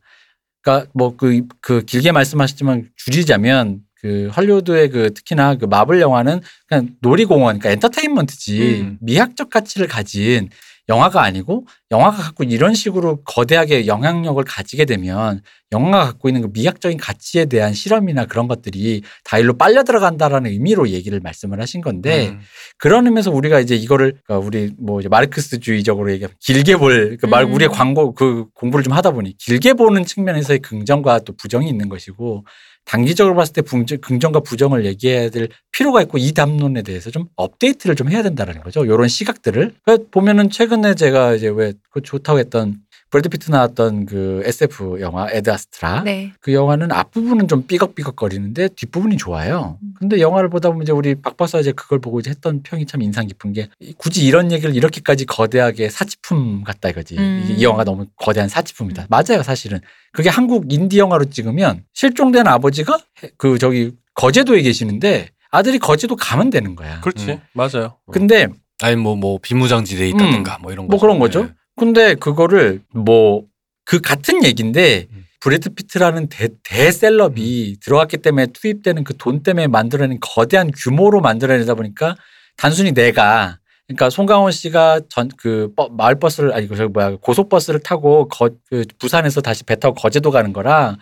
그러니까 0.62 0.90
뭐그 0.94 1.42
그 1.60 1.82
길게 1.84 2.12
말씀하셨지만 2.12 2.90
줄이자면 2.94 3.80
그 4.00 4.30
헐리우드의 4.36 4.90
그 4.90 5.14
특히나 5.14 5.56
그 5.56 5.64
마블 5.64 6.00
영화는 6.00 6.42
그냥 6.68 6.90
놀이공원 7.00 7.58
그러니까 7.58 7.70
엔터테인먼트지 7.70 8.80
음. 8.82 8.98
미학적 9.00 9.50
가치를 9.50 9.88
가진 9.88 10.48
영화가 10.88 11.22
아니고 11.22 11.66
영화가 11.90 12.22
갖고 12.22 12.44
이런 12.44 12.74
식으로 12.74 13.22
거대하게 13.24 13.86
영향력을 13.86 14.42
가지게 14.44 14.84
되면 14.84 15.40
영화가 15.72 16.04
갖고 16.04 16.28
있는 16.28 16.42
그 16.42 16.50
미학적인 16.52 16.98
가치에 16.98 17.46
대한 17.46 17.72
실험이나 17.72 18.26
그런 18.26 18.48
것들이 18.48 19.02
다 19.24 19.38
일로 19.38 19.56
빨려 19.56 19.82
들어간다라는 19.82 20.50
의미로 20.50 20.88
얘기를 20.90 21.20
말씀을 21.20 21.60
하신 21.60 21.80
건데 21.80 22.28
음. 22.28 22.40
그런 22.78 23.06
의미에서 23.06 23.30
우리가 23.30 23.60
이제 23.60 23.74
이거를 23.74 24.18
그러니까 24.24 24.46
우리 24.46 24.70
뭐 24.78 25.00
이제 25.00 25.08
마르크스주의적으로 25.08 26.12
얘기하면 26.12 26.36
길게 26.40 26.76
볼그말 26.76 27.44
음. 27.44 27.54
우리의 27.54 27.70
광고 27.70 28.14
그 28.14 28.46
공부를 28.54 28.84
좀 28.84 28.92
하다 28.92 29.12
보니 29.12 29.36
길게 29.38 29.74
보는 29.74 30.04
측면에서의 30.04 30.60
긍정과 30.60 31.20
또 31.20 31.34
부정이 31.36 31.68
있는 31.68 31.88
것이고 31.88 32.44
단기적으로 32.84 33.34
봤을 33.34 33.52
때 33.54 33.62
붕- 33.62 33.86
긍정과 33.86 34.40
부정을 34.40 34.84
얘기해야 34.84 35.30
될 35.30 35.48
필요가 35.72 36.02
있고 36.02 36.18
이 36.18 36.32
담론에 36.32 36.82
대해서 36.82 37.10
좀 37.10 37.26
업데이트를 37.36 37.96
좀 37.96 38.10
해야 38.10 38.22
된다는 38.22 38.60
거죠. 38.60 38.84
이런 38.84 39.08
시각들을 39.08 39.74
보면은 40.10 40.50
최근에 40.50 40.94
제가 40.94 41.34
이제 41.34 41.48
왜 41.48 41.72
그 41.90 42.02
좋다고 42.02 42.40
했던 42.40 42.74
브래드 43.14 43.28
피트 43.28 43.52
나왔던 43.52 44.06
그 44.06 44.42
SF 44.44 44.98
영화 45.00 45.28
에드 45.30 45.48
아스트라 45.48 46.02
네. 46.02 46.32
그 46.40 46.52
영화는 46.52 46.90
앞부분은 46.90 47.46
좀 47.46 47.64
삐걱삐걱거리는데 47.64 48.70
뒷부분이 48.74 49.18
좋아요. 49.18 49.78
음. 49.80 49.94
근데 50.00 50.18
영화를 50.20 50.50
보다 50.50 50.68
보면 50.70 50.82
이제 50.82 50.90
우리 50.90 51.14
박 51.14 51.36
박사 51.36 51.60
이제 51.60 51.70
그걸 51.70 52.00
보고 52.00 52.18
이제 52.18 52.30
했던 52.30 52.64
평이 52.64 52.86
참 52.86 53.02
인상 53.02 53.28
깊은 53.28 53.52
게 53.52 53.68
굳이 53.98 54.26
이런 54.26 54.50
얘기를 54.50 54.74
이렇게까지 54.74 55.26
거대하게 55.26 55.90
사치품 55.90 56.64
같다 56.64 56.88
이거지. 56.88 57.16
음. 57.16 57.54
이 57.56 57.62
영화가 57.62 57.84
너무 57.84 58.06
거대한 58.16 58.48
사치품이다. 58.48 59.06
맞아요, 59.08 59.44
사실은. 59.44 59.78
그게 60.12 60.28
한국 60.28 60.72
인디 60.72 60.98
영화로 60.98 61.26
찍으면 61.26 61.84
실종된 61.92 62.48
아버지가 62.48 62.98
해- 63.22 63.30
그 63.38 63.58
저기 63.58 63.92
거제도에 64.14 64.60
계시는데 64.62 65.28
아들이 65.52 65.78
거제도 65.78 66.16
가면 66.16 66.50
되는 66.50 66.74
거야. 66.74 67.00
그렇지 67.00 67.30
음. 67.30 67.40
맞아요. 67.52 67.96
근데 68.10 68.48
아니 68.82 68.96
뭐뭐 68.96 69.38
비무장지대에 69.40 70.08
있다든가 70.08 70.58
뭐 70.62 70.72
이런 70.72 70.88
거. 70.88 70.90
뭐 70.90 71.00
그런 71.00 71.20
거죠. 71.20 71.48
근데 71.76 72.14
그거를 72.14 72.80
뭐 72.92 73.42
그 73.86 74.00
같은 74.00 74.42
얘기인데 74.44 75.08
음. 75.12 75.26
브래드 75.40 75.68
피트라는 75.74 76.30
대, 76.30 76.48
대celeb이 76.62 77.76
들어갔기 77.82 78.16
때문에 78.16 78.46
투입되는 78.46 79.04
그 79.04 79.12
돈 79.18 79.42
때문에 79.42 79.66
만들어낸 79.66 80.16
거대한 80.22 80.70
규모로 80.74 81.20
만들어내다 81.20 81.74
보니까 81.74 82.16
단순히 82.56 82.92
내가 82.92 83.58
그러니까 83.86 84.08
송강호 84.08 84.50
씨가 84.52 85.00
전 85.10 85.28
그 85.36 85.70
마을 85.98 86.18
버스를 86.18 86.54
아니 86.54 86.66
그 86.66 86.76
저기 86.76 86.90
뭐야 86.94 87.16
고속 87.20 87.50
버스를 87.50 87.80
타고 87.80 88.26
거, 88.28 88.48
그 88.70 88.84
부산에서 88.98 89.42
다시 89.42 89.64
배 89.64 89.76
타고 89.76 89.92
거제도 89.94 90.30
가는 90.30 90.54
거랑 90.54 90.96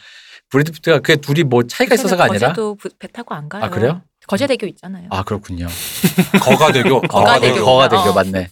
브래드 0.50 0.72
피트가 0.72 0.98
그게 0.98 1.14
둘이 1.14 1.44
뭐 1.44 1.62
차이가 1.62 1.94
있어서가 1.94 2.24
아니라 2.24 2.48
거제도 2.48 2.74
부- 2.74 2.88
배 2.98 3.06
타고 3.06 3.32
안 3.36 3.48
가요. 3.48 3.62
아, 3.62 3.70
그래요? 3.70 4.02
거제대교 4.26 4.66
있잖아요. 4.66 5.06
아 5.10 5.22
그렇군요. 5.22 5.68
거가대교. 6.42 7.02
거가대교. 7.02 7.64
거가대교 7.64 8.02
어. 8.10 8.12
맞네. 8.12 8.48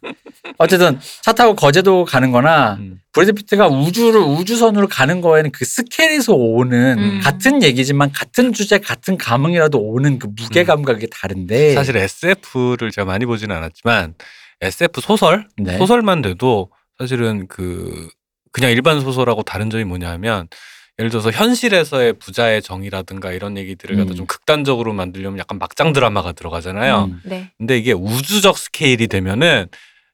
어쨌든 0.59 0.99
차 1.23 1.33
타고 1.33 1.55
거제도 1.55 2.05
가는 2.05 2.31
거나 2.31 2.75
음. 2.75 3.01
브래드 3.13 3.33
피트가 3.33 3.69
우주를 3.69 4.21
우주선으로 4.21 4.89
가는 4.89 5.21
거에는 5.21 5.51
그 5.53 5.65
스케일에서 5.65 6.33
오는 6.35 6.99
음. 6.99 7.21
같은 7.23 7.63
얘기지만 7.63 8.13
같은 8.13 8.53
주제 8.53 8.79
같은 8.79 9.19
감흥이라도 9.19 9.79
오는 9.79 10.19
그 10.19 10.29
무게감과 10.37 10.95
그게 10.95 11.07
다른데 11.09 11.75
사실 11.75 11.97
SF를 11.97 12.91
제가 12.93 13.05
많이 13.05 13.27
보지는 13.27 13.57
않았지만 13.57 14.15
SF 14.61 15.01
소설 15.01 15.49
네. 15.57 15.77
소설만 15.79 16.23
돼도 16.23 16.71
사실은 16.99 17.49
그 17.49 18.09
그냥 18.53 18.71
일반 18.71 19.01
소설하고 19.01 19.43
다른 19.43 19.71
점이 19.71 19.85
뭐냐면 19.85 20.49
예를 21.01 21.11
들어서 21.11 21.31
현실에서의 21.31 22.13
부자의 22.15 22.61
정의라든가 22.61 23.33
이런 23.33 23.57
얘기들을 23.57 23.97
갖다 23.97 24.11
음. 24.11 24.17
좀 24.17 24.27
극단적으로 24.27 24.93
만들려면 24.93 25.39
약간 25.39 25.59
막장 25.59 25.95
드라마가 25.95 26.33
들어가잖아요. 26.33 27.05
음. 27.05 27.21
네. 27.25 27.51
근데 27.57 27.79
이게 27.79 27.93
우주적 27.93 28.59
스케일이 28.59 29.09
되면은 29.09 29.69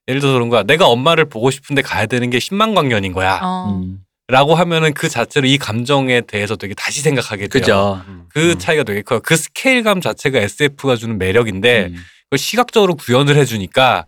예를 0.08 0.20
들어서 0.20 0.34
그런 0.34 0.48
거야. 0.48 0.62
내가 0.62 0.86
엄마를 0.86 1.24
보고 1.28 1.50
싶은데 1.50 1.82
가야 1.82 2.06
되는 2.06 2.30
게 2.30 2.38
10만 2.38 2.74
광년인 2.74 3.12
거야. 3.12 3.40
어. 3.42 3.70
음. 3.70 3.98
라고 4.28 4.54
하면은 4.56 4.92
그 4.92 5.08
자체로 5.08 5.46
이 5.46 5.56
감정에 5.56 6.20
대해서 6.20 6.56
되게 6.56 6.74
다시 6.74 7.00
생각하게 7.00 7.46
돼요. 7.48 7.60
그죠. 7.60 8.04
음. 8.08 8.24
그 8.28 8.52
음. 8.52 8.58
차이가 8.58 8.82
되게 8.82 9.02
커요. 9.02 9.20
그 9.20 9.36
스케일감 9.36 10.00
자체가 10.00 10.38
SF가 10.40 10.96
주는 10.96 11.16
매력인데 11.18 11.86
음. 11.90 11.96
그걸 12.24 12.38
시각적으로 12.38 12.96
구현을 12.96 13.36
해주니까 13.36 14.06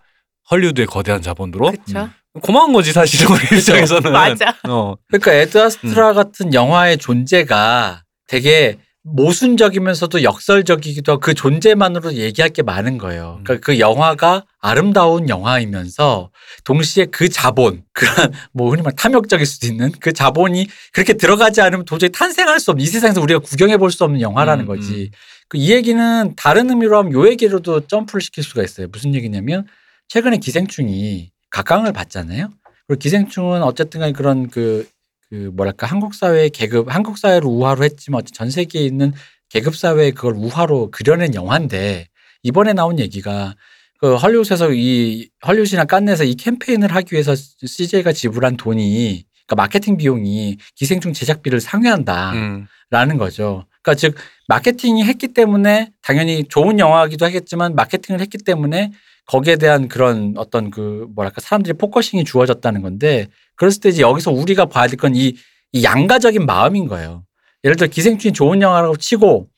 헐리우드의 0.50 0.86
거대한 0.86 1.22
자본으로 1.22 1.70
그렇죠. 1.70 2.10
고마운 2.42 2.72
거지 2.72 2.92
사실은 2.92 3.32
우리 3.34 3.58
입장에서는. 3.58 4.12
맞아. 4.12 4.56
어. 4.68 4.94
그러니까 5.08 5.32
음. 5.32 5.36
에드 5.36 5.58
아스트라 5.58 6.12
같은 6.14 6.52
영화의 6.52 6.98
존재가 6.98 8.02
되게 8.26 8.78
모순적이면서도 9.14 10.22
역설적이기도 10.22 11.12
하고 11.12 11.20
그 11.20 11.34
존재만으로 11.34 12.14
얘기할 12.14 12.50
게 12.50 12.62
많은 12.62 12.98
거예요. 12.98 13.36
음. 13.38 13.44
그러니까 13.44 13.64
그 13.64 13.78
영화가 13.78 14.44
아름다운 14.60 15.28
영화이면서 15.28 16.30
동시에 16.64 17.06
그 17.06 17.28
자본, 17.28 17.82
그런 17.92 18.32
뭐 18.52 18.70
흔히 18.70 18.82
말 18.82 18.94
탐욕적일 18.94 19.46
수도 19.46 19.66
있는 19.66 19.92
그 20.00 20.12
자본이 20.12 20.66
그렇게 20.92 21.12
들어가지 21.14 21.60
않으면 21.60 21.84
도저히 21.84 22.10
탄생할 22.10 22.58
수 22.60 22.70
없는 22.70 22.82
이 22.82 22.86
세상에서 22.86 23.20
우리가 23.20 23.40
구경해 23.40 23.76
볼 23.76 23.90
수 23.90 24.04
없는 24.04 24.20
영화라는 24.20 24.64
음, 24.64 24.66
거지. 24.66 25.10
그 25.48 25.58
이 25.58 25.72
얘기는 25.72 26.34
다른 26.36 26.68
의미로 26.70 26.98
하면 26.98 27.12
요 27.12 27.26
얘기로도 27.26 27.86
점프를 27.86 28.20
시킬 28.20 28.44
수가 28.44 28.62
있어요. 28.62 28.86
무슨 28.92 29.14
얘기냐면 29.14 29.66
최근에 30.08 30.36
기생충이 30.38 31.30
각광을 31.50 31.92
받잖아요. 31.92 32.50
그리고 32.86 32.98
기생충은 32.98 33.62
어쨌든 33.62 34.00
간에 34.00 34.12
그런 34.12 34.48
그, 34.50 34.86
그 35.30 35.50
뭐랄까 35.54 35.86
한국 35.86 36.14
사회의 36.14 36.50
계급, 36.50 36.92
한국 36.94 37.18
사회를 37.18 37.46
우화로 37.46 37.84
했지만 37.84 38.22
전 38.32 38.50
세계에 38.50 38.82
있는 38.82 39.12
계급 39.50 39.76
사회의 39.76 40.12
그걸 40.12 40.34
우화로 40.34 40.90
그려낸 40.90 41.34
영화인데 41.34 42.08
이번에 42.42 42.72
나온 42.72 42.98
얘기가 42.98 43.54
그 44.00 44.16
헐리우드에서 44.16 44.72
이 44.72 45.28
헐리우드나 45.46 45.84
깐네에서 45.84 46.24
이 46.24 46.34
캠페인을 46.34 46.94
하기 46.94 47.14
위해서 47.14 47.34
CJ가 47.34 48.12
지불한 48.12 48.56
돈이 48.56 49.24
그러니까 49.46 49.62
마케팅 49.62 49.96
비용이 49.96 50.58
기생충 50.76 51.12
제작비를 51.12 51.60
상회한다라는 51.60 52.66
음. 52.92 53.18
거죠. 53.18 53.66
그러니까 53.82 53.94
즉 53.94 54.14
마케팅이 54.46 55.04
했기 55.04 55.28
때문에 55.28 55.90
당연히 56.02 56.44
좋은 56.44 56.78
영화이기도 56.78 57.24
하겠지만 57.24 57.74
마케팅을 57.74 58.20
했기 58.20 58.38
때문에 58.38 58.92
거기에 59.28 59.56
대한 59.56 59.88
그런 59.88 60.34
어떤 60.36 60.70
그 60.70 61.06
뭐랄까 61.14 61.40
사람들이 61.40 61.74
focusing이 61.78 62.24
주어졌다는 62.24 62.82
건데 62.82 63.28
그랬을 63.56 63.80
때 63.80 63.88
이제 63.90 64.02
여기서 64.02 64.30
우리가 64.32 64.66
봐야 64.66 64.86
될 64.88 64.96
건 64.98 65.14
이 65.14 65.34
이 65.72 65.84
양가적인 65.84 66.46
마음인 66.46 66.86
거예요. 66.88 67.24
예를 67.64 67.76
들어 67.76 67.88
기생충이 67.88 68.32
좋은 68.32 68.62
영화라고 68.62 68.96
치고 68.96 69.48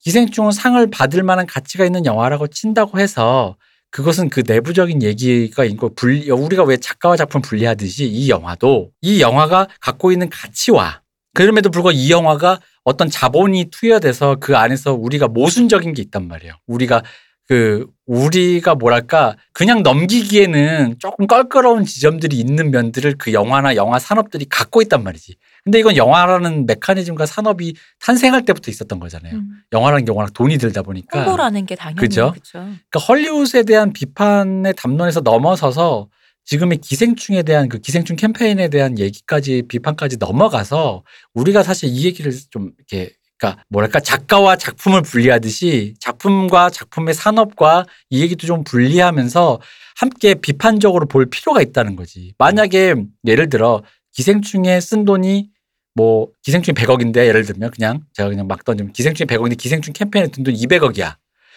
기생충은 0.00 0.52
상을 0.52 0.84
받을 0.90 1.22
만한 1.22 1.46
가치가 1.46 1.84
있는 1.84 2.06
영화라고 2.06 2.48
친다고 2.48 2.98
해서 2.98 3.56
그것은 3.92 4.30
그 4.30 4.42
내부적인 4.46 5.02
얘기가 5.02 5.64
있고 5.64 5.94
분리, 5.94 6.30
우리가 6.30 6.64
왜 6.64 6.76
작가와 6.76 7.16
작품 7.16 7.42
분리하듯이 7.42 8.06
이 8.06 8.28
영화도 8.30 8.90
이 9.02 9.20
영화가 9.20 9.68
갖고 9.80 10.12
있는 10.12 10.28
가치와 10.30 11.02
그럼에도 11.34 11.70
불구하고 11.70 11.96
이 11.96 12.10
영화가 12.10 12.60
어떤 12.84 13.10
자본이 13.10 13.66
투여돼서 13.70 14.36
그 14.40 14.56
안에서 14.56 14.94
우리가 14.94 15.28
모순적인 15.28 15.94
게 15.94 16.02
있단 16.02 16.26
말이에요. 16.26 16.54
우리가 16.66 17.02
그 17.50 17.84
우리가 18.06 18.76
뭐랄까 18.76 19.34
그냥 19.52 19.82
넘기기에는 19.82 21.00
조금 21.00 21.26
껄끄러운 21.26 21.84
지점들이 21.84 22.38
있는 22.38 22.70
면들을 22.70 23.16
그 23.18 23.32
영화나 23.32 23.74
영화 23.74 23.98
산업들이 23.98 24.46
갖고 24.48 24.80
있단 24.82 25.02
말이지. 25.02 25.34
근데 25.64 25.80
이건 25.80 25.96
영화라는 25.96 26.66
메커니즘과 26.66 27.26
산업이 27.26 27.74
탄생할 27.98 28.44
때부터 28.44 28.70
있었던 28.70 29.00
거잖아요. 29.00 29.34
음. 29.34 29.62
영화라는 29.72 30.04
게 30.04 30.12
워낙 30.12 30.32
돈이 30.32 30.58
들다 30.58 30.82
보니까. 30.82 31.24
홍보라는 31.24 31.66
게 31.66 31.74
당연히 31.74 31.98
그죠? 31.98 32.34
그러니까 32.52 33.00
헐리우드에 33.00 33.64
대한 33.64 33.92
비판의 33.92 34.74
담론에서 34.76 35.22
넘어서서 35.22 36.06
지금의 36.44 36.78
기생충에 36.78 37.42
대한 37.42 37.68
그 37.68 37.78
기생충 37.78 38.14
캠페인에 38.14 38.68
대한 38.68 38.96
얘기까지 38.96 39.64
비판까지 39.66 40.18
넘어가서 40.18 41.02
우리가 41.34 41.64
사실 41.64 41.88
이 41.88 42.04
얘기를 42.04 42.32
좀 42.50 42.70
이렇게 42.78 43.12
그러니까 43.40 43.64
뭐랄까 43.68 44.00
작가와 44.00 44.56
작품을 44.56 45.02
분리하듯이 45.02 45.94
작품과 45.98 46.70
작품의 46.70 47.14
산업과 47.14 47.86
이 48.10 48.20
얘기도 48.22 48.46
좀 48.46 48.64
분리하면서 48.64 49.60
함께 49.96 50.34
비판적으로 50.34 51.06
볼 51.06 51.26
필요가 51.26 51.62
있다는 51.62 51.96
거지. 51.96 52.34
만약에 52.38 52.94
예를 53.26 53.48
들어 53.48 53.82
기생충에 54.12 54.80
쓴 54.80 55.04
돈이 55.06 55.48
뭐 55.94 56.28
기생충이 56.42 56.74
100억인데 56.74 57.26
예를 57.26 57.44
들면 57.44 57.70
그냥 57.70 58.02
제가 58.12 58.28
그냥 58.28 58.46
막 58.46 58.64
던지면 58.64 58.92
기생충이 58.92 59.26
100억인데 59.26 59.56
기생충 59.56 59.94
캠페인에 59.94 60.28
든 60.28 60.44
돈 60.44 60.54
200억이야. 60.54 61.16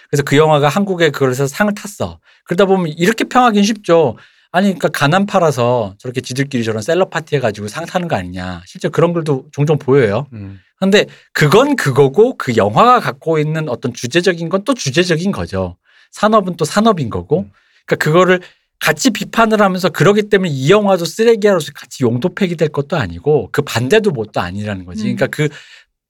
그래서 0.10 0.24
그 0.24 0.38
영화가 0.38 0.70
한국에 0.70 1.10
그래서 1.10 1.48
상을 1.48 1.74
탔어. 1.74 2.20
그러다 2.46 2.66
보면 2.66 2.94
이렇게 2.98 3.24
평하기는 3.26 3.64
쉽죠. 3.66 4.18
아니, 4.54 4.68
그러니까 4.68 4.88
가난 4.90 5.26
팔아서 5.26 5.96
저렇게 5.98 6.22
지들끼리 6.22 6.64
저런 6.64 6.84
셀럽 6.84 7.10
파티 7.10 7.36
해가지고 7.36 7.68
상 7.68 7.86
타는 7.88 8.08
거 8.08 8.16
아니냐. 8.16 8.62
실제 8.68 8.88
그런 8.88 9.12
글도 9.12 9.48
종종 9.52 9.80
보여요. 9.80 10.28
음. 10.34 10.60
근데 10.80 11.08
그건 11.34 11.76
그거고 11.76 12.38
그 12.38 12.56
영화가 12.56 13.00
갖고 13.00 13.40
있는 13.40 13.68
어떤 13.68 13.94
주제적인 13.94 14.50
건 14.50 14.64
또 14.64 14.76
주제적인 14.76 15.32
거죠. 15.32 15.76
산업은 16.12 16.56
또 16.56 16.66
산업인 16.66 17.10
거고. 17.10 17.48
그러니까 17.86 17.96
그거를 17.96 18.42
같이 18.80 19.10
비판을 19.10 19.60
하면서 19.60 19.90
그러기 19.90 20.30
때문에 20.30 20.52
이 20.52 20.70
영화도 20.70 21.06
쓰레기야로서 21.06 21.72
같이 21.74 22.04
용도팩이 22.04 22.56
될 22.56 22.68
것도 22.70 22.96
아니고 22.96 23.50
그 23.52 23.64
반대도 23.64 24.12
뭣도 24.12 24.40
아니라는 24.40 24.86
거지. 24.86 25.10
음. 25.10 25.16
그러니까 25.16 25.28
그 25.28 25.50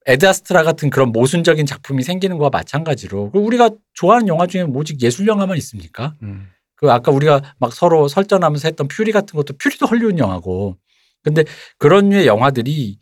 에드아스트라 0.06 0.64
같은 0.64 0.90
그런 0.90 1.14
모순적인 1.14 1.66
작품이 1.66 2.04
생기는 2.04 2.38
거와 2.38 2.50
마찬가지로 2.50 3.32
그리고 3.32 3.48
우리가 3.48 3.70
좋아하는 3.94 4.28
영화 4.28 4.48
중에 4.48 4.64
오직 4.64 5.02
예술 5.02 5.28
영화만 5.28 5.58
있습니까? 5.60 6.14
음. 6.24 6.50
그 6.84 6.92
아까 6.92 7.14
우리가 7.14 7.42
막 7.60 7.72
서로 7.72 8.10
설전하면서 8.10 8.68
했던 8.68 8.90
퓨리 8.90 9.14
같은 9.14 9.38
것도 9.38 9.54
퓨리도 9.58 9.86
헐리우드 9.86 10.18
영화고. 10.18 10.76
근데 11.24 11.46
그런 11.78 12.10
류의 12.10 12.28
영화들이에 12.28 12.98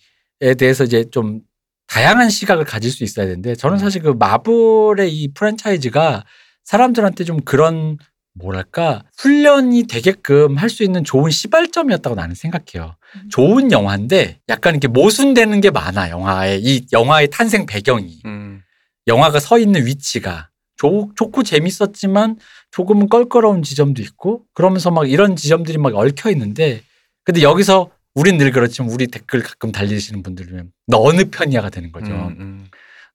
대해서 0.60 0.84
이제 0.84 1.03
좀 1.10 1.41
다양한 1.88 2.30
시각을 2.30 2.64
가질 2.64 2.91
수 2.91 3.03
있어야 3.03 3.26
되는데 3.26 3.56
저는 3.56 3.80
사실 3.80 4.03
그 4.03 4.10
마블의 4.10 5.12
이 5.12 5.34
프랜차이즈가 5.34 6.24
사람들한테 6.64 7.24
좀 7.24 7.41
그런 7.41 7.98
뭐랄까 8.36 9.03
훈련이 9.18 9.88
되게끔 9.88 10.58
할 10.58 10.70
수 10.70 10.84
있는 10.84 11.03
좋은 11.03 11.32
시발점이었다고 11.32 12.16
나는 12.16 12.36
생각해요. 12.36 12.95
음. 13.16 13.30
좋은 13.32 13.72
영화인데 13.72 14.41
약간 14.49 14.76
이렇게 14.76 14.88
모순되는 14.90 15.60
게 15.60 15.72
많아 15.72 16.12
영화에 16.12 16.60
이 16.62 16.86
영화의 16.94 17.32
탄생 17.32 17.66
배경이 17.66 18.22
음. 18.26 18.62
영화가 19.08 19.40
서 19.40 19.58
있는 19.58 19.88
위치가 19.88 20.52
좋, 20.78 21.12
좋고 21.16 21.44
재밌었지만 21.44 22.38
조금은 22.72 23.10
껄끄러운 23.10 23.64
지점도 23.64 24.02
있고 24.02 24.43
그러면서 24.53 24.91
막 24.91 25.10
이런 25.10 25.35
지점들이 25.35 25.77
막 25.77 25.93
얽혀 25.95 26.31
있는데 26.31 26.81
근데 27.23 27.41
여기서 27.41 27.91
우린 28.15 28.38
늘 28.38 28.52
그렇지만 28.52 28.91
우리 28.91 29.07
댓글 29.07 29.41
가끔 29.41 29.72
달리시는 29.72 30.23
분들은 30.23 30.72
너 30.88 31.02
어느 31.02 31.30
편이야가 31.30 31.69
되는 31.69 31.91
거죠. 31.91 32.11
음, 32.11 32.35
음, 32.39 32.68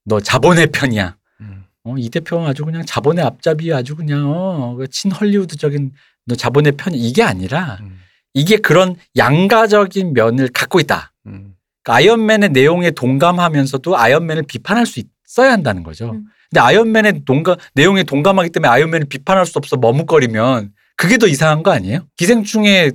너 0.05 0.21
자본의 0.21 0.69
편이야. 0.69 1.17
음. 1.41 1.65
어, 1.85 1.95
이 1.99 2.09
대표가 2.09 2.49
아주 2.49 2.65
그냥 2.65 2.85
자본의 2.87 3.25
앞잡이 3.25 3.73
아주 3.73 3.95
그냥 3.97 4.33
어, 4.33 4.75
그 4.77 4.89
친헐리우드적인 4.89 5.93
너 6.27 6.35
자본의 6.35 6.73
편 6.73 6.95
이게 6.95 7.23
아니라 7.23 7.79
음, 7.83 7.99
이게 8.33 8.57
그런 8.57 8.97
양가적인 9.17 10.15
면을 10.15 10.49
갖고 10.49 10.81
있다. 10.81 11.13
음. 11.27 11.55
그러니까 11.83 11.95
아이언맨의 11.95 12.51
내용에 12.51 12.91
동감하면서도 12.91 13.97
아이언맨을 13.97 14.45
비판할 14.45 14.87
수 14.87 15.01
있어야 15.01 15.53
한다는 15.53 15.83
거죠. 15.83 16.21
음. 16.47 16.51
근데 16.51 16.61
아이언맨의 16.61 17.25
동감 17.25 17.57
내용에 17.75 18.03
동감하기 18.03 18.51
때문에 18.51 18.69
아이언맨을 18.69 19.07
비판할 19.09 19.47
수 19.47 19.59
없어 19.59 19.77
머뭇거리면 19.77 20.73
그게 20.97 21.19
더 21.19 21.27
이상한 21.27 21.63
거 21.63 21.71
아니에요? 21.73 22.01
기생충의 22.17 22.93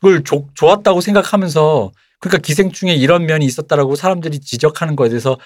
걸 0.00 0.22
조- 0.24 0.48
좋았다고 0.54 1.00
생각하면서 1.00 1.92
그러니까 2.20 2.38
기생충에 2.42 2.94
이런 2.94 3.26
면이 3.26 3.44
있었다라고 3.46 3.96
사람들이 3.96 4.40
지적하는 4.40 4.96
거에 4.96 5.08
대해서 5.08 5.38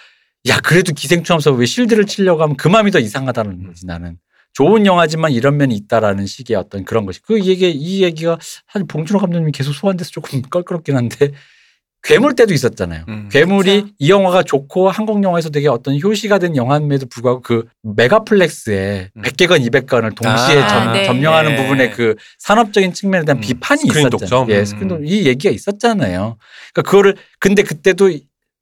야 0.48 0.58
그래도 0.60 0.92
기생충 0.92 1.34
하면서 1.34 1.52
왜 1.52 1.66
실드를 1.66 2.06
치려고 2.06 2.42
하면 2.42 2.56
그 2.56 2.68
마음이 2.68 2.90
더 2.90 2.98
이상하다는 2.98 3.66
거지 3.66 3.86
나는 3.86 4.16
좋은 4.52 4.86
영화지만 4.86 5.32
이런 5.32 5.56
면이 5.56 5.74
있다라는 5.74 6.26
식의 6.26 6.56
어떤 6.56 6.84
그런 6.84 7.04
것이 7.06 7.20
그 7.22 7.44
얘기 7.44 7.70
이 7.70 8.02
얘기가 8.02 8.38
사실 8.72 8.86
봉준호 8.86 9.20
감독님이 9.20 9.52
계속 9.52 9.72
소환돼서 9.72 10.10
조금 10.10 10.42
껄끄럽긴 10.50 10.96
한데 10.96 11.32
괴물 12.08 12.34
때도 12.34 12.54
있었잖아요. 12.54 13.04
음. 13.08 13.28
괴물이 13.30 13.82
그쵸. 13.82 13.94
이 13.98 14.10
영화가 14.10 14.42
좋고 14.42 14.88
한국 14.88 15.22
영화에서 15.22 15.50
되게 15.50 15.68
어떤 15.68 16.00
효시가 16.00 16.38
된 16.38 16.56
영화임에도 16.56 17.06
불구하고 17.06 17.42
그 17.42 17.64
megaplex에 17.82 19.10
음. 19.14 19.22
100개건 19.22 19.64
200건을 19.68 20.14
동시에 20.14 20.62
아, 20.62 20.68
점, 20.68 20.92
네. 20.94 21.04
점령하는 21.04 21.54
네. 21.54 21.62
부분에 21.62 21.90
그 21.90 22.14
산업적인 22.38 22.94
측면에 22.94 23.24
대한 23.24 23.38
음. 23.38 23.40
비판이 23.42 23.82
스크린 23.82 24.06
있었잖아요. 24.08 24.18
독점. 24.28 24.50
예, 24.50 24.60
음. 24.60 24.64
스크린 24.64 24.88
독점. 24.88 25.06
이 25.06 25.26
얘기가 25.26 25.52
있었잖아요. 25.52 26.38
그러니까 26.72 26.90
그거를 26.90 27.16
근데 27.38 27.62
그때도 27.62 28.10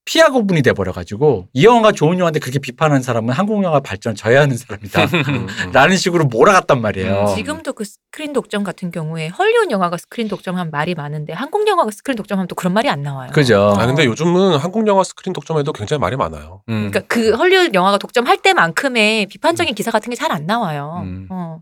피아 0.06 0.47
구분이 0.47 0.62
돼 0.62 0.72
버려 0.72 0.92
가지고 0.92 1.48
이 1.52 1.64
영화가 1.64 1.92
좋은 1.92 2.18
영화인데 2.18 2.38
그렇게 2.40 2.58
비판하는 2.60 3.02
사람은 3.02 3.34
한국 3.34 3.62
영화 3.64 3.80
발전을 3.80 4.14
저해하는 4.16 4.56
사람이다. 4.56 5.04
음, 5.04 5.46
음. 5.66 5.72
라는 5.72 5.96
식으로 5.96 6.24
몰아갔단 6.26 6.80
말이에요. 6.80 7.26
음, 7.28 7.34
지금도 7.36 7.72
그 7.74 7.84
스크린 7.84 8.32
독점 8.32 8.62
같은 8.64 8.90
경우에 8.92 9.28
헐리우드 9.28 9.70
영화가 9.72 9.96
스크린 9.98 10.28
독점하면 10.28 10.70
말이 10.70 10.94
많은데 10.94 11.32
한국 11.32 11.66
영화가 11.66 11.90
스크린 11.90 12.16
독점하면 12.16 12.46
또 12.48 12.54
그런 12.54 12.72
말이 12.72 12.88
안 12.88 13.02
나와요. 13.02 13.30
그죠. 13.34 13.74
아 13.76 13.84
근데 13.86 14.04
요즘은 14.06 14.56
한국 14.58 14.86
영화 14.86 15.02
스크린 15.02 15.32
독점에도 15.32 15.72
굉장히 15.72 16.00
말이 16.00 16.16
많아요. 16.16 16.62
음. 16.68 16.88
그러니까 16.90 17.00
그 17.08 17.34
헐리우드 17.34 17.70
영화가 17.74 17.98
독점할 17.98 18.38
때만큼의 18.38 19.26
비판적인 19.26 19.74
기사 19.74 19.90
같은 19.90 20.08
게 20.10 20.16
잘 20.16 20.30
안 20.32 20.46
나와요. 20.46 21.02
음. 21.04 21.26
어. 21.30 21.58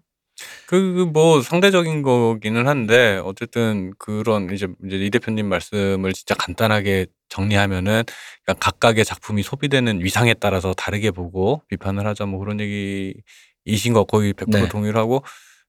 그뭐 0.66 1.42
상대적인 1.42 2.02
거기는 2.02 2.66
한데 2.66 3.20
어쨌든 3.24 3.92
그런 3.98 4.50
이제 4.52 4.66
이제 4.86 4.96
이 4.96 5.10
대표님 5.10 5.48
말씀을 5.48 6.12
진짜 6.12 6.34
간단하게 6.34 7.06
정리하면은 7.34 8.04
각각의 8.46 9.04
작품이 9.04 9.42
소비되는 9.42 10.04
위상에 10.04 10.34
따라서 10.34 10.72
다르게 10.74 11.10
보고 11.10 11.62
비판을 11.68 12.06
하자 12.06 12.26
뭐 12.26 12.38
그런 12.38 12.60
얘기이신 12.60 13.92
거 13.92 14.04
거의 14.04 14.32
100% 14.32 14.50
네. 14.50 14.68
동의를 14.68 14.98
하고 14.98 15.22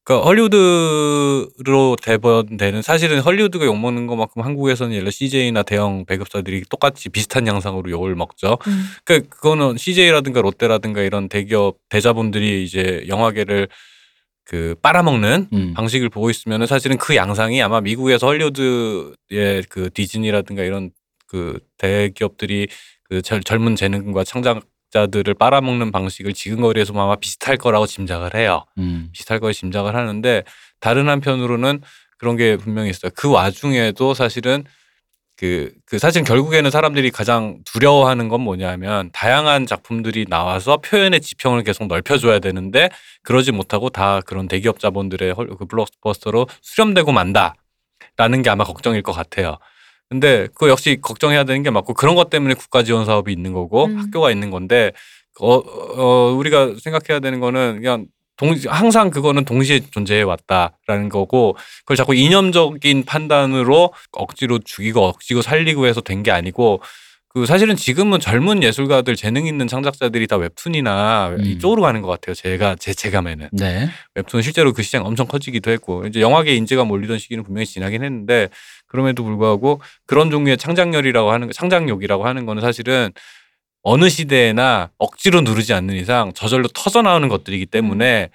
그러니까 0.04 0.28
헐리우드로 0.28 1.96
대번되는 2.00 2.84
사실은 2.84 3.22
헐리우드가 3.22 3.66
욕먹는 3.66 4.06
것만큼 4.06 4.44
한국에서는 4.44 4.92
예를 4.92 5.06
들어 5.06 5.12
CJ나 5.12 5.64
대형 5.64 6.06
배급사들이 6.06 6.66
똑같이 6.70 7.10
비슷한 7.10 7.48
양상으로 7.48 7.90
욕을 7.90 8.14
먹죠. 8.14 8.60
음. 8.68 8.86
그러니까 9.04 9.36
그거는 9.36 9.78
CJ라든가 9.78 10.42
롯데라든가 10.42 11.02
이런 11.02 11.28
대기업 11.28 11.78
대자본들이 11.90 12.64
이제 12.64 13.04
영화계를 13.08 13.68
그 14.44 14.76
빨아먹는 14.84 15.48
음. 15.52 15.74
방식을 15.74 16.10
보고 16.10 16.30
있으면은 16.30 16.68
사실은 16.68 16.98
그 16.98 17.16
양상이 17.16 17.64
아마 17.64 17.82
미국에서 17.82 18.28
헐리우드의 18.28 19.64
그 19.70 19.90
디즈니라든가 19.92 20.62
이런 20.62 20.92
그 21.36 21.60
대기업들이 21.78 22.68
그 23.04 23.22
젊- 23.22 23.44
젊은 23.44 23.76
재능과 23.76 24.24
창작자들을 24.24 25.34
빨아먹는 25.34 25.92
방식을 25.92 26.34
지금 26.34 26.62
거리에서 26.62 26.94
아마 26.94 27.18
비슷할 27.18 27.58
거라고 27.58 27.86
짐작을 27.88 28.36
해요. 28.36 28.66
음. 28.78 29.10
비슷할 29.12 29.42
거에 29.42 29.52
짐작을 29.52 29.96
하는데 29.96 30.44
다른 30.80 31.10
한편으로는 31.10 31.82
그런 32.18 32.38
게 32.38 32.56
분명히 32.56 32.90
있어요. 32.90 33.12
그 33.16 33.30
와중에도 33.30 34.14
사실은 34.14 34.64
그, 35.38 35.74
그 35.86 36.00
사실 36.00 36.24
결국에는 36.24 36.72
사람들이 36.72 37.12
가장 37.12 37.60
두려워하는 37.66 38.30
건 38.30 38.40
뭐냐면 38.40 39.10
다양한 39.12 39.66
작품들이 39.66 40.26
나와서 40.30 40.78
표현의 40.78 41.20
지평을 41.20 41.64
계속 41.64 41.88
넓혀줘야 41.88 42.40
되는데 42.40 42.88
그러지 43.24 43.52
못하고 43.52 43.90
다 43.90 44.22
그런 44.22 44.48
대기업 44.48 44.80
자본들의 44.80 45.34
헐- 45.34 45.50
그 45.58 45.66
블록버스터로 45.66 46.48
수렴되고 46.62 47.12
만다 47.12 47.56
라는 48.16 48.42
게 48.44 48.50
아마 48.50 48.64
걱정일 48.64 49.02
것 49.02 49.12
같아요. 49.12 49.58
근데 50.10 50.48
그거 50.54 50.70
역시 50.70 51.00
걱정해야 51.02 51.44
되는 51.46 51.64
게 51.64 51.70
맞고 51.70 51.94
그런 51.94 52.16
것 52.16 52.30
때문에 52.30 52.54
국가 52.54 52.84
지원 52.84 53.06
사업이 53.06 53.32
있는 53.32 53.54
거고 53.54 53.86
음. 53.86 53.98
학교가 53.98 54.32
있는 54.32 54.52
건데 54.52 54.92
어, 55.40 55.56
어, 55.56 56.32
우리가 56.34 56.76
생각해야 56.82 57.20
되는 57.20 57.40
거는 57.40 57.82
그냥 57.82 58.06
동, 58.38 58.56
항상 58.68 59.10
그거는 59.12 59.46
동시에 59.46 59.80
존재해 59.92 60.22
왔다라는 60.22 61.10
거고 61.10 61.56
그걸 61.80 61.98
자꾸 61.98 62.14
이념적인 62.16 63.06
판단으로 63.06 63.94
억지로 64.12 64.60
죽이고 64.60 65.06
억지로 65.06 65.42
살리고 65.42 65.86
해서 65.88 66.02
된 66.02 66.22
게 66.24 66.32
아니고 66.32 66.82
그 67.36 67.46
사실은 67.46 67.76
지금은 67.76 68.22
젊은 68.22 68.64
예술가들 68.64 69.18
재능 69.18 69.46
있는 69.46 69.68
창작자들이 69.68 70.26
다 70.26 70.38
웹툰이나 70.38 71.36
음. 71.38 71.46
이쪽으로 71.46 71.82
가는 71.82 72.02
것 72.02 72.08
같아요. 72.08 72.34
제가 72.34 72.78
제 72.80 72.94
체감에는 72.94 73.50
네. 73.52 73.90
웹툰 74.16 74.42
실제로 74.42 74.72
그 74.72 74.82
시장 74.82 75.06
엄청 75.06 75.28
커지기도 75.28 75.70
했고 75.70 76.08
이제 76.08 76.22
영화계 76.22 76.56
인지가 76.56 76.86
몰리던 76.86 77.18
시기는 77.20 77.44
분명히 77.44 77.66
지나긴 77.66 78.06
했는데 78.06 78.48
그럼에도 78.88 79.26
불구하고 79.26 79.82
그런 80.08 80.32
종류의 80.32 80.56
창작열이라고 80.58 81.30
하는 81.30 81.52
창작욕이라고 81.52 82.26
하는 82.26 82.46
거는 82.46 82.62
사실은 82.62 83.12
어느 83.84 84.08
시대에나 84.08 84.92
억지로 84.98 85.42
누르지 85.42 85.74
않는 85.74 85.96
이상 85.96 86.32
저절로 86.32 86.70
터져 86.70 87.02
나오는 87.02 87.28
것들이기 87.28 87.66
때문에 87.66 88.30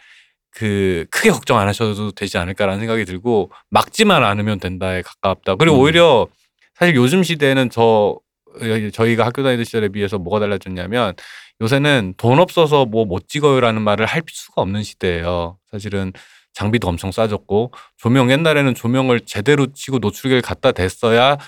그 0.51 1.07
크게 1.11 1.31
걱정 1.31 1.59
안 1.59 1.69
하셔도 1.69 2.11
되지 2.11 2.37
않을까라는 2.37 2.81
생각이 2.81 3.07
들고 3.07 3.51
막지만 3.71 4.25
않으면 4.25 4.61
된다에 4.61 5.01
가깝다. 5.01 5.55
그리고 5.55 5.77
음. 5.77 5.81
오히려 5.81 6.27
사실 6.75 6.95
요즘 6.97 7.23
시대에는 7.23 7.71
저 7.71 8.19
저희가 8.93 9.25
학교 9.27 9.43
다니던 9.43 9.65
시절에 9.65 9.89
비해서 9.89 10.19
뭐가 10.19 10.41
달라졌냐면 10.41 11.15
요새는 11.61 12.15
돈 12.17 12.39
없어서 12.41 12.87
뭐 12.87 13.05
못 13.05 13.29
찍어요라는 13.29 13.83
말을 13.83 14.07
할 14.07 14.23
수가 14.29 14.63
없는 14.63 14.83
시대예요. 14.83 15.59
사실은 15.71 16.13
장비도 16.53 16.89
엄청 16.89 17.13
싸졌고 17.13 17.73
조명 17.97 18.31
옛날에는 18.31 18.75
조명을 18.75 19.21
제대로 19.21 19.67
치고 19.73 19.99
노출계를 19.99 20.43
갖다 20.43 20.73
댔어야 20.73 21.39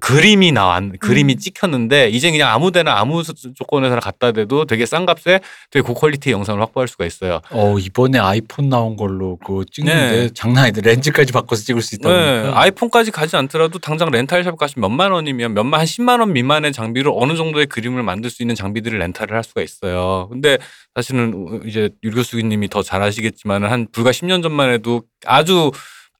그림이 0.00 0.50
나왔 0.52 0.82
그림이 0.98 1.34
음. 1.34 1.38
찍혔는데 1.38 2.08
이제 2.08 2.30
그냥 2.30 2.50
아무데나 2.50 2.98
아무 2.98 3.22
조건에서나 3.22 4.00
갖다 4.00 4.32
대도 4.32 4.64
되게 4.64 4.86
싼 4.86 5.06
값에 5.06 5.40
되게 5.70 5.82
고퀄리티 5.82 6.32
영상을 6.32 6.60
확보할 6.60 6.88
수가 6.88 7.06
있어요. 7.06 7.40
어 7.50 7.78
이번에 7.78 8.18
아이폰 8.18 8.68
나온 8.68 8.96
걸로 8.96 9.36
그거 9.36 9.64
찍는데 9.70 10.10
네. 10.10 10.28
장난 10.34 10.64
아니다. 10.64 10.80
렌즈까지 10.82 11.32
바꿔서 11.32 11.62
찍을 11.62 11.80
수 11.80 11.94
있다고. 11.94 12.14
네. 12.14 12.50
아이폰까지 12.52 13.12
가지 13.12 13.36
않더라도 13.36 13.78
당장 13.78 14.10
렌탈샵 14.10 14.58
가시면 14.58 14.90
몇만 14.90 15.12
원이면 15.12 15.54
몇만 15.54 15.80
한 15.80 15.86
10만 15.86 16.18
원 16.20 16.32
미만의 16.32 16.72
장비로 16.72 17.16
어느 17.18 17.36
정도의 17.36 17.66
그림을 17.66 18.02
만들 18.02 18.30
수 18.30 18.42
있는 18.42 18.54
장비들을 18.56 18.98
렌탈을 18.98 19.34
할 19.34 19.44
수가 19.44 19.62
있어요. 19.62 20.28
근데 20.30 20.58
사실은 20.94 21.60
이제 21.66 21.90
유 22.02 22.10
교수기님이 22.10 22.68
더 22.68 22.82
잘 22.82 23.00
아시겠지만 23.00 23.64
한 23.64 23.86
불과 23.92 24.10
10년 24.10 24.42
전만 24.42 24.70
해도 24.70 25.02
아주 25.24 25.70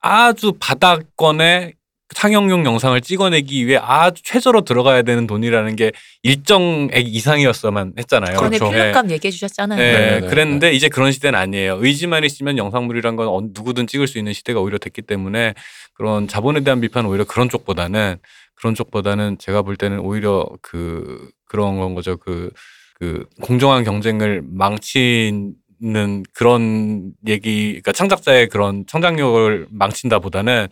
아주 0.01 0.53
바닥권의 0.59 1.73
상영용 2.15 2.65
영상을 2.65 2.99
찍어내기 3.01 3.65
위해 3.65 3.79
아주 3.81 4.21
최저로 4.23 4.61
들어가야 4.61 5.01
되는 5.01 5.25
돈이라는 5.25 5.75
게 5.75 5.91
일정액 6.21 7.07
이상이었어만 7.07 7.93
했잖아요. 7.97 8.37
전에 8.37 8.57
그렇죠. 8.57 8.69
필름값 8.71 9.09
얘기해 9.09 9.31
주셨잖아요. 9.31 9.79
네, 9.79 9.91
네, 9.91 10.19
네, 10.21 10.27
그랬는데 10.27 10.73
이제 10.73 10.87
그런 10.87 11.11
시대는 11.11 11.37
아니에요. 11.37 11.77
의지만 11.81 12.23
있으면 12.23 12.57
영상물이란 12.59 13.15
건 13.15 13.27
어- 13.27 13.41
누구든 13.41 13.87
찍을 13.87 14.07
수 14.07 14.19
있는 14.19 14.33
시대가 14.33 14.59
오히려 14.61 14.77
됐기 14.77 15.01
때문에 15.01 15.55
그런 15.93 16.27
자본에 16.27 16.59
대한 16.61 16.79
비판은 16.79 17.09
오히려 17.09 17.23
그런 17.25 17.49
쪽보다는 17.49 18.17
그런 18.53 18.75
쪽보다는 18.75 19.37
제가 19.39 19.63
볼 19.63 19.75
때는 19.75 19.99
오히려 19.99 20.47
그 20.61 21.29
그런 21.45 21.77
건 21.79 21.95
거죠. 21.95 22.17
그, 22.17 22.51
그 22.99 23.25
공정한 23.41 23.83
경쟁을 23.83 24.43
망치는 24.45 26.23
그런 26.33 27.11
얘기, 27.27 27.67
그러니까 27.69 27.91
창작자의 27.93 28.47
그런 28.49 28.85
창작력을 28.87 29.67
망친다보다는 29.71 30.67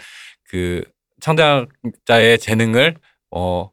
그 0.48 0.84
창작자의 1.24 2.38
재능을 2.38 2.96
어 3.32 3.70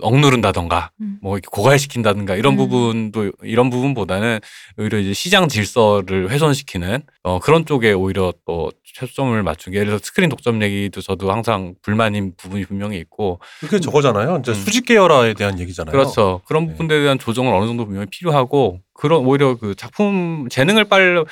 억누른다던가 0.00 0.90
음. 1.00 1.18
뭐 1.22 1.36
이렇게 1.36 1.46
고갈시킨다든가 1.52 2.34
이런 2.34 2.54
음. 2.54 2.56
부분도 2.56 3.32
이런 3.42 3.70
부분보다는 3.70 4.40
오히려 4.78 4.98
이제 4.98 5.12
시장 5.12 5.46
질서를 5.48 6.30
훼손시키는 6.30 7.02
어 7.22 7.38
그런 7.38 7.64
쪽에 7.66 7.92
오히려 7.92 8.32
또 8.46 8.72
초점을 8.82 9.40
맞추게 9.40 9.76
예를 9.76 9.86
들어 9.88 9.98
스크린 10.02 10.30
독점 10.30 10.62
얘기도 10.62 11.00
저도 11.00 11.30
항상 11.30 11.74
불만인 11.82 12.32
부분이 12.36 12.64
분명히 12.64 12.98
있고 12.98 13.38
그게 13.60 13.78
저거잖아요. 13.78 14.38
이제 14.40 14.52
음. 14.52 14.54
수직 14.54 14.86
계열화에 14.86 15.34
대한 15.34 15.60
얘기잖아요. 15.60 15.92
그렇죠 15.92 16.40
그런 16.46 16.64
네. 16.64 16.72
부분들에 16.72 17.02
대한 17.02 17.18
조정을 17.18 17.52
어느 17.52 17.66
정도 17.66 17.84
분명히 17.84 18.06
필요하고 18.10 18.80
그런 18.94 19.26
오히려 19.26 19.56
그 19.56 19.74
작품 19.74 20.48
재능을 20.50 20.84
빨 20.84 21.24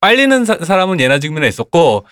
빨리는 0.00 0.44
사, 0.44 0.56
사람은 0.56 0.98
예나 0.98 1.18
지금이나 1.18 1.46
있었고 1.46 2.04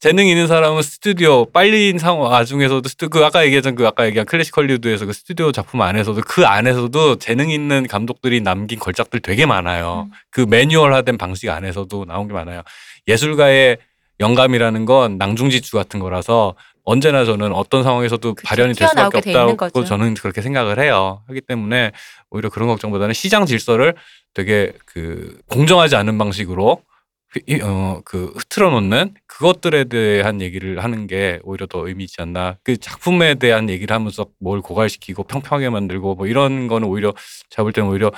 재능 0.00 0.28
있는 0.28 0.46
사람은 0.46 0.80
스튜디오 0.82 1.44
빨린 1.46 1.98
상황 1.98 2.30
와중에서도 2.30 2.88
스튜 2.88 3.08
그 3.08 3.24
아까 3.24 3.44
얘기했던 3.44 3.74
그 3.74 3.84
아까 3.84 4.06
얘기한 4.06 4.26
클래식 4.26 4.56
헐리우드에서 4.56 5.06
그 5.06 5.12
스튜디오 5.12 5.50
작품 5.50 5.82
안에서도 5.82 6.20
그 6.24 6.46
안에서도 6.46 7.16
재능 7.16 7.50
있는 7.50 7.84
감독들이 7.88 8.40
남긴 8.40 8.78
걸작들 8.78 9.18
되게 9.20 9.44
많아요. 9.44 10.06
음. 10.08 10.14
그 10.30 10.42
매뉴얼화된 10.48 11.18
방식 11.18 11.48
안에서도 11.48 12.04
나온 12.04 12.28
게 12.28 12.32
많아요. 12.34 12.62
예술가의 13.08 13.78
영감이라는 14.20 14.84
건 14.84 15.18
낭중지추 15.18 15.76
같은 15.76 15.98
거라서 15.98 16.54
언제나 16.84 17.24
저는 17.24 17.52
어떤 17.52 17.82
상황에서도 17.82 18.34
그치, 18.34 18.46
발현이 18.46 18.74
될 18.74 18.86
수밖에 18.88 19.18
없다고. 19.18 19.56
저는 19.84 20.14
그렇게 20.14 20.42
생각을 20.42 20.78
해요. 20.78 21.22
하기 21.26 21.40
때문에 21.40 21.90
오히려 22.30 22.50
그런 22.50 22.68
걱정보다는 22.68 23.14
시장 23.14 23.46
질서를 23.46 23.94
되게 24.32 24.72
그 24.86 25.38
공정하지 25.50 25.96
않은 25.96 26.16
방식으로 26.18 26.76
휘- 26.76 26.82
어, 27.62 28.00
그 28.04 28.32
흐트러 28.36 28.70
놓는 28.70 29.14
그것들에 29.26 29.84
대한 29.84 30.40
얘기를 30.40 30.82
하는 30.82 31.06
게 31.06 31.40
오히려 31.42 31.66
더 31.66 31.86
의미 31.86 32.04
있지 32.04 32.22
않나. 32.22 32.56
그 32.62 32.76
작품에 32.78 33.34
대한 33.34 33.68
얘기를 33.68 33.94
하면서 33.94 34.26
뭘 34.38 34.62
고갈시키고 34.62 35.24
평평하게 35.24 35.68
만들고 35.70 36.14
뭐 36.14 36.26
이런 36.26 36.68
거는 36.68 36.88
오히려 36.88 37.12
볼 37.56 37.72
때는 37.72 37.90
오히려 37.90 38.12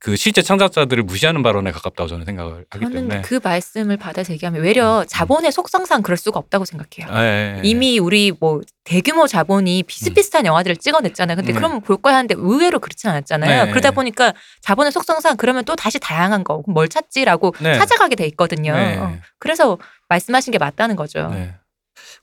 그 0.00 0.14
실제 0.14 0.42
창작자들을 0.42 1.02
무시하는 1.02 1.42
발언에 1.42 1.72
가깝다고 1.72 2.08
저는 2.08 2.24
생각을 2.24 2.66
하기 2.70 2.84
저는 2.84 3.08
때문에. 3.08 3.22
그 3.22 3.40
말씀을 3.42 3.96
받아서 3.96 4.32
얘기하면 4.32 4.62
외려 4.62 5.04
자본의 5.04 5.50
속성상 5.50 6.02
그럴 6.02 6.16
수가 6.16 6.38
없다고 6.38 6.64
생각해요. 6.64 7.12
예. 7.20 7.60
이미 7.64 7.98
우리 7.98 8.32
뭐 8.38 8.60
대규모 8.84 9.26
자본이 9.26 9.82
비슷비슷한 9.82 10.46
영화들을 10.46 10.76
찍어냈잖아요. 10.76 11.36
근데 11.36 11.52
음. 11.52 11.54
그러면 11.56 11.80
볼 11.80 11.96
거야 11.96 12.14
하는데 12.14 12.32
의외로 12.38 12.78
그렇지 12.78 13.08
않았잖아요. 13.08 13.64
네. 13.64 13.70
그러다 13.70 13.90
보니까 13.90 14.34
자본의 14.62 14.92
속성상 14.92 15.36
그러면 15.36 15.64
또 15.64 15.74
다시 15.74 15.98
다양한 15.98 16.44
거, 16.44 16.62
그럼 16.62 16.74
뭘 16.74 16.88
찾지라고 16.88 17.54
네. 17.60 17.76
찾아가게 17.76 18.14
돼 18.14 18.24
있거든요. 18.28 18.76
네. 18.76 18.98
어. 18.98 19.18
그래서 19.40 19.78
말씀하신 20.08 20.52
게 20.52 20.58
맞다는 20.58 20.94
거죠. 20.94 21.28
네. 21.30 21.54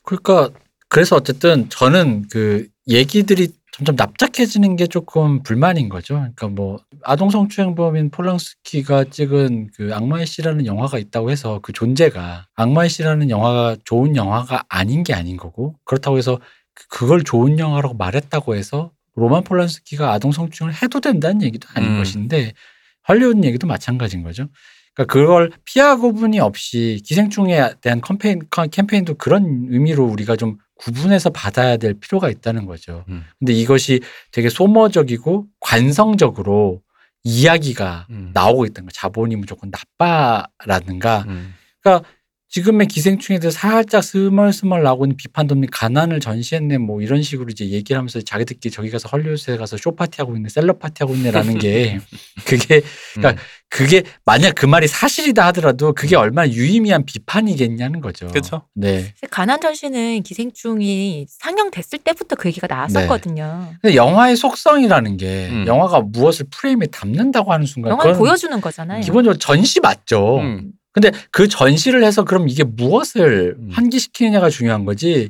그러니까 0.02 0.48
그래서 0.88 1.16
어쨌든 1.16 1.68
저는 1.68 2.26
그 2.30 2.68
얘기들이 2.88 3.52
점점 3.76 3.94
납작해지는 3.96 4.76
게 4.76 4.86
조금 4.86 5.42
불만인 5.42 5.90
거죠. 5.90 6.14
그러니까 6.14 6.48
뭐 6.48 6.78
아동 7.02 7.28
성추행범인 7.28 8.10
폴랑스키가 8.10 9.04
찍은 9.04 9.68
그 9.76 9.94
악마의 9.94 10.26
씨라는 10.26 10.64
영화가 10.64 10.98
있다고 10.98 11.30
해서 11.30 11.60
그 11.62 11.72
존재가 11.74 12.46
악마의 12.54 12.88
씨라는 12.88 13.28
영화가 13.28 13.76
좋은 13.84 14.16
영화가 14.16 14.64
아닌 14.70 15.02
게 15.02 15.12
아닌 15.12 15.36
거고 15.36 15.74
그렇다고 15.84 16.16
해서 16.16 16.38
그- 16.74 16.88
그걸 16.88 17.22
좋은 17.22 17.58
영화라고 17.58 17.94
말했다고 17.96 18.54
해서 18.56 18.92
로만 19.14 19.44
폴란스키가 19.44 20.10
아동 20.10 20.32
성추행을 20.32 20.74
해도 20.82 21.00
된다는 21.00 21.42
얘기도 21.42 21.68
아닌 21.74 21.92
음. 21.92 21.98
것인데 21.98 22.52
할리우드 23.02 23.46
얘기도 23.46 23.66
마찬가지인 23.66 24.22
거죠. 24.22 24.48
그러니까 24.94 25.12
그걸 25.12 25.50
피아 25.66 25.91
구분이 25.91 26.40
없이 26.40 27.02
기생충에 27.04 27.74
대한 27.82 28.00
캠페인 28.00 28.40
캠페인도 28.70 29.14
그런 29.14 29.66
의미로 29.70 30.04
우리가 30.06 30.36
좀 30.36 30.56
구분해서 30.76 31.30
받아야 31.30 31.76
될 31.76 31.94
필요가 31.94 32.28
있다는 32.30 32.66
거죠. 32.66 33.04
음. 33.08 33.24
근데 33.38 33.52
이것이 33.52 34.00
되게 34.30 34.48
소모적이고 34.48 35.46
관성적으로 35.60 36.82
이야기가 37.24 38.06
음. 38.10 38.30
나오고 38.32 38.66
있다는 38.66 38.86
거. 38.86 38.92
자본이 38.92 39.36
무조건 39.36 39.70
나빠라든가. 39.70 41.24
음. 41.28 41.54
그러니까 41.80 42.08
지금의 42.48 42.86
기생충에 42.86 43.38
대해서 43.38 43.58
살짝 43.58 44.04
스멀스멀 44.04 44.82
나오고 44.82 45.06
있는 45.06 45.16
비판도 45.16 45.54
없는 45.54 45.68
가난을 45.70 46.20
전시했네 46.20 46.78
뭐 46.78 47.02
이런 47.02 47.22
식으로 47.22 47.48
이제 47.50 47.66
얘기를 47.66 47.98
하면서 47.98 48.20
자기들끼리 48.20 48.72
저기 48.72 48.90
가서 48.90 49.08
헐리우드에 49.08 49.56
가서 49.56 49.76
쇼 49.76 49.94
파티 49.96 50.20
하고 50.20 50.36
있네 50.36 50.48
셀럽 50.48 50.78
파티 50.78 51.02
하고 51.02 51.14
있네라는 51.14 51.58
게 51.58 51.98
그게 52.46 52.82
그러니까 53.14 53.42
그게 53.68 54.04
만약 54.24 54.54
그 54.54 54.64
말이 54.64 54.86
사실이다 54.86 55.44
하더라도 55.46 55.92
그게 55.92 56.16
얼마나 56.16 56.48
유의미한 56.48 57.04
비판이겠냐는 57.04 58.00
거죠. 58.00 58.28
그렇죠. 58.28 58.62
네. 58.74 59.12
가난 59.30 59.60
전시는 59.60 60.22
기생충이 60.22 61.26
상영됐을 61.28 61.98
때부터 61.98 62.36
그 62.36 62.48
얘기가 62.48 62.68
나왔었거든요. 62.68 63.74
근데 63.82 63.96
영화의 63.96 64.36
속성이라는 64.36 65.16
게 65.16 65.48
음. 65.50 65.64
영화가 65.66 66.00
무엇을 66.00 66.46
프레임에 66.50 66.86
담는다고 66.86 67.52
하는 67.52 67.66
순간 67.66 67.90
영화를 67.90 68.14
보여주는 68.14 68.58
거잖아요. 68.60 69.02
기본적으로 69.02 69.36
전시 69.36 69.80
맞죠. 69.80 70.38
음. 70.38 70.72
근데 70.96 71.12
그 71.30 71.46
전시를 71.46 72.02
해서 72.04 72.24
그럼 72.24 72.48
이게 72.48 72.64
무엇을 72.64 73.54
음. 73.58 73.68
환기시키느냐가 73.70 74.48
중요한 74.48 74.86
거지. 74.86 75.28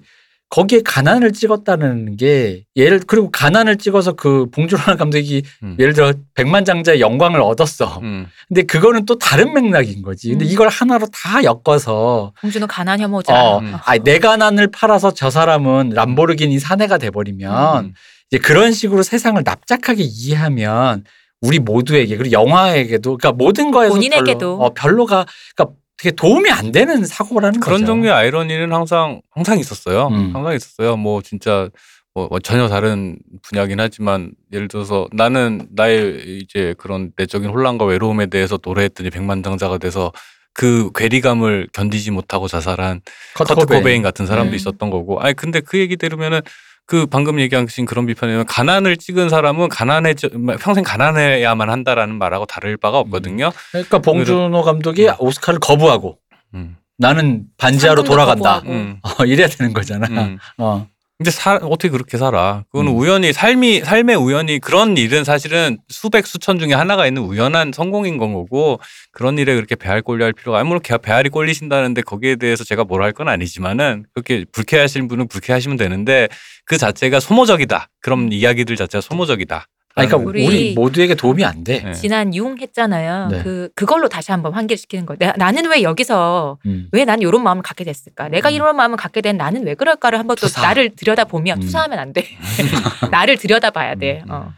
거기에 0.48 0.82
가난을 0.84 1.32
찍었다는 1.32 2.16
게 2.16 2.62
예를 2.76 3.00
그리고 3.04 3.32
가난을 3.32 3.78
찍어서 3.78 4.12
그 4.12 4.46
봉준호 4.52 4.96
감독이 4.96 5.42
음. 5.64 5.76
예를 5.80 5.92
들어 5.92 6.12
백만장자의 6.34 7.00
영광을 7.00 7.40
얻었어. 7.40 7.98
음. 7.98 8.28
근데 8.46 8.62
그거는 8.62 9.06
또 9.06 9.18
다른 9.18 9.54
맥락인 9.54 10.02
거지. 10.02 10.30
근데 10.30 10.44
음. 10.44 10.48
이걸 10.48 10.68
하나로 10.68 11.08
다 11.12 11.42
엮어서 11.42 12.32
공주는 12.40 12.64
가난 12.68 13.00
혐오자. 13.00 13.34
어, 13.34 13.58
음. 13.58 13.74
아니 13.84 14.04
내 14.04 14.20
가난을 14.20 14.68
팔아서 14.70 15.14
저 15.14 15.30
사람은 15.30 15.90
람보르기니 15.94 16.60
사내가 16.60 16.98
돼버리면 16.98 17.86
음. 17.86 17.94
이제 18.30 18.38
그런 18.38 18.70
식으로 18.70 19.02
세상을 19.02 19.42
납작하게 19.44 20.04
이해하면 20.04 21.02
우리 21.40 21.58
모두에게 21.58 22.16
그리고 22.16 22.32
영화에게도 22.32 23.16
그러니까 23.18 23.32
모든 23.32 23.70
거에서 23.70 23.94
본인에게도. 23.94 24.38
별로, 24.38 24.64
어, 24.64 24.74
별로가 24.74 25.26
그러니까 25.54 25.76
되게 25.98 26.14
도움이 26.14 26.50
안 26.50 26.72
되는 26.72 27.04
사고라는 27.04 27.60
그런 27.60 27.80
거죠. 27.80 27.86
종류의 27.86 28.12
아이러니는 28.12 28.72
항상 28.72 29.20
항상 29.30 29.58
있었어요. 29.58 30.08
음. 30.08 30.34
항상 30.34 30.54
있었어요. 30.54 30.96
뭐 30.96 31.22
진짜 31.22 31.68
뭐 32.14 32.28
전혀 32.42 32.68
다른 32.68 33.18
분야긴 33.42 33.80
하지만 33.80 34.32
예를 34.52 34.68
들어서 34.68 35.06
나는 35.12 35.68
나의 35.74 36.40
이제 36.42 36.74
그런 36.78 37.12
내적인 37.16 37.50
혼란과 37.50 37.84
외로움에 37.84 38.26
대해서 38.26 38.58
노래했더니 38.62 39.10
백만장자가 39.10 39.78
돼서 39.78 40.12
그 40.54 40.90
괴리감을 40.94 41.68
견디지 41.74 42.10
못하고 42.10 42.48
자살한 42.48 43.02
커트 43.34 43.54
커트 43.54 43.66
코베인. 43.66 43.80
코베인 43.82 44.02
같은 44.02 44.26
사람도 44.26 44.52
음. 44.52 44.54
있었던 44.54 44.88
거고. 44.90 45.20
아니 45.20 45.34
근데 45.34 45.60
그 45.60 45.78
얘기 45.78 45.96
들으면은 45.96 46.40
그 46.86 47.06
방금 47.06 47.40
얘기하신 47.40 47.84
그런 47.84 48.06
비판이면 48.06 48.46
가난을 48.46 48.96
찍은 48.96 49.28
사람은 49.28 49.68
가난해 49.68 50.14
평생 50.60 50.84
가난해야만 50.84 51.68
한다라는 51.68 52.16
말하고 52.16 52.46
다를 52.46 52.76
바가 52.76 52.98
없거든요. 53.00 53.50
그러니까 53.72 53.98
봉준호 53.98 54.62
감독이 54.62 55.08
음. 55.08 55.14
오스카를 55.18 55.58
거부하고 55.58 56.18
음. 56.54 56.76
나는 56.96 57.44
반지하로 57.58 58.04
돌아간다. 58.04 58.62
음. 58.66 59.00
어, 59.02 59.24
이래야 59.24 59.48
되는 59.48 59.72
거잖아. 59.72 60.06
음. 60.08 60.38
어. 60.58 60.86
근데 61.18 61.30
사, 61.30 61.54
어떻게 61.62 61.88
그렇게 61.88 62.18
살아? 62.18 62.64
그거는 62.70 62.92
음. 62.92 62.98
우연히 62.98 63.32
삶이 63.32 63.80
삶의 63.80 64.16
우연히 64.16 64.58
그런 64.58 64.98
일은 64.98 65.24
사실은 65.24 65.78
수백 65.88 66.26
수천 66.26 66.58
중에 66.58 66.74
하나가 66.74 67.06
있는 67.06 67.22
우연한 67.22 67.72
성공인 67.72 68.18
건 68.18 68.34
거고 68.34 68.80
그런 69.12 69.38
일에 69.38 69.54
그렇게 69.54 69.76
배알 69.76 70.02
꼴려할 70.02 70.34
필요가 70.34 70.58
아무런 70.58 70.82
배알이 70.82 71.30
꼴리신다는데 71.30 72.02
거기에 72.02 72.36
대해서 72.36 72.64
제가 72.64 72.84
뭘 72.84 73.02
할 73.02 73.12
건 73.14 73.28
아니지만은 73.28 74.04
그렇게 74.12 74.44
불쾌하신 74.52 75.08
분은 75.08 75.28
불쾌하시면 75.28 75.78
되는데 75.78 76.28
그 76.66 76.76
자체가 76.76 77.18
소모적이다. 77.20 77.88
그런 78.02 78.30
이야기들 78.30 78.76
자체가 78.76 79.00
소모적이다. 79.00 79.66
아니, 79.98 80.08
그러니까 80.08 80.28
우리- 80.30 80.46
우리, 80.46 80.74
모두에게 80.74 81.14
도움이 81.14 81.42
안 81.42 81.64
돼. 81.64 81.82
네. 81.82 81.92
지난 81.94 82.34
융 82.34 82.58
했잖아요. 82.58 83.28
네. 83.30 83.42
그 83.42 83.70
그걸로 83.74 84.08
다시 84.10 84.30
한번 84.30 84.52
환기시키는 84.52 85.06
거예요. 85.06 85.16
내가- 85.18 85.36
나는 85.38 85.70
왜 85.70 85.82
여기서 85.82 86.58
음. 86.66 86.88
왜난 86.92 87.22
이런 87.22 87.42
마음을 87.42 87.62
갖게 87.62 87.82
됐을까? 87.82 88.28
내가 88.28 88.50
음. 88.50 88.54
이런 88.54 88.76
마음을 88.76 88.98
갖게 88.98 89.22
된 89.22 89.38
나는 89.38 89.64
왜 89.64 89.74
그럴까를 89.74 90.18
한번 90.18 90.36
또 90.36 90.46
투사. 90.48 90.60
나를 90.60 90.90
들여다 90.94 91.24
보면 91.24 91.58
음. 91.58 91.60
투사하면 91.62 91.98
안 91.98 92.12
돼. 92.12 92.26
나를 93.10 93.38
들여다 93.38 93.70
봐야 93.70 93.94
돼. 93.94 94.22
음, 94.26 94.30
음. 94.30 94.34
어. 94.34 94.52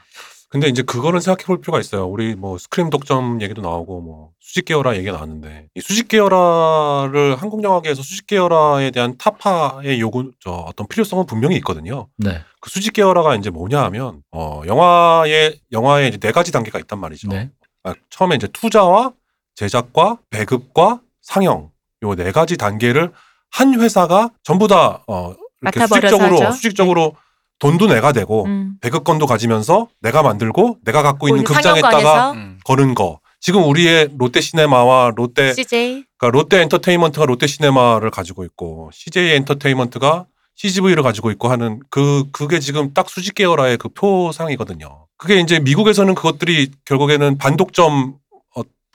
근데 0.51 0.69
이제 0.69 0.83
그거는 0.83 1.21
생각해 1.21 1.45
볼 1.45 1.61
필요가 1.61 1.79
있어요. 1.79 2.07
우리 2.07 2.35
뭐 2.35 2.57
스크림 2.57 2.89
독점 2.89 3.43
얘기도 3.43 3.61
나오고 3.61 4.01
뭐 4.01 4.31
수직 4.41 4.65
계열화 4.65 4.97
얘기가 4.97 5.13
나왔는데 5.13 5.69
이 5.75 5.81
수직 5.81 6.09
계열화를 6.09 7.37
한국 7.37 7.63
영화계에서 7.63 8.03
수직 8.03 8.27
계열화에 8.27 8.91
대한 8.91 9.17
타파의 9.19 10.01
요구 10.01 10.31
저 10.41 10.51
어떤 10.53 10.89
필요성은 10.89 11.27
분명히 11.27 11.57
있거든요. 11.57 12.09
네. 12.17 12.41
그 12.61 12.71
수직 12.71 12.95
계열화가 12.95 13.35
이제 13.37 13.51
뭐냐 13.51 13.83
하면 13.85 14.23
어 14.33 14.63
영화에 14.67 15.55
영화에 15.71 16.09
이제 16.09 16.17
네 16.19 16.33
가지 16.33 16.51
단계가 16.51 16.79
있단 16.79 16.99
말이죠. 16.99 17.29
네. 17.29 17.51
아, 17.85 17.95
처음에 18.09 18.37
이제 18.37 18.49
투자와 18.49 19.13
제작과 19.55 20.19
배급과 20.31 21.01
상영 21.21 21.71
요 22.05 22.15
네 22.15 22.33
가지 22.33 22.57
단계를 22.57 23.13
한 23.51 23.79
회사가 23.79 24.31
전부 24.45 24.67
다 24.69 25.05
어, 25.09 25.35
이렇게 25.61 25.87
수직적으로 25.87 26.41
하죠. 26.41 26.53
수직적으로 26.53 27.17
돈도 27.59 27.87
내가 27.87 28.13
내고 28.13 28.45
음. 28.47 28.75
배급권도 28.81 29.27
가지면서 29.27 29.89
내가 30.01 30.23
만들고 30.23 30.79
내가 30.85 31.03
갖고 31.03 31.29
있는 31.29 31.45
거기 31.45 31.57
극장에다가 31.57 31.91
상영관에서 31.91 32.33
음. 32.33 32.59
거는 32.65 32.95
거. 32.95 33.21
지금 33.41 33.65
우리의 33.65 34.11
롯데 34.19 34.41
시네마와 34.41 35.13
롯데 35.15 35.53
CJ 35.55 36.05
그러니까 36.19 36.37
롯데 36.37 36.61
엔터테인먼트가 36.63 37.27
롯데 37.27 37.47
시네마를 37.47 38.11
가지고 38.11 38.45
있고 38.45 38.91
CJ 38.93 39.37
엔터테인먼트가 39.37 40.27
CGV를 40.57 41.05
가지고 41.05 41.31
있고 41.31 41.49
하는 41.49 41.81
그 41.89 42.25
그게 42.33 42.59
지금 42.59 42.93
딱 42.93 43.09
수직 43.09 43.37
계열화의 43.37 43.79
그 43.79 43.89
표상이거든요. 43.91 45.07
그게 45.17 45.39
이제 45.39 45.61
미국에서는 45.61 46.15
그것들이 46.17 46.71
결국에는 46.85 47.39
반독점 47.39 48.15
어, 48.28 48.28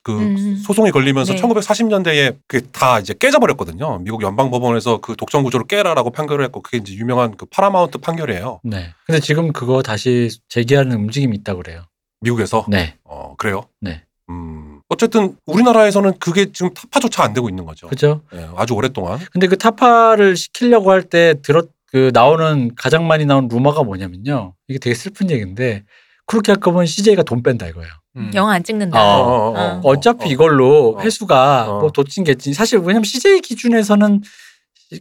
그 0.04 0.12
음. 0.20 0.58
소송이 0.58 0.92
걸리면서 0.92 1.34
네. 1.34 1.42
1940년대에 1.42 2.36
그게 2.48 2.66
다 2.72 3.00
이제 3.00 3.14
깨져버렸거든요. 3.18 4.00
미국 4.00 4.22
연방법원에서 4.22 4.98
그 5.00 5.16
독점 5.16 5.44
구조를 5.44 5.66
깨라라고 5.66 6.12
판결을 6.12 6.44
했고 6.46 6.62
그게 6.62 6.78
이제 6.78 6.94
유명한 6.94 7.36
그 7.38 7.46
파라마운트 7.46 7.98
판결이에요. 8.00 8.60
네. 8.64 8.94
근데 9.06 9.20
지금 9.22 9.54
그거 9.54 9.82
다시 9.82 10.30
재개하는 10.50 10.98
움직임이 10.98 11.36
있다고 11.38 11.62
그래요. 11.64 11.86
미국에서 12.22 12.66
네. 12.68 12.96
어 13.06 13.36
그래요? 13.38 13.64
네. 13.82 14.04
음 14.30 14.82
어쨌든 14.90 15.36
우리나라에서는 15.46 16.14
그게 16.20 16.52
지금 16.52 16.74
타파조차 16.74 17.24
안 17.24 17.34
되고 17.34 17.48
있는 17.50 17.66
거죠. 17.66 17.88
그죠? 17.88 18.22
예, 18.36 18.48
아주 18.56 18.74
오랫동안. 18.74 19.20
근데 19.32 19.48
그 19.48 19.58
타파를 19.58 20.36
시키려고 20.36 20.92
할 20.92 21.04
때 21.04 21.36
들었 21.42 21.70
그 21.92 22.10
나오는 22.14 22.72
가장 22.76 23.08
많이 23.08 23.26
나온 23.26 23.48
루머가 23.48 23.84
뭐냐면요. 23.84 24.54
이게 24.68 24.80
되게 24.80 24.96
슬픈 24.96 25.30
얘기인데 25.30 25.84
그렇게 26.26 26.52
할 26.52 26.60
거면 26.60 26.86
CJ가 26.88 27.24
돈 27.24 27.44
뺀다 27.44 27.68
이거예요. 27.68 27.90
음. 28.16 28.32
영화 28.34 28.54
안 28.54 28.64
찍는다. 28.64 29.00
어, 29.00 29.54
어. 29.56 29.82
어차피 29.84 30.26
어. 30.26 30.32
이걸로 30.32 30.96
어. 30.98 31.02
회수가 31.02 31.66
어. 31.70 31.80
뭐 31.80 31.92
도찐겠지. 31.92 32.54
사실 32.54 32.80
왜냐면 32.80 33.04
CJ 33.04 33.42
기준에서는 33.42 34.22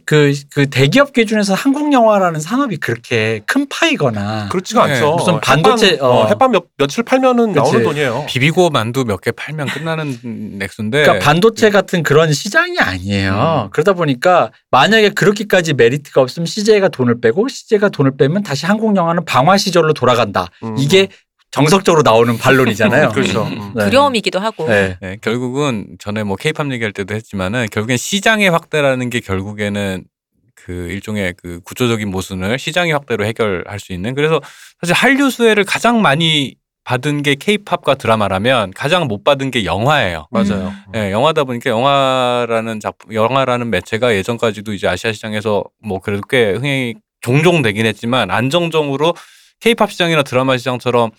그, 0.05 0.33
그 0.51 0.67
대기업 0.71 1.13
기준에서 1.13 1.53
한국 1.53 1.93
영화라는 1.93 2.39
산업이 2.39 2.77
그렇게 2.77 3.41
큰 3.45 3.67
파이거나 3.69 4.49
그렇지가 4.49 4.87
네. 4.87 4.93
않죠. 4.93 5.15
무슨 5.17 5.33
어, 5.35 5.39
반도체, 5.39 5.91
햇반, 5.91 6.05
어. 6.09 6.11
어, 6.13 6.27
햇반 6.29 6.49
몇, 6.51 6.63
며칠 6.79 7.03
팔면은 7.03 7.53
그치. 7.53 7.59
나오는 7.59 7.83
돈이에요. 7.83 8.25
비비고 8.27 8.71
만두 8.71 9.05
몇 9.05 9.21
개 9.21 9.31
팔면 9.31 9.67
끝나는 9.67 10.57
액수인데 10.63 11.03
그러니까 11.03 11.23
반도체 11.23 11.69
같은 11.69 12.01
그런 12.01 12.33
시장이 12.33 12.79
아니에요. 12.79 13.65
음. 13.67 13.69
그러다 13.71 13.93
보니까 13.93 14.49
만약에 14.71 15.09
그렇게까지 15.09 15.73
메리트가 15.75 16.21
없으면 16.21 16.47
CJ가 16.47 16.87
돈을 16.89 17.21
빼고 17.21 17.47
CJ가 17.47 17.89
돈을 17.89 18.17
빼면 18.17 18.41
다시 18.41 18.65
한국 18.65 18.95
영화는 18.95 19.25
방화 19.25 19.57
시절로 19.57 19.93
돌아간다. 19.93 20.47
음. 20.63 20.75
이게 20.79 21.09
정석적으로 21.53 22.01
나오는 22.01 22.35
반론이잖아요. 22.35 23.09
그렇죠. 23.13 23.43
음. 23.43 23.73
네. 23.75 23.85
두려움이기도 23.85 24.39
하고. 24.39 24.67
네. 24.67 24.97
네, 25.01 25.17
결국은 25.21 25.85
전에 25.99 26.23
뭐 26.23 26.35
케이팝 26.35 26.71
얘기할 26.71 26.91
때도 26.91 27.13
했지만은 27.13 27.67
결국엔 27.71 27.97
시장의 27.97 28.49
확대라는 28.49 29.11
게 29.11 29.19
결국에는 29.19 30.03
그 30.55 30.71
일종의 30.89 31.35
그 31.37 31.59
구조적인 31.63 32.09
모순을 32.09 32.57
시장의 32.57 32.93
확대로 32.93 33.23
해결할 33.25 33.79
수 33.79 33.93
있는 33.93 34.15
그래서 34.15 34.41
사실 34.81 34.95
한류 34.95 35.29
수혜를 35.29 35.63
가장 35.63 36.01
많이 36.01 36.55
받은 36.85 37.21
게 37.21 37.35
케이팝과 37.35 37.95
드라마라면 37.95 38.71
가장 38.71 39.07
못 39.07 39.23
받은 39.23 39.51
게 39.51 39.63
영화예요. 39.63 40.27
맞아요. 40.31 40.73
예, 40.95 41.11
영화다 41.11 41.43
보니까 41.43 41.69
영화라는 41.69 42.79
작품, 42.79 43.13
영화라는 43.13 43.69
매체가 43.69 44.15
예전까지도 44.15 44.73
이제 44.73 44.87
아시아 44.87 45.13
시장에서 45.13 45.63
뭐 45.81 45.99
그래도 45.99 46.23
꽤 46.27 46.51
흥행이 46.53 46.95
종종 47.21 47.61
되긴 47.61 47.85
했지만 47.85 48.31
안정적으로 48.31 49.13
케이팝 49.61 49.91
시장이나 49.91 50.23
드라마 50.23 50.57
시장처럼 50.57 51.11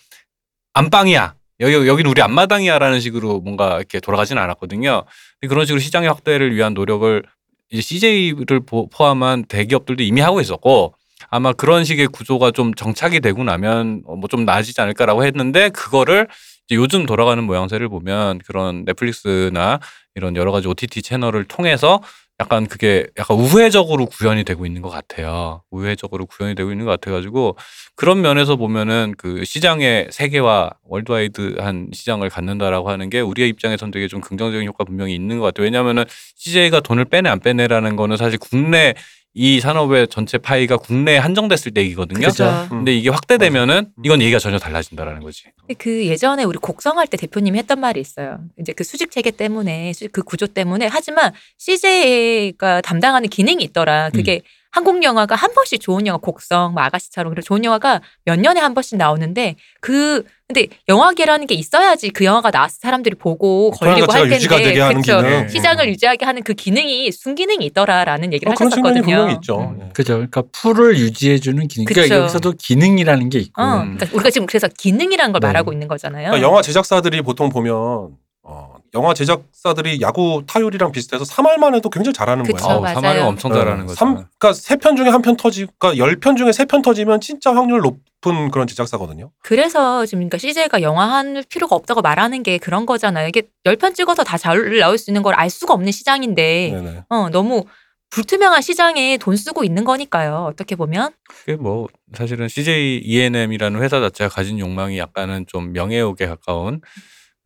안방이야. 0.75 1.35
여기 1.61 1.73
여기는 1.87 2.11
우리 2.11 2.21
앞마당이야라는 2.21 2.99
식으로 2.99 3.39
뭔가 3.39 3.77
이렇게 3.77 4.01
돌아가지는 4.01 4.41
않았거든요. 4.41 5.05
그런 5.47 5.65
식으로 5.65 5.79
시장의 5.79 6.09
확대를 6.09 6.53
위한 6.53 6.73
노력을 6.73 7.23
이제 7.71 7.81
CJ를 7.81 8.59
포함한 8.91 9.45
대기업들도 9.45 10.03
이미 10.03 10.19
하고 10.19 10.41
있었고 10.41 10.93
아마 11.29 11.53
그런 11.53 11.85
식의 11.85 12.07
구조가 12.07 12.51
좀 12.51 12.73
정착이 12.73 13.21
되고 13.21 13.43
나면 13.45 14.03
뭐 14.05 14.27
좀 14.29 14.43
나아지지 14.43 14.81
않을까라고 14.81 15.23
했는데 15.25 15.69
그거를 15.69 16.27
이제 16.67 16.75
요즘 16.75 17.05
돌아가는 17.05 17.41
모양새를 17.41 17.87
보면 17.87 18.39
그런 18.39 18.83
넷플릭스나 18.83 19.79
이런 20.15 20.35
여러 20.35 20.51
가지 20.51 20.67
OTT 20.67 21.01
채널을 21.03 21.45
통해서 21.45 22.01
약간 22.41 22.67
그게 22.67 23.07
약간 23.17 23.37
우회적으로 23.37 24.05
구현이 24.07 24.43
되고 24.43 24.65
있는 24.65 24.81
것 24.81 24.89
같아요. 24.89 25.63
우회적으로 25.71 26.25
구현이 26.25 26.55
되고 26.55 26.69
있는 26.71 26.83
것 26.85 26.91
같아가지고 26.91 27.55
그런 27.95 28.21
면에서 28.21 28.57
보면은 28.57 29.13
그 29.17 29.45
시장의 29.45 30.09
세계화 30.11 30.69
월드와이드한 30.83 31.91
시장을 31.93 32.29
갖는다라고 32.29 32.89
하는 32.89 33.09
게 33.09 33.21
우리의 33.21 33.47
입장에선 33.49 33.91
되게 33.91 34.09
좀 34.09 34.19
긍정적인 34.19 34.67
효과 34.67 34.83
분명히 34.83 35.15
있는 35.15 35.39
것 35.39 35.45
같아요. 35.45 35.63
왜냐하면은 35.63 36.03
CJ가 36.35 36.81
돈을 36.81 37.05
빼내 37.05 37.29
안 37.29 37.39
빼내라는 37.39 37.95
거는 37.95 38.17
사실 38.17 38.37
국내 38.37 38.95
이 39.37 39.59
산업의 39.59 40.07
전체 40.07 40.37
파이가 40.37 40.77
국내에 40.77 41.17
한정됐을 41.17 41.73
때 41.73 41.81
얘기거든요. 41.81 42.19
그렇죠. 42.21 42.45
음. 42.47 42.69
근데 42.69 42.95
이게 42.95 43.09
확대되면은 43.09 43.89
이건 44.05 44.21
얘기가 44.21 44.39
전혀 44.39 44.57
달라진다라는 44.57 45.21
거지. 45.21 45.43
그 45.77 46.05
예전에 46.07 46.45
우리 46.45 46.57
곡성할 46.57 47.07
때 47.07 47.17
대표님이 47.17 47.59
했던 47.59 47.81
말이 47.81 47.99
있어요. 47.99 48.39
이제 48.57 48.71
그 48.71 48.85
수직 48.85 49.11
체계 49.11 49.31
때문에 49.31 49.91
수- 49.91 50.07
그 50.09 50.23
구조 50.23 50.47
때문에 50.47 50.87
하지만 50.87 51.33
CJ가 51.57 52.81
담당하는 52.81 53.27
기능이 53.29 53.63
있더라. 53.65 54.09
그게 54.11 54.41
한국 54.71 55.01
영화가 55.03 55.35
한 55.35 55.53
번씩 55.53 55.79
좋은 55.81 56.05
영화 56.07 56.17
곡성, 56.17 56.73
뭐 56.73 56.83
아가씨처럼 56.83 57.31
그런 57.31 57.43
좋은 57.43 57.63
영화가 57.63 58.01
몇 58.25 58.39
년에 58.39 58.59
한 58.59 58.73
번씩 58.73 58.97
나오는데 58.97 59.55
그 59.79 60.23
근데 60.47 60.67
영화계라는 60.87 61.47
게 61.47 61.55
있어야지 61.55 62.09
그 62.09 62.23
영화가 62.23 62.51
나와서 62.51 62.77
사람들이 62.79 63.15
보고 63.15 63.71
걸리고 63.71 64.05
자체가 64.05 64.13
할 64.13 64.21
텐데 64.21 64.35
유지가 64.35 64.57
되게 64.57 64.79
하는 64.79 65.01
그쵸? 65.01 65.17
기능. 65.17 65.49
시장을 65.49 65.89
유지하게 65.89 66.25
하는 66.25 66.43
그 66.43 66.53
기능이 66.53 67.11
순기능이 67.11 67.65
있더라라는 67.65 68.31
얘기를 68.31 68.51
어, 68.51 68.53
하셨었거든요. 68.53 69.01
분명히 69.01 69.33
있죠. 69.35 69.75
예. 69.81 69.89
그죠. 69.93 70.13
그러니까 70.13 70.43
풀을 70.51 70.99
유지해주는 70.99 71.67
기능. 71.67 71.85
그러니까 71.85 72.03
그쵸. 72.03 72.21
여기서도 72.21 72.53
기능이라는 72.59 73.29
게 73.29 73.39
있고. 73.39 73.59
어, 73.59 73.81
음. 73.81 73.95
그러니까 73.95 74.05
우리가 74.13 74.29
지금 74.29 74.45
그래서 74.45 74.67
기능이라는 74.67 75.31
걸 75.31 75.39
네. 75.39 75.47
말하고 75.47 75.73
있는 75.73 75.87
거잖아요. 75.87 76.27
그러니까 76.29 76.47
영화 76.47 76.61
제작사들이 76.61 77.23
보통 77.23 77.49
보면 77.49 78.09
어, 78.43 78.75
영화 78.95 79.13
제작사들이 79.13 79.99
야구 80.01 80.43
타율이랑 80.47 80.91
비슷해서 80.91 81.23
3할만 81.25 81.75
해도 81.75 81.89
굉장히 81.89 82.13
잘하는 82.13 82.43
그쵸, 82.43 82.57
거예요. 82.57 82.77
어, 82.77 82.81
맞아요. 82.81 82.95
사마는 82.95 83.23
엄청 83.23 83.53
잘하는 83.53 83.85
거죠. 83.85 83.95
삼- 83.95 84.13
그러니까 84.15 84.53
세편 84.53 84.95
중에 84.95 85.09
한 85.09 85.21
편 85.21 85.35
터지, 85.37 85.67
그러니까 85.77 86.05
10편 86.05 86.37
중에 86.37 86.51
세편 86.51 86.81
터지면 86.81 87.19
진짜 87.21 87.53
확률 87.53 87.81
높은 87.81 88.49
그런 88.51 88.65
제작사거든요. 88.67 89.31
그래서 89.43 90.05
지금 90.05 90.19
그러니까 90.19 90.37
CJ가 90.37 90.81
영화 90.81 91.13
할 91.15 91.43
필요가 91.49 91.75
없다고 91.75 92.01
말하는 92.01 92.41
게 92.41 92.57
그런 92.57 92.85
거잖아요. 92.85 93.27
이게 93.27 93.43
열편 93.65 93.93
찍어서 93.93 94.23
다 94.23 94.37
잘 94.37 94.79
나올 94.79 94.97
수 94.97 95.11
있는 95.11 95.21
걸 95.21 95.33
알 95.35 95.49
수가 95.49 95.73
없는 95.73 95.91
시장인데 95.91 96.71
네네. 96.73 97.03
어, 97.09 97.29
너무 97.29 97.65
불투명한 98.11 98.61
시장에 98.61 99.17
돈 99.17 99.35
쓰고 99.35 99.63
있는 99.65 99.83
거니까요. 99.83 100.45
어떻게 100.49 100.75
보면. 100.75 101.11
그게 101.27 101.55
뭐 101.57 101.87
사실은 102.13 102.47
CJ 102.47 103.01
E&M이라는 103.03 103.81
회사 103.81 103.99
자체가 103.99 104.29
가진 104.29 104.57
욕망이 104.59 104.97
약간은 104.97 105.45
좀 105.47 105.73
명예욕에 105.73 106.25
가까운 106.27 106.79
그 106.81 106.89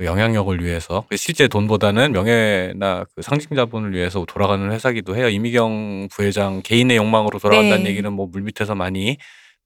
영향력을 0.02 0.64
위해서 0.64 1.04
실제 1.16 1.48
돈보다는 1.48 2.14
명예나 2.14 3.06
그 3.16 3.22
상징 3.22 3.56
자본을 3.56 3.94
위해서 3.94 4.24
돌아가는 4.28 4.72
회사기도 4.72 5.16
해요. 5.18 5.28
이미경 5.30 6.08
부회장 6.12 6.62
개인의 6.64 6.98
욕망으로 6.98 7.38
돌아간다는 7.40 7.84
네. 7.84 7.90
얘기는 7.90 8.12
뭐 8.14 8.28
물밑에서 8.28 8.76
많이 8.76 9.18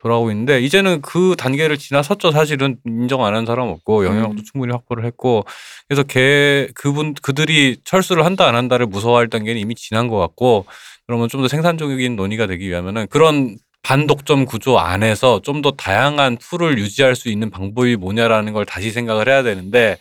돌아오고 0.02 0.32
있는데 0.32 0.60
이제는 0.60 1.02
그 1.02 1.36
단계를 1.38 1.78
지나섰죠. 1.78 2.32
사실은 2.32 2.78
인정 2.86 3.24
안 3.24 3.36
한 3.36 3.46
사람 3.46 3.68
없고 3.70 4.06
영향력도 4.06 4.42
음. 4.42 4.44
충분히 4.52 4.72
확보를 4.74 5.06
했고 5.06 5.46
그래서 5.88 6.04
걔 6.04 6.68
그분 6.76 7.14
그들이 7.14 7.78
철수를 7.86 8.26
한다 8.26 8.48
안 8.48 8.56
한다를 8.56 8.86
무서워할 8.88 9.30
단계는 9.30 9.62
이미 9.62 9.76
지난 9.76 10.08
것 10.08 10.18
같고 10.18 10.66
그러면 11.08 11.30
좀 11.30 11.42
더 11.44 11.48
생산적인 11.48 12.16
논의가 12.16 12.48
되기 12.48 12.68
위하면은 12.70 13.08
그런 13.10 13.58
반독점 13.84 14.46
구조 14.46 14.80
안에서 14.80 15.42
좀 15.42 15.62
더 15.62 15.72
다양한 15.72 16.38
풀을 16.38 16.80
유지할 16.80 17.16
수 17.16 17.30
있는 17.30 17.50
방법이 17.50 17.96
뭐냐라는 17.98 18.52
걸 18.54 18.66
다시 18.66 18.92
생각을 18.92 19.30
해야 19.30 19.44
되는데 19.44 19.98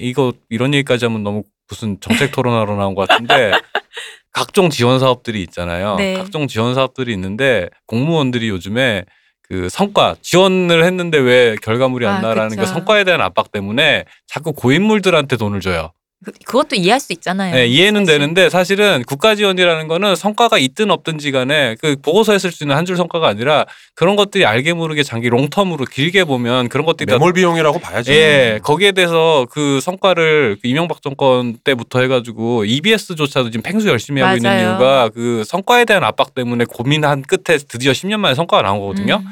이거 0.00 0.32
이런 0.48 0.74
얘기까지 0.74 1.04
하면 1.04 1.22
너무 1.22 1.42
무슨 1.68 1.98
정책 2.00 2.32
토론하러 2.32 2.74
나온 2.76 2.94
것 2.94 3.08
같은데 3.08 3.52
각종 4.32 4.70
지원 4.70 4.98
사업들이 4.98 5.42
있잖아요. 5.42 5.96
네. 5.96 6.14
각종 6.14 6.46
지원 6.48 6.74
사업들이 6.74 7.12
있는데 7.12 7.68
공무원들이 7.86 8.48
요즘에 8.48 9.04
그 9.42 9.68
성과 9.68 10.14
지원을 10.22 10.84
했는데 10.84 11.18
왜 11.18 11.56
결과물이 11.62 12.06
안 12.06 12.18
아, 12.18 12.20
나라는 12.20 12.56
그. 12.56 12.66
성과에 12.66 13.04
대한 13.04 13.20
압박 13.20 13.50
때문에 13.50 14.04
자꾸 14.28 14.52
고인물들한테 14.52 15.36
돈을 15.36 15.60
줘요. 15.60 15.92
그, 16.22 16.32
그것도 16.44 16.76
이해할 16.76 17.00
수 17.00 17.14
있잖아요. 17.14 17.54
네, 17.54 17.66
이해는 17.66 18.04
사실. 18.04 18.18
되는데 18.18 18.50
사실은 18.50 19.02
국가 19.06 19.34
지원이라는 19.34 19.88
거는 19.88 20.16
성과가 20.16 20.58
있든 20.58 20.90
없든지 20.90 21.32
간에 21.32 21.76
그 21.80 21.96
보고서에 22.02 22.38
쓸 22.38 22.52
수 22.52 22.64
있는 22.64 22.76
한 22.76 22.84
줄 22.84 22.96
성과가 22.96 23.26
아니라 23.28 23.64
그런 23.94 24.16
것들이 24.16 24.44
알게 24.44 24.74
모르게 24.74 25.02
장기 25.02 25.30
롱텀으로 25.30 25.90
길게 25.90 26.24
보면 26.24 26.68
그런 26.68 26.84
것들이 26.84 27.06
다 27.06 27.14
매몰 27.14 27.32
비용이라고 27.32 27.78
봐야죠. 27.78 28.12
예, 28.12 28.58
거기에 28.62 28.92
대해서 28.92 29.46
그 29.50 29.80
성과를 29.80 30.58
그 30.60 30.68
이명박 30.68 31.00
정권 31.02 31.56
때부터 31.64 32.00
해 32.00 32.08
가지고 32.08 32.64
EBS조차도 32.66 33.50
지금 33.50 33.62
팽수 33.62 33.88
열심히 33.88 34.20
하고 34.20 34.36
있는 34.36 34.50
맞아요. 34.50 34.68
이유가 34.72 35.08
그 35.14 35.42
성과에 35.46 35.84
대한 35.86 36.04
압박 36.04 36.34
때문에 36.34 36.64
고민한 36.66 37.22
끝에 37.22 37.56
드디어 37.58 37.92
10년 37.92 38.18
만에 38.18 38.34
성과가 38.34 38.62
나온 38.62 38.80
거거든요. 38.80 39.22
음. 39.24 39.28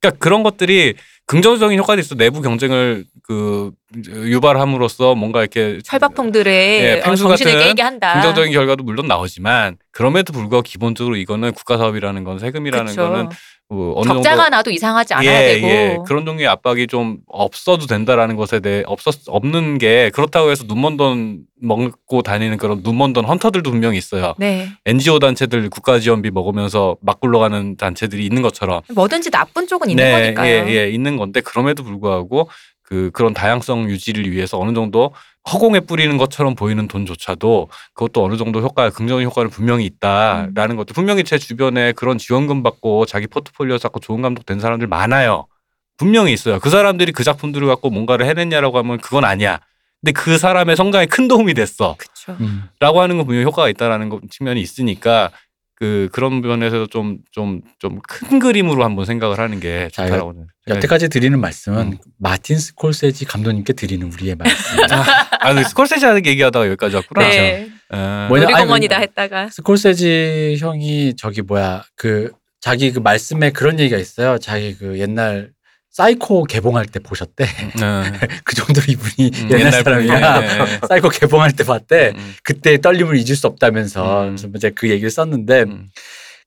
그러니까 0.00 0.18
그런 0.18 0.42
것들이 0.42 0.94
긍정적인 1.30 1.78
효과도 1.78 2.00
있어. 2.00 2.16
내부 2.16 2.42
경쟁을 2.42 3.04
그 3.22 3.70
유발함으로써 4.04 5.14
뭔가 5.14 5.42
이렇게 5.42 5.78
철밥통들의 5.84 6.80
예, 6.82 6.98
어, 6.98 7.14
정신을 7.14 7.30
같은 7.30 7.68
깨게 7.68 7.82
한다. 7.82 8.14
긍정적인 8.14 8.52
결과도 8.52 8.82
물론 8.82 9.06
나오지만 9.06 9.76
그럼에도 9.92 10.32
불구하고 10.32 10.62
기본적으로 10.62 11.14
이거는 11.14 11.52
국가 11.52 11.78
사업이라는 11.78 12.24
건 12.24 12.40
세금이라는 12.40 12.86
그쵸. 12.86 13.02
거는 13.02 13.28
뭐 13.70 13.94
어느 13.96 14.08
적자가 14.08 14.36
정도 14.36 14.56
나도 14.56 14.70
이상하지 14.72 15.14
않아야 15.14 15.42
예, 15.42 15.54
되고. 15.54 15.66
예. 15.68 15.98
그런 16.06 16.26
종류의 16.26 16.48
압박이 16.48 16.88
좀 16.88 17.18
없어도 17.28 17.86
된다라는 17.86 18.34
것에 18.34 18.58
대해 18.58 18.82
없었 18.86 19.20
없는 19.28 19.78
게 19.78 20.10
그렇다고 20.10 20.50
해서 20.50 20.64
눈먼 20.66 20.96
돈 20.96 21.44
먹고 21.62 22.22
다니는 22.22 22.56
그런 22.56 22.80
눈먼 22.82 23.12
돈 23.12 23.24
헌터들도 23.24 23.70
분명히 23.70 23.96
있어요. 23.96 24.34
네. 24.38 24.68
NGO 24.86 25.20
단체들 25.20 25.70
국가 25.70 26.00
지원비 26.00 26.32
먹으면서 26.32 26.96
막 27.00 27.20
굴러가는 27.20 27.76
단체들이 27.76 28.24
있는 28.24 28.42
것처럼 28.42 28.80
뭐든지 28.92 29.30
나쁜 29.30 29.68
쪽은 29.68 29.88
있는 29.88 30.04
네, 30.04 30.12
거니까요. 30.12 30.68
예, 30.68 30.68
예, 30.68 30.90
있는 30.90 31.16
건데 31.16 31.40
그럼에도 31.40 31.84
불구하고 31.84 32.50
그 32.90 33.10
그런 33.12 33.32
다양성 33.32 33.88
유지를 33.88 34.30
위해서 34.32 34.58
어느 34.58 34.74
정도 34.74 35.14
허공에 35.50 35.80
뿌리는 35.80 36.14
것처럼 36.18 36.54
보이는 36.56 36.86
돈조차도 36.88 37.70
그것도 37.94 38.24
어느 38.24 38.36
정도 38.36 38.60
효과, 38.60 38.90
긍정적인 38.90 39.24
효과는 39.26 39.48
분명히 39.48 39.86
있다라는 39.86 40.74
것도 40.76 40.92
분명히 40.92 41.22
제 41.24 41.38
주변에 41.38 41.92
그런 41.92 42.18
지원금 42.18 42.62
받고 42.64 43.06
자기 43.06 43.28
포트폴리오 43.28 43.78
쌓고 43.78 44.00
좋은 44.00 44.20
감독 44.22 44.44
된 44.44 44.58
사람들 44.58 44.88
많아요. 44.88 45.46
분명히 45.96 46.32
있어요. 46.32 46.58
그 46.58 46.68
사람들이 46.68 47.12
그 47.12 47.22
작품들을 47.22 47.66
갖고 47.68 47.90
뭔가를 47.90 48.26
해냈냐라고 48.26 48.76
하면 48.78 48.98
그건 48.98 49.24
아니야. 49.24 49.60
근데 50.02 50.12
그 50.12 50.36
사람의 50.36 50.74
성장에 50.76 51.06
큰 51.06 51.28
도움이 51.28 51.54
됐어. 51.54 51.94
그쵸. 51.96 52.36
음. 52.40 52.64
라고 52.80 53.00
하는 53.00 53.16
건 53.18 53.26
분명히 53.26 53.44
효과가 53.44 53.68
있다라는 53.68 54.08
거- 54.08 54.20
측면이 54.30 54.60
있으니까 54.60 55.30
그 55.80 56.08
그런 56.12 56.42
면에서 56.42 56.86
좀 56.86 57.18
좀 57.32 57.62
좀 57.78 58.00
큰 58.06 58.38
그림으로 58.38 58.84
한번 58.84 59.06
생각을 59.06 59.38
하는 59.38 59.58
게 59.60 59.88
자, 59.92 60.04
좋다라고 60.04 60.34
는 60.34 60.46
여태까지 60.68 61.08
드리는 61.08 61.40
말씀은 61.40 61.92
음. 61.92 61.98
마틴 62.18 62.58
스콜세지 62.58 63.24
감독님께 63.24 63.72
드리는 63.72 64.06
우리의 64.12 64.36
말씀. 64.36 64.56
아, 65.40 65.54
그 65.54 65.64
스콜세지 65.64 66.04
하는 66.04 66.24
얘기하다가 66.26 66.66
여기까지 66.66 66.96
왔구나. 66.96 67.26
네. 67.28 67.70
아, 67.88 68.28
뭐냐- 68.30 68.42
아니, 68.44 68.52
놀이공원이다 68.52 68.96
그- 68.96 69.02
했다가 69.02 69.48
스콜세지 69.48 70.58
형이 70.60 71.16
저기 71.16 71.40
뭐야 71.42 71.82
그 71.96 72.30
자기 72.60 72.92
그 72.92 72.98
말씀에 73.00 73.50
그런 73.50 73.80
얘기가 73.80 73.98
있어요. 73.98 74.36
자기 74.38 74.76
그 74.76 74.98
옛날 74.98 75.50
사이코 75.90 76.44
개봉할 76.44 76.86
때 76.86 77.00
보셨대. 77.00 77.44
네. 77.44 78.12
그 78.44 78.54
정도로 78.54 78.86
이분이 78.88 79.30
음, 79.34 79.48
옛날, 79.50 79.58
옛날 79.60 79.72
사람이야. 79.82 80.40
네, 80.40 80.46
네. 80.64 80.80
사이코 80.88 81.08
개봉할 81.08 81.52
때 81.52 81.64
봤대. 81.64 82.12
음, 82.16 82.34
그때 82.44 82.80
떨림을 82.80 83.16
잊을 83.16 83.34
수 83.36 83.46
없다면서 83.48 84.22
음. 84.22 84.26
그래서 84.36 84.48
이제 84.54 84.70
그 84.70 84.88
얘기를 84.88 85.10
썼는데 85.10 85.62
음. 85.62 85.88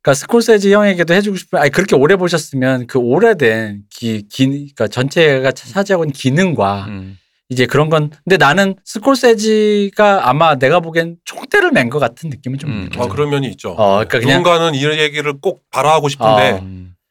그러니까 0.01 0.13
스콜세지 0.19 0.73
형에게도 0.73 1.13
해주고 1.13 1.37
싶은 1.37 1.59
아니 1.59 1.69
그렇게 1.71 1.95
오래 1.95 2.15
보셨으면 2.15 2.87
그 2.87 2.99
오래된 2.99 3.83
기, 3.89 4.27
기 4.29 4.45
그러니까 4.47 4.87
전체가 4.87 5.51
차지하고 5.51 6.03
있는 6.05 6.13
기능과 6.13 6.85
음. 6.89 7.17
이제 7.49 7.65
그런 7.65 7.89
건 7.89 8.11
근데 8.23 8.37
나는 8.37 8.75
스콜세지가 8.85 10.27
아마 10.29 10.55
내가 10.55 10.79
보기엔 10.79 11.17
총대를 11.25 11.71
맨 11.71 11.89
것 11.89 11.99
같은 11.99 12.29
느낌은 12.29 12.59
좀 12.59 12.69
음. 12.69 12.89
아, 12.97 13.07
그런 13.07 13.29
면이 13.29 13.47
있죠. 13.51 13.71
어, 13.71 13.95
그러니까 14.05 14.19
그냥- 14.19 14.37
누군가는 14.39 14.73
이 14.75 14.83
얘기를 14.85 15.33
꼭 15.39 15.63
발화하고 15.71 16.09
싶은데 16.09 16.59
어. 16.61 16.67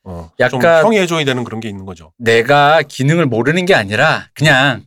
음. 0.06 0.10
어, 0.10 0.30
약간- 0.40 0.60
좀 0.82 0.92
형의 0.92 1.06
조이 1.06 1.24
되는 1.24 1.44
그런 1.44 1.60
게 1.60 1.68
있는 1.68 1.84
거죠. 1.84 2.12
내가 2.18 2.82
기능을 2.82 3.26
모르는 3.26 3.66
게 3.66 3.74
아니라 3.74 4.28
그냥 4.34 4.84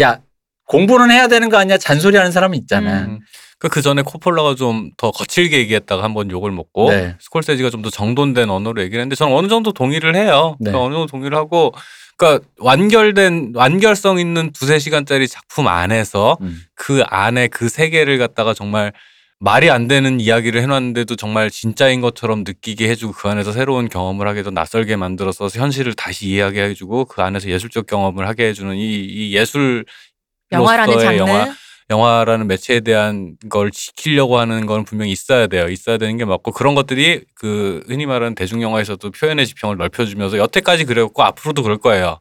야 0.00 0.20
공부는 0.66 1.10
해야 1.10 1.28
되는 1.28 1.48
거 1.48 1.56
아니야 1.58 1.78
잔소리하는 1.78 2.30
사람은 2.32 2.56
있잖아. 2.58 3.00
음. 3.02 3.20
그, 3.58 3.68
그 3.68 3.82
전에 3.82 4.02
코폴라가 4.02 4.54
좀 4.54 4.90
더 4.98 5.10
거칠게 5.10 5.58
얘기했다가 5.58 6.02
한 6.02 6.14
번 6.14 6.30
욕을 6.30 6.50
먹고 6.52 6.90
네. 6.90 7.16
스콜세지가 7.20 7.70
좀 7.70 7.82
더 7.82 7.90
정돈된 7.90 8.50
언어로 8.50 8.82
얘기를 8.82 9.00
했는데 9.00 9.16
저는 9.16 9.34
어느 9.34 9.48
정도 9.48 9.72
동의를 9.72 10.14
해요. 10.14 10.56
네. 10.60 10.70
그러니까 10.70 10.84
어느 10.84 10.94
정도 10.94 11.06
동의를 11.06 11.36
하고 11.36 11.72
그러니까 12.16 12.46
완결된 12.58 13.52
완결성 13.54 14.18
있는 14.18 14.52
두세 14.52 14.78
시간짜리 14.78 15.26
작품 15.28 15.66
안에서 15.68 16.36
음. 16.40 16.60
그 16.74 17.02
안에 17.08 17.48
그 17.48 17.68
세계를 17.68 18.18
갖다가 18.18 18.54
정말 18.54 18.92
말이 19.40 19.70
안 19.70 19.86
되는 19.86 20.18
이야기를 20.20 20.60
해놨는데도 20.62 21.14
정말 21.14 21.48
진짜인 21.50 22.00
것처럼 22.00 22.42
느끼게 22.44 22.88
해주고 22.88 23.12
그 23.12 23.28
안에서 23.28 23.52
새로운 23.52 23.88
경험을 23.88 24.26
하게 24.26 24.42
더 24.42 24.50
낯설게 24.50 24.96
만들어서 24.96 25.46
현실을 25.46 25.94
다시 25.94 26.28
이해하게 26.28 26.64
해주고 26.64 27.04
그 27.04 27.22
안에서 27.22 27.48
예술적 27.48 27.86
경험을 27.86 28.26
하게 28.26 28.48
해주는 28.48 28.74
이, 28.74 29.04
이 29.04 29.36
예술 29.36 29.84
영화라는 30.50 30.98
장르 30.98 31.18
영화, 31.18 31.54
영화라는 31.88 32.48
매체에 32.48 32.80
대한 32.80 33.36
걸 33.48 33.70
지키려고 33.70 34.38
하는 34.38 34.66
건 34.66 34.84
분명히 34.84 35.12
있어야 35.12 35.46
돼요. 35.46 35.68
있어야 35.68 35.98
되는 35.98 36.16
게 36.16 36.24
맞고 36.24 36.50
그런 36.50 36.74
것들이 36.74 37.22
그 37.34 37.84
흔히 37.86 38.06
말하는 38.06 38.34
대중 38.34 38.60
영화에서도 38.60 39.08
표현의 39.12 39.46
지평을 39.46 39.76
넓혀주면서 39.76 40.38
여태까지 40.38 40.84
그랬고 40.84 41.22
앞으로도 41.22 41.62
그럴 41.62 41.78
거예요. 41.78 42.18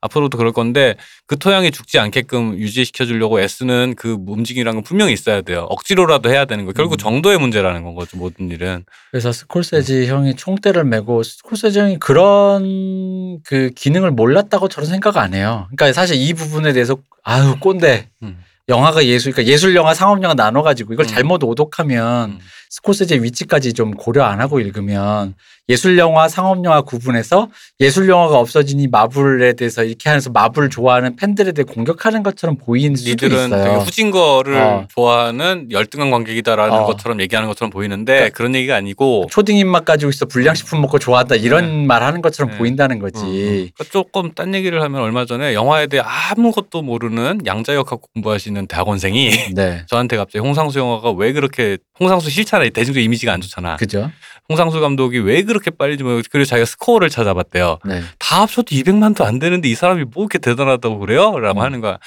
앞으로도 0.00 0.38
그럴 0.38 0.52
건데 0.52 0.96
그 1.26 1.38
토양이 1.38 1.70
죽지 1.70 1.98
않게끔 1.98 2.58
유지시켜 2.58 3.04
주려고 3.04 3.40
애쓰는 3.40 3.94
그 3.96 4.16
움직임이라는 4.26 4.78
건 4.78 4.84
분명히 4.84 5.12
있어야 5.12 5.42
돼요. 5.42 5.66
억지로라도 5.68 6.30
해야 6.30 6.44
되는 6.44 6.64
거. 6.64 6.72
결국 6.72 6.94
음. 6.94 6.98
정도의 6.98 7.38
문제라는 7.38 7.82
건 7.82 7.94
거죠. 7.94 8.16
모든 8.16 8.50
일은. 8.50 8.84
그래서 9.10 9.32
스콜세지 9.32 10.06
형이 10.06 10.36
총대를 10.36 10.84
메고 10.84 11.22
스콜세지 11.22 11.78
형이 11.78 11.98
그런 11.98 13.40
그 13.44 13.70
기능을 13.74 14.10
몰랐다고 14.10 14.68
저는 14.68 14.88
생각 14.88 15.16
안 15.16 15.34
해요. 15.34 15.68
그러니까 15.68 15.92
사실 15.92 16.16
이 16.16 16.32
부분에 16.34 16.72
대해서 16.72 16.96
아유 17.22 17.56
꼰대 17.60 18.08
음. 18.22 18.38
영화가 18.70 19.04
예술 19.04 19.32
그러니까 19.32 19.52
예술 19.52 19.74
영화 19.74 19.92
상업 19.92 20.22
영화 20.22 20.34
나눠 20.34 20.62
가지고 20.62 20.94
이걸 20.94 21.04
음. 21.04 21.08
잘못 21.08 21.44
오독하면 21.44 22.30
음. 22.30 22.38
스콜세지의 22.70 23.24
위치까지 23.24 23.74
좀 23.74 23.90
고려 23.94 24.22
안 24.24 24.40
하고 24.40 24.60
읽으면 24.60 25.34
예술 25.68 25.98
영화 25.98 26.28
상업 26.28 26.64
영화 26.64 26.80
구분해서 26.82 27.48
예술 27.80 28.08
영화가 28.08 28.38
없어지니 28.38 28.88
마블에 28.88 29.52
대해서 29.54 29.82
이렇게 29.84 30.08
하면서 30.08 30.30
마블 30.30 30.70
좋아하는 30.70 31.16
팬들에 31.16 31.52
대해 31.52 31.64
공격하는 31.64 32.22
것처럼 32.22 32.56
보이는 32.56 32.96
수도 32.96 33.26
있어요. 33.26 33.78
후진 33.78 34.10
거를 34.10 34.56
어. 34.56 34.86
좋아하는 34.88 35.68
열등한 35.70 36.10
관객이다라는 36.10 36.78
어. 36.78 36.86
것처럼 36.86 37.20
얘기하는 37.20 37.48
것처럼 37.48 37.70
보이는데 37.70 38.12
그러니까 38.14 38.36
그런 38.36 38.54
얘기가 38.54 38.76
아니고 38.76 39.26
초딩 39.30 39.56
입맛 39.56 39.84
가지고 39.84 40.10
있어 40.10 40.26
불량식품 40.26 40.80
먹고 40.80 40.98
좋아한다 40.98 41.36
이런 41.36 41.82
네. 41.82 41.86
말 41.86 42.02
하는 42.02 42.22
것처럼 42.22 42.52
네. 42.52 42.58
보인다는 42.58 42.98
거지. 43.00 43.20
그러니까 43.20 43.84
조금 43.90 44.32
딴 44.32 44.54
얘기를 44.54 44.80
하면 44.82 45.00
얼마 45.00 45.24
전에 45.24 45.54
영화에 45.54 45.88
대해 45.88 46.02
아무것도 46.04 46.82
모르는 46.82 47.40
양자역학 47.46 48.00
공부하시는 48.14 48.59
대학원생이 48.66 49.54
네. 49.54 49.84
저한테 49.88 50.16
갑자기 50.16 50.38
홍상수 50.38 50.78
영화가 50.78 51.12
왜 51.12 51.32
그렇게 51.32 51.78
홍상수 51.98 52.30
싫잖아 52.30 52.68
대중적 52.68 53.02
이미지가 53.02 53.32
안 53.32 53.40
좋잖아 53.40 53.76
그죠? 53.76 54.10
홍상수 54.48 54.80
감독이 54.80 55.18
왜 55.18 55.42
그렇게 55.42 55.70
빨리 55.70 55.96
좀 55.96 56.22
그리고 56.30 56.44
자기가 56.44 56.64
스코어를 56.66 57.10
찾아봤대요 57.10 57.78
네. 57.84 58.02
다 58.18 58.42
합쳐도 58.42 58.66
200만도 58.74 59.24
안 59.24 59.38
되는데 59.38 59.68
이 59.68 59.74
사람이 59.74 60.04
뭐 60.12 60.24
이렇게 60.24 60.38
대단하다고 60.38 60.98
그래요? 60.98 61.38
라고 61.38 61.60
음. 61.60 61.64
하는 61.64 61.80
거야 61.80 61.98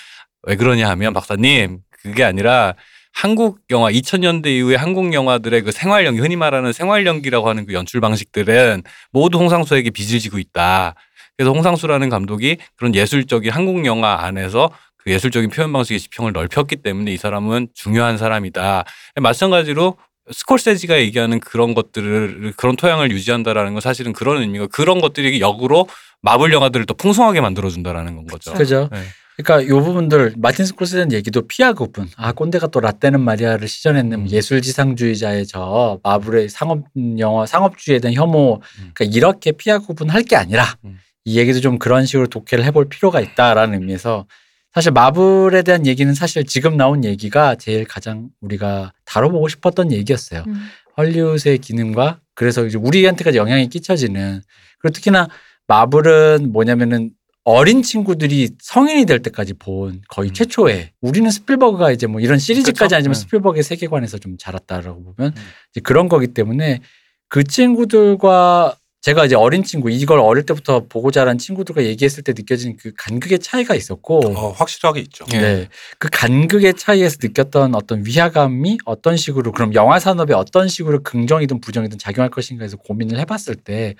왜 0.44 0.56
그러냐 0.56 0.90
하면 0.90 1.14
박사님 1.14 1.80
그게 1.92 2.24
아니라 2.24 2.76
한국 3.14 3.60
영화 3.70 3.92
2000년대 3.92 4.48
이후에 4.48 4.76
한국 4.76 5.14
영화들의 5.14 5.62
그 5.62 5.72
생활 5.72 6.06
연기 6.06 6.20
흔히 6.20 6.36
말하는 6.36 6.74
생활 6.74 7.06
연기라고 7.06 7.48
하는 7.48 7.66
그 7.66 7.74
연출 7.74 8.02
방식들은 8.02 8.82
모두 9.12 9.38
홍상수에게 9.38 9.92
빚을 9.92 10.20
지고 10.20 10.40
있다. 10.40 10.96
그래서 11.38 11.52
홍상수라는 11.52 12.10
감독이 12.10 12.58
그런 12.76 12.94
예술적인 12.94 13.52
한국 13.52 13.86
영화 13.86 14.24
안에서 14.26 14.72
그 15.04 15.12
예술적인 15.12 15.50
표현 15.50 15.74
방식의 15.74 16.00
지평을 16.00 16.32
넓혔기 16.32 16.78
때문에 16.78 17.14
이 17.14 17.18
사람은 17.18 17.68
중요한 17.74 18.18
사람이다. 18.18 18.86
마찬가지로 19.22 19.98
스콜세지가 20.32 21.00
얘기하는 21.00 21.40
그런 21.42 21.74
것들을 21.74 22.54
그런 22.56 22.76
토양을 22.78 23.12
유지한다라는 23.12 23.74
건 23.74 23.82
사실은 23.82 24.14
그런 24.14 24.42
의미가 24.42 24.68
그런 24.68 25.02
것들이 25.02 25.42
역으로 25.42 25.88
마블 26.22 26.54
영화들을 26.54 26.86
더 26.86 26.94
풍성하게 26.94 27.42
만들어준다라는 27.42 28.16
건 28.16 28.28
거죠. 28.28 28.54
그죠? 28.54 28.90
네. 28.92 29.02
그러니까 29.36 29.68
요 29.68 29.84
부분들 29.84 30.36
마틴 30.38 30.64
스콜세는 30.66 31.12
얘기도 31.12 31.48
피하고픈 31.48 32.08
아 32.16 32.32
꼰대가 32.32 32.68
또 32.68 32.80
라떼는 32.80 33.20
말이야를 33.20 33.68
시전했는 33.68 34.20
음. 34.20 34.30
예술지상주의자의 34.30 35.48
저 35.48 36.00
마블의 36.04 36.50
상업 36.50 36.84
영화 37.18 37.46
상업주의에 37.46 38.00
대한 38.00 38.14
혐오 38.14 38.58
음. 38.58 38.92
그러니까 38.94 39.06
이렇게 39.18 39.52
피하고픈 39.52 40.10
할게 40.10 40.36
아니라 40.36 40.78
음. 40.86 41.00
이 41.26 41.40
얘기도 41.40 41.62
좀 41.62 41.80
그런 41.80 42.06
식으로 42.06 42.28
독해를 42.28 42.64
해볼 42.66 42.90
필요가 42.90 43.20
있다라는 43.22 43.82
의미에서 43.82 44.28
사실 44.74 44.92
마블에 44.92 45.62
대한 45.62 45.86
얘기는 45.86 46.12
사실 46.14 46.46
지금 46.46 46.78
나온 46.78 47.04
얘기가 47.04 47.56
제일 47.56 47.86
가장 47.86 48.30
우리가 48.42 48.94
다뤄보고 49.06 49.48
싶었던 49.48 49.92
얘기였어요. 49.92 50.44
음. 50.48 50.68
헐리우드의 50.98 51.60
기능과 51.60 52.20
그래서 52.36 52.66
이제 52.66 52.78
우리한테까지 52.78 53.38
영향이 53.38 53.70
끼쳐지는 53.70 54.42
그리고 54.80 54.94
특히나 54.94 55.28
마블은 55.68 56.52
뭐냐면은 56.52 57.12
어린 57.46 57.84
친구들이 57.84 58.52
성인이 58.60 59.06
될 59.06 59.22
때까지 59.22 59.54
본 59.56 60.02
거의 60.08 60.30
음. 60.30 60.34
최초의 60.34 60.92
우리는 61.02 61.30
스필버그가 61.30 61.92
이제 61.92 62.08
뭐 62.08 62.22
이런 62.22 62.40
시리즈까지? 62.40 62.96
아니지만 62.96 63.14
네. 63.14 63.20
스필버그의 63.20 63.64
세계관에서 63.64 64.18
좀 64.18 64.38
자랐다라고 64.38 65.04
보면 65.04 65.34
음. 65.36 65.42
이제 65.72 65.82
그런 65.82 66.08
거기 66.08 66.28
때문에 66.28 66.80
그 67.28 67.44
친구들과 67.44 68.78
제가 69.04 69.26
이제 69.26 69.36
어린 69.36 69.64
친구 69.64 69.92
이걸 69.92 70.20
어릴 70.20 70.46
때부터 70.46 70.86
보고 70.88 71.12
자란 71.12 71.38
친구들과 71.38 71.84
얘기했을 71.84 72.24
때 72.24 72.32
느껴지는 72.34 72.78
그 72.78 72.94
간극의 72.98 73.40
차이가 73.40 73.76
있었고 73.76 74.20
어, 74.34 74.52
확실하게 74.52 75.02
있죠. 75.02 75.26
예. 75.34 75.40
네. 75.40 75.70
그 76.00 76.08
간극의 76.10 76.76
차이에서 76.76 77.18
느꼈던 77.22 77.76
어떤 77.76 78.06
위화감이 78.06 78.78
어떤 78.86 79.18
식으로 79.18 79.52
그럼 79.52 79.74
영화 79.74 80.00
산업에 80.00 80.34
어떤 80.34 80.70
식으로 80.70 81.04
긍정이든 81.04 81.60
부정이든 81.60 82.00
작용할 82.00 82.30
것인가에서 82.30 82.78
고민을 82.78 83.20
해봤을 83.20 83.56
때 83.62 83.96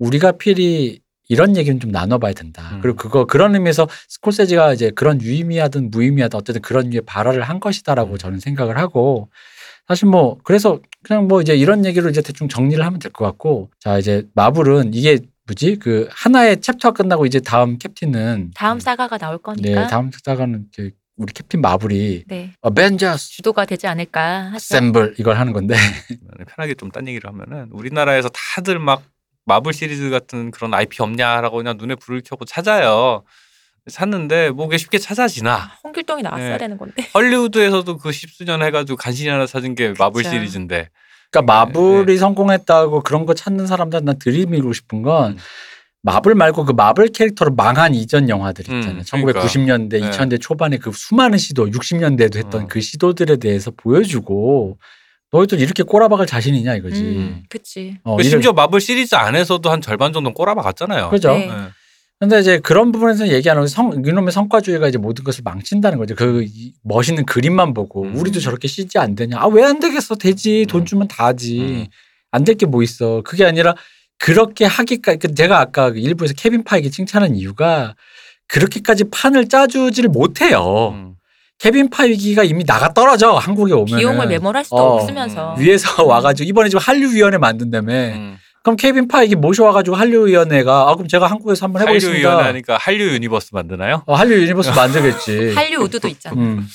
우리가 0.00 0.32
필히 0.32 1.00
이런 1.28 1.56
얘기는 1.56 1.78
좀 1.78 1.92
나눠봐야 1.92 2.32
된다. 2.32 2.70
음. 2.72 2.80
그리고 2.82 2.96
그거 2.96 3.26
그런 3.26 3.54
의미에서 3.54 3.86
스콜세지가 4.08 4.72
이제 4.74 4.90
그런 4.90 5.22
유의미하든 5.22 5.92
무의미하든 5.92 6.36
어쨌든 6.36 6.60
그런 6.60 6.90
류의 6.90 7.02
발화를 7.02 7.42
한 7.42 7.60
것이다라고 7.60 8.14
음. 8.14 8.18
저는 8.18 8.40
생각을 8.40 8.78
하고 8.78 9.30
사실 9.90 10.06
뭐 10.06 10.38
그래서 10.44 10.78
그냥 11.02 11.26
뭐 11.26 11.40
이제 11.40 11.56
이런 11.56 11.84
얘기로 11.84 12.10
이제 12.10 12.22
대충 12.22 12.48
정리를 12.48 12.84
하면 12.84 13.00
될 13.00 13.10
것 13.10 13.24
같고 13.24 13.70
자 13.80 13.98
이제 13.98 14.24
마블은 14.36 14.94
이게 14.94 15.18
뭐지 15.48 15.80
그 15.80 16.06
하나의 16.12 16.60
챕터가 16.60 16.92
끝나고 16.94 17.26
이제 17.26 17.40
다음 17.40 17.76
캡틴은 17.76 18.52
다음 18.54 18.76
음. 18.76 18.80
사가가 18.80 19.18
나올 19.18 19.38
네 19.38 19.42
거니까 19.42 19.88
다음 19.88 20.12
사가는 20.24 20.66
그 20.76 20.92
우리 21.16 21.32
캡틴 21.32 21.60
마블이 21.60 22.22
네. 22.28 22.52
어벤져스 22.60 23.30
주도가 23.32 23.64
되지 23.66 23.88
않을까 23.88 24.52
하죠. 24.52 24.60
셈블 24.60 25.16
이걸 25.18 25.36
하는 25.40 25.52
건데 25.52 25.74
편하게 26.54 26.74
좀 26.74 26.92
딴 26.92 27.08
얘기를 27.08 27.28
하면은 27.28 27.68
우리나라에서 27.72 28.28
다들 28.28 28.78
막 28.78 29.02
마블 29.44 29.72
시리즈 29.72 30.08
같은 30.08 30.52
그런 30.52 30.72
IP 30.72 31.02
없냐라고 31.02 31.56
그냥 31.56 31.76
눈에 31.76 31.96
불을 31.96 32.22
켜고 32.24 32.44
찾아요. 32.44 33.24
찾는데 33.90 34.50
뭐 34.50 34.66
그게 34.66 34.78
쉽게 34.78 34.98
찾아지나? 34.98 35.72
홍길동이 35.84 36.22
나왔어야 36.22 36.52
네. 36.52 36.58
되는 36.58 36.76
건데. 36.76 37.06
헐리우드에서도 37.14 37.96
그 37.98 38.12
십수년 38.12 38.62
해가지고 38.62 38.96
간신히 38.96 39.30
하나 39.30 39.46
찾은 39.46 39.74
게 39.74 39.94
마블 39.98 40.22
그쵸. 40.22 40.34
시리즈인데. 40.34 40.88
그러니까 41.30 41.40
네, 41.40 41.72
마블이 41.72 42.16
성공했다고 42.18 43.02
그런 43.02 43.24
거 43.24 43.34
찾는 43.34 43.66
사람들 43.66 44.04
난 44.04 44.18
들이밀고 44.18 44.72
싶은 44.72 45.02
건 45.02 45.32
음. 45.32 45.38
마블 46.02 46.34
말고 46.34 46.64
그 46.64 46.72
마블 46.72 47.08
캐릭터로 47.08 47.54
망한 47.54 47.94
이전 47.94 48.28
영화들 48.28 48.64
있잖아요. 48.64 48.98
음, 48.98 49.02
1990년대, 49.02 49.90
그러니까. 49.90 50.10
2000대 50.10 50.40
초반에 50.40 50.78
그 50.78 50.90
수많은 50.92 51.36
시도, 51.38 51.66
60년대에도 51.66 52.36
했던 52.36 52.62
음. 52.62 52.68
그 52.68 52.80
시도들에 52.80 53.36
대해서 53.36 53.70
보여주고 53.70 54.78
너희들 55.30 55.60
이렇게 55.60 55.82
꼬라박을 55.82 56.26
자신이냐 56.26 56.74
이거지. 56.76 57.02
음, 57.02 57.42
그치. 57.48 57.98
어, 58.02 58.20
심지어 58.22 58.52
마블 58.52 58.80
시리즈 58.80 59.14
안에서도 59.14 59.70
한 59.70 59.80
절반 59.80 60.12
정도는 60.12 60.34
꼬라박았잖아요. 60.34 61.10
그죠? 61.10 61.32
네. 61.34 61.50
네. 62.20 62.26
근데 62.28 62.40
이제 62.40 62.58
그런 62.58 62.92
부분에서 62.92 63.28
얘기하는 63.28 63.66
성, 63.66 63.92
이놈의 64.06 64.30
성과주의가 64.32 64.88
이제 64.88 64.98
모든 64.98 65.24
것을 65.24 65.42
망친다는 65.42 65.98
거죠. 65.98 66.14
그 66.14 66.42
이- 66.46 66.74
멋있는 66.84 67.24
그림만 67.24 67.72
보고 67.72 68.02
음. 68.02 68.14
우리도 68.16 68.40
저렇게 68.40 68.68
CG 68.68 68.98
안 68.98 69.14
되냐? 69.14 69.36
아 69.38 69.46
왜 69.48 69.62
안 69.64 69.80
되겠어? 69.80 70.16
되지. 70.16 70.66
돈 70.68 70.82
음. 70.82 70.84
주면 70.86 71.08
다 71.08 71.26
하지. 71.26 71.60
음. 71.60 71.86
안될 72.30 72.56
게 72.56 72.66
뭐 72.66 72.82
있어. 72.82 73.22
그게 73.24 73.44
아니라 73.44 73.74
그렇게 74.18 74.66
하기까지 74.66 75.18
그 75.18 75.34
제가 75.34 75.58
아까 75.60 75.90
그 75.92 75.98
일부에서 75.98 76.34
케빈 76.36 76.62
파이기 76.62 76.90
칭찬한 76.90 77.34
이유가 77.36 77.94
그렇게까지 78.48 79.04
판을 79.10 79.48
짜주지를 79.48 80.10
못해요. 80.10 80.90
음. 80.94 81.14
케빈 81.58 81.88
파이기가 81.90 82.44
이미 82.44 82.64
나가 82.64 82.92
떨어져 82.94 83.32
한국에 83.32 83.72
오면 83.72 83.98
비용을 83.98 84.26
매몰할 84.28 84.64
수도 84.64 84.76
어. 84.76 84.94
없으면서. 84.96 85.54
위에서 85.58 86.04
와가지고 86.04 86.46
이번에 86.48 86.68
지금 86.68 86.80
한류 86.82 87.12
위원회 87.14 87.38
만든다며. 87.38 87.92
음. 87.94 88.36
그럼 88.62 88.76
케빈 88.76 89.08
파이기 89.08 89.36
모셔와가지고 89.36 89.96
한류위원회가 89.96 90.90
아 90.90 90.94
그럼 90.94 91.08
제가 91.08 91.26
한국에서 91.26 91.66
한번 91.66 91.80
한류 91.82 91.94
해보겠습니다. 91.94 92.28
위원회 92.28 92.44
하니까 92.48 92.76
한류 92.76 93.12
universe 93.12 93.50
만드나요? 93.52 94.02
어, 94.06 94.14
한류 94.14 94.40
universe 94.42 94.70
만들겠지. 94.70 95.54
할리우드도 95.56 96.08
있잖아. 96.08 96.36
음. 96.36 96.66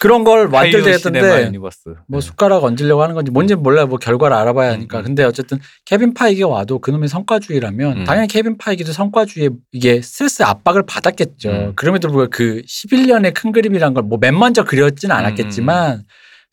그런 0.00 0.24
걸 0.24 0.40
한류 0.40 0.50
만들겠던데 0.50 1.46
universe. 1.46 1.94
뭐 2.08 2.20
네. 2.20 2.26
숟가락 2.26 2.64
얹으려고 2.64 3.02
하는 3.02 3.14
건지 3.14 3.30
뭔지 3.30 3.54
몰라요. 3.54 3.86
뭐 3.86 3.98
결과를 3.98 4.36
알아봐야 4.36 4.72
하니까. 4.72 4.98
음, 4.98 5.00
음. 5.00 5.04
근데 5.04 5.22
어쨌든 5.22 5.60
케빈 5.84 6.14
파이기가 6.14 6.48
와도 6.48 6.80
그놈의 6.80 7.08
성과주의라면 7.08 7.98
음. 7.98 8.04
당연히 8.04 8.26
케빈 8.26 8.58
파이기도 8.58 8.92
성과주의에 8.92 9.50
이게 9.70 10.02
스트레스 10.02 10.42
압박을 10.42 10.82
받았겠죠. 10.84 11.48
음. 11.48 11.72
그럼에도 11.76 12.08
불구하고 12.08 12.30
그 12.30 12.62
11년의 12.66 13.34
큰 13.34 13.52
그림이란 13.52 13.94
걸 13.94 14.02
뭐 14.02 14.19
맨 14.19 14.36
먼저 14.36 14.64
그렸지는 14.64 15.14
않았겠지만 15.14 16.02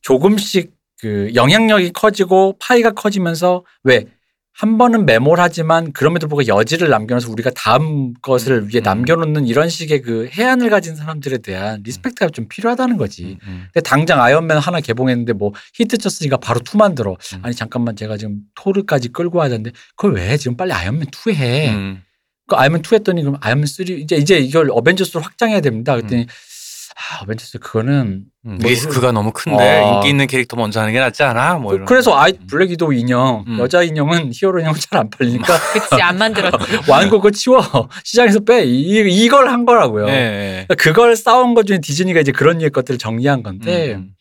조금씩 0.04 0.72
그 1.00 1.32
영향력이 1.34 1.94
커지고 1.94 2.58
파이가 2.60 2.92
커지면서 2.92 3.66
왜 3.84 4.06
한 4.54 4.78
번은 4.78 5.06
메모하지만 5.06 5.94
그럼에도 5.94 6.28
불구하고 6.28 6.60
여지를 6.60 6.90
남겨놔서 6.90 7.32
우리가 7.32 7.52
다음 7.52 8.14
것을 8.22 8.68
위에 8.74 8.80
음. 8.80 8.84
남겨놓는 8.84 9.48
이런 9.48 9.70
식의 9.70 10.02
그 10.02 10.28
혜안을 10.32 10.70
가진 10.70 10.96
사람들에 10.96 11.40
대한 11.40 11.82
respect가 11.84 12.30
좀 12.30 12.48
필요하다는 12.48 12.98
거지. 12.98 13.38
음, 13.44 13.48
음. 13.48 13.64
근데 13.74 13.82
당장 13.82 14.22
아이언맨 14.22 14.58
하나 14.58 14.82
개봉했는데 14.82 15.34
뭐 15.34 15.54
히트 15.76 15.98
쳤으니까 15.98 16.38
바로 16.38 16.60
two 16.60 16.78
만들어. 16.78 17.12
음. 17.34 17.40
아니 17.44 17.56
잠깐만 17.56 17.96
제가 17.96 18.18
지금 18.18 18.40
토르까지 18.56 19.10
끌고 19.10 19.42
하자는데 19.42 19.72
그걸 19.96 20.14
왜 20.16 20.30
해? 20.30 20.38
지금 20.38 20.58
빨리 20.58 20.74
아이언맨 20.74 21.08
2 21.28 21.34
해. 21.34 21.70
음. 21.74 22.04
그 22.48 22.56
아이언맨 22.56 22.82
2 22.86 22.96
했더니 22.96 23.24
그럼 23.24 23.38
아이언맨 23.42 23.66
3 23.66 23.86
이제 23.88 24.16
이제 24.18 24.38
이걸 24.38 24.70
어벤져스로 24.70 25.22
확장해야 25.22 25.62
됩니다. 25.62 25.96
그랬더니 25.96 26.28
아, 26.96 27.24
어벤져스 27.24 27.60
그거는 27.60 28.26
음. 28.46 28.58
뭐 28.60 28.70
리스크가 28.70 29.12
너무 29.12 29.32
큰데 29.32 29.82
어. 29.82 29.96
인기 29.96 30.10
있는 30.10 30.28
캐릭터 30.28 30.56
먼저 30.58 30.80
하는 30.80 30.94
게 30.94 31.00
낫지 31.00 31.24
않아? 31.24 31.56
뭐 31.56 31.74
이런. 31.74 31.86
그래서 31.86 32.18
아이 32.18 32.34
블랙 32.34 32.72
위도우 32.72 32.94
인형 32.94 33.46
음. 33.48 33.60
여자 33.60 33.84
인형은 33.84 34.32
히어로 34.34 34.60
인형 34.60 34.74
잘안 34.74 35.10
팔리니까 35.10 35.46
그치 35.74 36.02
안 36.02 36.18
만들었지. 36.18 36.58
완고 36.90 37.18
그거 37.22 37.32
치워 37.32 37.62
시장에서 38.04 38.40
빼 38.42 38.64
이, 38.64 39.24
이걸 39.24 39.50
한 39.50 39.66
거라고요. 39.66 40.06
그러니까 40.06 40.76
그걸 40.76 41.16
싸운 41.16 41.54
것 41.54 41.66
중에 41.66 41.80
디즈니가 41.80 42.20
이제 42.20 42.32
그런 42.32 42.58
류의 42.58 42.72
것들을 42.72 42.98
정리한 42.98 43.44
건데 43.44 43.96
음. 43.96 44.12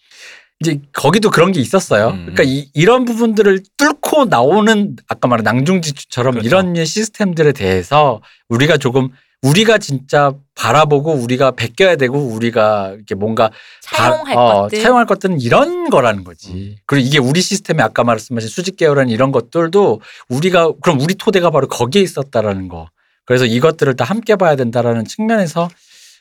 이제 0.60 0.78
거기도 0.92 1.30
그런 1.30 1.52
게 1.52 1.60
있었어요. 1.60 2.09
음. 2.09 2.26
그러니까 2.26 2.42
이, 2.44 2.68
이런 2.74 3.06
부분들을 3.06 3.62
뚫고 3.78 4.26
나오는 4.26 4.97
아까 5.09 5.26
말한 5.26 5.42
낭중지추처럼 5.44 6.32
그렇죠. 6.32 6.47
이런 6.47 6.84
시스템들에 6.84 7.52
대해서 7.52 8.20
우리가 8.48 8.76
조금 8.76 9.09
우리가 9.42 9.78
진짜 9.78 10.34
바라보고 10.54 11.12
우리가 11.14 11.52
베껴야 11.52 11.96
되고 11.96 12.18
우리가 12.18 12.92
이렇게 12.94 13.14
뭔가 13.14 13.50
차용할 13.80 14.34
바- 14.34 14.40
어, 14.40 14.62
것들. 14.62 14.82
차용할 14.82 15.06
것들은 15.06 15.40
이런 15.40 15.88
거라는 15.88 16.24
거지. 16.24 16.52
음. 16.52 16.76
그리고 16.86 17.06
이게 17.06 17.18
우리 17.18 17.40
시스템에 17.40 17.82
아까 17.82 18.04
말씀하신 18.04 18.48
수직 18.50 18.76
계열한 18.76 19.08
이런 19.08 19.32
것들도 19.32 20.00
우리가 20.28 20.72
그럼 20.82 21.00
우리 21.00 21.14
토대가 21.14 21.50
바로 21.50 21.68
거기에 21.68 22.02
있었다라는 22.02 22.68
거. 22.68 22.88
그래서 23.24 23.46
이것들을 23.46 23.96
다 23.96 24.04
함께 24.04 24.36
봐야 24.36 24.56
된다라는 24.56 25.04
측면에서 25.06 25.68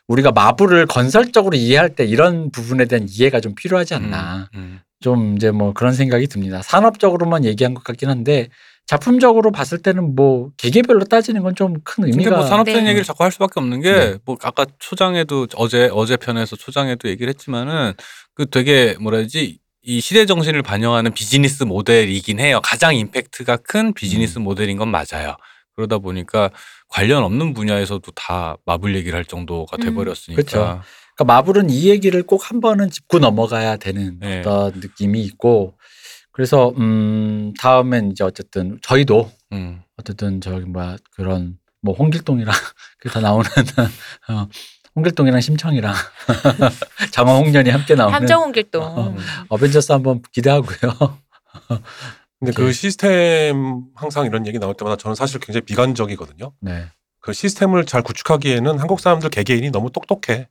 우리가 0.08 0.32
마블을 0.32 0.86
건설적으로 0.88 1.58
이해할 1.58 1.96
때 1.96 2.06
이런 2.06 2.52
부분에 2.52 2.86
대한 2.86 3.06
이해가 3.10 3.42
좀 3.42 3.54
필요하지 3.54 3.96
않나. 3.96 4.50
음. 4.56 4.80
좀 5.02 5.36
이제 5.36 5.52
뭐 5.52 5.74
그런 5.74 5.94
생각이 5.94 6.28
듭니다. 6.28 6.62
산업적으로만 6.64 7.46
얘기한 7.46 7.74
것 7.74 7.84
같긴 7.84 8.10
한데 8.10 8.50
작품적으로 8.90 9.52
봤을 9.52 9.78
때는 9.84 10.16
뭐 10.16 10.50
개개별로 10.58 11.06
따지는 11.06 11.44
건 11.44 11.54
좀 11.54 11.76
큰 11.84 12.06
의미가 12.06 12.32
뭐 12.32 12.46
산업적인 12.46 12.84
네. 12.86 12.90
얘기를 12.90 13.06
자꾸 13.06 13.24
할 13.24 13.32
수밖에 13.32 13.60
없는 13.60 13.82
게 13.82 13.94
네. 13.94 14.18
뭐 14.26 14.36
아까 14.42 14.66
초장에도 14.80 15.46
어제 15.58 15.90
어제 15.94 16.18
편에서 16.18 16.56
초장에도 16.56 17.08
얘기를 17.08 17.30
했지만은 17.30 17.94
그 18.34 18.48
되게 18.50 18.96
뭐라 19.00 19.20
해야지 19.20 19.60
이 19.84 20.02
시대 20.02 20.26
정신을 20.26 20.64
반영하는 20.64 21.14
비즈니스 21.14 21.64
모델이긴 21.64 22.40
해요. 22.40 22.62
가장 22.64 22.96
임팩트가 22.96 23.58
큰 23.58 23.94
비즈니스 23.94 24.40
음. 24.40 24.44
모델인 24.44 24.78
건 24.78 24.90
맞아요. 24.90 25.36
그러다 25.76 26.00
보니까 26.00 26.50
관련 26.88 27.24
없는 27.24 27.54
분야에서도 27.54 28.12
다 28.16 28.56
마블 28.66 28.96
얘기를 28.96 29.16
할 29.16 29.24
정도가 29.24 29.78
음. 29.78 29.84
돼버렸으니까. 29.84 30.42
그쵸. 30.42 30.82
그러니까 31.16 31.24
마블은 31.26 31.70
이 31.70 31.90
얘기를 31.90 32.24
꼭 32.24 32.42
한 32.50 32.60
번은 32.60 32.90
짚고 32.90 33.20
넘어가야 33.20 33.78
되는 33.78 34.18
네. 34.20 34.40
어떤 34.40 34.74
느낌이 34.80 35.22
있고 35.22 35.76
그래서 36.32 36.74
음 36.78 37.54
다음엔 37.60 38.12
이제 38.12 38.24
어쨌든 38.24 38.80
저희도 38.82 39.32
음. 39.52 39.82
어쨌든 39.98 40.42
저기 40.42 40.66
뭐야 40.66 40.98
그런 41.12 41.58
뭐 41.82 41.94
홍길동이랑 41.96 42.54
그다 43.00 43.22
나오는 43.22 43.50
어, 44.30 44.48
홍길동이랑 44.96 45.42
심청이랑 45.42 45.94
장화 47.12 47.38
홍련이 47.38 47.70
함께 47.70 47.96
나오는 47.96 48.14
함정훈 48.14 48.52
길동. 48.52 48.84
어. 48.84 49.16
어벤져스 49.50 49.92
한번 49.92 50.22
기대하고요. 50.32 51.18
근데 52.40 52.52
그 52.56 52.72
시스템 52.74 53.84
항상 53.96 54.26
이런 54.26 54.46
얘기 54.48 54.60
나올 54.60 54.74
때마다 54.76 54.98
저는 54.98 55.16
사실 55.16 55.40
굉장히 55.40 55.66
비관적이거든요. 55.66 56.52
네. 56.62 56.88
그 57.22 57.34
시스템을 57.34 57.86
잘 57.86 58.02
구축하기에는 58.02 58.80
한국 58.80 59.00
사람들 59.00 59.30
개개인이 59.30 59.72
너무 59.72 59.92
똑똑해. 59.92 60.48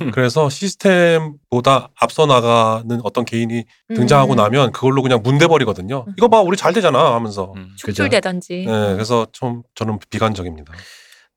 음. 0.00 0.10
그래서 0.12 0.48
시스템보다 0.48 1.90
앞서 1.94 2.26
나가는 2.26 3.00
어떤 3.04 3.24
개인이 3.24 3.64
등장하고 3.94 4.34
음. 4.34 4.36
나면 4.36 4.72
그걸로 4.72 5.02
그냥 5.02 5.20
문대버리거든요. 5.22 6.04
음. 6.08 6.12
이거 6.16 6.28
봐, 6.28 6.40
우리 6.40 6.56
잘 6.56 6.72
되잖아 6.72 7.14
하면서. 7.14 7.52
음. 7.56 7.72
축출되던지. 7.76 8.64
네, 8.66 8.92
그래서 8.94 9.26
좀 9.32 9.62
저는 9.74 9.98
비관적입니다. 10.10 10.72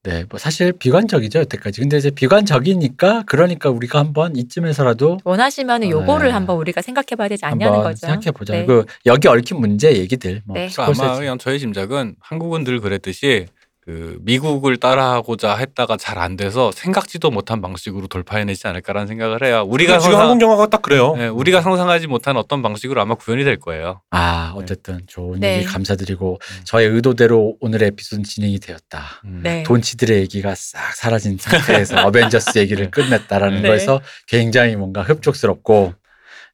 네, 0.04 0.26
뭐 0.30 0.40
사실 0.40 0.72
비관적이죠 0.72 1.40
여태까지. 1.40 1.82
근데 1.82 1.98
이제 1.98 2.10
비관적이니까 2.10 3.24
그러니까 3.28 3.70
우리가 3.70 4.00
한번 4.00 4.36
이쯤에서라도 4.36 5.20
원하시면 5.24 5.82
네. 5.82 5.90
요거를 5.92 6.34
한번 6.34 6.58
우리가 6.58 6.82
생각해봐야 6.82 7.28
되지 7.28 7.46
않냐는 7.46 7.74
한번 7.74 7.92
거죠. 7.92 8.08
생각해 8.08 8.32
보자. 8.32 8.54
네. 8.54 8.66
그 8.66 8.86
여기 9.06 9.28
얽힌 9.28 9.60
문제 9.60 9.96
얘기들. 9.96 10.42
뭐 10.46 10.56
네. 10.56 10.70
아마. 10.78 11.20
그냥 11.20 11.38
저의 11.38 11.60
짐작은 11.60 12.16
한국은 12.20 12.64
늘 12.64 12.80
그랬듯이 12.80 13.46
그 13.92 14.18
미국을 14.22 14.78
따라하고자 14.78 15.58
했다가 15.58 15.98
잘 15.98 16.22
안 16.22 16.38
돼서 16.38 16.72
생각지도 16.72 17.32
못한 17.32 17.62
방식으로 17.62 18.06
돌파해내지 18.06 18.68
않을까라는 18.68 19.08
생각을 19.08 19.44
해요. 19.44 19.66
우리가 19.68 19.98
지금 19.98 20.12
상상, 20.12 20.30
한국 20.30 20.44
영화가 20.46 20.68
딱 20.68 20.84
그래요. 20.84 21.16
네, 21.16 21.28
우리가 21.28 21.62
상상하지 21.62 22.06
못한 22.06 22.38
어떤 22.38 22.62
방식으로 22.62 23.02
아마 23.02 23.16
구현이 23.16 23.44
될 23.44 23.58
거예요. 23.58 24.02
아 24.12 24.54
어쨌든 24.56 25.02
좋은 25.08 25.40
네. 25.40 25.58
얘기 25.58 25.66
감사드리고 25.66 26.34
음. 26.40 26.62
저의 26.64 26.90
의도대로 26.90 27.56
오늘의 27.60 27.88
에피소드 27.88 28.22
진행이 28.22 28.60
되었다. 28.60 29.04
음. 29.26 29.40
네. 29.42 29.64
돈치들의 29.64 30.20
얘기가 30.20 30.54
싹 30.54 30.94
사라진 30.94 31.38
상태에서 31.40 32.02
어벤져스 32.06 32.60
얘기를 32.60 32.92
끝냈다라는 32.92 33.64
네. 33.64 33.70
거에서 33.70 34.00
굉장히 34.28 34.76
뭔가 34.76 35.02
흡족스럽고 35.02 35.96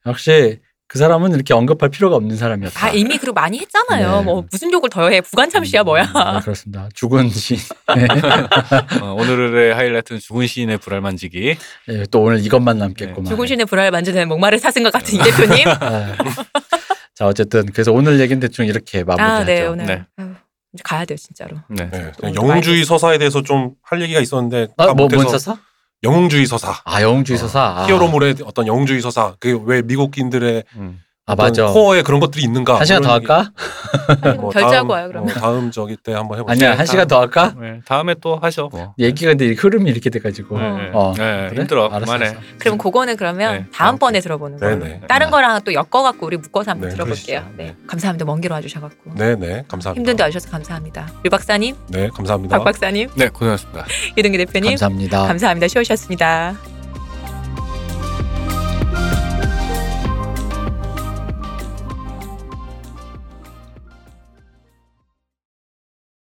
역시 0.06 0.60
그 0.88 0.98
사람은 0.98 1.34
이렇게 1.34 1.52
언급할 1.52 1.90
필요가 1.90 2.16
없는 2.16 2.36
사람이었다. 2.38 2.78
다 2.80 2.90
이미 2.90 3.18
그리고 3.18 3.34
많이 3.34 3.58
했잖아요. 3.58 4.18
네. 4.20 4.22
뭐 4.24 4.44
무슨 4.50 4.72
욕을 4.72 4.88
더해 4.88 5.20
부관참시야 5.20 5.82
뭐야. 5.84 6.04
네, 6.04 6.40
그렇습니다. 6.40 6.88
죽은 6.94 7.28
시. 7.28 7.56
네. 7.94 8.06
어, 9.02 9.12
오늘의 9.12 9.74
하이라이트는 9.74 10.18
죽은 10.20 10.46
시인의 10.46 10.78
불알 10.78 11.02
만지기. 11.02 11.56
네, 11.88 12.04
또 12.10 12.22
오늘 12.22 12.44
이것만 12.44 12.78
남겠구만. 12.78 13.26
죽은 13.30 13.46
신의 13.46 13.66
불알 13.66 13.90
만지는 13.90 14.28
목마를 14.28 14.58
사슴 14.58 14.82
것 14.82 14.90
같은 14.92 15.14
이 15.14 15.18
대표님. 15.22 15.68
아. 15.68 16.14
자 17.14 17.26
어쨌든 17.26 17.66
그래서 17.66 17.92
오늘 17.92 18.18
얘기는 18.20 18.40
대충 18.40 18.64
이렇게 18.64 19.04
마무리하죠. 19.04 19.42
아, 19.42 19.44
네 19.44 19.66
오늘 19.66 19.86
네. 19.86 20.04
아유, 20.16 20.28
가야 20.84 21.04
돼요 21.04 21.16
진짜로. 21.18 21.58
네. 21.68 21.90
네, 21.90 22.12
또 22.18 22.34
영웅주의 22.34 22.84
서사에 22.84 23.18
대해서 23.18 23.42
좀 23.42 23.74
할 23.82 24.00
얘기가 24.02 24.20
있었는데 24.20 24.68
아, 24.76 24.86
다 24.86 24.94
뭐, 24.94 25.08
뭔 25.08 25.28
서사? 25.28 25.58
영웅주의 26.02 26.46
서사. 26.46 26.80
아, 26.84 27.02
영웅주의 27.02 27.38
서사. 27.38 27.60
아. 27.78 27.86
히어로물의 27.86 28.36
어떤 28.44 28.66
영웅주의 28.66 29.00
서사. 29.00 29.34
그 29.40 29.58
왜 29.64 29.82
미국인들의 29.82 30.64
음. 30.76 31.00
아 31.28 31.34
맞아. 31.36 31.66
코어에 31.66 32.02
그런 32.02 32.20
것들이 32.20 32.42
있는가? 32.44 32.78
한 32.78 32.86
시간 32.86 33.02
더 33.02 33.12
할까? 33.12 33.50
뭐 34.40 34.50
결제하고 34.50 34.72
다음- 34.72 34.90
와요 34.90 35.08
그러면. 35.08 35.30
어, 35.30 35.34
다음 35.40 35.70
저기 35.70 35.96
때 35.96 36.14
한번 36.14 36.38
해보자. 36.38 36.52
아니야 36.52 36.78
한 36.78 36.86
시간 36.86 37.06
더 37.06 37.20
할까? 37.20 37.54
네, 37.60 37.80
다음에 37.86 38.14
또 38.20 38.36
하셔. 38.40 38.68
뭐. 38.72 38.94
얘기가 38.98 39.32
근데 39.32 39.52
흐름이 39.52 39.90
이렇게 39.90 40.08
돼가지고. 40.08 40.58
네, 40.58 40.64
어. 40.64 40.76
네. 40.76 40.90
어, 40.94 41.12
네, 41.16 41.46
그래? 41.50 41.60
힘들어. 41.60 41.86
알았어, 41.88 42.00
그만해. 42.06 42.26
알았어. 42.28 42.40
그럼 42.58 42.78
그거는 42.78 43.16
그러면 43.18 43.52
네, 43.58 43.66
다음 43.74 43.98
번에 43.98 44.20
들어보는 44.20 44.58
걸로. 44.58 44.76
네네. 44.78 45.00
다른 45.06 45.30
거랑 45.30 45.60
또 45.64 45.74
엮어갖고 45.74 46.26
우리 46.26 46.38
묶어서 46.38 46.70
한번 46.70 46.88
네, 46.88 46.94
들어볼게요. 46.94 47.42
네. 47.58 47.76
감사합니다. 47.86 48.24
먼길 48.24 48.50
와주셔갖고. 48.52 49.14
네네 49.14 49.64
감사합니다. 49.68 49.92
힘든데 49.92 50.22
와주셔서 50.22 50.50
감사합니다. 50.50 51.08
유 51.26 51.30
박사님, 51.30 51.76
네 51.88 52.08
감사합니다. 52.08 52.56
박 52.58 52.64
박사님, 52.64 53.10
네, 53.16 53.28
고생하셨습니다. 53.28 53.84
이등기 54.16 54.38
대표님 54.38 54.70
감사합니다. 54.70 55.26
감사합니다. 55.26 55.68
쉬우셨습니다. 55.68 56.77